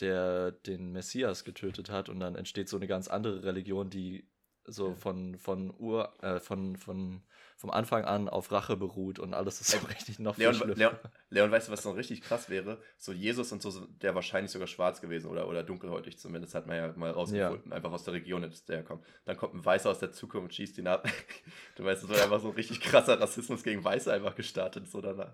der 0.00 0.50
den 0.50 0.90
Messias 0.90 1.44
getötet 1.44 1.90
hat 1.90 2.08
und 2.08 2.18
dann 2.18 2.34
entsteht 2.34 2.68
so 2.68 2.76
eine 2.76 2.88
ganz 2.88 3.06
andere 3.06 3.44
Religion, 3.44 3.88
die 3.88 4.28
so 4.66 4.88
Ja. 4.90 4.94
von, 4.94 5.38
von 5.38 5.72
Ur, 5.78 6.12
äh, 6.22 6.40
von, 6.40 6.76
von, 6.76 7.22
vom 7.56 7.70
Anfang 7.70 8.04
an 8.04 8.28
auf 8.28 8.52
Rache 8.52 8.76
beruht 8.76 9.18
und 9.18 9.32
alles 9.32 9.60
ist 9.60 9.70
so 9.70 9.78
richtig 9.86 10.18
noch 10.18 10.34
viel 10.34 10.44
Leon, 10.44 10.54
schlimmer. 10.54 10.74
Leon, 10.74 10.96
Leon, 11.30 11.50
weißt 11.50 11.68
du, 11.68 11.72
was 11.72 11.82
dann 11.82 11.94
richtig 11.94 12.20
krass 12.22 12.50
wäre? 12.50 12.78
So 12.98 13.12
Jesus 13.12 13.50
und 13.52 13.62
so, 13.62 13.86
der 13.86 14.14
wahrscheinlich 14.14 14.50
sogar 14.52 14.66
schwarz 14.68 15.00
gewesen 15.00 15.28
oder, 15.30 15.48
oder 15.48 15.62
dunkelhäutig 15.62 16.18
zumindest, 16.18 16.54
hat 16.54 16.66
man 16.66 16.76
ja 16.76 16.92
mal 16.96 17.10
rausgefunden, 17.10 17.72
einfach 17.72 17.92
aus 17.92 18.04
der 18.04 18.14
Region, 18.14 18.42
der 18.68 18.76
er 18.76 18.82
kommt. 18.82 19.04
Dann 19.24 19.36
kommt 19.36 19.54
ein 19.54 19.64
Weißer 19.64 19.90
aus 19.90 19.98
der 20.00 20.12
Zukunft 20.12 20.54
schießt 20.54 20.78
ihn 20.78 20.86
ab. 20.86 21.08
Du 21.76 21.84
weißt, 21.84 22.02
es 22.04 22.08
wird 22.08 22.20
einfach 22.20 22.40
so 22.40 22.48
ein 22.48 22.54
richtig 22.54 22.80
krasser 22.80 23.20
Rassismus 23.20 23.62
gegen 23.62 23.82
Weiße 23.84 24.12
einfach 24.12 24.34
gestartet, 24.34 24.88
so 24.88 25.00
danach. 25.00 25.32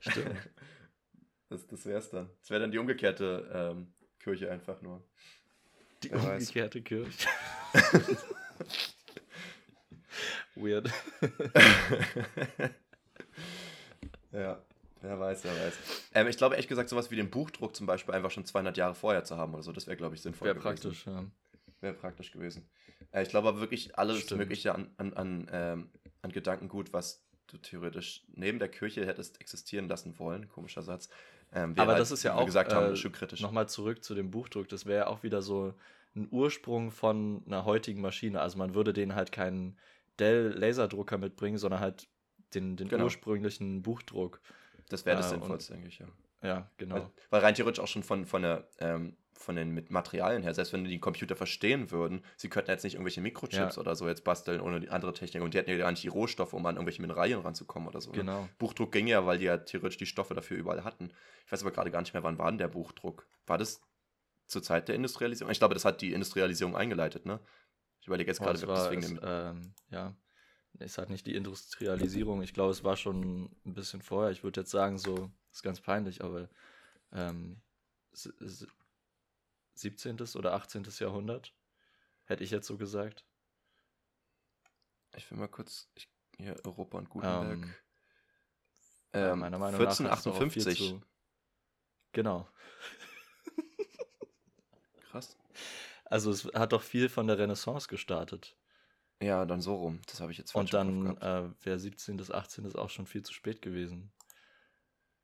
Stimmt. 0.00 0.36
Das, 1.48 1.64
das 1.68 1.86
wär's 1.86 2.10
dann. 2.10 2.28
Das 2.40 2.50
wäre 2.50 2.60
dann 2.60 2.72
die 2.72 2.78
umgekehrte 2.78 3.48
ähm, 3.54 3.92
Kirche 4.18 4.50
einfach 4.50 4.82
nur. 4.82 5.00
Die 6.02 6.10
Wer 6.10 6.20
weiß. 6.20 6.42
umgekehrte 6.42 6.82
Kirche. 6.82 7.28
Weird. 10.54 10.90
ja, 14.32 14.58
wer 15.02 15.20
weiß, 15.20 15.44
wer 15.44 15.52
weiß. 15.52 15.74
Ähm, 16.14 16.28
ich 16.28 16.36
glaube 16.36 16.54
ehrlich 16.54 16.68
gesagt, 16.68 16.88
sowas 16.88 17.10
wie 17.10 17.16
den 17.16 17.30
Buchdruck 17.30 17.76
zum 17.76 17.86
Beispiel 17.86 18.14
einfach 18.14 18.30
schon 18.30 18.46
200 18.46 18.76
Jahre 18.76 18.94
vorher 18.94 19.24
zu 19.24 19.36
haben 19.36 19.52
oder 19.54 19.62
so, 19.62 19.72
das 19.72 19.86
wäre, 19.86 19.96
glaube 19.96 20.14
ich, 20.14 20.22
sinnvoll 20.22 20.46
Wäre 20.46 20.54
gewesen. 20.58 20.80
praktisch, 20.80 21.06
ja. 21.06 21.24
Wäre 21.80 21.94
praktisch 21.94 22.32
gewesen. 22.32 22.66
Äh, 23.12 23.22
ich 23.22 23.28
glaube 23.28 23.48
aber 23.48 23.60
wirklich 23.60 23.98
alles 23.98 24.20
Stimmt. 24.20 24.40
Mögliche 24.40 24.74
an, 24.74 24.90
an, 24.96 25.12
an, 25.14 25.48
ähm, 25.52 25.90
an 26.22 26.32
Gedankengut, 26.32 26.92
was 26.92 27.22
du 27.46 27.58
theoretisch 27.58 28.24
neben 28.28 28.58
der 28.58 28.68
Kirche 28.68 29.06
hättest 29.06 29.40
existieren 29.40 29.88
lassen 29.88 30.18
wollen, 30.18 30.48
komischer 30.48 30.82
Satz. 30.82 31.08
Ähm, 31.52 31.74
Aber 31.76 31.92
halt, 31.92 32.00
das 32.00 32.10
ist 32.10 32.22
ja 32.22 32.34
auch 32.34 32.46
gesagt 32.46 32.72
haben, 32.72 32.92
äh, 32.92 32.96
schon 32.96 33.12
kritisch. 33.12 33.40
Nochmal 33.40 33.68
zurück 33.68 34.02
zu 34.02 34.14
dem 34.14 34.30
Buchdruck. 34.30 34.68
Das 34.68 34.86
wäre 34.86 34.98
ja 34.98 35.06
auch 35.06 35.22
wieder 35.22 35.42
so 35.42 35.74
ein 36.16 36.28
Ursprung 36.30 36.90
von 36.90 37.42
einer 37.46 37.64
heutigen 37.64 38.00
Maschine. 38.00 38.40
Also 38.40 38.58
man 38.58 38.74
würde 38.74 38.92
denen 38.92 39.14
halt 39.14 39.32
keinen 39.32 39.76
Dell-Laserdrucker 40.18 41.18
mitbringen, 41.18 41.58
sondern 41.58 41.80
halt 41.80 42.08
den, 42.54 42.76
den 42.76 42.88
Genau. 42.88 43.04
ursprünglichen 43.04 43.82
Buchdruck. 43.82 44.40
Das 44.88 45.04
wäre 45.04 45.16
das 45.16 45.26
äh, 45.26 45.30
Sinnvollste, 45.30 45.72
denke 45.74 45.88
ich, 45.88 45.98
ja. 45.98 46.06
Ja, 46.42 46.70
genau. 46.76 46.96
Weil, 46.96 47.10
weil 47.30 47.40
rein 47.42 47.54
theoretisch 47.54 47.82
auch 47.82 47.88
schon 47.88 48.02
von, 48.02 48.24
von, 48.26 48.42
der, 48.42 48.68
ähm, 48.78 49.16
von 49.32 49.56
den 49.56 49.70
mit 49.72 49.90
Materialien 49.90 50.42
her, 50.42 50.54
selbst 50.54 50.72
wenn 50.72 50.84
die 50.84 51.00
Computer 51.00 51.34
verstehen 51.34 51.90
würden, 51.90 52.22
sie 52.36 52.48
könnten 52.48 52.70
jetzt 52.70 52.84
nicht 52.84 52.94
irgendwelche 52.94 53.20
Mikrochips 53.20 53.76
Ja. 53.76 53.80
oder 53.80 53.96
so 53.96 54.06
jetzt 54.06 54.22
basteln 54.22 54.60
ohne 54.60 54.80
die 54.80 54.90
andere 54.90 55.12
Technik 55.12 55.42
und 55.42 55.54
die 55.54 55.58
hätten 55.58 55.70
ja 55.70 55.76
gar 55.78 55.90
nicht 55.90 56.02
die 56.04 56.08
Rohstoffe, 56.08 56.52
um 56.52 56.64
an 56.66 56.76
irgendwelche 56.76 57.02
Mineralien 57.02 57.40
ranzukommen 57.40 57.88
oder 57.88 58.00
so. 58.00 58.10
Ne? 58.12 58.18
Genau. 58.18 58.48
Buchdruck 58.58 58.92
ging 58.92 59.06
ja, 59.06 59.26
weil 59.26 59.38
die 59.38 59.46
ja 59.46 59.56
theoretisch 59.56 59.96
die 59.98 60.06
Stoffe 60.06 60.34
dafür 60.34 60.56
überall 60.56 60.84
hatten. 60.84 61.10
Ich 61.46 61.52
weiß 61.52 61.62
aber 61.62 61.72
gerade 61.72 61.90
gar 61.90 62.00
nicht 62.00 62.12
mehr, 62.14 62.22
wann 62.22 62.38
war 62.38 62.50
denn 62.50 62.58
der 62.58 62.68
Buchdruck? 62.68 63.26
War 63.46 63.58
das 63.58 63.80
zur 64.46 64.62
Zeit 64.62 64.88
der 64.88 64.94
Industrialisierung? 64.94 65.50
Ich 65.50 65.58
glaube, 65.58 65.74
das 65.74 65.84
hat 65.84 66.00
die 66.00 66.12
Industrialisierung 66.12 66.76
eingeleitet, 66.76 67.26
ne? 67.26 67.40
Ich 68.00 68.06
überlege 68.06 68.30
jetzt 68.30 68.40
Oh, 68.40 68.44
gerade, 68.44 68.58
ob 68.60 68.66
das 68.66 68.84
war, 68.84 68.90
wegen 68.92 69.02
es, 69.02 69.08
dem. 69.08 69.20
ähm, 69.22 69.74
ja, 69.90 70.14
es 70.78 70.98
hat 70.98 71.10
nicht 71.10 71.26
die 71.26 71.34
Industrialisierung. 71.34 72.42
Ich 72.42 72.54
glaube, 72.54 72.70
es 72.72 72.84
war 72.84 72.96
schon 72.96 73.50
ein 73.64 73.74
bisschen 73.74 74.02
vorher. 74.02 74.30
Ich 74.30 74.44
würde 74.44 74.60
jetzt 74.60 74.70
sagen, 74.70 74.98
so, 74.98 75.30
ist 75.52 75.62
ganz 75.62 75.80
peinlich, 75.80 76.22
aber 76.22 76.48
ähm, 77.12 77.60
s- 78.12 78.26
s- 78.40 78.66
17. 79.74 80.36
oder 80.36 80.52
18. 80.54 80.84
Jahrhundert, 80.98 81.52
hätte 82.24 82.44
ich 82.44 82.50
jetzt 82.50 82.66
so 82.66 82.76
gesagt. 82.76 83.24
Ich 85.16 85.30
will 85.30 85.38
mal 85.38 85.48
kurz. 85.48 85.88
Ich, 85.94 86.08
hier, 86.36 86.56
Europa 86.64 86.98
und 86.98 87.08
Gutenberg. 87.08 87.58
Ähm, 87.58 87.74
Ja, 89.14 89.32
Ähm, 89.32 89.38
meiner 89.38 89.58
Meinung 89.58 89.80
nach 89.80 89.88
hast 89.88 90.00
du 90.00 90.04
auch 90.04 90.12
viel 90.50 90.62
1458. 90.62 90.78
zu- 90.78 91.02
Genau. 92.12 92.48
Krass. 95.16 95.36
Also 96.04 96.30
es 96.30 96.44
hat 96.54 96.72
doch 96.72 96.82
viel 96.82 97.08
von 97.08 97.26
der 97.26 97.38
Renaissance 97.38 97.88
gestartet. 97.88 98.56
Ja, 99.20 99.46
dann 99.46 99.60
so 99.62 99.74
rum. 99.76 100.00
Das 100.06 100.20
habe 100.20 100.30
ich 100.30 100.38
jetzt 100.38 100.52
falsch 100.52 100.72
Und 100.72 100.74
dann 100.74 101.16
äh, 101.16 101.50
wäre 101.64 101.78
17. 101.78 102.16
bis 102.18 102.30
18. 102.30 102.64
ist 102.66 102.76
auch 102.76 102.90
schon 102.90 103.06
viel 103.06 103.22
zu 103.22 103.32
spät 103.32 103.62
gewesen. 103.62 104.12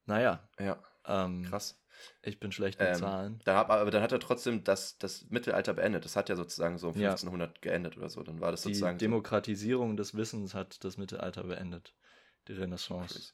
Naja, 0.07 0.49
Ja, 0.59 0.82
ähm, 1.05 1.45
krass. 1.45 1.78
ich 2.22 2.40
bin 2.40 2.51
schlecht 2.53 2.80
mit 2.80 2.88
Ähm, 2.88 2.95
Zahlen. 2.97 3.40
Dann 3.45 3.57
hab, 3.57 3.70
aber 3.70 3.90
dann 3.90 4.03
hat 4.03 4.11
er 4.12 4.18
trotzdem 4.18 4.64
das, 4.64 4.99
das 4.99 5.26
Mittelalter 5.30 5.74
beendet. 5.74 6.05
Das 6.05 6.16
hat 6.16 6.28
ja 6.28 6.36
sozusagen 6.36 6.78
so 6.78 6.88
um 6.88 6.95
Ja. 6.99 7.11
1500 7.11 7.62
geendet 7.62 7.97
oder 7.97 8.09
so. 8.09 8.22
Dann 8.22 8.40
war 8.40 8.51
das 8.51 8.62
Die 8.62 8.68
sozusagen. 8.70 8.99
so 8.99 9.05
Demokratisierung 9.05 9.97
des 9.97 10.14
Wissens 10.16 10.55
hat 10.55 10.82
das 10.84 10.97
Mittelalter 10.97 11.45
beendet. 11.45 11.95
Die 12.49 12.55
Renaissance. 12.55 13.14
crazy, 13.14 13.32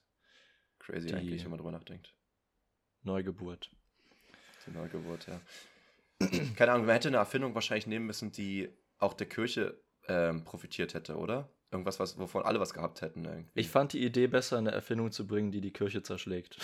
crazy 0.80 1.06
die- 1.08 1.14
eigentlich, 1.14 1.44
wenn 1.44 1.50
man 1.50 1.58
drüber 1.58 1.72
nachdenkt. 1.72 2.12
Neugeburt. 3.02 3.70
Die 4.66 4.70
Neugeburt, 4.72 5.26
ja. 5.28 5.40
Keine 6.56 6.72
Ahnung, 6.72 6.86
man 6.86 6.94
hätte 6.94 7.08
eine 7.08 7.18
Erfindung 7.18 7.54
wahrscheinlich 7.54 7.86
nehmen 7.86 8.06
müssen, 8.06 8.32
die 8.32 8.68
auch 8.98 9.14
der 9.14 9.28
Kirche 9.28 9.80
ähm, 10.08 10.44
profitiert 10.44 10.94
hätte, 10.94 11.16
oder? 11.16 11.48
Irgendwas, 11.70 12.00
was, 12.00 12.18
wovon 12.18 12.42
alle 12.44 12.58
was 12.60 12.72
gehabt 12.72 13.02
hätten. 13.02 13.24
Irgendwie. 13.26 13.50
Ich 13.54 13.68
fand 13.68 13.92
die 13.92 14.02
Idee 14.02 14.26
besser, 14.26 14.56
eine 14.58 14.70
Erfindung 14.70 15.12
zu 15.12 15.26
bringen, 15.26 15.52
die 15.52 15.60
die 15.60 15.70
Kirche 15.72 16.02
zerschlägt. 16.02 16.56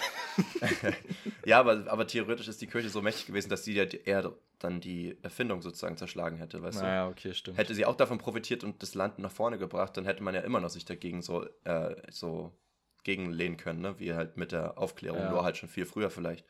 ja, 1.44 1.61
aber, 1.61 1.84
aber 1.88 2.07
theoretisch 2.07 2.48
ist 2.48 2.61
die 2.62 2.66
Kirche 2.66 2.88
so 2.88 3.02
mächtig 3.02 3.26
gewesen, 3.26 3.50
dass 3.50 3.64
sie 3.64 3.74
ja 3.74 3.84
die- 3.84 4.02
eher 4.02 4.32
dann 4.59 4.80
die 4.80 5.18
Erfindung 5.22 5.61
sozusagen 5.61 5.96
zerschlagen 5.98 6.38
hätte, 6.38 6.62
weißt 6.62 6.80
du? 6.80 6.84
naja, 6.84 7.09
okay, 7.09 7.34
stimmt. 7.34 7.59
Hätte 7.59 7.74
sie 7.74 7.84
auch 7.84 7.96
davon 7.96 8.18
profitiert 8.18 8.64
und 8.64 8.82
das 8.82 8.94
Land 8.94 9.18
nach 9.18 9.30
vorne 9.30 9.59
gebracht, 9.59 9.96
dann 9.96 10.07
hätte 10.07 10.22
man 10.22 10.34
ja 10.34 10.40
immer 10.40 10.61
noch 10.61 10.70
sich 10.70 10.86
dagegen 10.86 11.20
so, 11.20 11.44
äh, 11.64 11.96
so 12.11 12.57
gegenlehnen 13.02 13.59
können, 13.59 13.82
ne? 13.82 13.98
wie 14.00 14.14
halt 14.14 14.38
mit 14.38 14.52
der 14.52 14.78
Aufklärung, 14.78 15.20
Ja. 15.20 15.30
nur 15.30 15.44
halt 15.44 15.59
schon 15.59 15.68
viel 15.68 15.84
früher 15.84 16.09
vielleicht. 16.11 16.46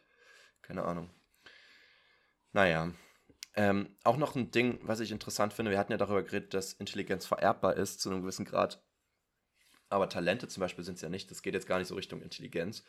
Keine 0.62 0.84
Ahnung. 0.84 1.10
Naja. 2.54 2.92
Ähm, 3.56 3.96
auch 4.04 4.16
noch 4.16 4.34
ein 4.34 4.50
Ding, 4.50 4.78
was 4.82 5.00
ich 5.00 5.10
interessant 5.10 5.52
finde, 5.52 5.70
wir 5.70 5.78
hatten 5.78 5.92
ja 5.92 5.98
darüber 5.98 6.22
geredet, 6.22 6.54
dass 6.54 6.72
Intelligenz 6.72 7.26
vererbbar 7.26 7.76
ist 7.76 8.00
zu 8.00 8.10
einem 8.10 8.22
gewissen 8.22 8.44
Grad. 8.44 8.82
Aber 9.90 10.08
Talente 10.08 10.48
zum 10.48 10.60
Beispiel 10.60 10.84
sind 10.84 10.94
es 10.94 11.02
ja 11.02 11.08
nicht. 11.08 11.30
Das 11.30 11.42
geht 11.42 11.54
jetzt 11.54 11.66
gar 11.66 11.78
nicht 11.78 11.88
so 11.88 11.94
Richtung 11.94 12.22
Intelligenz. 12.22 12.84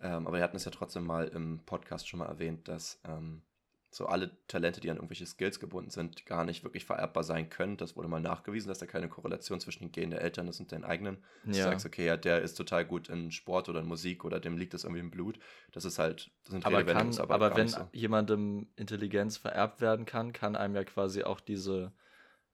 Ähm, 0.00 0.26
aber 0.26 0.38
wir 0.38 0.42
hatten 0.42 0.56
es 0.56 0.64
ja 0.64 0.70
trotzdem 0.70 1.04
mal 1.04 1.28
im 1.28 1.64
Podcast 1.66 2.08
schon 2.08 2.20
mal 2.20 2.26
erwähnt, 2.26 2.68
dass 2.68 3.00
ähm, 3.04 3.42
so 3.90 4.06
alle 4.06 4.30
Talente, 4.48 4.80
die 4.80 4.90
an 4.90 4.96
irgendwelche 4.96 5.26
Skills 5.26 5.60
gebunden 5.60 5.90
sind, 5.90 6.26
gar 6.26 6.44
nicht 6.44 6.62
wirklich 6.62 6.84
vererbbar 6.84 7.24
sein 7.24 7.48
können. 7.48 7.76
Das 7.78 7.96
wurde 7.96 8.08
mal 8.08 8.20
nachgewiesen, 8.20 8.68
dass 8.68 8.78
da 8.78 8.86
keine 8.86 9.08
Korrelation 9.08 9.60
zwischen 9.60 9.84
den 9.84 9.92
Genen 9.92 10.10
der 10.10 10.20
Eltern 10.20 10.46
ist 10.48 10.60
und 10.60 10.70
den 10.72 10.84
eigenen. 10.84 11.24
Ja. 11.44 11.52
Du 11.52 11.70
sagst, 11.70 11.86
okay, 11.86 12.06
ja, 12.06 12.16
der 12.16 12.42
ist 12.42 12.54
total 12.54 12.84
gut 12.84 13.08
in 13.08 13.30
Sport 13.32 13.68
oder 13.68 13.80
in 13.80 13.86
Musik 13.86 14.24
oder 14.24 14.40
dem 14.40 14.58
liegt 14.58 14.74
das 14.74 14.84
irgendwie 14.84 15.00
im 15.00 15.10
Blut. 15.10 15.38
Das 15.72 15.84
ist 15.84 15.98
halt, 15.98 16.30
das 16.44 16.52
sind 16.52 16.66
aber, 16.66 16.84
kann, 16.84 17.18
aber, 17.18 17.34
aber 17.34 17.56
wenn 17.56 17.68
so. 17.68 17.88
jemandem 17.92 18.68
Intelligenz 18.76 19.38
vererbt 19.38 19.80
werden 19.80 20.04
kann, 20.04 20.32
kann 20.32 20.54
einem 20.54 20.74
ja 20.74 20.84
quasi 20.84 21.22
auch 21.22 21.40
diese 21.40 21.92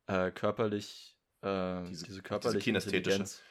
äh, 0.06 0.30
körperlich, 0.30 1.18
äh, 1.42 1.82
diese, 1.84 2.04
diese 2.04 2.22
körperliche 2.22 2.72
diese 2.72 2.96
Intelligenz 2.96 3.42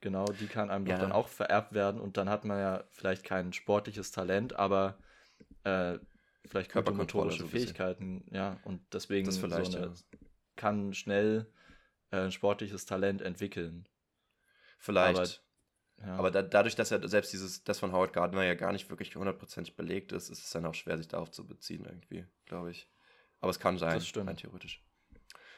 Genau, 0.00 0.26
die 0.26 0.46
kann 0.46 0.70
einem 0.70 0.86
ja. 0.86 0.94
doch 0.94 1.02
dann 1.02 1.12
auch 1.12 1.26
vererbt 1.26 1.72
werden 1.72 2.00
und 2.00 2.16
dann 2.16 2.28
hat 2.28 2.44
man 2.44 2.58
ja 2.58 2.84
vielleicht 2.92 3.24
kein 3.24 3.52
sportliches 3.52 4.12
Talent, 4.12 4.54
aber 4.54 4.96
äh, 5.64 5.98
vielleicht 6.48 6.70
körpermotorische 6.70 7.42
so 7.42 7.48
Fähigkeiten, 7.48 8.24
ja, 8.30 8.58
und 8.64 8.80
deswegen 8.92 9.26
das 9.26 9.38
vielleicht, 9.38 9.72
so 9.72 9.78
eine, 9.78 9.86
ja. 9.86 10.18
kann 10.56 10.94
schnell 10.94 11.46
äh, 12.10 12.18
ein 12.18 12.32
sportliches 12.32 12.86
Talent 12.86 13.22
entwickeln. 13.22 13.88
Vielleicht. 14.78 15.42
Aber, 15.98 16.06
ja. 16.08 16.16
aber 16.16 16.30
da, 16.30 16.42
dadurch, 16.42 16.76
dass 16.76 16.90
ja 16.90 17.06
selbst 17.06 17.32
dieses, 17.32 17.64
das 17.64 17.78
von 17.78 17.92
Howard 17.92 18.12
Gardner 18.12 18.44
ja 18.44 18.54
gar 18.54 18.72
nicht 18.72 18.88
wirklich 18.90 19.14
hundertprozentig 19.16 19.76
belegt 19.76 20.12
ist, 20.12 20.30
ist 20.30 20.44
es 20.44 20.50
dann 20.50 20.66
auch 20.66 20.74
schwer, 20.74 20.96
sich 20.96 21.08
darauf 21.08 21.30
zu 21.30 21.46
beziehen, 21.46 21.84
irgendwie, 21.84 22.24
glaube 22.46 22.70
ich. 22.70 22.88
Aber 23.40 23.50
es 23.50 23.60
kann 23.60 23.78
sein, 23.78 23.94
das 23.94 24.06
stimmt. 24.06 24.28
rein 24.28 24.36
theoretisch. 24.36 24.82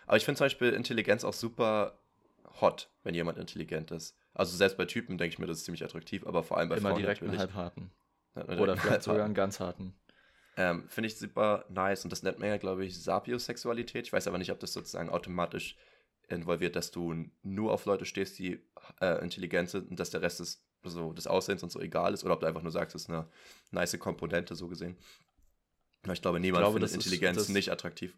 Aber 0.07 0.17
ich 0.17 0.25
finde 0.25 0.39
zum 0.39 0.47
Beispiel 0.47 0.73
Intelligenz 0.73 1.25
auch 1.25 1.33
super 1.33 1.99
hot, 2.61 2.91
wenn 3.05 3.15
jemand 3.15 3.39
intelligent 3.39 3.91
ist. 3.91 4.17
Also 4.35 4.57
selbst 4.57 4.77
bei 4.77 4.85
Typen 4.85 5.19
denke 5.19 5.35
ich 5.35 5.39
mir, 5.39 5.47
das 5.47 5.59
ist 5.59 5.65
ziemlich 5.65 5.85
attraktiv, 5.85 6.27
aber 6.27 6.43
vor 6.43 6.59
allem 6.59 6.69
bei 6.69 6.77
Immer 6.77 6.91
Frauen 6.91 7.01
direkt 7.01 7.23
natürlich. 7.23 7.41
einen 7.41 7.55
halbharten. 7.55 7.91
Oder 8.35 8.77
vielleicht 8.77 9.03
sogar 9.03 9.25
einen 9.25 9.35
ganz 9.35 9.61
harten. 9.61 9.95
Ähm, 10.57 10.89
Finde 10.89 11.09
ich 11.09 11.17
super 11.17 11.65
nice 11.69 12.05
und 12.05 12.11
das 12.11 12.23
nennt 12.23 12.39
man 12.39 12.49
ja, 12.49 12.57
glaube 12.57 12.85
ich, 12.85 13.01
Sapiosexualität. 13.03 14.07
Ich 14.07 14.13
weiß 14.13 14.27
aber 14.27 14.39
nicht, 14.39 14.51
ob 14.51 14.61
das 14.61 14.73
sozusagen 14.73 15.09
automatisch 15.09 15.77
involviert, 16.29 16.77
dass 16.77 16.91
du 16.91 17.27
nur 17.43 17.73
auf 17.73 17.85
Leute 17.87 18.05
stehst, 18.05 18.39
die 18.39 18.61
äh, 19.01 19.23
intelligent 19.23 19.71
sind 19.71 19.91
und 19.91 20.01
dass 20.01 20.11
der 20.11 20.23
Rest 20.23 20.41
des, 20.41 20.65
so, 20.83 21.13
des 21.13 21.27
Aussehens 21.27 21.63
und 21.63 21.71
so 21.71 21.81
egal 21.81 22.15
ist 22.15 22.25
oder 22.25 22.35
ob 22.35 22.41
du 22.41 22.47
einfach 22.47 22.63
nur 22.63 22.73
sagst, 22.73 22.95
das 22.95 23.03
ist 23.03 23.11
eine 23.11 23.29
nice 23.71 23.99
Komponente, 23.99 24.55
so 24.55 24.69
gesehen. 24.69 24.97
Ich 26.11 26.23
glaube, 26.23 26.41
niemand 26.41 26.63
ich 26.63 26.67
glaube, 26.67 26.81
findet 26.81 26.95
Intelligenz 26.95 27.37
ist, 27.37 27.49
das, 27.49 27.55
nicht 27.55 27.71
attraktiv. 27.71 28.17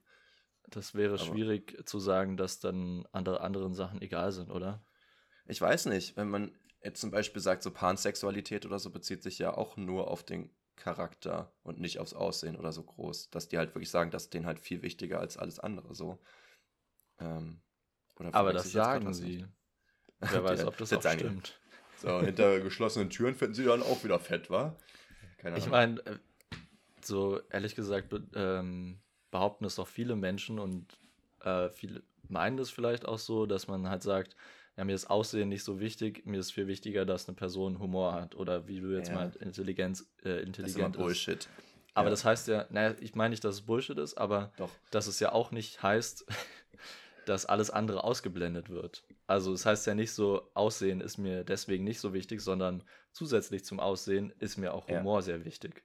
Das 0.69 0.95
wäre 0.95 1.15
aber 1.15 1.25
schwierig 1.25 1.87
zu 1.87 1.99
sagen, 1.99 2.37
dass 2.37 2.61
dann 2.61 3.07
andere 3.13 3.41
anderen 3.41 3.75
Sachen 3.75 4.01
egal 4.01 4.31
sind, 4.33 4.51
oder? 4.51 4.85
Ich 5.47 5.61
weiß 5.61 5.87
nicht, 5.87 6.17
wenn 6.17 6.29
man 6.29 6.53
jetzt 6.83 7.01
zum 7.01 7.11
Beispiel 7.11 7.43
sagt, 7.43 7.63
so 7.63 7.71
Pansexualität 7.71 8.65
oder 8.65 8.79
so 8.79 8.91
bezieht 8.91 9.23
sich 9.23 9.39
ja 9.39 9.55
auch 9.57 9.77
nur 9.77 10.09
auf 10.09 10.23
den 10.23 10.51
Charakter 10.83 11.53
und 11.63 11.79
nicht 11.79 12.01
aufs 12.01 12.13
Aussehen 12.13 12.57
oder 12.57 12.73
so 12.73 12.83
groß. 12.83 13.31
Dass 13.31 13.49
die 13.49 13.57
halt 13.57 13.75
wirklich 13.75 13.91
sagen, 13.91 14.11
das 14.11 14.25
ist 14.25 14.35
denen 14.35 14.47
halt 14.47 14.59
viel 14.59 14.83
wichtiger 14.83 15.21
als 15.21 15.37
alles 15.37 15.61
andere 15.61 15.95
so. 15.95 16.19
Ähm, 17.21 17.61
Aber 18.33 18.53
das 18.53 18.73
sagen 18.73 19.15
sie. 19.15 19.47
Wer 20.19 20.43
weiß, 20.45 20.65
ob 20.65 20.77
das 20.77 20.93
auch 20.93 21.03
stimmt. 21.03 21.59
So, 21.97 22.21
hinter 22.21 22.59
geschlossenen 22.61 23.11
Türen 23.11 23.37
finden 23.37 23.55
sie 23.55 23.65
dann 23.65 23.83
auch 23.83 24.03
wieder 24.03 24.19
fett, 24.19 24.51
wa? 24.51 24.77
Keine 25.39 25.55
Ahnung. 25.55 25.65
Ich 25.65 25.71
meine, 25.71 26.07
äh, 26.07 26.19
so 27.01 27.41
ehrlich 27.51 27.77
gesagt 27.77 28.13
ähm, 28.35 29.01
behaupten 29.31 29.65
es 29.65 29.77
doch 29.77 29.87
viele 29.87 30.17
Menschen 30.17 30.59
und 30.59 30.99
äh, 31.43 31.69
viele 31.71 32.03
meinen 32.29 32.57
das 32.57 32.71
vielleicht 32.71 33.07
auch 33.07 33.19
so, 33.19 33.47
dass 33.47 33.69
man 33.69 33.89
halt 33.89 34.03
sagt, 34.03 34.37
ja, 34.77 34.85
mir 34.85 34.95
ist 34.95 35.11
Aussehen 35.11 35.49
nicht 35.49 35.65
so 35.65 35.81
wichtig, 35.81 36.25
mir 36.25 36.41
ist 36.41 36.53
viel 36.53 36.67
wichtiger, 36.67 37.05
dass 37.05 37.29
eine 37.29 37.37
Person 37.37 37.79
Humor 37.79 38.15
hat 38.15 38.35
oder 38.35 38.69
wie 38.69 38.81
du 38.81 38.97
jetzt 38.97 39.09
ja. 39.09 39.15
mal 39.15 39.33
Intelligenz, 39.41 40.11
äh, 40.25 40.43
intelligent 40.43 40.95
das 40.95 41.01
ist. 41.01 41.07
Bullshit. 41.07 41.49
Aber 41.95 42.07
ja. 42.07 42.11
das 42.11 42.25
heißt 42.25 42.49
ja, 42.49 42.67
naja, 42.71 42.95
ich 43.01 43.15
meine 43.15 43.31
nicht, 43.31 43.45
dass 43.45 43.57
es 43.57 43.63
Bullshit 43.63 43.99
ist, 43.99 44.15
aber 44.15 44.53
Doch. 44.57 44.71
dass 44.91 45.07
es 45.07 45.21
ja 45.21 45.33
auch 45.33 45.51
nicht 45.51 45.83
heißt, 45.83 46.25
dass 47.27 47.45
alles 47.45 47.71
andere 47.71 48.03
ausgeblendet 48.03 48.71
wird. 48.71 49.05
Also 49.27 49.53
es 49.53 49.63
das 49.63 49.67
heißt 49.67 49.87
ja 49.87 49.95
nicht 49.95 50.13
so, 50.13 50.51
Aussehen 50.55 51.01
ist 51.01 51.19
mir 51.19 51.45
deswegen 51.45 51.85
nicht 51.85 52.01
so 52.01 52.15
wichtig, 52.15 52.41
sondern 52.41 52.83
zusätzlich 53.13 53.65
zum 53.65 53.79
Aussehen 53.79 54.33
ist 54.39 54.57
mir 54.57 54.73
auch 54.73 54.89
Humor 54.89 55.19
ja. 55.19 55.23
sehr 55.23 55.45
wichtig. 55.45 55.85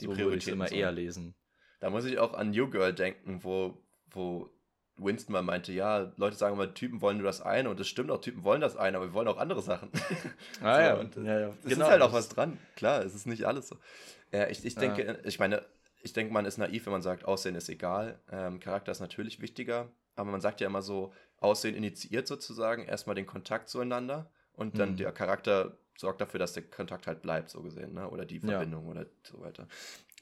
Die 0.00 0.06
so 0.06 0.16
würde 0.16 0.36
ich 0.36 0.46
es 0.46 0.52
immer 0.52 0.68
so. 0.68 0.74
eher 0.74 0.90
lesen. 0.90 1.34
Da 1.80 1.90
muss 1.90 2.04
ich 2.04 2.18
auch 2.18 2.34
an 2.34 2.50
New 2.50 2.68
Girl 2.68 2.92
denken, 2.92 3.44
wo, 3.44 3.82
wo 4.10 4.50
Winston 4.98 5.32
mal 5.32 5.42
meinte, 5.42 5.72
ja, 5.72 6.12
Leute 6.16 6.36
sagen 6.36 6.54
immer, 6.54 6.72
Typen 6.72 7.00
wollen 7.00 7.18
nur 7.18 7.26
das 7.26 7.42
eine 7.42 7.68
und 7.68 7.78
das 7.78 7.88
stimmt 7.88 8.10
auch, 8.10 8.20
Typen 8.20 8.44
wollen 8.44 8.60
das 8.60 8.76
eine, 8.76 8.96
aber 8.96 9.06
wir 9.06 9.14
wollen 9.14 9.28
auch 9.28 9.38
andere 9.38 9.62
Sachen. 9.62 9.90
Ah 10.62 10.76
so, 10.76 10.82
ja, 10.82 10.94
und 10.94 11.16
ja, 11.16 11.40
ja. 11.40 11.48
Es 11.48 11.70
genau, 11.70 11.84
ist 11.84 11.90
halt 11.90 12.02
auch 12.02 12.12
was 12.12 12.28
dran. 12.28 12.58
Klar, 12.76 13.04
es 13.04 13.14
ist 13.14 13.26
nicht 13.26 13.44
alles 13.44 13.68
so. 13.68 13.76
Ja, 14.32 14.48
ich, 14.48 14.64
ich 14.64 14.74
denke, 14.74 15.04
ja. 15.04 15.14
ich 15.24 15.38
meine, 15.38 15.62
ich 16.02 16.12
denke, 16.12 16.32
man 16.32 16.46
ist 16.46 16.56
naiv, 16.56 16.86
wenn 16.86 16.92
man 16.92 17.02
sagt, 17.02 17.24
Aussehen 17.24 17.54
ist 17.54 17.68
egal. 17.68 18.18
Ähm, 18.30 18.60
Charakter 18.60 18.92
ist 18.92 19.00
natürlich 19.00 19.40
wichtiger, 19.40 19.88
aber 20.14 20.30
man 20.30 20.40
sagt 20.40 20.60
ja 20.60 20.66
immer 20.66 20.82
so, 20.82 21.12
Aussehen 21.38 21.74
initiiert 21.74 22.26
sozusagen 22.26 22.84
erstmal 22.84 23.14
den 23.16 23.26
Kontakt 23.26 23.68
zueinander 23.68 24.30
und 24.52 24.78
dann 24.78 24.92
mhm. 24.92 24.96
der 24.96 25.12
Charakter 25.12 25.76
sorgt 25.98 26.20
dafür, 26.20 26.38
dass 26.38 26.54
der 26.54 26.62
Kontakt 26.62 27.06
halt 27.06 27.22
bleibt, 27.22 27.50
so 27.50 27.62
gesehen, 27.62 27.94
ne? 27.94 28.08
oder 28.08 28.24
die 28.24 28.40
Verbindung 28.40 28.84
ja. 28.84 28.90
oder 28.90 29.06
so 29.22 29.40
weiter. 29.40 29.66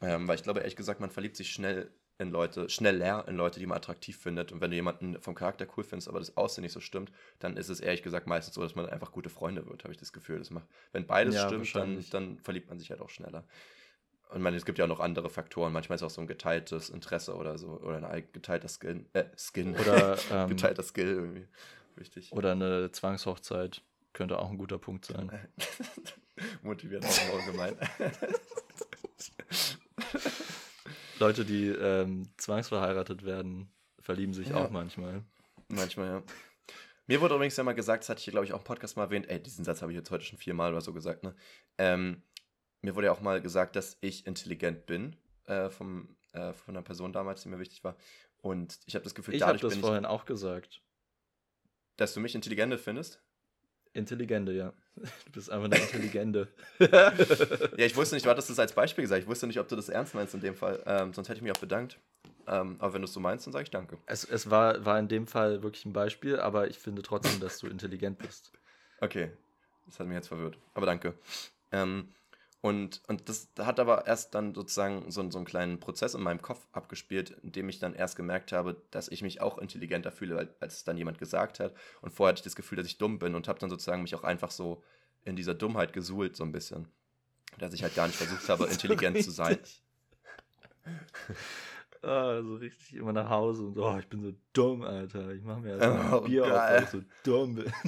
Ähm, 0.00 0.26
weil 0.26 0.36
ich 0.36 0.42
glaube, 0.42 0.60
ehrlich 0.60 0.76
gesagt, 0.76 1.00
man 1.00 1.10
verliebt 1.10 1.36
sich 1.36 1.50
schnell 1.50 1.90
in 2.18 2.30
Leute, 2.30 2.68
schneller 2.68 3.26
in 3.26 3.36
Leute, 3.36 3.58
die 3.58 3.66
man 3.66 3.78
attraktiv 3.78 4.16
findet. 4.16 4.52
Und 4.52 4.60
wenn 4.60 4.70
du 4.70 4.76
jemanden 4.76 5.20
vom 5.20 5.34
Charakter 5.34 5.66
cool 5.76 5.84
findest, 5.84 6.08
aber 6.08 6.20
das 6.20 6.36
Aussehen 6.36 6.62
nicht 6.62 6.72
so 6.72 6.80
stimmt, 6.80 7.10
dann 7.40 7.56
ist 7.56 7.68
es 7.68 7.80
ehrlich 7.80 8.02
gesagt 8.02 8.26
meistens 8.26 8.54
so, 8.54 8.62
dass 8.62 8.74
man 8.74 8.86
einfach 8.86 9.10
gute 9.10 9.30
Freunde 9.30 9.66
wird, 9.66 9.84
habe 9.84 9.92
ich 9.92 9.98
das 9.98 10.12
Gefühl. 10.12 10.38
Das 10.38 10.50
macht, 10.50 10.66
wenn 10.92 11.06
beides 11.06 11.34
ja, 11.34 11.48
stimmt, 11.48 11.74
dann, 11.74 12.04
dann 12.10 12.38
verliebt 12.38 12.68
man 12.68 12.78
sich 12.78 12.90
halt 12.90 13.00
auch 13.00 13.10
schneller. 13.10 13.44
Und 14.30 14.42
man, 14.42 14.54
es 14.54 14.64
gibt 14.64 14.78
ja 14.78 14.84
auch 14.84 14.88
noch 14.88 15.00
andere 15.00 15.28
Faktoren. 15.28 15.72
Manchmal 15.72 15.96
ist 15.96 16.02
auch 16.02 16.10
so 16.10 16.20
ein 16.20 16.26
geteiltes 16.26 16.90
Interesse 16.90 17.34
oder 17.34 17.58
so, 17.58 17.80
oder 17.80 18.08
ein 18.08 18.24
geteilter 18.32 18.68
Skin, 18.68 19.06
äh, 19.12 19.24
Skin. 19.36 19.76
Oder 19.76 20.16
ähm, 20.32 20.48
geteilter 20.48 20.82
Skill 20.82 21.08
irgendwie. 21.08 21.46
Wichtig. 21.96 22.32
Oder 22.32 22.52
eine 22.52 22.90
Zwangshochzeit 22.90 23.82
könnte 24.12 24.38
auch 24.38 24.50
ein 24.50 24.58
guter 24.58 24.78
Punkt 24.78 25.04
sein. 25.04 25.30
Motiviert 26.62 27.04
auch 27.04 27.46
gemein. 27.46 27.76
Leute, 31.18 31.44
die 31.44 31.68
ähm, 31.68 32.28
zwangsverheiratet 32.36 33.24
werden, 33.24 33.68
verlieben 34.00 34.34
sich 34.34 34.48
ja. 34.48 34.56
auch 34.56 34.70
manchmal. 34.70 35.22
Manchmal, 35.68 36.08
ja. 36.08 36.22
Mir 37.06 37.20
wurde 37.20 37.34
übrigens 37.34 37.56
ja 37.56 37.64
mal 37.64 37.74
gesagt, 37.74 38.02
das 38.02 38.08
hatte 38.08 38.18
ich 38.18 38.24
hier, 38.24 38.32
glaube 38.32 38.46
ich, 38.46 38.52
auch 38.52 38.60
im 38.60 38.64
Podcast 38.64 38.96
mal 38.96 39.04
erwähnt, 39.04 39.28
ey, 39.28 39.42
diesen 39.42 39.64
Satz 39.64 39.82
habe 39.82 39.92
ich 39.92 39.98
jetzt 39.98 40.10
heute 40.10 40.24
schon 40.24 40.38
viermal 40.38 40.72
oder 40.72 40.80
so 40.80 40.92
gesagt, 40.92 41.22
ne? 41.22 41.34
Ähm, 41.76 42.22
mir 42.80 42.94
wurde 42.94 43.06
ja 43.06 43.12
auch 43.12 43.20
mal 43.20 43.40
gesagt, 43.40 43.76
dass 43.76 43.96
ich 44.00 44.26
intelligent 44.26 44.86
bin, 44.86 45.16
äh, 45.46 45.70
vom, 45.70 46.16
äh, 46.32 46.52
von 46.52 46.76
einer 46.76 46.82
Person 46.82 47.12
damals, 47.12 47.42
die 47.42 47.48
mir 47.48 47.58
wichtig 47.58 47.84
war. 47.84 47.96
Und 48.40 48.78
ich 48.86 48.94
habe 48.94 49.04
das 49.04 49.14
Gefühl, 49.14 49.34
ich 49.34 49.40
dadurch 49.40 49.62
das 49.62 49.70
bin 49.70 49.80
ich. 49.80 49.84
vorhin 49.84 50.04
auch 50.04 50.24
gesagt. 50.24 50.82
Dass 51.96 52.12
du 52.14 52.20
mich 52.20 52.34
intelligent 52.34 52.78
findest? 52.80 53.22
Intelligente, 53.92 54.52
ja. 54.52 54.72
Du 54.96 55.32
bist 55.32 55.50
einfach 55.50 55.64
eine 55.64 55.76
Intelligente. 55.76 56.48
ja, 56.78 57.12
ich 57.84 57.96
wusste 57.96 58.14
nicht, 58.14 58.24
du 58.24 58.30
hattest 58.30 58.50
das 58.50 58.58
als 58.58 58.72
Beispiel 58.72 59.02
gesagt. 59.02 59.22
Ich 59.22 59.28
wusste 59.28 59.46
nicht, 59.46 59.58
ob 59.58 59.68
du 59.68 59.76
das 59.76 59.88
ernst 59.88 60.14
meinst 60.14 60.34
in 60.34 60.40
dem 60.40 60.54
Fall. 60.54 60.82
Ähm, 60.86 61.12
sonst 61.12 61.28
hätte 61.28 61.38
ich 61.38 61.42
mich 61.42 61.52
auch 61.52 61.60
bedankt. 61.60 61.98
Ähm, 62.46 62.76
aber 62.78 62.94
wenn 62.94 63.02
du 63.02 63.06
es 63.06 63.12
so 63.12 63.20
meinst, 63.20 63.46
dann 63.46 63.52
sage 63.52 63.64
ich 63.64 63.70
danke. 63.70 63.98
Es, 64.06 64.24
es 64.24 64.50
war, 64.50 64.84
war 64.84 64.98
in 64.98 65.08
dem 65.08 65.26
Fall 65.26 65.62
wirklich 65.62 65.84
ein 65.84 65.92
Beispiel, 65.92 66.38
aber 66.38 66.68
ich 66.68 66.78
finde 66.78 67.02
trotzdem, 67.02 67.40
dass 67.40 67.58
du 67.58 67.66
intelligent 67.66 68.18
bist. 68.18 68.52
Okay, 69.00 69.30
das 69.86 69.98
hat 69.98 70.06
mich 70.06 70.14
jetzt 70.14 70.28
verwirrt. 70.28 70.58
Aber 70.74 70.86
danke. 70.86 71.14
Ähm, 71.72 72.08
und, 72.64 73.02
und 73.08 73.28
das 73.28 73.50
hat 73.58 73.78
aber 73.78 74.06
erst 74.06 74.34
dann 74.34 74.54
sozusagen 74.54 75.10
so, 75.10 75.30
so 75.30 75.36
einen 75.36 75.44
kleinen 75.44 75.80
Prozess 75.80 76.14
in 76.14 76.22
meinem 76.22 76.40
Kopf 76.40 76.66
abgespielt, 76.72 77.36
in 77.42 77.52
dem 77.52 77.68
ich 77.68 77.78
dann 77.78 77.92
erst 77.92 78.16
gemerkt 78.16 78.52
habe, 78.52 78.80
dass 78.90 79.08
ich 79.08 79.20
mich 79.20 79.42
auch 79.42 79.58
intelligenter 79.58 80.10
fühle, 80.10 80.48
als 80.60 80.76
es 80.76 80.84
dann 80.84 80.96
jemand 80.96 81.18
gesagt 81.18 81.60
hat. 81.60 81.74
Und 82.00 82.14
vorher 82.14 82.30
hatte 82.30 82.38
ich 82.38 82.44
das 82.44 82.56
Gefühl, 82.56 82.76
dass 82.76 82.86
ich 82.86 82.96
dumm 82.96 83.18
bin 83.18 83.34
und 83.34 83.48
habe 83.48 83.58
dann 83.58 83.68
sozusagen 83.68 84.00
mich 84.00 84.14
auch 84.14 84.24
einfach 84.24 84.50
so 84.50 84.82
in 85.24 85.36
dieser 85.36 85.52
Dummheit 85.52 85.92
gesuhlt, 85.92 86.36
so 86.36 86.42
ein 86.42 86.52
bisschen. 86.52 86.88
Dass 87.58 87.74
ich 87.74 87.82
halt 87.82 87.94
gar 87.96 88.06
nicht 88.06 88.16
versucht 88.16 88.48
habe, 88.48 88.64
intelligent 88.70 89.22
zu 89.22 89.30
sein. 89.30 89.58
Ah, 92.00 92.40
so 92.40 92.54
richtig 92.54 92.94
immer 92.96 93.12
nach 93.12 93.28
Hause 93.28 93.64
und 93.64 93.74
so, 93.74 93.84
oh, 93.84 93.98
ich 93.98 94.08
bin 94.08 94.22
so 94.22 94.32
dumm, 94.54 94.80
Alter. 94.80 95.32
Ich 95.32 95.42
mache 95.42 95.60
mir 95.60 95.76
erst 95.76 95.82
mal 95.82 96.00
ein 96.00 96.14
oh, 96.14 96.20
Bier 96.22 96.44
geil. 96.44 96.52
auf, 96.52 96.58
weil 96.58 96.82
ich 96.84 96.88
so 96.88 97.02
dumm 97.24 97.56
bin. 97.56 97.70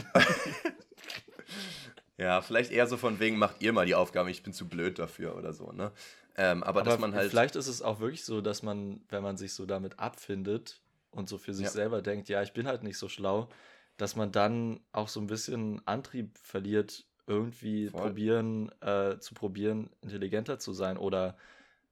Ja, 2.19 2.41
vielleicht 2.41 2.73
eher 2.73 2.87
so 2.87 2.97
von 2.97 3.21
wegen, 3.21 3.39
macht 3.39 3.63
ihr 3.63 3.73
mal 3.73 3.87
die 3.87 3.95
Aufgabe, 3.95 4.31
ich 4.31 4.43
bin 4.43 4.53
zu 4.53 4.69
blöd 4.69 4.99
dafür 4.99 5.37
oder 5.37 5.53
so, 5.53 5.73
ne? 5.73 5.93
Ähm, 6.37 6.63
aber, 6.63 6.81
aber 6.81 6.91
dass 6.91 6.99
man 6.99 7.15
halt. 7.15 7.31
Vielleicht 7.31 7.57
ist 7.57 7.67
es 7.67 7.83
auch 7.83 8.01
wirklich 8.01 8.25
so, 8.25 8.41
dass 8.41 8.63
man, 8.63 9.01
wenn 9.09 9.23
man 9.23 9.37
sich 9.37 9.55
so 9.55 9.67
damit 9.67 9.99
abfindet 9.99 10.81
und 11.11 11.29
so 11.29 11.39
für 11.39 11.55
sich 11.55 11.67
ja. 11.67 11.71
selber 11.71 12.03
denkt, 12.03 12.29
ja, 12.29 12.43
ich 12.43 12.53
bin 12.53 12.67
halt 12.67 12.83
nicht 12.83 12.99
so 12.99 13.09
schlau, 13.09 13.49
dass 13.97 14.17
man 14.17 14.33
dann 14.33 14.81
auch 14.93 15.09
so 15.09 15.21
ein 15.21 15.27
bisschen 15.27 15.81
Antrieb 15.87 16.37
verliert, 16.39 17.07
irgendwie 17.27 17.89
Voll. 17.89 18.03
probieren, 18.03 18.71
äh, 18.81 19.19
zu 19.19 19.35
probieren, 19.35 19.91
intelligenter 20.03 20.59
zu 20.59 20.73
sein 20.73 20.97
oder 20.97 21.37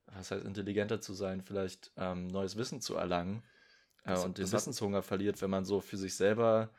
was 0.06 0.30
heißt 0.30 0.44
intelligenter 0.44 1.00
zu 1.00 1.12
sein, 1.14 1.42
vielleicht 1.42 1.90
ähm, 1.96 2.28
neues 2.28 2.56
Wissen 2.56 2.80
zu 2.80 2.94
erlangen 2.94 3.42
äh, 4.04 4.16
und 4.18 4.38
den 4.38 4.50
Wissenshunger 4.52 5.02
verliert, 5.02 5.40
wenn 5.42 5.50
man 5.50 5.64
so 5.64 5.80
für 5.80 5.96
sich 5.96 6.14
selber 6.14 6.70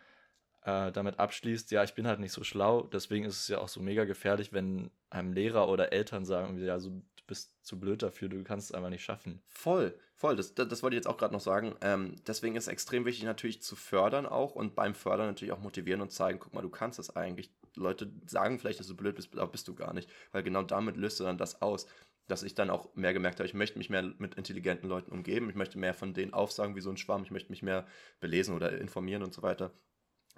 äh, 0.66 0.92
damit 0.92 1.20
abschließt, 1.20 1.70
ja, 1.72 1.84
ich 1.84 1.94
bin 1.94 2.08
halt 2.08 2.20
nicht 2.20 2.32
so 2.32 2.44
schlau, 2.44 2.90
deswegen 2.92 3.26
ist 3.26 3.40
es 3.40 3.48
ja 3.48 3.60
auch 3.60 3.68
so 3.68 3.82
mega 3.82 4.06
gefährlich, 4.06 4.52
wenn 4.52 4.90
einem 5.12 5.32
Lehrer 5.32 5.70
oder 5.70 5.94
Eltern 5.94 6.26
sagen, 6.26 6.58
ja, 6.58 6.80
so, 6.80 6.90
du 6.90 7.24
bist 7.28 7.54
zu 7.64 7.80
blöd 7.80 8.02
dafür, 8.02 8.30
du 8.30 8.44
kannst 8.44 8.72
es 8.72 8.76
einfach 8.76 8.90
nicht 8.90 9.04
schaffen. 9.04 9.44
Voll, 9.48 9.96
voll, 10.16 10.36
das, 10.36 10.56
das, 10.56 10.68
das 10.68 10.82
wollte 10.82 10.96
ich 10.96 11.00
jetzt 11.00 11.08
auch 11.08 11.18
gerade 11.18 11.36
noch 11.36 11.42
sagen. 11.42 11.76
Ähm, 11.82 12.16
deswegen 12.26 12.56
ist 12.56 12.64
es 12.64 12.70
extrem 12.70 13.06
wichtig, 13.06 13.26
natürlich 13.26 13.62
zu 13.62 13.76
fördern 13.76 14.26
auch 14.26 14.56
und 14.56 14.74
beim 14.74 14.96
Fördern 14.96 15.28
natürlich 15.28 15.52
auch 15.52 15.60
motivieren 15.60 16.02
und 16.02 16.12
zeigen, 16.12 16.40
guck 16.40 16.54
mal, 16.56 16.64
du 16.64 16.70
kannst 16.70 16.98
es 16.98 17.16
eigentlich. 17.16 17.52
Leute 17.76 18.12
sagen 18.26 18.58
vielleicht, 18.58 18.80
dass 18.80 18.88
du 18.88 18.96
blöd 18.96 19.16
bist, 19.16 19.38
aber 19.38 19.52
bist 19.52 19.68
du 19.68 19.76
gar 19.76 19.94
nicht, 19.94 20.10
weil 20.32 20.42
genau 20.42 20.64
damit 20.64 20.98
löst 20.98 21.20
du 21.20 21.26
dann 21.26 21.38
das 21.38 21.62
aus 21.62 21.88
dass 22.28 22.42
ich 22.42 22.56
dann 22.56 22.72
auch 22.72 22.96
mehr 22.96 23.14
gemerkt 23.14 23.38
habe, 23.38 23.46
ich 23.46 23.54
möchte 23.54 23.78
mich 23.78 23.92
mehr 23.92 24.02
mit 24.18 24.34
intelligenten 24.34 24.90
Leuten 24.90 25.12
umgeben, 25.12 25.48
ich 25.48 25.56
möchte 25.56 25.78
mehr 25.78 25.94
von 25.94 26.16
denen 26.16 26.34
aufsagen 26.34 26.76
wie 26.76 26.82
so 26.82 26.90
ein 26.90 26.98
Schwamm, 26.98 27.22
ich 27.22 27.30
möchte 27.30 27.52
mich 27.52 27.62
mehr 27.62 27.86
belesen 28.20 28.56
oder 28.56 28.76
informieren 28.80 29.22
und 29.22 29.32
so 29.32 29.44
weiter 29.44 29.72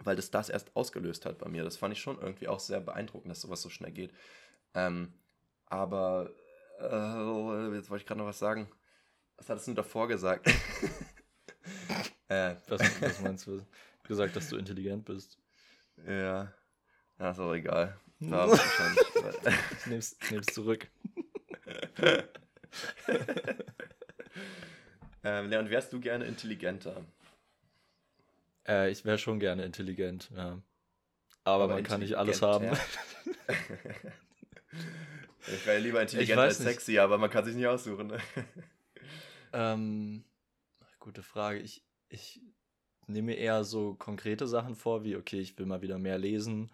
weil 0.03 0.15
das 0.15 0.31
das 0.31 0.49
erst 0.49 0.75
ausgelöst 0.75 1.25
hat 1.25 1.37
bei 1.39 1.49
mir. 1.49 1.63
Das 1.63 1.77
fand 1.77 1.93
ich 1.93 2.01
schon 2.01 2.19
irgendwie 2.19 2.47
auch 2.47 2.59
sehr 2.59 2.79
beeindruckend, 2.79 3.31
dass 3.31 3.41
sowas 3.41 3.61
so 3.61 3.69
schnell 3.69 3.91
geht. 3.91 4.13
Ähm, 4.73 5.13
aber 5.65 6.31
äh, 6.79 7.75
jetzt 7.75 7.89
wollte 7.89 8.01
ich 8.01 8.07
gerade 8.07 8.19
noch 8.19 8.27
was 8.27 8.39
sagen. 8.39 8.69
Was 9.37 9.49
hattest 9.49 9.67
du 9.67 9.73
davor 9.73 10.07
gesagt? 10.07 10.47
äh, 12.27 12.55
was, 12.67 13.01
was, 13.01 13.21
meinst 13.21 13.47
du? 13.47 13.65
Gesagt, 14.03 14.35
dass 14.35 14.49
du 14.49 14.57
intelligent 14.57 15.05
bist. 15.05 15.37
Ja. 16.07 16.53
Ja, 17.19 17.31
ist 17.31 17.39
auch 17.39 17.53
egal. 17.53 17.99
Da 18.19 18.47
ich 19.77 19.85
nehm's, 19.85 20.17
nehm's 20.31 20.47
zurück. 20.47 20.87
ähm, 25.23 25.49
Leon, 25.49 25.69
wärst 25.69 25.93
du 25.93 25.99
gerne 25.99 26.25
intelligenter? 26.25 27.03
Äh, 28.67 28.91
ich 28.91 29.05
wäre 29.05 29.17
schon 29.17 29.39
gerne 29.39 29.63
intelligent, 29.63 30.29
ja. 30.35 30.61
Aber, 31.43 31.63
Aber 31.63 31.75
man 31.75 31.83
kann 31.83 32.01
nicht 32.01 32.15
alles 32.15 32.41
haben. 32.41 32.65
Ja. 32.65 32.77
ich 35.47 35.65
wäre 35.65 35.79
lieber 35.79 36.01
intelligent 36.01 36.39
als 36.39 36.59
nicht. 36.59 36.67
sexy, 36.67 36.99
aber 36.99 37.17
man 37.17 37.29
kann 37.29 37.45
sich 37.45 37.55
nicht 37.55 37.67
aussuchen. 37.67 38.07
Ne? 38.07 38.17
ähm, 39.53 40.25
gute 40.99 41.23
Frage. 41.23 41.59
Ich, 41.59 41.85
ich 42.09 42.41
nehme 43.07 43.33
eher 43.35 43.63
so 43.63 43.95
konkrete 43.95 44.45
Sachen 44.45 44.75
vor, 44.75 45.05
wie, 45.05 45.15
okay, 45.15 45.39
ich 45.39 45.57
will 45.57 45.65
mal 45.65 45.81
wieder 45.81 45.97
mehr 45.97 46.17
lesen 46.17 46.69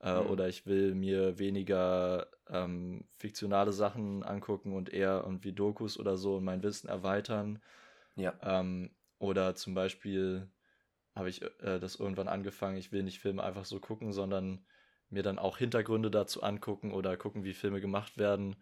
äh, 0.00 0.20
mhm. 0.20 0.26
oder 0.26 0.48
ich 0.48 0.66
will 0.66 0.96
mir 0.96 1.38
weniger 1.38 2.26
ähm, 2.48 3.04
fiktionale 3.18 3.72
Sachen 3.72 4.24
angucken 4.24 4.74
und 4.74 4.88
eher 4.88 5.22
irgendwie 5.24 5.52
Dokus 5.52 5.98
oder 5.98 6.16
so 6.16 6.36
und 6.38 6.44
mein 6.44 6.64
Wissen 6.64 6.88
erweitern. 6.88 7.60
Ja. 8.16 8.34
Ähm, 8.42 8.90
oder 9.18 9.54
zum 9.54 9.74
Beispiel 9.74 10.48
habe 11.16 11.30
ich 11.30 11.42
äh, 11.42 11.80
das 11.80 11.96
irgendwann 11.96 12.28
angefangen. 12.28 12.76
Ich 12.76 12.92
will 12.92 13.02
nicht 13.02 13.18
Filme 13.18 13.42
einfach 13.42 13.64
so 13.64 13.80
gucken, 13.80 14.12
sondern 14.12 14.64
mir 15.08 15.22
dann 15.22 15.38
auch 15.38 15.58
Hintergründe 15.58 16.10
dazu 16.10 16.42
angucken 16.42 16.92
oder 16.92 17.16
gucken, 17.16 17.42
wie 17.42 17.54
Filme 17.54 17.80
gemacht 17.80 18.18
werden. 18.18 18.56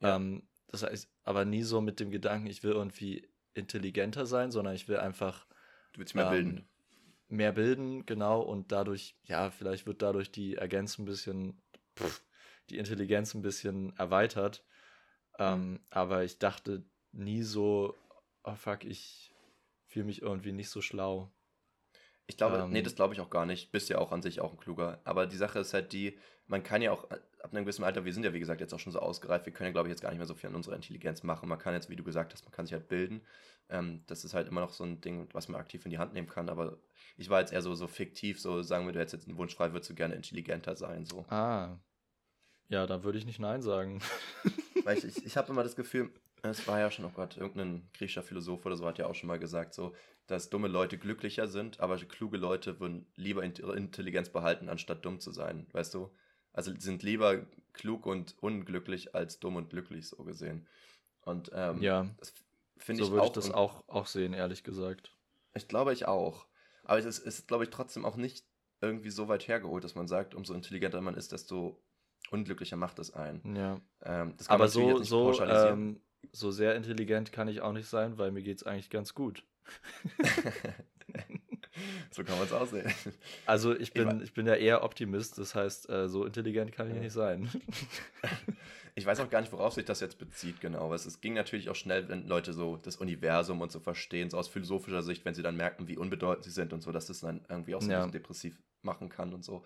Ja. 0.00 0.16
Ähm, 0.16 0.46
das 0.68 0.82
heißt, 0.82 1.10
aber 1.24 1.44
nie 1.44 1.62
so 1.62 1.80
mit 1.80 1.98
dem 2.00 2.10
Gedanken, 2.10 2.48
ich 2.48 2.62
will 2.62 2.72
irgendwie 2.72 3.28
intelligenter 3.54 4.26
sein, 4.26 4.50
sondern 4.50 4.74
ich 4.74 4.88
will 4.88 4.98
einfach. 4.98 5.46
Du 5.92 6.00
willst 6.00 6.14
mehr 6.14 6.26
ähm, 6.26 6.30
bilden. 6.30 6.68
Mehr 7.28 7.52
bilden, 7.52 8.06
genau, 8.06 8.40
und 8.40 8.70
dadurch, 8.70 9.16
ja, 9.24 9.50
vielleicht 9.50 9.86
wird 9.86 10.02
dadurch 10.02 10.30
die 10.30 10.54
Ergänzung 10.54 11.04
ein 11.04 11.06
bisschen, 11.06 11.62
pff, 11.98 12.22
die 12.70 12.78
Intelligenz 12.78 13.34
ein 13.34 13.42
bisschen 13.42 13.96
erweitert. 13.96 14.64
Ähm, 15.38 15.80
aber 15.90 16.24
ich 16.24 16.38
dachte 16.38 16.84
nie 17.12 17.42
so, 17.42 17.96
oh 18.44 18.54
fuck, 18.54 18.84
ich 18.84 19.32
fühle 19.86 20.06
mich 20.06 20.22
irgendwie 20.22 20.52
nicht 20.52 20.70
so 20.70 20.80
schlau. 20.80 21.32
Ich 22.26 22.36
glaube, 22.36 22.58
ähm, 22.58 22.70
nee, 22.70 22.82
das 22.82 22.96
glaube 22.96 23.14
ich 23.14 23.20
auch 23.20 23.30
gar 23.30 23.46
nicht. 23.46 23.70
Bist 23.72 23.88
ja 23.88 23.98
auch 23.98 24.12
an 24.12 24.22
sich 24.22 24.40
auch 24.40 24.52
ein 24.52 24.58
kluger. 24.58 25.00
Aber 25.04 25.26
die 25.26 25.36
Sache 25.36 25.60
ist 25.60 25.74
halt 25.74 25.92
die, 25.92 26.18
man 26.46 26.62
kann 26.62 26.82
ja 26.82 26.92
auch 26.92 27.04
ab 27.10 27.52
einem 27.52 27.64
gewissen 27.64 27.84
Alter, 27.84 28.04
wir 28.04 28.12
sind 28.12 28.24
ja 28.24 28.32
wie 28.32 28.40
gesagt 28.40 28.60
jetzt 28.60 28.74
auch 28.74 28.80
schon 28.80 28.92
so 28.92 28.98
ausgereift, 28.98 29.46
wir 29.46 29.52
können 29.52 29.68
ja 29.68 29.72
glaube 29.72 29.88
ich 29.88 29.92
jetzt 29.92 30.00
gar 30.00 30.10
nicht 30.10 30.18
mehr 30.18 30.26
so 30.26 30.34
viel 30.34 30.50
an 30.50 30.56
unserer 30.56 30.74
Intelligenz 30.74 31.22
machen. 31.22 31.48
Man 31.48 31.58
kann 31.58 31.74
jetzt, 31.74 31.88
wie 31.88 31.96
du 31.96 32.02
gesagt 32.02 32.32
hast, 32.32 32.44
man 32.44 32.52
kann 32.52 32.66
sich 32.66 32.72
halt 32.72 32.88
bilden. 32.88 33.22
Ähm, 33.68 34.02
das 34.06 34.24
ist 34.24 34.34
halt 34.34 34.48
immer 34.48 34.60
noch 34.60 34.72
so 34.72 34.84
ein 34.84 35.00
Ding, 35.00 35.28
was 35.32 35.48
man 35.48 35.60
aktiv 35.60 35.84
in 35.84 35.90
die 35.90 35.98
Hand 35.98 36.12
nehmen 36.14 36.28
kann. 36.28 36.48
Aber 36.48 36.78
ich 37.16 37.30
war 37.30 37.40
jetzt 37.40 37.52
eher 37.52 37.62
so, 37.62 37.74
so 37.74 37.86
fiktiv, 37.86 38.40
so 38.40 38.62
sagen 38.62 38.86
wir, 38.86 38.92
du 38.92 38.98
hättest 38.98 39.14
jetzt 39.14 39.28
einen 39.28 39.38
Wunsch 39.38 39.54
frei, 39.54 39.72
würdest 39.72 39.90
du 39.90 39.94
gerne 39.94 40.14
intelligenter 40.14 40.76
sein. 40.76 41.04
So. 41.04 41.24
Ah. 41.28 41.78
Ja, 42.68 42.86
da 42.86 43.04
würde 43.04 43.18
ich 43.18 43.26
nicht 43.26 43.38
Nein 43.38 43.62
sagen. 43.62 44.00
Weil 44.84 44.98
ich, 44.98 45.04
ich, 45.04 45.24
ich 45.24 45.36
habe 45.36 45.50
immer 45.52 45.62
das 45.62 45.76
Gefühl, 45.76 46.10
es 46.50 46.66
war 46.66 46.80
ja 46.80 46.90
schon, 46.90 47.04
oh 47.04 47.12
Gott, 47.14 47.36
irgendein 47.36 47.88
griechischer 47.94 48.22
Philosoph 48.22 48.64
oder 48.66 48.76
so 48.76 48.86
hat 48.86 48.98
ja 48.98 49.06
auch 49.06 49.14
schon 49.14 49.28
mal 49.28 49.38
gesagt, 49.38 49.74
so, 49.74 49.94
dass 50.26 50.50
dumme 50.50 50.68
Leute 50.68 50.98
glücklicher 50.98 51.46
sind, 51.48 51.80
aber 51.80 51.96
kluge 51.96 52.36
Leute 52.36 52.80
würden 52.80 53.06
lieber 53.14 53.42
Intelligenz 53.44 54.28
behalten, 54.28 54.68
anstatt 54.68 55.04
dumm 55.04 55.20
zu 55.20 55.30
sein, 55.30 55.66
weißt 55.72 55.94
du? 55.94 56.10
Also 56.52 56.72
sind 56.78 57.02
lieber 57.02 57.46
klug 57.74 58.06
und 58.06 58.34
unglücklich 58.40 59.14
als 59.14 59.38
dumm 59.38 59.56
und 59.56 59.70
glücklich, 59.70 60.08
so 60.08 60.24
gesehen. 60.24 60.66
Und 61.22 61.50
ähm, 61.54 61.82
ja, 61.82 62.08
das 62.18 62.32
finde 62.78 63.02
so 63.02 63.08
ich 63.08 63.12
würde 63.12 63.26
ich 63.26 63.32
das 63.32 63.50
auch, 63.50 63.84
auch 63.88 64.06
sehen, 64.06 64.32
ehrlich 64.32 64.64
gesagt. 64.64 65.12
Ich 65.54 65.68
glaube, 65.68 65.92
ich 65.92 66.06
auch. 66.08 66.46
Aber 66.84 66.98
es 66.98 67.04
ist, 67.04 67.18
ist 67.18 67.48
glaube 67.48 67.64
ich, 67.64 67.70
trotzdem 67.70 68.04
auch 68.04 68.16
nicht 68.16 68.44
irgendwie 68.80 69.10
so 69.10 69.28
weit 69.28 69.48
hergeholt, 69.48 69.84
dass 69.84 69.94
man 69.94 70.08
sagt, 70.08 70.34
umso 70.34 70.54
intelligenter 70.54 71.00
man 71.00 71.14
ist, 71.14 71.32
desto 71.32 71.82
unglücklicher 72.30 72.76
macht 72.76 72.98
es 72.98 73.12
einen. 73.12 73.56
Ja. 73.56 73.80
Ähm, 74.02 74.34
aber 74.46 74.68
so, 74.68 75.02
so, 75.02 75.40
ähm, 75.42 76.00
so 76.32 76.50
sehr 76.50 76.74
intelligent 76.74 77.32
kann 77.32 77.48
ich 77.48 77.60
auch 77.60 77.72
nicht 77.72 77.88
sein, 77.88 78.18
weil 78.18 78.30
mir 78.30 78.42
geht 78.42 78.58
es 78.58 78.62
eigentlich 78.64 78.90
ganz 78.90 79.14
gut. 79.14 79.44
so 82.10 82.24
kann 82.24 82.36
man 82.36 82.46
es 82.46 82.52
aussehen. 82.52 82.92
Also 83.44 83.74
ich 83.76 83.92
bin, 83.92 84.22
ich, 84.22 84.32
bin 84.32 84.46
ja 84.46 84.54
eher 84.54 84.82
Optimist, 84.82 85.38
das 85.38 85.54
heißt, 85.54 85.88
äh, 85.90 86.08
so 86.08 86.24
intelligent 86.24 86.72
kann 86.72 86.88
ich 86.88 86.94
ja. 86.94 87.02
nicht 87.02 87.12
sein. 87.12 87.50
ich 88.94 89.06
weiß 89.06 89.20
auch 89.20 89.30
gar 89.30 89.40
nicht, 89.40 89.52
worauf 89.52 89.74
sich 89.74 89.84
das 89.84 90.00
jetzt 90.00 90.18
bezieht, 90.18 90.60
genau. 90.60 90.92
Es 90.94 91.20
ging 91.20 91.34
natürlich 91.34 91.68
auch 91.68 91.76
schnell, 91.76 92.08
wenn 92.08 92.26
Leute 92.26 92.52
so 92.52 92.76
das 92.76 92.96
Universum 92.96 93.60
und 93.60 93.72
so 93.72 93.80
verstehen, 93.80 94.30
so 94.30 94.38
aus 94.38 94.48
philosophischer 94.48 95.02
Sicht, 95.02 95.24
wenn 95.24 95.34
sie 95.34 95.42
dann 95.42 95.56
merken, 95.56 95.88
wie 95.88 95.96
unbedeutend 95.96 96.44
sie 96.44 96.50
sind 96.50 96.72
und 96.72 96.82
so, 96.82 96.92
dass 96.92 97.06
das 97.06 97.20
dann 97.20 97.44
irgendwie 97.48 97.74
auch 97.74 97.82
so 97.82 97.90
ja. 97.90 97.98
ein 97.98 98.10
bisschen 98.10 98.22
depressiv 98.22 98.62
machen 98.82 99.08
kann 99.08 99.34
und 99.34 99.44
so. 99.44 99.64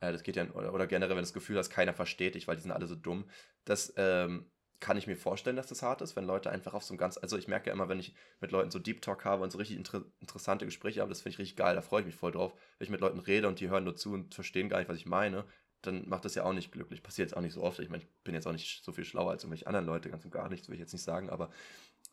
Äh, 0.00 0.12
das 0.12 0.22
geht 0.22 0.36
ja, 0.36 0.50
oder, 0.52 0.72
oder 0.72 0.86
generell, 0.86 1.16
wenn 1.16 1.22
das 1.22 1.32
Gefühl 1.32 1.58
hast, 1.58 1.70
keiner 1.70 1.92
versteht 1.92 2.34
dich, 2.34 2.48
weil 2.48 2.56
die 2.56 2.62
sind 2.62 2.72
alle 2.72 2.86
so 2.86 2.94
dumm. 2.94 3.24
Das 3.64 3.92
ähm, 3.96 4.50
kann 4.80 4.96
ich 4.96 5.06
mir 5.06 5.16
vorstellen, 5.16 5.56
dass 5.56 5.66
das 5.66 5.82
hart 5.82 6.00
ist, 6.00 6.16
wenn 6.16 6.24
Leute 6.24 6.50
einfach 6.50 6.74
auf 6.74 6.82
so 6.82 6.94
ein 6.94 6.98
ganz, 6.98 7.18
also 7.18 7.36
ich 7.36 7.48
merke 7.48 7.68
ja 7.68 7.74
immer, 7.74 7.88
wenn 7.88 8.00
ich 8.00 8.14
mit 8.40 8.50
Leuten 8.50 8.70
so 8.70 8.78
Deep 8.78 9.02
Talk 9.02 9.24
habe 9.24 9.42
und 9.42 9.50
so 9.50 9.58
richtig 9.58 9.76
inter 9.76 10.04
interessante 10.20 10.64
Gespräche 10.64 11.00
habe, 11.00 11.10
das 11.10 11.20
finde 11.20 11.34
ich 11.34 11.38
richtig 11.38 11.56
geil, 11.56 11.74
da 11.74 11.82
freue 11.82 12.00
ich 12.00 12.06
mich 12.06 12.16
voll 12.16 12.32
drauf. 12.32 12.54
Wenn 12.78 12.86
ich 12.86 12.90
mit 12.90 13.00
Leuten 13.00 13.18
rede 13.18 13.46
und 13.46 13.60
die 13.60 13.68
hören 13.68 13.84
nur 13.84 13.96
zu 13.96 14.14
und 14.14 14.34
verstehen 14.34 14.68
gar 14.68 14.78
nicht, 14.78 14.88
was 14.88 14.96
ich 14.96 15.06
meine, 15.06 15.44
dann 15.82 16.08
macht 16.08 16.24
das 16.24 16.34
ja 16.34 16.44
auch 16.44 16.52
nicht 16.52 16.72
glücklich. 16.72 17.02
Passiert 17.02 17.28
jetzt 17.28 17.36
auch 17.36 17.42
nicht 17.42 17.54
so 17.54 17.62
oft. 17.62 17.78
Ich 17.78 17.88
meine, 17.88 18.02
ich 18.02 18.08
bin 18.24 18.34
jetzt 18.34 18.46
auch 18.46 18.52
nicht 18.52 18.84
so 18.84 18.92
viel 18.92 19.04
schlauer 19.04 19.30
als 19.30 19.44
irgendwelche 19.44 19.66
anderen 19.66 19.86
Leute, 19.86 20.10
ganz 20.10 20.24
und 20.24 20.30
gar 20.30 20.48
nichts, 20.48 20.68
will 20.68 20.74
ich 20.74 20.80
jetzt 20.80 20.92
nicht 20.92 21.04
sagen, 21.04 21.30
aber 21.30 21.50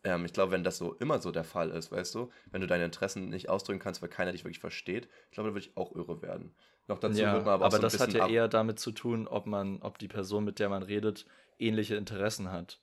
ähm, 0.04 0.26
ich 0.26 0.34
glaube, 0.34 0.52
wenn 0.52 0.64
das 0.64 0.78
so 0.78 0.94
immer 0.96 1.20
so 1.20 1.32
der 1.32 1.44
Fall 1.44 1.70
ist, 1.72 1.92
weißt 1.92 2.16
du, 2.16 2.30
wenn 2.52 2.62
du 2.62 2.68
deine 2.68 2.86
Interessen 2.86 3.30
nicht 3.30 3.50
ausdrücken 3.50 3.80
kannst, 3.80 4.02
weil 4.02 4.10
keiner 4.10 4.32
dich 4.32 4.44
wirklich 4.44 4.60
versteht, 4.60 5.08
ich 5.26 5.32
glaube, 5.32 5.50
da 5.50 5.56
würde 5.56 5.66
ich 5.66 5.76
auch 5.76 5.96
irre 5.96 6.22
werden. 6.22 6.54
Noch 6.88 7.00
dazu 7.00 7.20
ja, 7.20 7.34
wird 7.34 7.46
man 7.46 7.56
aber, 7.56 7.66
aber 7.66 7.76
so 7.78 7.82
das 7.82 8.00
hat 8.00 8.14
ja 8.14 8.28
eher 8.28 8.48
damit 8.48 8.80
zu 8.80 8.92
tun, 8.92 9.28
ob 9.28 9.46
man, 9.46 9.82
ob 9.82 9.98
die 9.98 10.08
Person, 10.08 10.46
mit 10.46 10.60
der 10.60 10.70
man 10.70 10.84
redet, 10.84 11.26
ähnliche 11.60 11.96
Interessen 11.96 12.52
hat. 12.52 12.80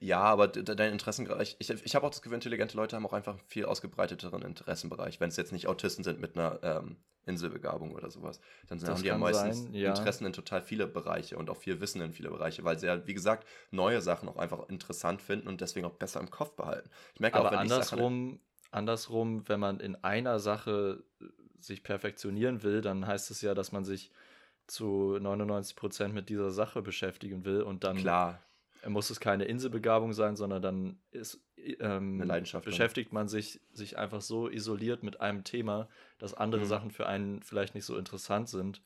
Ja, 0.00 0.20
aber 0.20 0.48
dein 0.48 0.92
Interessenbereich, 0.92 1.54
ich, 1.60 1.70
ich 1.70 1.94
habe 1.94 2.04
auch 2.04 2.10
das 2.10 2.22
Gefühl, 2.22 2.34
intelligente 2.34 2.76
Leute 2.76 2.96
haben 2.96 3.06
auch 3.06 3.12
einfach 3.12 3.34
einen 3.34 3.46
viel 3.46 3.66
ausgebreiteteren 3.66 4.42
Interessenbereich. 4.42 5.20
Wenn 5.20 5.28
es 5.28 5.36
jetzt 5.36 5.52
nicht 5.52 5.68
Autisten 5.68 6.02
sind 6.02 6.20
mit 6.20 6.36
einer 6.36 6.58
ähm, 6.64 6.96
Inselbegabung 7.24 7.94
oder 7.94 8.10
sowas, 8.10 8.40
dann 8.66 8.80
das 8.80 8.88
haben 8.88 9.00
die 9.00 9.06
ja 9.06 9.16
meistens 9.16 9.62
sein, 9.62 9.74
ja. 9.74 9.90
Interessen 9.90 10.26
in 10.26 10.32
total 10.32 10.60
viele 10.60 10.88
Bereiche 10.88 11.36
und 11.38 11.48
auch 11.48 11.56
viel 11.56 11.80
Wissen 11.80 12.00
in 12.00 12.12
viele 12.12 12.30
Bereiche, 12.30 12.64
weil 12.64 12.80
sie 12.80 12.88
ja, 12.88 13.06
wie 13.06 13.14
gesagt, 13.14 13.46
neue 13.70 14.02
Sachen 14.02 14.28
auch 14.28 14.38
einfach 14.38 14.68
interessant 14.68 15.22
finden 15.22 15.46
und 15.46 15.60
deswegen 15.60 15.86
auch 15.86 15.94
besser 15.94 16.18
im 16.18 16.30
Kopf 16.30 16.56
behalten. 16.56 16.90
Ich 17.14 17.20
merke 17.20 17.38
aber 17.38 17.48
auch, 17.48 17.52
wenn 17.52 17.60
andersrum, 17.60 18.40
ich 18.64 18.74
andersrum, 18.74 19.48
wenn 19.48 19.60
man 19.60 19.78
in 19.78 19.94
einer 20.02 20.40
Sache 20.40 21.04
sich 21.64 21.82
perfektionieren 21.82 22.62
will, 22.62 22.80
dann 22.80 23.06
heißt 23.06 23.30
es 23.30 23.40
ja, 23.42 23.54
dass 23.54 23.72
man 23.72 23.84
sich 23.84 24.10
zu 24.66 25.18
99 25.20 25.76
Prozent 25.76 26.14
mit 26.14 26.28
dieser 26.28 26.50
Sache 26.50 26.82
beschäftigen 26.82 27.44
will 27.44 27.62
und 27.62 27.84
dann 27.84 27.96
Klar 27.96 28.40
muss 28.90 29.10
es 29.10 29.20
keine 29.20 29.44
Inselbegabung 29.44 30.12
sein, 30.12 30.36
sondern 30.36 30.62
dann 30.62 30.98
ist, 31.10 31.40
ähm, 31.56 32.18
beschäftigt 32.64 33.12
man 33.12 33.28
sich, 33.28 33.60
sich 33.72 33.98
einfach 33.98 34.20
so 34.20 34.48
isoliert 34.48 35.02
mit 35.02 35.20
einem 35.20 35.44
Thema, 35.44 35.88
dass 36.18 36.34
andere 36.34 36.62
mhm. 36.62 36.66
Sachen 36.66 36.90
für 36.90 37.06
einen 37.06 37.42
vielleicht 37.42 37.74
nicht 37.74 37.84
so 37.84 37.96
interessant 37.96 38.48
sind. 38.48 38.82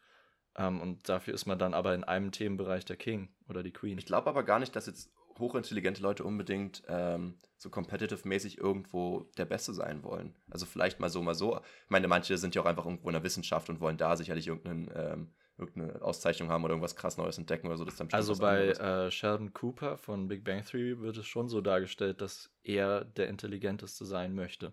Ähm, 0.57 0.81
und 0.81 1.09
dafür 1.09 1.35
ist 1.35 1.47
man 1.47 1.59
dann 1.59 1.75
aber 1.75 1.95
in 1.95 2.05
einem 2.05 2.31
Themenbereich 2.31 2.85
der 2.85 2.97
King 2.97 3.29
oder 3.49 3.63
die 3.63 3.73
Queen. 3.73 3.99
Ich 3.99 4.07
glaube 4.07 4.29
aber 4.29 4.43
gar 4.43 4.59
nicht, 4.59 4.77
dass 4.77 4.87
jetzt 4.87 5.11
hochintelligente 5.39 6.03
Leute 6.03 6.25
unbedingt 6.25 6.83
ähm, 6.89 7.35
so 7.59 7.71
competitive-mäßig 7.71 8.59
irgendwo 8.59 9.31
der 9.39 9.45
Beste 9.45 9.75
sein 9.75 10.03
wollen. 10.03 10.35
Also 10.51 10.67
vielleicht 10.67 11.01
mal 11.01 11.09
so, 11.09 11.23
mal 11.23 11.35
so. 11.35 11.57
Ich 11.57 11.91
meine, 11.91 12.09
manche 12.09 12.39
sind 12.39 12.55
ja 12.55 12.63
auch 12.63 12.67
einfach 12.67 12.85
irgendwo 12.85 13.09
in 13.09 13.15
der 13.15 13.23
Wissenschaft 13.23 13.69
und 13.69 13.81
wollen 13.81 13.97
da 13.97 14.17
sicherlich 14.17 14.49
irgendeinen 14.49 14.91
ähm, 14.95 15.29
irgendeine 15.59 16.03
Auszeichnung 16.03 16.51
haben 16.51 16.65
oder 16.65 16.73
irgendwas 16.73 16.97
krass 16.97 17.17
Neues 17.17 17.39
entdecken 17.39 17.67
oder 17.69 17.79
so. 17.79 17.87
Also 18.13 18.37
bei 18.37 18.69
äh, 18.69 19.11
Sheldon 19.11 19.53
Cooper 19.55 19.97
von 19.97 20.29
Big 20.29 20.45
Bang 20.45 20.63
Theory 20.65 21.01
wird 21.01 21.17
es 21.17 21.27
schon 21.27 21.49
so 21.49 21.61
dargestellt, 21.61 22.21
dass 22.21 22.51
er 22.63 23.05
der 23.05 23.29
intelligenteste 23.29 24.05
sein 24.05 24.35
möchte. 24.35 24.73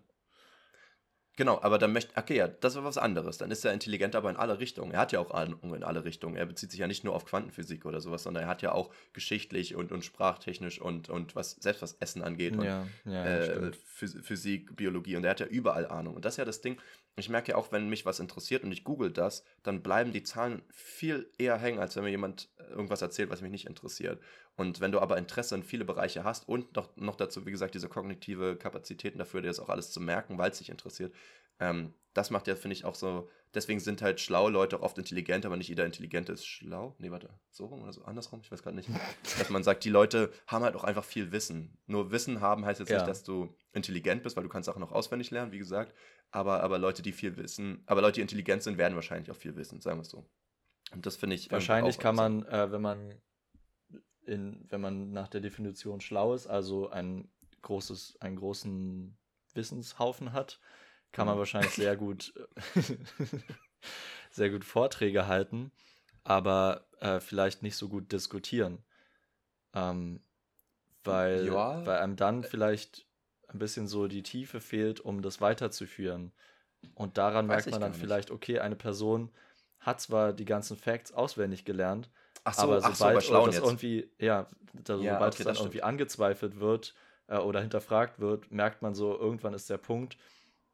Genau, 1.36 1.60
aber 1.62 1.78
dann 1.78 1.92
möchte, 1.92 2.16
okay, 2.16 2.36
ja, 2.36 2.46
das 2.46 2.76
ist 2.76 2.84
was 2.84 2.96
anderes. 2.96 3.38
Dann 3.38 3.50
ist 3.50 3.64
er 3.64 3.72
intelligent, 3.72 4.14
aber 4.14 4.30
in 4.30 4.36
alle 4.36 4.60
Richtungen. 4.60 4.92
Er 4.92 5.00
hat 5.00 5.10
ja 5.10 5.18
auch 5.18 5.32
Ahnung 5.32 5.74
in 5.74 5.82
alle 5.82 6.04
Richtungen. 6.04 6.36
Er 6.36 6.46
bezieht 6.46 6.70
sich 6.70 6.78
ja 6.78 6.86
nicht 6.86 7.02
nur 7.02 7.14
auf 7.14 7.24
Quantenphysik 7.24 7.86
oder 7.86 8.00
sowas, 8.00 8.22
sondern 8.22 8.44
er 8.44 8.48
hat 8.48 8.62
ja 8.62 8.70
auch 8.70 8.90
geschichtlich 9.12 9.74
und, 9.74 9.90
und 9.90 10.04
sprachtechnisch 10.04 10.80
und, 10.80 11.08
und 11.08 11.34
was, 11.34 11.52
selbst 11.52 11.82
was 11.82 11.94
Essen 11.94 12.22
angeht 12.22 12.56
und 12.56 12.64
Ja, 12.64 12.86
ja, 13.04 13.24
äh, 13.24 13.72
Physik, 13.72 14.76
Biologie 14.76 15.16
und 15.16 15.24
er 15.24 15.30
hat 15.30 15.40
ja 15.40 15.46
überall 15.46 15.88
Ahnung. 15.88 16.14
Und 16.14 16.24
das 16.24 16.34
ist 16.34 16.38
ja 16.38 16.44
das 16.44 16.60
Ding. 16.60 16.80
Ich 17.16 17.28
merke 17.28 17.52
ja 17.52 17.56
auch, 17.56 17.72
wenn 17.72 17.88
mich 17.88 18.06
was 18.06 18.20
interessiert 18.20 18.62
und 18.62 18.70
ich 18.70 18.84
google 18.84 19.10
das, 19.10 19.44
dann 19.62 19.82
bleiben 19.82 20.12
die 20.12 20.22
Zahlen 20.22 20.62
viel 20.70 21.30
eher 21.38 21.56
hängen, 21.58 21.78
als 21.80 21.96
wenn 21.96 22.04
mir 22.04 22.10
jemand 22.10 22.48
äh, 22.58 22.64
irgendwas 22.70 23.02
erzählt, 23.02 23.30
was 23.30 23.40
mich 23.40 23.50
nicht 23.50 23.66
interessiert. 23.66 24.20
Und 24.56 24.80
wenn 24.80 24.92
du 24.92 25.00
aber 25.00 25.18
Interesse 25.18 25.54
in 25.56 25.62
viele 25.64 25.84
Bereiche 25.84 26.22
hast 26.22 26.48
und 26.48 26.76
noch, 26.76 26.96
noch 26.96 27.16
dazu, 27.16 27.44
wie 27.44 27.50
gesagt, 27.50 27.74
diese 27.74 27.88
kognitive 27.88 28.56
Kapazitäten 28.56 29.18
dafür, 29.18 29.40
dir 29.42 29.48
das 29.48 29.58
auch 29.58 29.68
alles 29.68 29.90
zu 29.90 30.00
merken, 30.00 30.38
weil 30.38 30.50
es 30.50 30.58
dich 30.58 30.70
interessiert, 30.70 31.12
ähm, 31.58 31.94
das 32.12 32.30
macht 32.30 32.46
ja, 32.46 32.54
finde 32.54 32.74
ich, 32.76 32.84
auch 32.84 32.94
so. 32.94 33.28
Deswegen 33.54 33.78
sind 33.80 34.02
halt 34.02 34.20
schlaue 34.20 34.50
Leute 34.50 34.76
auch 34.78 34.82
oft 34.82 34.98
intelligent, 34.98 35.46
aber 35.46 35.56
nicht 35.56 35.68
jeder 35.68 35.84
Intelligente 35.84 36.32
ist 36.32 36.46
schlau. 36.46 36.94
Nee, 36.98 37.10
warte, 37.10 37.28
so 37.50 37.66
rum 37.66 37.82
oder 37.82 37.92
so, 37.92 38.04
andersrum, 38.04 38.40
ich 38.42 38.50
weiß 38.50 38.62
gerade 38.62 38.76
nicht. 38.76 38.88
Dass 39.38 39.50
man 39.50 39.62
sagt, 39.64 39.84
die 39.84 39.90
Leute 39.90 40.32
haben 40.46 40.64
halt 40.64 40.76
auch 40.76 40.84
einfach 40.84 41.04
viel 41.04 41.32
Wissen. 41.32 41.76
Nur 41.86 42.10
Wissen 42.12 42.40
haben 42.40 42.64
heißt 42.64 42.80
jetzt 42.80 42.90
Ja. 42.90 42.96
nicht, 42.98 43.08
dass 43.08 43.22
du 43.24 43.56
intelligent 43.72 44.22
bist, 44.22 44.36
weil 44.36 44.42
du 44.44 44.48
kannst 44.48 44.68
auch 44.68 44.76
noch 44.76 44.92
auswendig 44.92 45.30
lernen, 45.30 45.50
wie 45.52 45.58
gesagt. 45.58 45.94
Aber, 46.30 46.62
aber 46.62 46.78
Leute, 46.78 47.02
die 47.02 47.12
viel 47.12 47.36
wissen, 47.36 47.82
aber 47.86 48.00
Leute, 48.00 48.14
die 48.16 48.22
intelligent 48.22 48.62
sind, 48.62 48.78
werden 48.78 48.94
wahrscheinlich 48.94 49.30
auch 49.30 49.36
viel 49.36 49.54
wissen, 49.56 49.80
sagen 49.80 49.98
wir 49.98 50.02
es 50.02 50.10
so. 50.10 50.24
Und 50.92 51.06
das 51.06 51.16
finde 51.16 51.36
ich. 51.36 51.46
ähm, 51.46 51.52
Wahrscheinlich 51.52 51.98
kann 51.98 52.14
man, 52.16 52.44
äh, 52.46 52.70
wenn 52.72 52.82
man 52.82 53.14
in, 54.26 54.66
wenn 54.70 54.80
man 54.80 55.12
nach 55.12 55.28
der 55.28 55.40
Definition 55.40 56.00
schlau 56.00 56.34
ist, 56.34 56.46
also 56.46 56.90
ein 56.90 57.28
großes, 57.62 58.20
einen 58.20 58.36
großen 58.36 59.16
Wissenshaufen 59.54 60.32
hat, 60.32 60.60
kann 61.12 61.26
man 61.26 61.34
Mhm. 61.34 61.38
wahrscheinlich 61.38 61.72
sehr 61.74 61.96
gut, 61.96 62.34
sehr 64.30 64.50
gut 64.50 64.64
Vorträge 64.64 65.26
halten, 65.26 65.70
aber 66.24 66.86
äh, 67.00 67.20
vielleicht 67.20 67.62
nicht 67.62 67.76
so 67.76 67.88
gut 67.88 68.12
diskutieren. 68.12 68.84
Ähm, 69.74 70.20
weil, 71.04 71.46
Ja. 71.46 71.84
weil 71.84 71.98
einem 71.98 72.16
dann 72.16 72.44
vielleicht 72.44 73.06
ein 73.48 73.58
bisschen 73.58 73.86
so 73.86 74.08
die 74.08 74.22
Tiefe 74.22 74.60
fehlt, 74.60 75.00
um 75.00 75.22
das 75.22 75.40
weiterzuführen. 75.40 76.32
Und 76.94 77.18
daran 77.18 77.46
Weiß 77.48 77.66
merkt 77.66 77.70
man 77.70 77.80
dann 77.80 77.94
vielleicht, 77.94 78.30
okay, 78.30 78.58
eine 78.60 78.76
Person 78.76 79.30
hat 79.80 80.00
zwar 80.00 80.32
die 80.32 80.44
ganzen 80.46 80.76
Facts 80.76 81.12
auswendig 81.12 81.64
gelernt, 81.64 82.10
Ach 82.44 82.54
so, 82.54 82.62
aber 82.62 82.80
ach 82.82 82.94
so, 82.94 83.04
sobald 83.04 83.24
Schlauen 83.24 83.46
das 83.46 83.56
jetzt. 83.56 83.64
irgendwie, 83.64 84.10
ja, 84.18 84.46
da, 84.74 84.96
Ja, 84.96 85.14
sobald 85.14 85.34
okay, 85.34 85.42
es 85.42 85.46
dann 85.46 85.56
irgendwie 85.56 85.82
angezweifelt 85.82 86.60
wird 86.60 86.94
äh, 87.26 87.38
oder 87.38 87.60
hinterfragt 87.60 88.20
wird, 88.20 88.50
merkt 88.50 88.82
man 88.82 88.94
so, 88.94 89.18
irgendwann 89.18 89.54
ist 89.54 89.70
der 89.70 89.78
Punkt, 89.78 90.16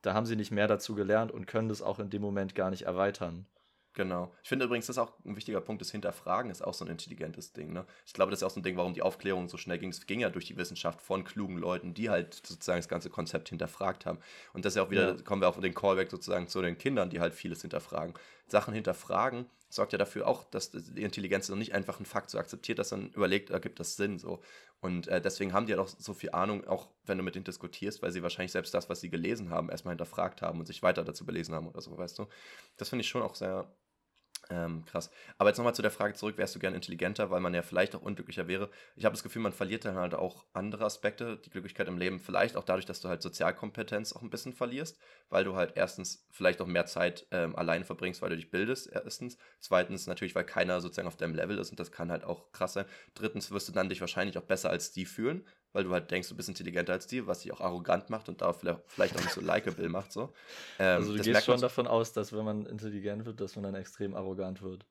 da 0.03 0.14
haben 0.14 0.27
sie 0.27 0.37
nicht 0.37 0.51
mehr 0.51 0.66
dazu 0.66 0.95
gelernt 0.95 1.31
und 1.33 1.47
können 1.47 1.68
das 1.68 1.83
auch 1.83 1.99
in 1.99 2.11
dem 2.11 2.23
Moment 2.23 2.55
gar 2.55 2.71
nicht 2.71 2.83
erweitern. 2.83 3.47
Genau. 3.93 4.33
Ich 4.45 4.49
finde 4.49 4.66
übrigens, 4.66 4.87
das 4.87 4.95
ist 4.97 5.03
auch 5.03 5.12
ein 5.25 5.35
wichtiger 5.35 5.61
Punkt, 5.61 5.83
das 5.83 5.91
Hinterfragen 5.91 6.51
ist 6.51 6.62
auch 6.62 6.75
so 6.75 6.85
ein 6.85 6.91
intelligentes 6.91 7.53
Ding. 7.53 7.73
Ne? 7.73 7.85
Ich 8.07 8.12
glaube, 8.12 8.31
das 8.31 8.39
ist 8.41 8.45
auch 8.45 8.51
so 8.51 8.61
ein 8.61 8.62
Ding, 8.62 8.77
warum 8.77 8.95
die 8.95 9.03
Aufklärung 9.03 9.49
so 9.49 9.57
schnell 9.57 9.79
ging. 9.79 9.91
Es 9.91 10.07
ging 10.07 10.21
ja 10.21 10.31
durch 10.31 10.47
die 10.47 10.57
Wissenschaft 10.57 11.03
von 11.03 11.25
klugen 11.25 11.59
Leuten, 11.59 11.93
die 11.93 12.09
halt 12.09 12.35
sozusagen 12.35 12.79
das 12.79 12.89
ganze 12.89 13.11
Konzept 13.11 13.49
hinterfragt 13.49 14.07
haben. 14.07 14.18
Und 14.53 14.64
das 14.64 14.73
ist 14.73 14.77
ja 14.77 14.85
auch 14.85 14.91
wieder, 14.91 15.16
Ja. 15.16 15.23
kommen 15.23 15.43
wir 15.43 15.49
auf 15.49 15.59
den 15.59 15.75
Callback 15.75 16.09
sozusagen 16.09 16.47
zu 16.47 16.62
den 16.62 16.79
Kindern, 16.79 17.11
die 17.11 17.18
halt 17.18 17.35
vieles 17.35 17.62
hinterfragen. 17.62 18.14
Sachen 18.47 18.75
hinterfragen 18.75 19.47
sorgt 19.71 19.93
ja 19.93 19.99
dafür 19.99 20.27
auch, 20.27 20.45
dass 20.45 20.73
die 20.73 21.03
Intelligenz 21.03 21.49
noch 21.49 21.57
nicht 21.57 21.73
einfach 21.73 21.97
einen 21.97 22.07
Fakt 22.07 22.31
so 22.31 22.39
akzeptiert, 22.39 22.79
dass 22.79 22.91
dann 22.91 23.11
überlegt, 23.12 23.51
ergibt 23.51 23.81
das 23.81 23.97
Sinn 23.97 24.18
so. 24.18 24.43
Und 24.81 25.09
äh, 25.09 25.21
deswegen 25.21 25.53
haben 25.53 25.66
die 25.66 25.73
halt 25.73 25.81
auch 25.81 25.89
so 25.89 26.12
viel 26.12 26.31
Ahnung, 26.31 26.66
auch 26.66 26.89
wenn 27.05 27.18
du 27.18 27.25
mit 27.25 27.37
denen 27.37 27.45
diskutierst, 27.45 28.03
weil 28.03 28.12
sie 28.12 28.23
wahrscheinlich 28.23 28.53
selbst 28.53 28.75
das, 28.75 28.89
was 28.89 29.01
sie 29.01 29.11
gelesen 29.11 29.51
haben, 29.51 29.71
erstmal 29.71 29.93
hinterfragt 29.93 30.43
haben 30.43 30.59
und 30.59 30.66
sich 30.66 30.83
weiter 30.83 31.05
dazu 31.05 31.25
belesen 31.25 31.55
haben 31.55 31.68
oder 31.68 31.81
so, 31.81 31.97
weißt 31.97 32.18
du. 32.18 32.27
Das 32.77 32.89
finde 32.89 33.03
ich 33.03 33.09
schon 33.09 33.23
auch 33.23 33.35
sehr 33.35 33.73
ähm, 34.51 34.84
krass. 34.84 35.11
Aber 35.38 35.48
jetzt 35.48 35.59
nochmal 35.59 35.74
zu 35.74 35.82
der 35.82 35.92
Frage 35.92 36.14
zurück, 36.14 36.36
wärst 36.36 36.55
du 36.55 36.59
gern 36.59 36.74
intelligenter, 36.74 37.30
weil 37.30 37.40
man 37.40 37.55
ja 37.55 37.62
vielleicht 37.62 37.94
auch 37.94 38.03
unglücklicher 38.03 38.48
wäre. 38.48 38.68
Ich 38.96 39.05
habe 39.05 39.14
das 39.14 39.22
Gefühl, 39.22 39.42
man 39.42 39.53
verliert 39.53 39.84
dann 39.84 39.94
halt 39.94 40.14
auch 40.14 40.44
andere 40.53 40.84
Aspekte, 40.84 41.36
die 41.36 41.51
Glücklichkeit 41.51 41.86
im 41.86 41.98
Leben, 41.98 42.18
vielleicht 42.18 42.57
auch 42.57 42.64
dadurch, 42.64 42.84
dass 42.84 43.01
du 43.01 43.09
halt 43.09 43.22
Sozialkompetenz 43.22 44.12
auch 44.12 44.22
ein 44.22 44.30
bisschen 44.30 44.53
verlierst, 44.53 44.98
weil 45.28 45.44
du 45.44 45.55
halt 45.55 45.72
erstens 45.76 46.26
vielleicht 46.30 46.61
auch 46.61 46.66
mehr 46.66 46.86
Zeit 46.86 47.26
ähm, 47.30 47.55
alleine 47.55 47.84
verbringst, 47.84 48.22
weil 48.22 48.30
du 48.30 48.36
dich 48.36 48.51
bildest, 48.51 48.90
erstens. 48.92 49.38
Zweitens 49.61 50.07
natürlich, 50.07 50.34
weil 50.34 50.44
keiner 50.44 50.80
sozusagen 50.80 51.09
auf 51.09 51.16
deinem 51.16 51.34
Level 51.34 51.59
ist 51.59 51.70
und 51.70 51.78
das 51.78 51.92
kann 51.92 52.11
halt 52.11 52.24
auch 52.24 52.51
krass 52.51 52.72
sein. 52.72 52.86
Drittens 53.14 53.51
wirst 53.53 53.68
du 53.68 53.72
dann 53.72 53.88
dich 53.88 54.01
wahrscheinlich 54.01 54.36
auch 54.36 54.42
besser 54.42 54.70
als 54.70 54.90
die 54.90 55.07
fühlen, 55.07 55.46
weil 55.73 55.85
du 55.85 55.91
halt 55.93 56.11
denkst, 56.11 56.29
du 56.29 56.37
bist 56.37 56.49
intelligenter 56.49 56.93
als 56.93 57.07
die, 57.07 57.27
was 57.27 57.41
dich 57.41 57.53
auch 57.53 57.61
arrogant 57.61 58.11
macht 58.11 58.29
und 58.29 58.41
da 58.41 58.53
vielleicht 58.53 59.16
auch 59.16 59.21
nicht 59.21 59.33
so 59.33 59.41
likable 59.41 59.89
macht. 59.89 60.12
So. 60.12 60.33
Ähm, 60.79 60.97
also 60.97 61.16
du 61.16 61.23
gehst 61.23 61.45
schon 61.45 61.61
davon 61.61 61.87
aus, 61.87 62.12
dass 62.12 62.33
wenn 62.33 62.45
man 62.45 62.66
intelligent 62.66 63.25
wird, 63.25 63.41
dass 63.41 63.57
man 63.57 63.64
dann 63.64 63.75
extrem 63.75 64.14
arrogant 64.14 64.62
wird. 64.62 64.87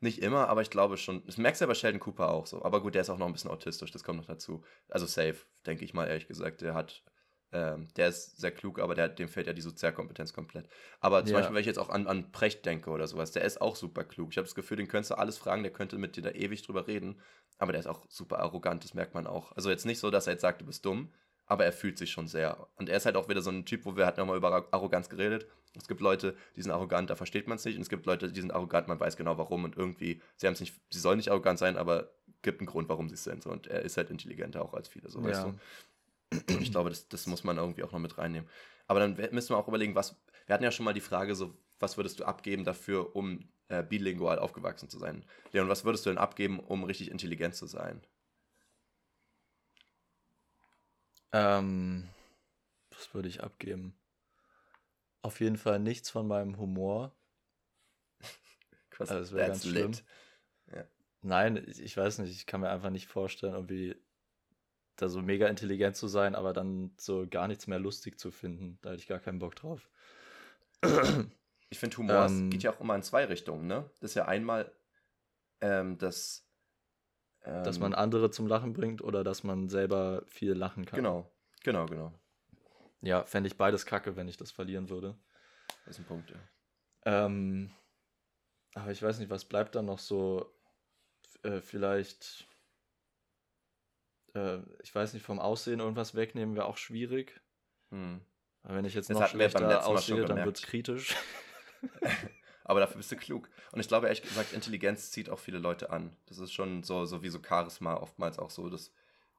Nicht 0.00 0.20
immer, 0.20 0.48
aber 0.48 0.62
ich 0.62 0.70
glaube 0.70 0.96
schon. 0.96 1.24
Das 1.26 1.36
merkst 1.36 1.60
du 1.60 1.64
ja 1.64 1.68
bei 1.68 1.74
Sheldon 1.74 2.00
Cooper 2.00 2.30
auch 2.30 2.46
so. 2.46 2.64
Aber 2.64 2.82
gut, 2.82 2.96
der 2.96 3.02
ist 3.02 3.10
auch 3.10 3.18
noch 3.18 3.26
ein 3.26 3.32
bisschen 3.32 3.52
autistisch, 3.52 3.92
das 3.92 4.02
kommt 4.02 4.18
noch 4.18 4.26
dazu. 4.26 4.64
Also 4.88 5.06
safe, 5.06 5.36
denke 5.64 5.84
ich 5.84 5.94
mal, 5.94 6.08
ehrlich 6.08 6.26
gesagt. 6.26 6.60
Der 6.60 6.74
hat, 6.74 7.04
ähm, 7.52 7.88
der 7.96 8.08
ist 8.08 8.38
sehr 8.40 8.50
klug, 8.50 8.78
aber 8.78 8.94
der, 8.94 9.08
dem 9.08 9.28
fehlt 9.28 9.46
ja 9.46 9.52
die 9.52 9.60
Sozialkompetenz 9.60 10.32
komplett. 10.32 10.68
Aber 11.00 11.24
zum 11.24 11.34
Ja. 11.34 11.38
Beispiel, 11.40 11.54
wenn 11.54 11.60
ich 11.60 11.66
jetzt 11.66 11.78
auch 11.78 11.90
an, 11.90 12.06
an 12.06 12.32
Precht 12.32 12.64
denke 12.64 12.90
oder 12.90 13.06
sowas, 13.06 13.30
der 13.32 13.44
ist 13.44 13.60
auch 13.60 13.76
super 13.76 14.04
klug. 14.04 14.30
Ich 14.30 14.38
habe 14.38 14.46
das 14.46 14.54
Gefühl, 14.54 14.76
den 14.78 14.88
könntest 14.88 15.10
du 15.10 15.18
alles 15.18 15.38
fragen, 15.38 15.62
der 15.62 15.72
könnte 15.72 15.98
mit 15.98 16.16
dir 16.16 16.22
da 16.22 16.30
ewig 16.30 16.62
drüber 16.62 16.86
reden. 16.86 17.20
Aber 17.58 17.72
der 17.72 17.80
ist 17.80 17.86
auch 17.86 18.06
super 18.08 18.38
arrogant, 18.40 18.82
das 18.84 18.94
merkt 18.94 19.14
man 19.14 19.26
auch. 19.26 19.52
Also 19.52 19.70
jetzt 19.70 19.86
nicht 19.86 19.98
so, 20.00 20.10
dass 20.10 20.26
er 20.26 20.32
jetzt 20.32 20.42
sagt, 20.42 20.62
du 20.62 20.66
bist 20.66 20.84
dumm, 20.84 21.12
aber 21.46 21.64
er 21.64 21.72
fühlt 21.72 21.98
sich 21.98 22.10
schon 22.10 22.26
sehr. 22.26 22.66
Und 22.76 22.88
er 22.88 22.96
ist 22.96 23.04
halt 23.04 23.16
auch 23.16 23.28
wieder 23.28 23.42
so 23.42 23.50
ein 23.50 23.66
Typ, 23.66 23.84
wo 23.84 23.96
wir 23.96 24.06
hatten 24.06 24.20
nochmal 24.20 24.36
über 24.38 24.66
Arroganz 24.72 25.08
geredet. 25.10 25.46
Es 25.76 25.86
gibt 25.88 26.00
Leute, 26.00 26.34
die 26.56 26.62
sind 26.62 26.70
arrogant, 26.72 27.10
da 27.10 27.16
versteht 27.16 27.46
man 27.48 27.56
es 27.56 27.64
nicht. 27.64 27.76
Und 27.76 27.82
es 27.82 27.88
gibt 27.90 28.06
Leute, 28.06 28.32
die 28.32 28.40
sind 28.40 28.52
arrogant, 28.52 28.88
man 28.88 28.98
weiß 28.98 29.16
genau 29.16 29.36
warum. 29.38 29.64
Und 29.64 29.76
irgendwie, 29.76 30.20
sie 30.36 30.46
haben 30.46 30.54
es 30.54 30.60
nicht, 30.60 30.74
sie 30.90 30.98
sollen 30.98 31.18
nicht 31.18 31.30
arrogant 31.30 31.58
sein, 31.58 31.76
aber 31.76 32.10
gibt 32.42 32.60
einen 32.60 32.66
Grund, 32.66 32.88
warum 32.88 33.08
sie 33.08 33.14
es 33.14 33.24
sind. 33.24 33.46
Und 33.46 33.66
er 33.68 33.82
ist 33.82 33.96
halt 33.96 34.10
intelligenter 34.10 34.62
auch 34.62 34.74
als 34.74 34.88
viele, 34.88 35.08
so 35.10 35.22
weißt 35.22 35.44
Ja. 35.44 35.50
du. 35.50 35.58
Und 36.48 36.62
ich 36.62 36.70
glaube, 36.70 36.90
das, 36.90 37.08
das 37.08 37.26
muss 37.26 37.44
man 37.44 37.58
irgendwie 37.58 37.82
auch 37.82 37.92
noch 37.92 37.98
mit 37.98 38.18
reinnehmen. 38.18 38.48
Aber 38.86 39.00
dann 39.00 39.14
müssen 39.32 39.50
wir 39.50 39.58
auch 39.58 39.68
überlegen, 39.68 39.94
was. 39.94 40.20
Wir 40.46 40.54
hatten 40.54 40.64
ja 40.64 40.72
schon 40.72 40.84
mal 40.84 40.92
die 40.92 41.00
Frage, 41.00 41.34
so, 41.34 41.56
was 41.78 41.96
würdest 41.96 42.18
du 42.20 42.24
abgeben 42.24 42.64
dafür, 42.64 43.14
um 43.14 43.48
äh, 43.68 43.82
bilingual 43.82 44.38
aufgewachsen 44.38 44.88
zu 44.88 44.98
sein? 44.98 45.24
Leon, 45.52 45.68
was 45.68 45.84
würdest 45.84 46.04
du 46.04 46.10
denn 46.10 46.18
abgeben, 46.18 46.60
um 46.60 46.84
richtig 46.84 47.10
intelligent 47.10 47.54
zu 47.54 47.66
sein? 47.66 48.02
Ähm, 51.32 52.08
was 52.90 53.14
würde 53.14 53.28
ich 53.28 53.42
abgeben? 53.42 53.94
Auf 55.22 55.40
jeden 55.40 55.56
Fall 55.56 55.78
nichts 55.78 56.10
von 56.10 56.26
meinem 56.26 56.58
Humor. 56.58 57.14
Also, 58.98 59.14
das 59.14 59.32
wär 59.32 59.46
that's 59.46 59.62
ganz 59.62 59.72
schlimm. 59.72 59.92
Ja. 60.72 60.84
Nein, 61.22 61.64
ich, 61.66 61.80
ich 61.80 61.96
weiß 61.96 62.18
nicht, 62.18 62.30
ich 62.30 62.46
kann 62.46 62.60
mir 62.60 62.70
einfach 62.70 62.90
nicht 62.90 63.08
vorstellen, 63.08 63.54
irgendwie 63.54 63.96
da 64.96 65.08
so 65.08 65.22
mega 65.22 65.48
intelligent 65.48 65.96
zu 65.96 66.08
sein, 66.08 66.34
aber 66.34 66.52
dann 66.52 66.94
so 66.98 67.26
gar 67.28 67.48
nichts 67.48 67.66
mehr 67.66 67.78
lustig 67.78 68.18
zu 68.18 68.30
finden. 68.30 68.78
Da 68.82 68.90
hätte 68.90 69.00
ich 69.00 69.08
gar 69.08 69.20
keinen 69.20 69.38
Bock 69.38 69.56
drauf. 69.56 69.90
Ich 71.70 71.78
finde, 71.78 71.96
Humor 71.96 72.26
es 72.26 72.32
Ähm. 72.32 72.50
geht 72.50 72.62
ja 72.62 72.72
auch 72.72 72.80
immer 72.80 72.94
in 72.94 73.02
zwei 73.02 73.24
Richtungen, 73.24 73.66
ne? 73.66 73.90
Das 74.00 74.10
ist 74.10 74.14
ja 74.14 74.26
einmal 74.26 74.70
ähm, 75.60 75.96
das. 75.98 76.46
Ähm, 77.44 77.64
Dass 77.64 77.78
man 77.78 77.94
andere 77.94 78.30
zum 78.30 78.46
Lachen 78.46 78.72
bringt 78.72 79.02
oder 79.02 79.24
dass 79.24 79.42
man 79.42 79.68
selber 79.68 80.22
viel 80.26 80.52
lachen 80.52 80.84
kann. 80.84 80.96
Genau, 80.96 81.32
genau, 81.62 81.86
genau. 81.86 82.12
Ja, 83.00 83.24
fände 83.24 83.48
ich 83.48 83.56
beides 83.56 83.86
kacke, 83.86 84.16
wenn 84.16 84.28
ich 84.28 84.36
das 84.36 84.52
verlieren 84.52 84.88
würde. 84.90 85.16
Das 85.84 85.96
ist 85.96 86.00
ein 86.00 86.06
Punkt, 86.06 86.30
ja. 86.30 86.36
Ähm, 87.04 87.72
aber 88.74 88.90
ich 88.92 89.02
weiß 89.02 89.18
nicht, 89.18 89.30
was 89.30 89.44
bleibt 89.44 89.74
dann 89.74 89.86
noch 89.86 89.98
so? 89.98 90.52
Äh, 91.42 91.60
vielleicht, 91.60 92.46
äh, 94.34 94.58
ich 94.82 94.94
weiß 94.94 95.14
nicht, 95.14 95.24
vom 95.24 95.38
Aussehen 95.38 95.80
irgendwas 95.80 96.14
wegnehmen 96.14 96.54
wäre 96.56 96.66
auch 96.66 96.76
schwierig. 96.76 97.40
Hm. 97.90 98.20
Aber 98.62 98.76
wenn 98.76 98.84
ich 98.84 98.94
jetzt 98.94 99.10
Das 99.10 99.18
noch 99.18 99.28
schlechter 99.28 99.86
aussehe, 99.86 100.24
dann 100.24 100.44
wird 100.44 100.56
es 100.58 100.62
kritisch. 100.62 101.16
Aber 102.64 102.80
dafür 102.80 102.98
bist 102.98 103.10
du 103.10 103.16
klug. 103.16 103.50
Und 103.72 103.80
ich 103.80 103.88
glaube, 103.88 104.06
ehrlich 104.06 104.22
gesagt, 104.22 104.52
Intelligenz 104.52 105.10
zieht 105.10 105.28
auch 105.30 105.38
viele 105.40 105.58
Leute 105.58 105.90
an. 105.90 106.16
Das 106.26 106.38
ist 106.38 106.52
schon 106.52 106.84
so, 106.84 107.04
so 107.06 107.22
wie 107.22 107.28
so 107.28 107.40
Charisma 107.42 107.94
oftmals 107.94 108.38
auch 108.38 108.50
so. 108.50 108.68
Das 108.68 108.92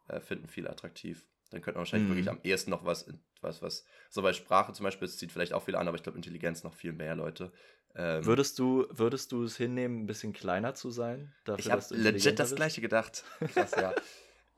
äh, 0.09 0.19
finden 0.19 0.47
viele 0.47 0.69
attraktiv. 0.69 1.25
Dann 1.49 1.61
könnte 1.61 1.77
man 1.77 1.81
wahrscheinlich 1.85 2.09
Mhm. 2.09 2.15
wirklich 2.15 2.29
am 2.29 2.39
ehesten 2.43 2.71
noch 2.71 2.83
was, 2.83 3.05
was, 3.41 3.61
was. 3.61 3.85
So 4.09 4.21
bei 4.21 4.33
Sprache 4.33 4.73
zum 4.73 4.83
Beispiel, 4.83 5.05
es 5.07 5.17
zieht 5.17 5.31
vielleicht 5.31 5.53
auch 5.53 5.63
viele 5.63 5.77
an, 5.79 5.87
aber 5.87 5.95
ich 5.95 6.03
glaube, 6.03 6.17
Intelligenz 6.17 6.63
noch 6.63 6.73
viel 6.73 6.91
mehr 6.91 7.15
Leute. 7.15 7.51
Ähm, 7.95 8.25
Würdest 8.25 8.57
du, 8.59 8.87
würdest 8.89 9.31
du 9.31 9.43
es 9.43 9.55
hinnehmen, 9.55 10.01
ein 10.03 10.05
bisschen 10.07 10.33
kleiner 10.33 10.73
zu 10.73 10.89
sein? 10.89 11.33
Dafür, 11.45 11.59
ich 11.59 11.71
habe 11.71 11.83
legit 11.95 12.39
das 12.39 12.55
gleiche 12.55 12.81
gedacht. 12.81 13.23
Krass, 13.53 13.71
ja. 13.71 13.93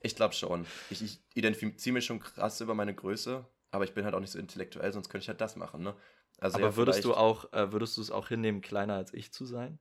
Ich 0.06 0.16
glaube 0.16 0.36
schon. 0.36 0.66
Ich, 0.92 1.02
ich 1.02 1.20
identifiziere 1.34 1.94
mich 1.94 2.06
schon 2.06 2.20
krass 2.20 2.62
über 2.62 2.76
meine 2.76 2.94
Größe, 2.94 3.44
aber 3.72 3.86
ich 3.86 3.94
bin 3.94 4.06
halt 4.06 4.14
auch 4.14 4.20
nicht 4.20 4.32
so 4.32 4.38
intellektuell, 4.38 4.94
sonst 4.94 5.10
könnte 5.10 5.24
ich 5.24 5.30
halt 5.30 5.42
das 5.42 5.56
machen, 5.56 5.82
ne? 5.82 5.96
Also 6.40 6.58
Aber 6.58 6.68
ja, 6.68 6.76
würdest 6.76 7.04
du 7.06 7.16
auch, 7.16 7.52
äh, 7.54 7.72
würdest 7.72 7.98
du 7.98 8.02
es 8.02 8.12
auch 8.12 8.28
hinnehmen, 8.28 8.62
kleiner 8.62 8.94
als 8.96 9.14
ich 9.14 9.32
zu 9.32 9.46
sein? 9.46 9.80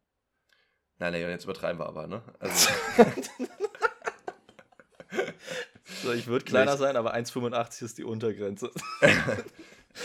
Nein, 0.99 1.13
nein, 1.13 1.29
jetzt 1.29 1.45
übertreiben 1.45 1.79
wir 1.79 1.87
aber, 1.87 2.07
ne? 2.07 2.23
Also, 2.39 2.71
So, 6.03 6.13
ich 6.13 6.27
würde 6.27 6.45
kleiner 6.45 6.77
sein, 6.77 6.97
aber 6.97 7.15
1,85 7.15 7.85
ist 7.85 7.99
die 7.99 8.05
Untergrenze. 8.05 8.71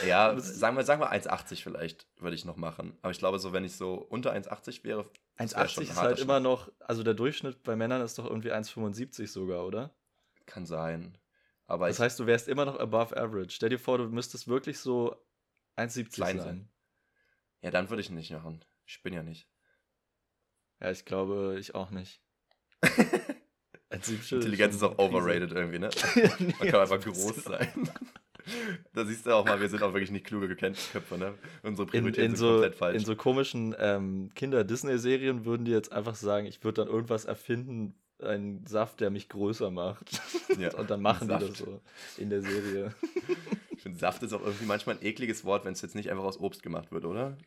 Ja, 0.06 0.40
sagen 0.40 0.78
wir, 0.78 0.84
sagen 0.84 1.02
wir 1.02 1.12
1,80 1.12 1.64
vielleicht 1.64 2.08
würde 2.20 2.36
ich 2.36 2.46
noch 2.46 2.58
machen. 2.58 2.96
Aber 3.02 3.12
ich 3.12 3.18
glaube, 3.18 3.40
so 3.40 3.54
wenn 3.54 3.64
ich 3.64 3.76
so 3.76 3.96
unter 3.96 4.34
1,80 4.34 4.84
wäre. 4.84 5.10
1,80 5.40 5.82
ist 5.82 5.96
halt 5.96 6.20
immer 6.20 6.40
noch, 6.40 6.72
also 6.80 7.02
der 7.02 7.16
Durchschnitt 7.16 7.64
bei 7.64 7.76
Männern 7.76 8.02
ist 8.02 8.20
doch 8.20 8.26
irgendwie 8.26 8.52
1,75 8.52 9.28
sogar, 9.28 9.66
oder? 9.66 9.92
Kann 10.50 10.66
sein. 10.66 11.18
Aber 11.68 11.88
das 11.88 12.00
heißt, 12.00 12.20
du 12.20 12.26
wärst 12.26 12.48
immer 12.48 12.66
noch 12.66 12.80
above 12.80 13.16
average. 13.16 13.52
Stell 13.52 13.70
dir 13.70 13.78
vor, 13.78 14.00
du 14.00 14.06
müsstest 14.06 14.48
wirklich 14.48 14.80
so 14.80 15.16
1,70 15.78 16.18
sein. 16.18 16.40
sein. 16.40 16.70
Ja, 17.62 17.70
dann 17.70 17.90
würde 17.90 18.02
ich 18.02 18.10
nicht 18.10 18.32
machen. 18.32 18.66
Ich 18.86 19.04
bin 19.04 19.14
ja 19.14 19.22
nicht. 19.22 19.48
Ja, 20.82 20.90
ich 20.90 21.06
glaube, 21.06 21.58
ich 21.60 21.76
auch 21.76 21.92
nicht. 21.92 22.22
Intelligenz 23.92 24.76
ist 24.76 24.84
auch 24.84 24.98
overrated 24.98 25.52
irgendwie, 25.52 25.80
ne? 25.80 25.90
Man 26.40 26.70
kann 26.70 26.82
einfach 26.82 27.02
groß 27.02 27.44
sein. 27.44 27.90
da 28.94 29.06
siehst 29.06 29.26
du 29.26 29.36
auch 29.36 29.46
mal, 29.46 29.60
wir 29.60 29.70
sind 29.70 29.84
auch 29.84 29.94
wirklich 29.94 30.12
nicht 30.12 30.26
kluge 30.26 30.56
Köpfe, 30.56 31.18
ne? 31.18 31.36
Unsere 31.64 31.88
Prioritäten 31.88 32.26
in, 32.26 32.32
in 32.32 32.36
sind 32.36 32.38
so, 32.38 32.52
komplett 32.54 32.76
falsch. 32.76 32.98
In 32.98 33.06
so 33.06 33.16
komischen 33.16 33.76
ähm, 33.80 34.32
Kinder-Disney-Serien 34.36 35.46
würden 35.46 35.66
die 35.66 35.72
jetzt 35.72 35.92
einfach 35.92 36.16
sagen, 36.16 36.46
ich 36.46 36.64
würde 36.64 36.82
dann 36.84 36.88
irgendwas 36.88 37.26
erfinden, 37.26 38.00
einen 38.22 38.66
Saft, 38.66 39.00
der 39.00 39.10
mich 39.10 39.30
größer 39.30 39.72
macht. 39.72 40.22
Ja, 40.58 40.74
Und 40.78 40.90
dann 40.90 41.02
machen 41.02 41.28
die 41.28 41.48
das 41.48 41.58
so 41.58 41.82
in 42.18 42.30
der 42.30 42.42
Serie. 42.42 42.94
Ich 43.72 43.84
finde, 43.84 43.98
Saft 43.98 44.22
ist 44.24 44.34
auch 44.34 44.42
irgendwie 44.42 44.66
manchmal 44.66 44.98
ein 44.98 45.06
ekliges 45.06 45.46
Wort, 45.46 45.64
wenn 45.64 45.72
es 45.72 45.82
jetzt 45.82 45.96
nicht 45.96 46.12
einfach 46.12 46.26
aus 46.26 46.38
Obst 46.38 46.64
gemacht 46.64 46.92
wird, 46.92 47.06
oder? 47.06 47.38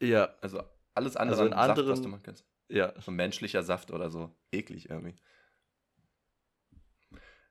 Ja. 0.00 0.32
Also 0.40 0.62
alles 0.94 1.16
andere 1.16 1.40
also 1.40 1.50
Saft, 1.50 1.60
anderen, 1.60 1.88
was 1.88 2.02
du 2.02 2.08
machen 2.08 2.22
kannst. 2.22 2.44
Ja. 2.68 2.94
So 3.00 3.10
menschlicher 3.10 3.64
Saft 3.64 3.90
oder 3.90 4.08
so. 4.08 4.32
Eklig 4.52 4.90
irgendwie. 4.90 5.16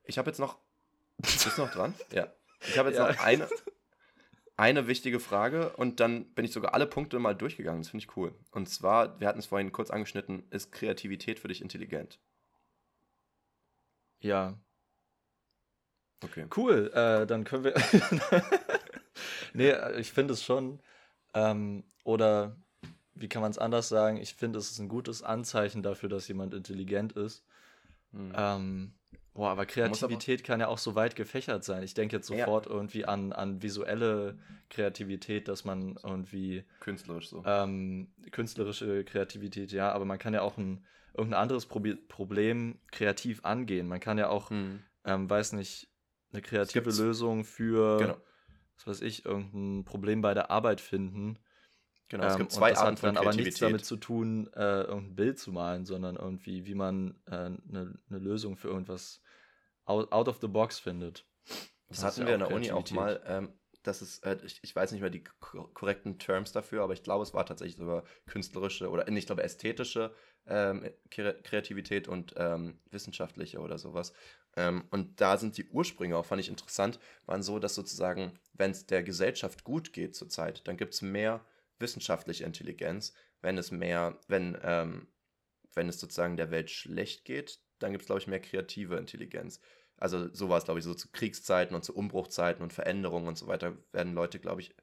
Ich 0.05 0.17
habe 0.17 0.29
jetzt 0.29 0.39
noch. 0.39 0.59
Bist 1.17 1.57
du 1.57 1.61
noch 1.61 1.71
dran? 1.71 1.93
Ja. 2.13 2.33
Ich 2.61 2.77
habe 2.77 2.87
jetzt 2.87 2.99
ja. 2.99 3.11
noch 3.11 3.19
eine, 3.19 3.49
eine 4.55 4.87
wichtige 4.87 5.19
Frage 5.19 5.71
und 5.75 5.99
dann 5.99 6.33
bin 6.33 6.45
ich 6.45 6.53
sogar 6.53 6.73
alle 6.73 6.87
Punkte 6.87 7.19
mal 7.19 7.35
durchgegangen. 7.35 7.81
Das 7.81 7.89
finde 7.89 8.05
ich 8.05 8.15
cool. 8.15 8.33
Und 8.51 8.69
zwar, 8.69 9.19
wir 9.19 9.27
hatten 9.27 9.39
es 9.39 9.47
vorhin 9.47 9.73
kurz 9.73 9.89
angeschnitten, 9.89 10.47
ist 10.51 10.71
Kreativität 10.71 11.39
für 11.39 11.49
dich 11.49 11.61
intelligent? 11.61 12.19
Ja. 14.21 14.57
Okay. 16.23 16.45
Cool, 16.55 16.91
äh, 16.93 17.25
dann 17.25 17.43
können 17.43 17.63
wir. 17.63 17.73
nee, 19.53 19.73
ich 19.99 20.11
finde 20.11 20.33
es 20.33 20.43
schon. 20.43 20.79
Ähm, 21.33 21.83
oder 22.03 22.55
wie 23.13 23.27
kann 23.27 23.41
man 23.41 23.51
es 23.51 23.57
anders 23.57 23.89
sagen? 23.89 24.17
Ich 24.17 24.35
finde, 24.35 24.59
es 24.59 24.71
ist 24.71 24.79
ein 24.79 24.87
gutes 24.89 25.23
Anzeichen 25.23 25.83
dafür, 25.83 26.09
dass 26.09 26.27
jemand 26.27 26.53
intelligent 26.53 27.13
ist. 27.13 27.43
Hm. 28.11 28.33
Ähm, 28.35 28.93
boah, 29.33 29.49
aber 29.49 29.65
Kreativität 29.65 30.41
aber 30.41 30.47
kann 30.47 30.59
ja 30.59 30.67
auch 30.67 30.77
so 30.77 30.95
weit 30.95 31.15
gefächert 31.15 31.63
sein. 31.63 31.83
Ich 31.83 31.93
denke 31.93 32.17
jetzt 32.17 32.27
sofort 32.27 32.67
ja. 32.67 32.71
irgendwie 32.71 33.05
an, 33.05 33.33
an 33.33 33.61
visuelle 33.61 34.37
Kreativität, 34.69 35.47
dass 35.47 35.65
man 35.65 35.97
irgendwie. 36.03 36.65
Künstlerisch 36.79 37.29
so. 37.29 37.43
Ähm, 37.45 38.11
künstlerische 38.31 39.03
Kreativität, 39.05 39.71
ja, 39.71 39.91
aber 39.91 40.05
man 40.05 40.19
kann 40.19 40.33
ja 40.33 40.41
auch 40.41 40.57
ein 40.57 40.85
irgendein 41.13 41.41
anderes 41.41 41.65
Probi 41.65 41.95
Problem 41.95 42.79
kreativ 42.91 43.43
angehen. 43.43 43.87
Man 43.87 43.99
kann 43.99 44.17
ja 44.17 44.29
auch, 44.29 44.49
hm. 44.49 44.81
ähm, 45.05 45.29
weiß 45.29 45.53
nicht, 45.53 45.89
eine 46.31 46.41
kreative 46.41 46.91
Lösung 46.91 47.43
für, 47.43 47.97
genau. 47.97 48.17
was 48.77 48.87
weiß 48.87 49.01
ich, 49.01 49.25
irgendein 49.25 49.83
Problem 49.83 50.21
bei 50.21 50.33
der 50.33 50.49
Arbeit 50.51 50.81
finden. 50.81 51.37
Genau, 52.09 52.25
es 52.25 52.33
ähm, 52.33 52.39
gibt 52.39 52.51
zwei 52.51 52.75
Arten 52.75 52.97
von 52.97 53.15
dann 53.15 53.17
aber 53.17 53.33
nichts 53.33 53.59
damit 53.59 53.85
zu 53.85 53.95
tun, 53.95 54.49
äh, 54.53 54.81
irgendein 54.81 55.15
Bild 55.15 55.39
zu 55.39 55.51
malen, 55.51 55.85
sondern 55.85 56.17
irgendwie, 56.17 56.65
wie 56.65 56.75
man 56.75 57.15
eine 57.25 57.55
äh, 57.55 57.69
ne, 57.73 58.17
Lösung 58.17 58.57
für 58.57 58.67
irgendwas 58.67 59.21
out, 59.85 60.11
out, 60.11 60.27
of 60.27 60.39
the 60.41 60.47
box 60.47 60.79
findet. 60.79 61.25
Das, 61.45 61.99
das 61.99 62.03
hatten 62.03 62.27
wir 62.27 62.33
in 62.33 62.39
der 62.39 62.51
Uni 62.51 62.71
auch 62.71 62.89
mal. 62.91 63.21
Ähm, 63.25 63.53
das 63.83 64.01
ist, 64.01 64.23
äh, 64.25 64.37
ich, 64.45 64.59
ich, 64.61 64.75
weiß 64.75 64.91
nicht 64.91 65.01
mehr 65.01 65.09
die 65.09 65.23
korrekten 65.39 66.19
Terms 66.19 66.51
dafür, 66.51 66.83
aber 66.83 66.93
ich 66.93 67.03
glaube, 67.03 67.23
es 67.23 67.33
war 67.33 67.45
tatsächlich 67.45 67.77
sogar 67.77 68.03
künstlerische 68.27 68.89
oder 68.89 69.07
ich 69.07 69.25
glaube 69.25 69.43
ästhetische 69.43 70.13
ähm, 70.47 70.89
Kreativität 71.09 72.07
und 72.07 72.33
ähm, 72.37 72.79
wissenschaftliche 72.89 73.59
oder 73.59 73.77
sowas. 73.77 74.13
Ähm, 74.55 74.83
und 74.89 75.21
da 75.21 75.37
sind 75.37 75.57
die 75.57 75.67
Ursprünge 75.69 76.17
auch, 76.17 76.25
fand 76.25 76.41
ich 76.41 76.49
interessant, 76.49 76.99
waren 77.25 77.43
so, 77.43 77.59
dass 77.59 77.75
sozusagen, 77.75 78.39
wenn 78.53 78.71
es 78.71 78.85
der 78.85 79.03
Gesellschaft 79.03 79.63
gut 79.63 79.93
geht 79.93 80.15
zurzeit, 80.15 80.67
dann 80.67 80.77
gibt 80.77 80.93
es 80.93 81.01
mehr 81.01 81.45
wissenschaftliche 81.79 82.43
Intelligenz. 82.43 83.13
Wenn 83.41 83.57
es 83.57 83.71
mehr, 83.71 84.19
wenn, 84.27 84.57
ähm, 84.63 85.07
wenn 85.73 85.89
es 85.89 85.99
sozusagen 85.99 86.37
der 86.37 86.51
Welt 86.51 86.69
schlecht 86.69 87.25
geht, 87.25 87.59
dann 87.79 87.91
gibt 87.91 88.03
es, 88.03 88.07
glaube 88.07 88.19
ich, 88.19 88.27
mehr 88.27 88.41
kreative 88.41 88.97
Intelligenz. 88.97 89.59
Also 89.97 90.33
so 90.33 90.49
war 90.49 90.57
es, 90.57 90.65
glaube 90.65 90.79
ich, 90.79 90.85
so 90.85 90.93
zu 90.93 91.11
Kriegszeiten 91.11 91.75
und 91.75 91.83
zu 91.83 91.95
Umbruchzeiten 91.95 92.63
und 92.63 92.73
Veränderungen 92.73 93.27
und 93.27 93.37
so 93.37 93.47
weiter 93.47 93.77
werden 93.91 94.13
Leute, 94.13 94.39
glaube 94.39 94.61
ich, 94.61 94.75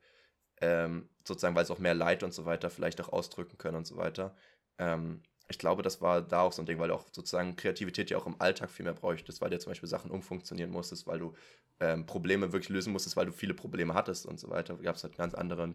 ähm, 0.60 1.08
sozusagen, 1.26 1.54
weil 1.54 1.64
es 1.64 1.70
auch 1.70 1.78
mehr 1.78 1.94
Leid 1.94 2.22
und 2.22 2.32
so 2.32 2.44
weiter 2.44 2.70
vielleicht 2.70 3.00
auch 3.00 3.08
ausdrücken 3.10 3.58
können 3.58 3.76
und 3.76 3.86
so 3.86 3.96
weiter, 3.96 4.36
ähm, 4.78 5.22
ich 5.48 5.58
glaube, 5.58 5.82
das 5.82 6.02
war 6.02 6.20
da 6.20 6.42
auch 6.42 6.52
so 6.52 6.62
ein 6.62 6.66
Ding, 6.66 6.78
weil 6.78 6.88
du 6.88 6.94
auch 6.94 7.06
sozusagen 7.10 7.56
Kreativität 7.56 8.10
ja 8.10 8.18
auch 8.18 8.26
im 8.26 8.38
Alltag 8.38 8.70
viel 8.70 8.84
mehr 8.84 8.94
bräuchtest, 8.94 9.40
weil 9.40 9.50
dir 9.50 9.58
zum 9.58 9.70
Beispiel 9.70 9.88
Sachen 9.88 10.10
umfunktionieren 10.10 10.70
musstest, 10.70 11.06
weil 11.06 11.18
du 11.18 11.34
ähm, 11.80 12.04
Probleme 12.04 12.52
wirklich 12.52 12.68
lösen 12.68 12.92
musstest, 12.92 13.16
weil 13.16 13.26
du 13.26 13.32
viele 13.32 13.54
Probleme 13.54 13.94
hattest 13.94 14.26
und 14.26 14.38
so 14.38 14.50
weiter. 14.50 14.76
Gab 14.76 14.96
es 14.96 15.04
halt 15.04 15.16
ganz 15.16 15.34
anderen, 15.34 15.74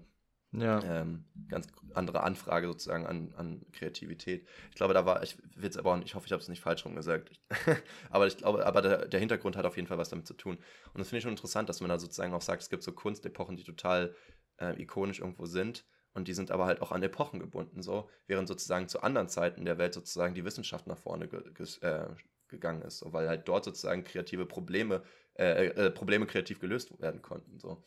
ja. 0.52 0.80
ähm, 0.84 1.26
ganz 1.48 1.68
andere 1.96 2.22
Anfrage 2.22 2.68
sozusagen 2.68 3.08
an, 3.08 3.34
an 3.36 3.66
Kreativität. 3.72 4.48
Ich 4.70 4.76
glaube, 4.76 4.94
da 4.94 5.08
war, 5.08 5.24
ich 5.24 5.38
will 5.56 5.70
es 5.70 5.78
aber 5.78 5.96
auch, 5.96 6.02
ich 6.04 6.14
hoffe, 6.14 6.28
ich 6.28 6.32
habe 6.34 6.42
es 6.42 6.50
nicht 6.50 6.62
falsch 6.62 6.86
rum 6.86 6.94
gesagt. 6.94 7.32
aber 8.12 8.28
ich 8.28 8.38
glaube, 8.38 8.64
aber 8.68 8.82
der, 8.84 9.08
der 9.08 9.20
Hintergrund 9.20 9.58
hat 9.58 9.66
auf 9.66 9.76
jeden 9.76 9.88
Fall 9.88 9.98
was 9.98 10.10
damit 10.10 10.28
zu 10.28 10.36
tun. 10.36 10.58
Und 10.94 11.00
das 11.00 11.10
finde 11.10 11.18
ich 11.18 11.24
schon 11.24 11.34
interessant, 11.34 11.68
dass 11.68 11.82
man 11.82 11.90
da 11.90 11.98
sozusagen 11.98 12.34
auch 12.34 12.42
sagt, 12.42 12.62
es 12.62 12.70
gibt 12.70 12.84
so 12.84 12.92
Kunstepochen, 12.92 13.58
die 13.58 13.64
total 13.64 14.14
äh, 14.58 14.80
ikonisch 14.80 15.20
irgendwo 15.20 15.48
sind 15.48 15.84
und 16.14 16.28
die 16.28 16.34
sind 16.34 16.52
aber 16.52 16.66
halt 16.66 16.82
auch 16.82 16.92
an 16.92 17.04
Epochen 17.04 17.40
gebunden, 17.40 17.82
so, 17.82 18.10
während 18.28 18.48
sozusagen 18.48 18.88
zu 18.88 19.02
anderen 19.02 19.30
Zeiten 19.30 19.66
der 19.66 19.78
Welt 19.78 19.94
sozusagen 19.94 20.36
die 20.36 20.46
Wissenschaft 20.46 20.88
nach 20.88 20.98
vorne 20.98 21.28
ge 21.28 21.42
äh, 21.82 22.08
gegangen 22.48 22.84
ist, 22.84 23.00
so, 23.00 23.14
weil 23.14 23.28
halt 23.28 23.48
dort 23.48 23.66
sozusagen 23.66 24.04
kreative 24.04 24.46
Probleme, 24.46 25.04
äh, 25.36 25.68
äh, 25.68 25.90
Probleme 25.92 26.28
kreativ 26.28 26.60
gelöst 26.60 27.00
werden 27.02 27.22
konnten, 27.22 27.60
so. 27.60 27.84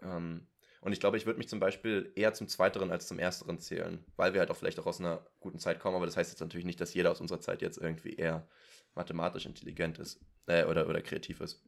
Ähm, 0.00 0.46
und 0.80 0.92
ich 0.92 1.00
glaube, 1.00 1.16
ich 1.16 1.26
würde 1.26 1.38
mich 1.38 1.48
zum 1.48 1.58
Beispiel 1.58 2.12
eher 2.14 2.32
zum 2.32 2.46
Zweiteren 2.46 2.92
als 2.92 3.08
zum 3.08 3.18
Ersteren 3.18 3.58
zählen, 3.58 4.04
weil 4.14 4.34
wir 4.34 4.40
halt 4.40 4.52
auch 4.52 4.56
vielleicht 4.56 4.78
auch 4.78 4.86
aus 4.86 5.00
einer 5.00 5.26
guten 5.40 5.58
Zeit 5.58 5.80
kommen, 5.80 5.96
aber 5.96 6.06
das 6.06 6.16
heißt 6.16 6.30
jetzt 6.30 6.40
natürlich 6.40 6.66
nicht, 6.66 6.80
dass 6.80 6.94
jeder 6.94 7.10
aus 7.10 7.20
unserer 7.20 7.40
Zeit 7.40 7.60
jetzt 7.62 7.78
irgendwie 7.78 8.14
eher 8.14 8.46
mathematisch 8.94 9.46
intelligent 9.46 9.98
ist 9.98 10.20
äh, 10.46 10.64
oder, 10.64 10.88
oder 10.88 11.02
kreativ 11.02 11.40
ist. 11.40 11.64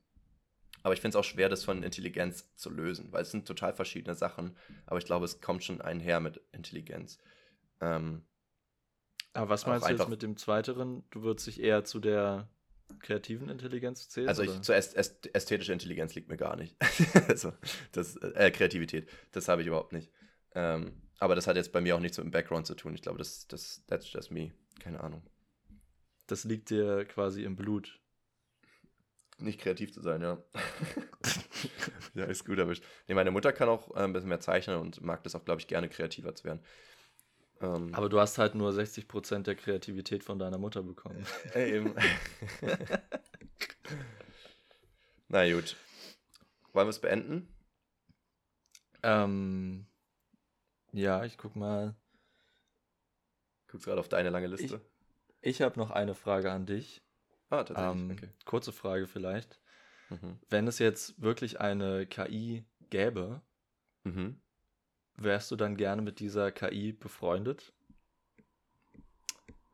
Aber 0.89 0.95
ich 0.95 1.03
finde 1.03 1.19
es 1.19 1.21
auch 1.21 1.29
schwer, 1.29 1.51
das 1.51 1.65
von 1.65 1.83
Intelligenz 1.83 2.51
zu 2.57 2.71
lösen, 2.71 3.13
weil 3.13 3.21
es 3.21 3.31
sind 3.31 3.47
total 3.47 3.75
verschiedene 3.75 4.15
Sachen. 4.15 4.57
Aber 4.87 4.97
ich 4.97 5.05
glaube, 5.05 5.27
es 5.27 5.43
kommt 5.43 5.63
schon 5.63 5.83
einher 5.83 6.19
mit 6.19 6.41
Intelligenz. 6.51 7.19
Ähm, 7.83 8.23
aber 9.35 9.51
was 9.51 9.67
meinst 9.67 9.87
du 9.87 9.93
jetzt 9.93 10.09
mit 10.09 10.23
dem 10.23 10.39
Zweiteren? 10.39 11.05
Du 11.11 11.21
würdest 11.21 11.47
dich 11.47 11.61
eher 11.61 11.85
zu 11.85 12.01
der 12.01 12.49
kreativen 13.01 13.51
Intelligenz 13.51 14.09
zählen? 14.09 14.29
Also 14.29 14.43
ich, 14.43 14.63
zur 14.63 14.77
Äst 14.77 14.97
ästhetische 14.97 15.75
Intelligenz 15.75 16.15
liegt 16.15 16.31
mir 16.31 16.39
gar 16.39 16.57
nicht. 16.57 16.75
also, 17.29 17.53
das, 17.93 18.17
äh, 18.17 18.51
Kreativität, 18.51 19.11
das 19.33 19.47
habe 19.49 19.61
ich 19.61 19.69
überhaupt 19.69 19.93
nicht. 19.93 20.11
Ähm, 20.55 21.03
aber 21.19 21.35
das 21.35 21.47
hat 21.47 21.57
jetzt 21.57 21.71
bei 21.71 21.83
mir 21.83 21.97
auch 21.97 22.01
nichts 22.01 22.17
mit 22.17 22.25
dem 22.25 22.31
Background 22.31 22.67
zu 22.67 22.75
tun. 22.75 22.95
Ich 22.95 23.03
glaube, 23.03 23.19
das, 23.19 23.47
das, 23.47 23.85
that's 23.89 24.11
just 24.11 24.31
me. 24.31 24.53
Keine 24.81 25.01
Ahnung. 25.01 25.23
Das 26.29 26.45
liegt 26.45 26.71
dir 26.71 27.05
quasi 27.05 27.45
im 27.45 27.57
Blut. 27.57 28.01
Nicht 29.41 29.61
kreativ 29.61 29.93
zu 29.93 30.01
sein, 30.01 30.21
ja. 30.21 30.43
ja, 32.15 32.25
ist 32.25 32.45
gut 32.45 32.59
erwischt. 32.59 32.83
Nee, 33.07 33.15
meine 33.15 33.31
Mutter 33.31 33.53
kann 33.53 33.69
auch 33.69 33.95
äh, 33.95 34.01
ein 34.01 34.13
bisschen 34.13 34.29
mehr 34.29 34.41
zeichnen 34.41 34.79
und 34.79 35.01
mag 35.01 35.23
das 35.23 35.37
auch, 35.37 35.45
glaube 35.45 35.61
ich, 35.61 35.69
gerne 35.69 35.89
kreativer 35.89 36.35
zu 36.35 36.45
werden. 36.45 36.61
Ähm, 37.61 37.95
Aber 37.95 38.09
du 38.09 38.19
hast 38.21 38.39
halt 38.39 38.55
nur 38.55 38.71
60% 38.71 39.43
der 39.43 39.55
Kreativität 39.55 40.25
von 40.25 40.39
deiner 40.39 40.59
Mutter 40.59 40.83
bekommen. 40.83 41.25
Äh, 41.55 41.77
eben. 41.77 41.95
Na 45.29 45.51
gut. 45.53 45.77
Wollen 46.73 46.87
wir 46.87 46.91
es 46.91 47.01
beenden? 47.01 47.49
Ähm, 49.03 49.87
ja, 50.93 51.25
ich 51.25 51.39
guck 51.39 51.55
mal. 51.55 51.95
Guckst 53.69 53.87
gerade 53.87 54.01
auf 54.01 54.09
deine 54.09 54.31
lange 54.31 54.47
Liste. 54.49 54.81
Ich, 55.41 55.57
ich 55.57 55.63
habe 55.63 55.79
noch 55.79 55.91
eine 55.91 56.15
Frage 56.15 56.51
an 56.51 56.67
dich. 56.67 57.03
Ah, 57.51 57.65
tatsächlich. 57.65 58.03
Ähm, 58.03 58.11
okay. 58.13 58.29
Kurze 58.45 58.73
Frage 58.73 59.07
vielleicht. 59.07 59.61
Mhm. 60.11 60.39
Wenn 60.49 60.67
es 60.67 60.79
jetzt 60.79 61.21
wirklich 61.21 61.61
eine 61.61 62.07
KI 62.07 62.65
gäbe, 62.91 63.43
mhm. 64.05 64.41
wärst 65.17 65.51
du 65.51 65.57
dann 65.57 65.77
gerne 65.77 66.03
mit 66.03 66.21
dieser 66.21 66.51
KI 66.53 66.93
befreundet? 66.93 67.73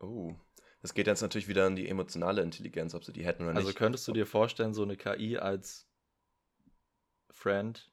Oh, 0.00 0.34
das 0.82 0.92
geht 0.92 1.06
jetzt 1.06 1.22
natürlich 1.22 1.48
wieder 1.48 1.66
an 1.66 1.76
die 1.76 1.88
emotionale 1.88 2.42
Intelligenz, 2.42 2.94
ob 2.94 3.04
sie 3.04 3.12
die 3.12 3.24
hätten 3.24 3.44
oder 3.44 3.50
also 3.50 3.60
nicht. 3.60 3.68
Also 3.68 3.78
könntest 3.78 4.08
du 4.08 4.12
dir 4.12 4.26
vorstellen, 4.26 4.74
so 4.74 4.82
eine 4.82 4.96
KI 4.96 5.38
als 5.38 5.88
Friend 7.30 7.90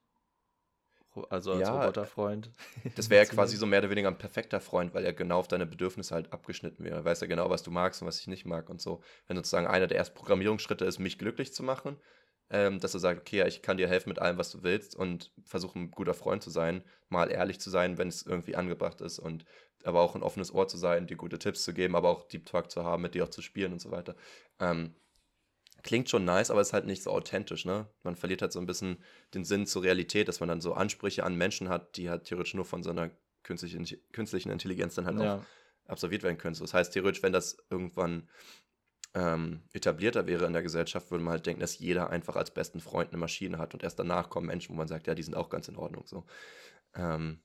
also 1.30 1.54
als 1.54 1.62
ja, 1.62 1.82
Roboterfreund. 1.82 2.52
Das 2.96 3.10
wäre 3.10 3.24
ja 3.24 3.30
quasi 3.32 3.58
so 3.58 3.66
mehr 3.66 3.80
oder 3.80 3.90
weniger 3.90 4.08
ein 4.08 4.18
perfekter 4.18 4.60
Freund, 4.60 4.94
weil 4.94 5.04
er 5.04 5.14
genau 5.14 5.40
auf 5.40 5.48
deine 5.48 5.66
Bedürfnisse 5.66 6.16
halt 6.16 6.32
abgeschnitten 6.32 6.84
wäre. 6.84 6.98
Er 6.98 7.06
weiß 7.06 7.22
ja 7.22 7.28
genau, 7.28 7.50
was 7.50 7.64
du 7.64 7.72
magst 7.72 8.02
und 8.02 8.08
was 8.08 8.20
ich 8.20 8.28
nicht 8.28 8.46
mag 8.46 8.70
und 8.70 8.82
so. 8.82 9.02
Wenn 9.28 9.38
sozusagen 9.38 9.68
einer 9.68 9.88
der 9.88 9.98
ersten 9.98 10.16
Programmierungsschritte 10.16 10.86
ist, 10.86 11.00
mich 11.00 11.18
glücklich 11.18 11.54
zu 11.54 11.64
machen, 11.64 11.98
ähm, 12.50 12.80
dass 12.80 12.94
er 12.94 13.00
sagt, 13.00 13.22
okay, 13.22 13.38
ja, 13.38 13.48
ich 13.48 13.62
kann 13.62 13.78
dir 13.78 13.88
helfen 13.88 14.10
mit 14.10 14.20
allem, 14.20 14.38
was 14.38 14.52
du 14.52 14.64
willst 14.64 14.96
und 14.96 15.32
versuche 15.44 15.80
ein 15.80 15.92
guter 15.92 16.14
Freund 16.14 16.44
zu 16.44 16.50
sein, 16.50 16.84
mal 17.10 17.32
ehrlich 17.32 17.60
zu 17.60 17.70
sein, 17.70 17.98
wenn 17.98 18.10
es 18.10 18.24
irgendwie 18.24 18.56
angebracht 18.56 19.02
ist 19.02 19.20
und 19.20 19.46
aber 19.84 20.02
auch 20.02 20.16
ein 20.16 20.24
offenes 20.24 20.54
Ohr 20.54 20.68
zu 20.68 20.78
sein, 20.78 21.08
dir 21.08 21.18
gute 21.18 21.40
Tipps 21.40 21.64
zu 21.64 21.74
geben, 21.74 21.96
aber 21.96 22.10
auch 22.10 22.28
Deep 22.28 22.46
Talk 22.46 22.70
zu 22.70 22.84
haben, 22.84 23.02
mit 23.02 23.16
dir 23.16 23.24
auch 23.24 23.30
zu 23.30 23.42
spielen 23.42 23.74
und 23.74 23.82
so 23.82 23.92
weiter. 23.92 24.16
Ähm, 24.60 24.94
klingt 25.84 26.10
schon 26.10 26.26
nice, 26.26 26.52
aber 26.52 26.62
ist 26.62 26.74
halt 26.74 26.86
nicht 26.86 27.04
so 27.04 27.12
authentisch, 27.12 27.66
ne? 27.66 27.88
Man 28.04 28.16
verliert 28.16 28.42
halt 28.42 28.52
so 28.52 28.60
ein 28.60 28.66
bisschen 28.66 29.04
den 29.34 29.46
Sinn 29.46 29.66
zur 29.66 29.84
Realität, 29.84 30.28
dass 30.28 30.40
man 30.40 30.50
dann 30.50 30.62
so 30.62 30.74
Ansprüche 30.74 31.24
an 31.24 31.36
Menschen 31.36 31.70
hat, 31.70 31.98
die 31.98 32.10
halt 32.10 32.26
theoretisch 32.26 32.54
nur 32.54 32.66
von 32.66 32.84
so 32.84 32.90
einer 32.90 33.12
künstlichen, 33.44 33.86
künstlichen 34.12 34.52
Intelligenz 34.52 34.96
dann 34.96 35.06
halt 35.06 35.20
ja. 35.20 35.38
auch 35.38 35.42
absolviert 35.88 36.24
werden 36.24 36.38
können. 36.38 36.56
So, 36.56 36.64
das 36.64 36.74
heißt, 36.74 36.94
theoretisch, 36.94 37.24
wenn 37.24 37.34
das 37.34 37.58
irgendwann 37.70 38.30
ähm, 39.14 39.64
etablierter 39.74 40.28
wäre 40.28 40.46
in 40.46 40.54
der 40.54 40.64
Gesellschaft, 40.64 41.12
würde 41.12 41.24
man 41.24 41.34
halt 41.34 41.46
denken, 41.46 41.62
dass 41.62 41.80
jeder 41.80 42.10
einfach 42.10 42.36
als 42.36 42.52
besten 42.52 42.80
Freund 42.80 43.10
eine 43.10 43.18
Maschine 43.18 43.58
hat 43.58 43.74
und 43.74 43.84
erst 43.84 44.00
danach 44.00 44.30
kommen 44.30 44.48
Menschen, 44.48 44.74
wo 44.74 44.78
man 44.78 44.88
sagt, 44.88 45.08
ja, 45.08 45.16
die 45.16 45.24
sind 45.24 45.36
auch 45.36 45.50
ganz 45.50 45.68
in 45.68 45.76
Ordnung. 45.76 46.06
So. 46.08 46.26
Ähm, 46.96 47.42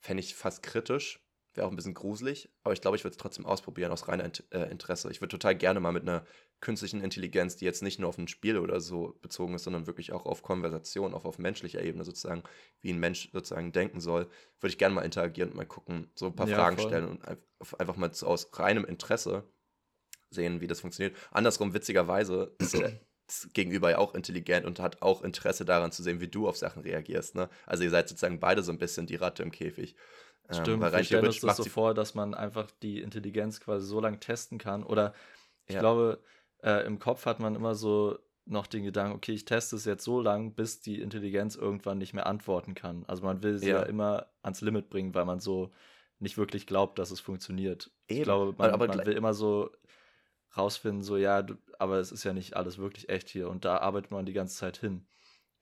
Fände 0.00 0.22
ich 0.22 0.34
fast 0.34 0.62
kritisch, 0.62 1.24
wäre 1.54 1.66
auch 1.66 1.70
ein 1.70 1.76
bisschen 1.76 1.94
gruselig, 1.94 2.50
aber 2.62 2.74
ich 2.74 2.80
glaube, 2.80 2.96
ich 2.96 3.04
würde 3.04 3.12
es 3.12 3.18
trotzdem 3.18 3.46
ausprobieren 3.46 3.92
aus 3.92 4.08
reiner 4.08 4.30
äh, 4.50 4.70
Interesse. 4.70 5.10
Ich 5.10 5.20
würde 5.20 5.30
total 5.30 5.54
gerne 5.54 5.80
mal 5.80 5.92
mit 5.92 6.02
einer 6.02 6.26
künstlichen 6.62 7.02
Intelligenz, 7.02 7.56
die 7.56 7.66
jetzt 7.66 7.82
nicht 7.82 7.98
nur 7.98 8.08
auf 8.08 8.16
ein 8.16 8.28
Spiel 8.28 8.56
oder 8.56 8.80
so 8.80 9.18
bezogen 9.20 9.54
ist, 9.54 9.64
sondern 9.64 9.86
wirklich 9.86 10.12
auch 10.12 10.24
auf 10.24 10.42
Konversation, 10.42 11.12
auch 11.12 11.24
auf 11.24 11.38
menschlicher 11.38 11.82
Ebene 11.82 12.04
sozusagen, 12.04 12.42
wie 12.80 12.92
ein 12.92 13.00
Mensch 13.00 13.28
sozusagen 13.32 13.72
denken 13.72 14.00
soll, 14.00 14.28
würde 14.60 14.70
ich 14.70 14.78
gerne 14.78 14.94
mal 14.94 15.02
interagieren 15.02 15.50
und 15.50 15.56
mal 15.56 15.66
gucken, 15.66 16.08
so 16.14 16.26
ein 16.26 16.36
paar 16.36 16.48
ja, 16.48 16.56
Fragen 16.56 16.78
voll. 16.78 16.86
stellen 16.86 17.08
und 17.08 17.20
einfach 17.78 17.96
mal 17.96 18.10
aus 18.22 18.48
reinem 18.54 18.84
Interesse 18.84 19.44
sehen, 20.30 20.60
wie 20.60 20.68
das 20.68 20.80
funktioniert. 20.80 21.16
Andersrum, 21.32 21.74
witzigerweise, 21.74 22.54
ist 22.58 22.74
das 23.26 23.48
Gegenüber 23.52 23.90
ja 23.90 23.98
auch 23.98 24.14
intelligent 24.14 24.64
und 24.64 24.78
hat 24.78 25.02
auch 25.02 25.22
Interesse 25.22 25.64
daran 25.64 25.90
zu 25.90 26.02
sehen, 26.02 26.20
wie 26.20 26.28
du 26.28 26.48
auf 26.48 26.56
Sachen 26.56 26.82
reagierst. 26.82 27.34
Ne? 27.34 27.48
Also 27.66 27.82
ihr 27.82 27.90
seid 27.90 28.08
sozusagen 28.08 28.40
beide 28.40 28.62
so 28.62 28.72
ein 28.72 28.78
bisschen 28.78 29.06
die 29.06 29.16
Ratte 29.16 29.42
im 29.42 29.50
Käfig. 29.50 29.96
Ähm, 30.48 30.54
Stimmt, 30.54 30.84
ähm, 30.84 30.92
wir 30.92 31.04
stellen 31.04 31.26
uns 31.26 31.40
das 31.40 31.56
so 31.56 31.64
vor, 31.64 31.94
dass 31.94 32.14
man 32.14 32.34
einfach 32.34 32.70
die 32.82 33.00
Intelligenz 33.00 33.60
quasi 33.60 33.86
so 33.86 34.00
lange 34.00 34.20
testen 34.20 34.58
kann. 34.58 34.84
Oder 34.84 35.12
ich 35.66 35.74
ja. 35.74 35.80
glaube, 35.80 36.20
äh, 36.62 36.86
im 36.86 36.98
Kopf 36.98 37.26
hat 37.26 37.40
man 37.40 37.54
immer 37.54 37.74
so 37.74 38.18
noch 38.44 38.66
den 38.66 38.84
Gedanken, 38.84 39.14
okay, 39.14 39.32
ich 39.32 39.44
teste 39.44 39.76
es 39.76 39.84
jetzt 39.84 40.04
so 40.04 40.20
lange, 40.20 40.50
bis 40.50 40.80
die 40.80 41.00
Intelligenz 41.00 41.54
irgendwann 41.54 41.98
nicht 41.98 42.12
mehr 42.12 42.26
antworten 42.26 42.74
kann. 42.74 43.04
Also 43.06 43.22
man 43.22 43.42
will 43.42 43.58
sie 43.58 43.68
ja, 43.68 43.80
ja 43.80 43.82
immer 43.84 44.26
ans 44.42 44.60
Limit 44.60 44.90
bringen, 44.90 45.14
weil 45.14 45.24
man 45.24 45.38
so 45.38 45.70
nicht 46.18 46.38
wirklich 46.38 46.66
glaubt, 46.66 46.98
dass 46.98 47.10
es 47.10 47.20
funktioniert. 47.20 47.90
Eben. 48.08 48.18
Ich 48.20 48.24
glaube, 48.24 48.54
man, 48.58 48.70
aber 48.70 48.88
man 48.88 49.06
will 49.06 49.16
immer 49.16 49.34
so 49.34 49.70
rausfinden, 50.56 51.02
so 51.02 51.16
ja, 51.16 51.42
du, 51.42 51.56
aber 51.78 51.98
es 51.98 52.12
ist 52.12 52.24
ja 52.24 52.32
nicht 52.32 52.56
alles 52.56 52.78
wirklich 52.78 53.08
echt 53.08 53.28
hier 53.28 53.48
und 53.48 53.64
da 53.64 53.78
arbeitet 53.78 54.10
man 54.10 54.26
die 54.26 54.32
ganze 54.32 54.56
Zeit 54.56 54.76
hin. 54.76 55.06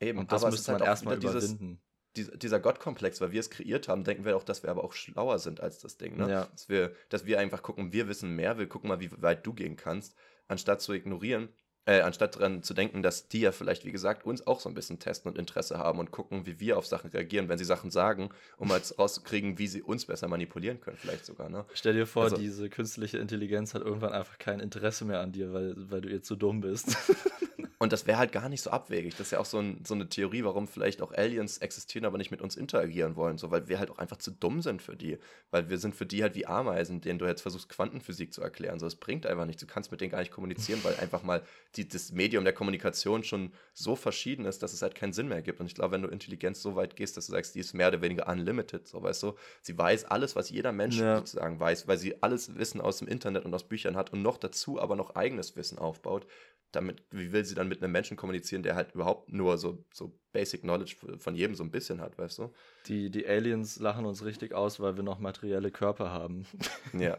Eben, 0.01 0.19
und 0.19 0.33
das 0.33 0.45
müsste 0.45 0.73
man 0.73 0.81
halt 0.81 0.89
erstmal 0.89 1.17
überwinden. 1.17 1.81
Dieser 2.17 2.59
Gottkomplex, 2.59 3.21
weil 3.21 3.31
wir 3.31 3.41
es 3.41 3.51
kreiert 3.51 3.89
haben, 3.89 4.03
denken 4.03 4.25
wir 4.25 4.37
auch, 4.37 4.43
dass 4.43 4.63
wir 4.63 4.71
aber 4.71 4.83
auch 4.83 4.93
schlauer 4.93 5.39
sind 5.39 5.61
als 5.61 5.79
das 5.79 5.97
Ding. 5.97 6.17
Ne? 6.17 6.29
Ja. 6.29 6.47
Dass, 6.47 6.69
wir, 6.69 6.93
dass 7.09 7.25
wir 7.25 7.39
einfach 7.39 7.63
gucken, 7.63 7.93
wir 7.93 8.09
wissen 8.09 8.35
mehr, 8.35 8.59
wir 8.59 8.69
gucken 8.69 8.89
mal, 8.89 9.01
wie 9.01 9.11
weit 9.23 9.47
du 9.47 9.53
gehen 9.53 9.77
kannst, 9.77 10.17
anstatt 10.49 10.81
zu 10.81 10.93
ignorieren, 10.93 11.51
äh, 11.87 12.01
anstatt 12.01 12.37
daran 12.37 12.63
zu 12.63 12.75
denken, 12.75 13.03
dass 13.03 13.29
die 13.29 13.41
ja 13.41 13.53
vielleicht, 13.53 13.85
wie 13.85 13.93
gesagt, 13.93 14.25
uns 14.27 14.47
auch 14.47 14.61
so 14.61 14.69
ein 14.69 14.75
bisschen 14.75 14.99
testen 14.99 15.31
und 15.31 15.39
Interesse 15.39 15.79
haben 15.79 15.99
und 15.99 16.11
gucken, 16.11 16.47
wie 16.47 16.61
wir 16.61 16.77
auf 16.77 16.87
Sachen 16.87 17.11
reagieren, 17.11 17.49
wenn 17.49 17.59
sie 17.59 17.65
Sachen 17.65 17.91
sagen, 17.91 18.31
um 18.59 18.69
mal 18.69 18.81
rauszukriegen, 18.99 19.59
wie 19.59 19.67
sie 19.67 19.83
uns 19.83 20.07
besser 20.07 20.29
manipulieren 20.29 20.81
können, 20.81 20.99
vielleicht 20.99 21.25
sogar. 21.25 21.49
Ne? 21.49 21.65
Stell 21.75 21.95
dir 21.95 22.07
vor, 22.07 22.25
also, 22.25 22.37
diese 22.37 22.69
künstliche 22.69 23.19
Intelligenz 23.19 23.75
hat 23.75 23.83
irgendwann 23.83 24.13
einfach 24.13 24.39
kein 24.39 24.61
Interesse 24.61 25.05
mehr 25.05 25.21
an 25.21 25.33
dir, 25.33 25.53
weil, 25.53 25.75
weil 25.91 26.01
du 26.01 26.09
ihr 26.09 26.23
zu 26.23 26.37
dumm 26.37 26.61
bist. 26.61 26.97
Und 27.83 27.95
das 27.95 28.07
wäre 28.07 28.19
halt 28.19 28.31
gar 28.31 28.51
nicht 28.51 28.61
so 28.61 28.69
abwegig. 28.69 29.17
Das 29.17 29.29
ist 29.29 29.31
ja 29.31 29.39
auch 29.39 29.47
so, 29.47 29.59
ein, 29.59 29.83
so, 29.87 29.95
eine 29.95 30.07
Theorie, 30.07 30.45
warum 30.45 30.69
vielleicht 30.69 31.01
auch 31.01 31.13
Aliens 31.13 31.57
existieren, 31.57 32.05
aber 32.05 32.19
nicht 32.19 32.31
mit 32.31 32.43
uns 32.43 32.55
interagieren 32.55 33.17
wollen. 33.17 33.39
So, 33.39 33.51
weil 33.51 33.69
wir 33.69 33.79
halt 33.79 33.91
auch 33.91 33.97
einfach 33.97 34.19
zu 34.19 34.31
dumm 34.31 34.61
sind 34.61 34.83
für 34.83 34.97
die. 34.97 35.17
Weil 35.51 35.71
wir 35.71 35.79
sind 35.79 35.95
für 35.95 36.05
die 36.05 36.23
halt 36.23 36.35
wie 36.35 36.45
Ameisen, 36.45 37.01
denen 37.01 37.19
du 37.19 37.25
jetzt 37.25 37.41
versuchst, 37.41 37.71
Quantenphysik 37.71 38.35
zu 38.35 38.43
erklären. 38.43 38.79
So, 38.79 38.85
das 38.85 38.97
bringt 38.97 39.25
einfach 39.25 39.47
nichts. 39.47 39.63
Du 39.63 39.67
kannst 39.67 39.91
mit 39.91 40.03
denen 40.03 40.11
gar 40.11 40.19
nicht 40.19 40.31
kommunizieren, 40.31 40.81
weil 40.85 40.95
einfach 40.97 41.23
mal 41.23 41.43
die, 41.77 41.89
das 41.89 42.13
Medium 42.13 42.45
der 42.45 42.53
Kommunikation 42.53 43.25
schon 43.25 43.51
so 43.73 43.97
verschieden 43.97 44.45
ist, 44.45 44.63
dass 44.63 44.75
es 44.75 44.83
halt 44.83 44.95
keinen 44.95 45.15
Sinn 45.15 45.29
mehr 45.29 45.41
gibt. 45.41 45.59
Und 45.59 45.65
ich 45.65 45.75
glaube, 45.75 45.93
wenn 45.93 46.03
du 46.03 46.09
Intelligenz 46.09 46.61
so 46.61 46.77
weit 46.77 46.97
gehst, 46.97 47.17
dass 47.17 47.29
du 47.29 47.33
sagst, 47.33 47.55
die 47.55 47.61
ist 47.61 47.73
mehr 47.73 47.89
oder 47.89 48.03
weniger 48.03 48.29
unlimited, 48.29 48.89
so 48.89 49.03
weißt 49.03 49.23
du, 49.23 49.37
sie 49.63 49.79
weiß 49.79 50.05
alles, 50.05 50.37
was 50.37 50.51
jeder 50.51 50.73
Mensch 50.73 50.99
ja. 50.99 51.17
sozusagen 51.17 51.59
weiß, 51.59 51.89
weil 51.89 51.97
sie 51.97 52.23
alles 52.23 52.59
Wissen 52.59 52.83
aus 52.83 52.99
dem 52.99 53.09
Internet 53.09 53.47
und 53.47 53.55
aus 53.55 53.67
Büchern 53.67 53.97
hat 53.97 54.13
und 54.13 54.21
noch 54.21 54.37
dazu 54.37 54.79
aber 54.79 54.97
noch 54.97 55.17
eigenes 55.17 55.57
Wissen 55.57 55.79
aufbaut 55.79 56.27
damit, 56.73 57.03
wie 57.11 57.33
will 57.33 57.45
sie 57.45 57.55
dann 57.55 57.69
mit 57.69 57.83
einem 57.83 57.93
Menschen 57.93 58.17
kommunizieren, 58.17 58.63
der 58.63 58.77
halt 58.77 58.95
überhaupt 58.95 59.33
nur 59.33 59.59
so, 59.59 59.85
so 59.93 60.19
Basic 60.33 60.63
Knowledge 60.63 60.97
von 61.19 61.35
jedem 61.35 61.55
so 61.57 61.65
ein 61.65 61.71
bisschen 61.71 62.01
hat, 62.01 62.19
weißt 62.19 62.39
du? 62.39 62.53
Die, 62.87 63.11
die 63.11 63.27
Aliens 63.27 63.79
lachen 63.79 64.07
uns 64.07 64.25
richtig 64.25 64.55
aus, 64.55 64.79
weil 64.81 64.97
wir 64.97 65.03
noch 65.03 65.19
materielle 65.19 65.71
Körper 65.71 66.11
haben. 66.11 66.47
Ja. 66.93 67.17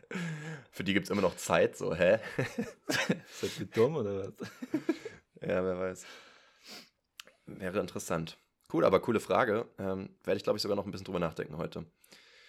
Für 0.72 0.84
die 0.84 0.94
gibt 0.94 1.04
es 1.04 1.10
immer 1.10 1.22
noch 1.22 1.36
Zeit, 1.36 1.76
so, 1.76 1.94
hä? 1.94 2.18
Seid 2.86 3.60
ihr 3.60 3.66
dumm 3.66 3.96
oder 3.96 4.28
was? 4.28 4.48
Ja, 5.40 5.64
wer 5.64 5.78
weiß. 5.78 6.06
Wäre 7.46 7.80
interessant. 7.80 8.38
Cool, 8.72 8.84
aber 8.84 9.00
coole 9.00 9.20
Frage. 9.20 9.66
Ähm, 9.78 10.10
Werde 10.24 10.38
ich, 10.38 10.44
glaube 10.44 10.56
ich, 10.56 10.62
sogar 10.62 10.76
noch 10.76 10.86
ein 10.86 10.90
bisschen 10.90 11.04
drüber 11.04 11.18
nachdenken 11.18 11.58
heute. 11.58 11.84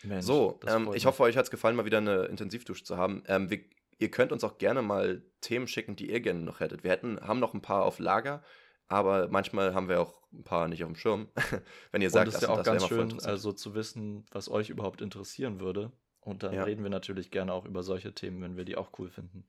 Mensch, 0.04 0.26
so, 0.26 0.60
ähm, 0.68 0.92
ich 0.94 1.06
hoffe, 1.06 1.24
euch 1.24 1.38
hat 1.38 1.46
es 1.46 1.52
gefallen, 1.52 1.76
mal 1.76 1.86
wieder 1.86 1.98
eine 1.98 2.26
Intensivdusche 2.26 2.84
zu 2.84 2.98
haben. 2.98 3.24
Ähm, 3.28 3.50
wir 3.50 3.64
ihr 4.00 4.12
könnt 4.12 4.32
uns 4.32 4.44
auch 4.44 4.58
gerne 4.58 4.82
mal 4.82 5.24
Themen 5.42 5.68
schicken, 5.68 5.96
die 5.96 6.10
ihr 6.12 6.22
gerne 6.22 6.42
noch 6.42 6.60
hättet. 6.60 6.84
Wir 6.84 6.92
hätten, 6.92 7.20
haben 7.22 7.40
noch 7.40 7.54
ein 7.54 7.62
paar 7.62 7.84
auf 7.84 8.00
Lager, 8.00 8.44
aber 8.88 9.28
manchmal 9.30 9.74
haben 9.74 9.90
wir 9.90 10.02
auch 10.02 10.22
ein 10.32 10.44
paar 10.44 10.68
nicht 10.68 10.84
auf 10.84 10.90
dem 10.90 10.96
Schirm. 10.96 11.30
Wenn 11.92 12.02
ihr 12.02 12.10
sagt, 12.10 12.28
und 12.28 12.34
das 12.34 12.42
ist 12.42 12.48
ja 12.48 12.54
auch 12.54 12.64
ganz 12.64 12.88
schön, 12.88 13.20
also 13.24 13.52
zu 13.52 13.76
wissen, 13.76 14.26
was 14.32 14.50
euch 14.50 14.70
überhaupt 14.70 15.02
interessieren 15.02 15.60
würde. 15.60 15.92
Und 16.20 16.44
dann 16.44 16.54
ja. 16.54 16.64
reden 16.64 16.84
wir 16.84 16.90
natürlich 16.90 17.32
gerne 17.32 17.54
auch 17.54 17.66
über 17.66 17.84
solche 17.84 18.14
Themen, 18.14 18.42
wenn 18.42 18.56
wir 18.56 18.64
die 18.64 18.78
auch 18.78 18.92
cool 18.98 19.10
finden. 19.10 19.46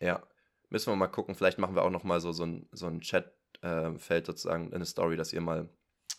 Ja, 0.00 0.22
müssen 0.70 0.92
wir 0.92 0.96
mal 0.96 1.08
gucken. 1.08 1.34
Vielleicht 1.34 1.58
machen 1.58 1.74
wir 1.74 1.82
auch 1.82 1.90
noch 1.90 2.04
mal 2.04 2.20
so, 2.20 2.32
so 2.32 2.44
ein, 2.44 2.68
so 2.70 2.86
ein 2.86 3.00
Chat-Feld 3.00 4.24
äh, 4.24 4.26
sozusagen 4.26 4.68
in 4.68 4.74
eine 4.74 4.86
Story, 4.86 5.16
dass 5.16 5.32
ihr 5.32 5.40
mal 5.40 5.68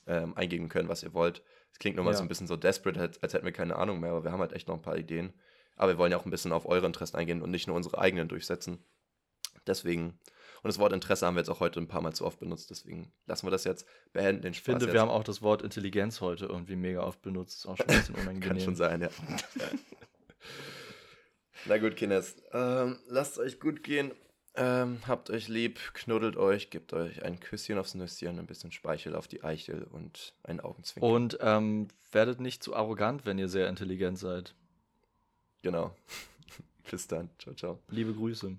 ähm, 0.06 0.36
eingeben 0.36 0.68
könnt, 0.68 0.90
was 0.90 1.04
ihr 1.04 1.14
wollt. 1.14 1.42
Es 1.72 1.80
klingt 1.80 1.96
nur 1.96 2.06
mal 2.06 2.12
ja. 2.12 2.18
so 2.18 2.24
ein 2.24 2.28
bisschen 2.28 2.48
so 2.48 2.56
desperate, 2.58 3.00
als, 3.00 3.24
als 3.24 3.34
hätten 3.34 3.46
wir 3.46 3.52
keine 3.52 3.78
Ahnung 3.78 4.00
mehr, 4.00 4.12
aber 4.12 4.24
wir 4.24 4.32
haben 4.32 4.42
halt 4.42 4.54
echt 4.54 4.68
noch 4.68 4.76
ein 4.76 4.82
paar 4.82 4.98
Ideen. 4.98 5.34
Aber 5.76 5.94
wir 5.94 5.98
wollen 5.98 6.12
ja 6.12 6.18
auch 6.18 6.26
ein 6.26 6.32
bisschen 6.32 6.52
auf 6.52 6.66
eure 6.66 6.86
Interessen 6.86 7.18
eingehen 7.18 7.42
und 7.42 7.52
nicht 7.52 7.68
nur 7.68 7.76
unsere 7.76 7.98
eigenen 7.98 8.28
durchsetzen. 8.28 8.84
Deswegen, 9.66 10.20
und 10.62 10.68
das 10.68 10.80
Wort 10.80 10.94
Interesse 10.94 11.26
haben 11.26 11.36
wir 11.36 11.42
jetzt 11.42 11.50
auch 11.50 11.60
heute 11.60 11.80
ein 11.80 11.88
paar 11.88 12.02
Mal 12.02 12.14
zu 12.14 12.26
oft 12.26 12.40
benutzt, 12.40 12.70
deswegen 12.70 13.12
lassen 13.26 13.48
wir 13.48 13.52
das 13.52 13.64
jetzt 13.64 13.88
beenden. 14.12 14.42
Den 14.42 14.52
ich 14.54 14.62
finde, 14.62 14.86
jetzt. 14.86 14.94
wir 14.94 15.02
haben 15.02 15.10
auch 15.10 15.24
das 15.24 15.42
Wort 15.42 15.62
Intelligenz 15.62 16.22
heute 16.22 16.46
irgendwie 16.46 16.76
mega 16.76 17.02
oft 17.02 17.22
benutzt. 17.22 17.60
Ist 17.60 17.66
auch 17.66 17.78
schon 17.78 17.88
ein 17.88 17.98
bisschen 17.98 18.16
unangenehm. 18.16 18.42
Kann 18.50 18.60
schon 18.60 18.76
sein, 18.76 19.02
ja. 19.02 19.10
Na 21.66 21.78
gut, 21.78 21.96
Kinders. 21.96 22.36
Ähm, 22.52 23.00
lasst 23.08 23.40
euch 23.40 23.60
gut 23.60 23.84
gehen. 23.84 24.12
Ähm, 24.56 25.00
habt 25.08 25.32
euch 25.32 25.48
lieb, 25.48 25.80
knuddelt 25.94 26.38
euch, 26.38 26.70
gebt 26.70 26.94
euch 26.94 27.24
ein 27.24 27.40
Küsschen 27.40 27.80
aufs 27.80 27.96
Nüsschen, 27.96 28.38
ein 28.38 28.46
bisschen 28.46 28.72
Speichel 28.72 29.16
auf 29.16 29.28
die 29.28 29.44
Eichel 29.44 29.84
und 29.84 30.36
ein 30.44 30.60
Augenzwinkern. 30.60 31.12
Und 31.12 31.38
ähm, 31.42 31.88
werdet 32.12 32.40
nicht 32.40 32.62
zu 32.62 32.76
arrogant, 32.76 33.26
wenn 33.26 33.40
ihr 33.40 33.50
sehr 33.50 33.68
intelligent 33.68 34.20
seid. 34.20 34.54
Genau. 35.64 35.96
Bis 36.92 37.08
dann. 37.08 37.30
Ciao, 37.40 37.56
ciao. 37.56 37.80
Liebe 37.90 38.14
Grüße. 38.14 38.56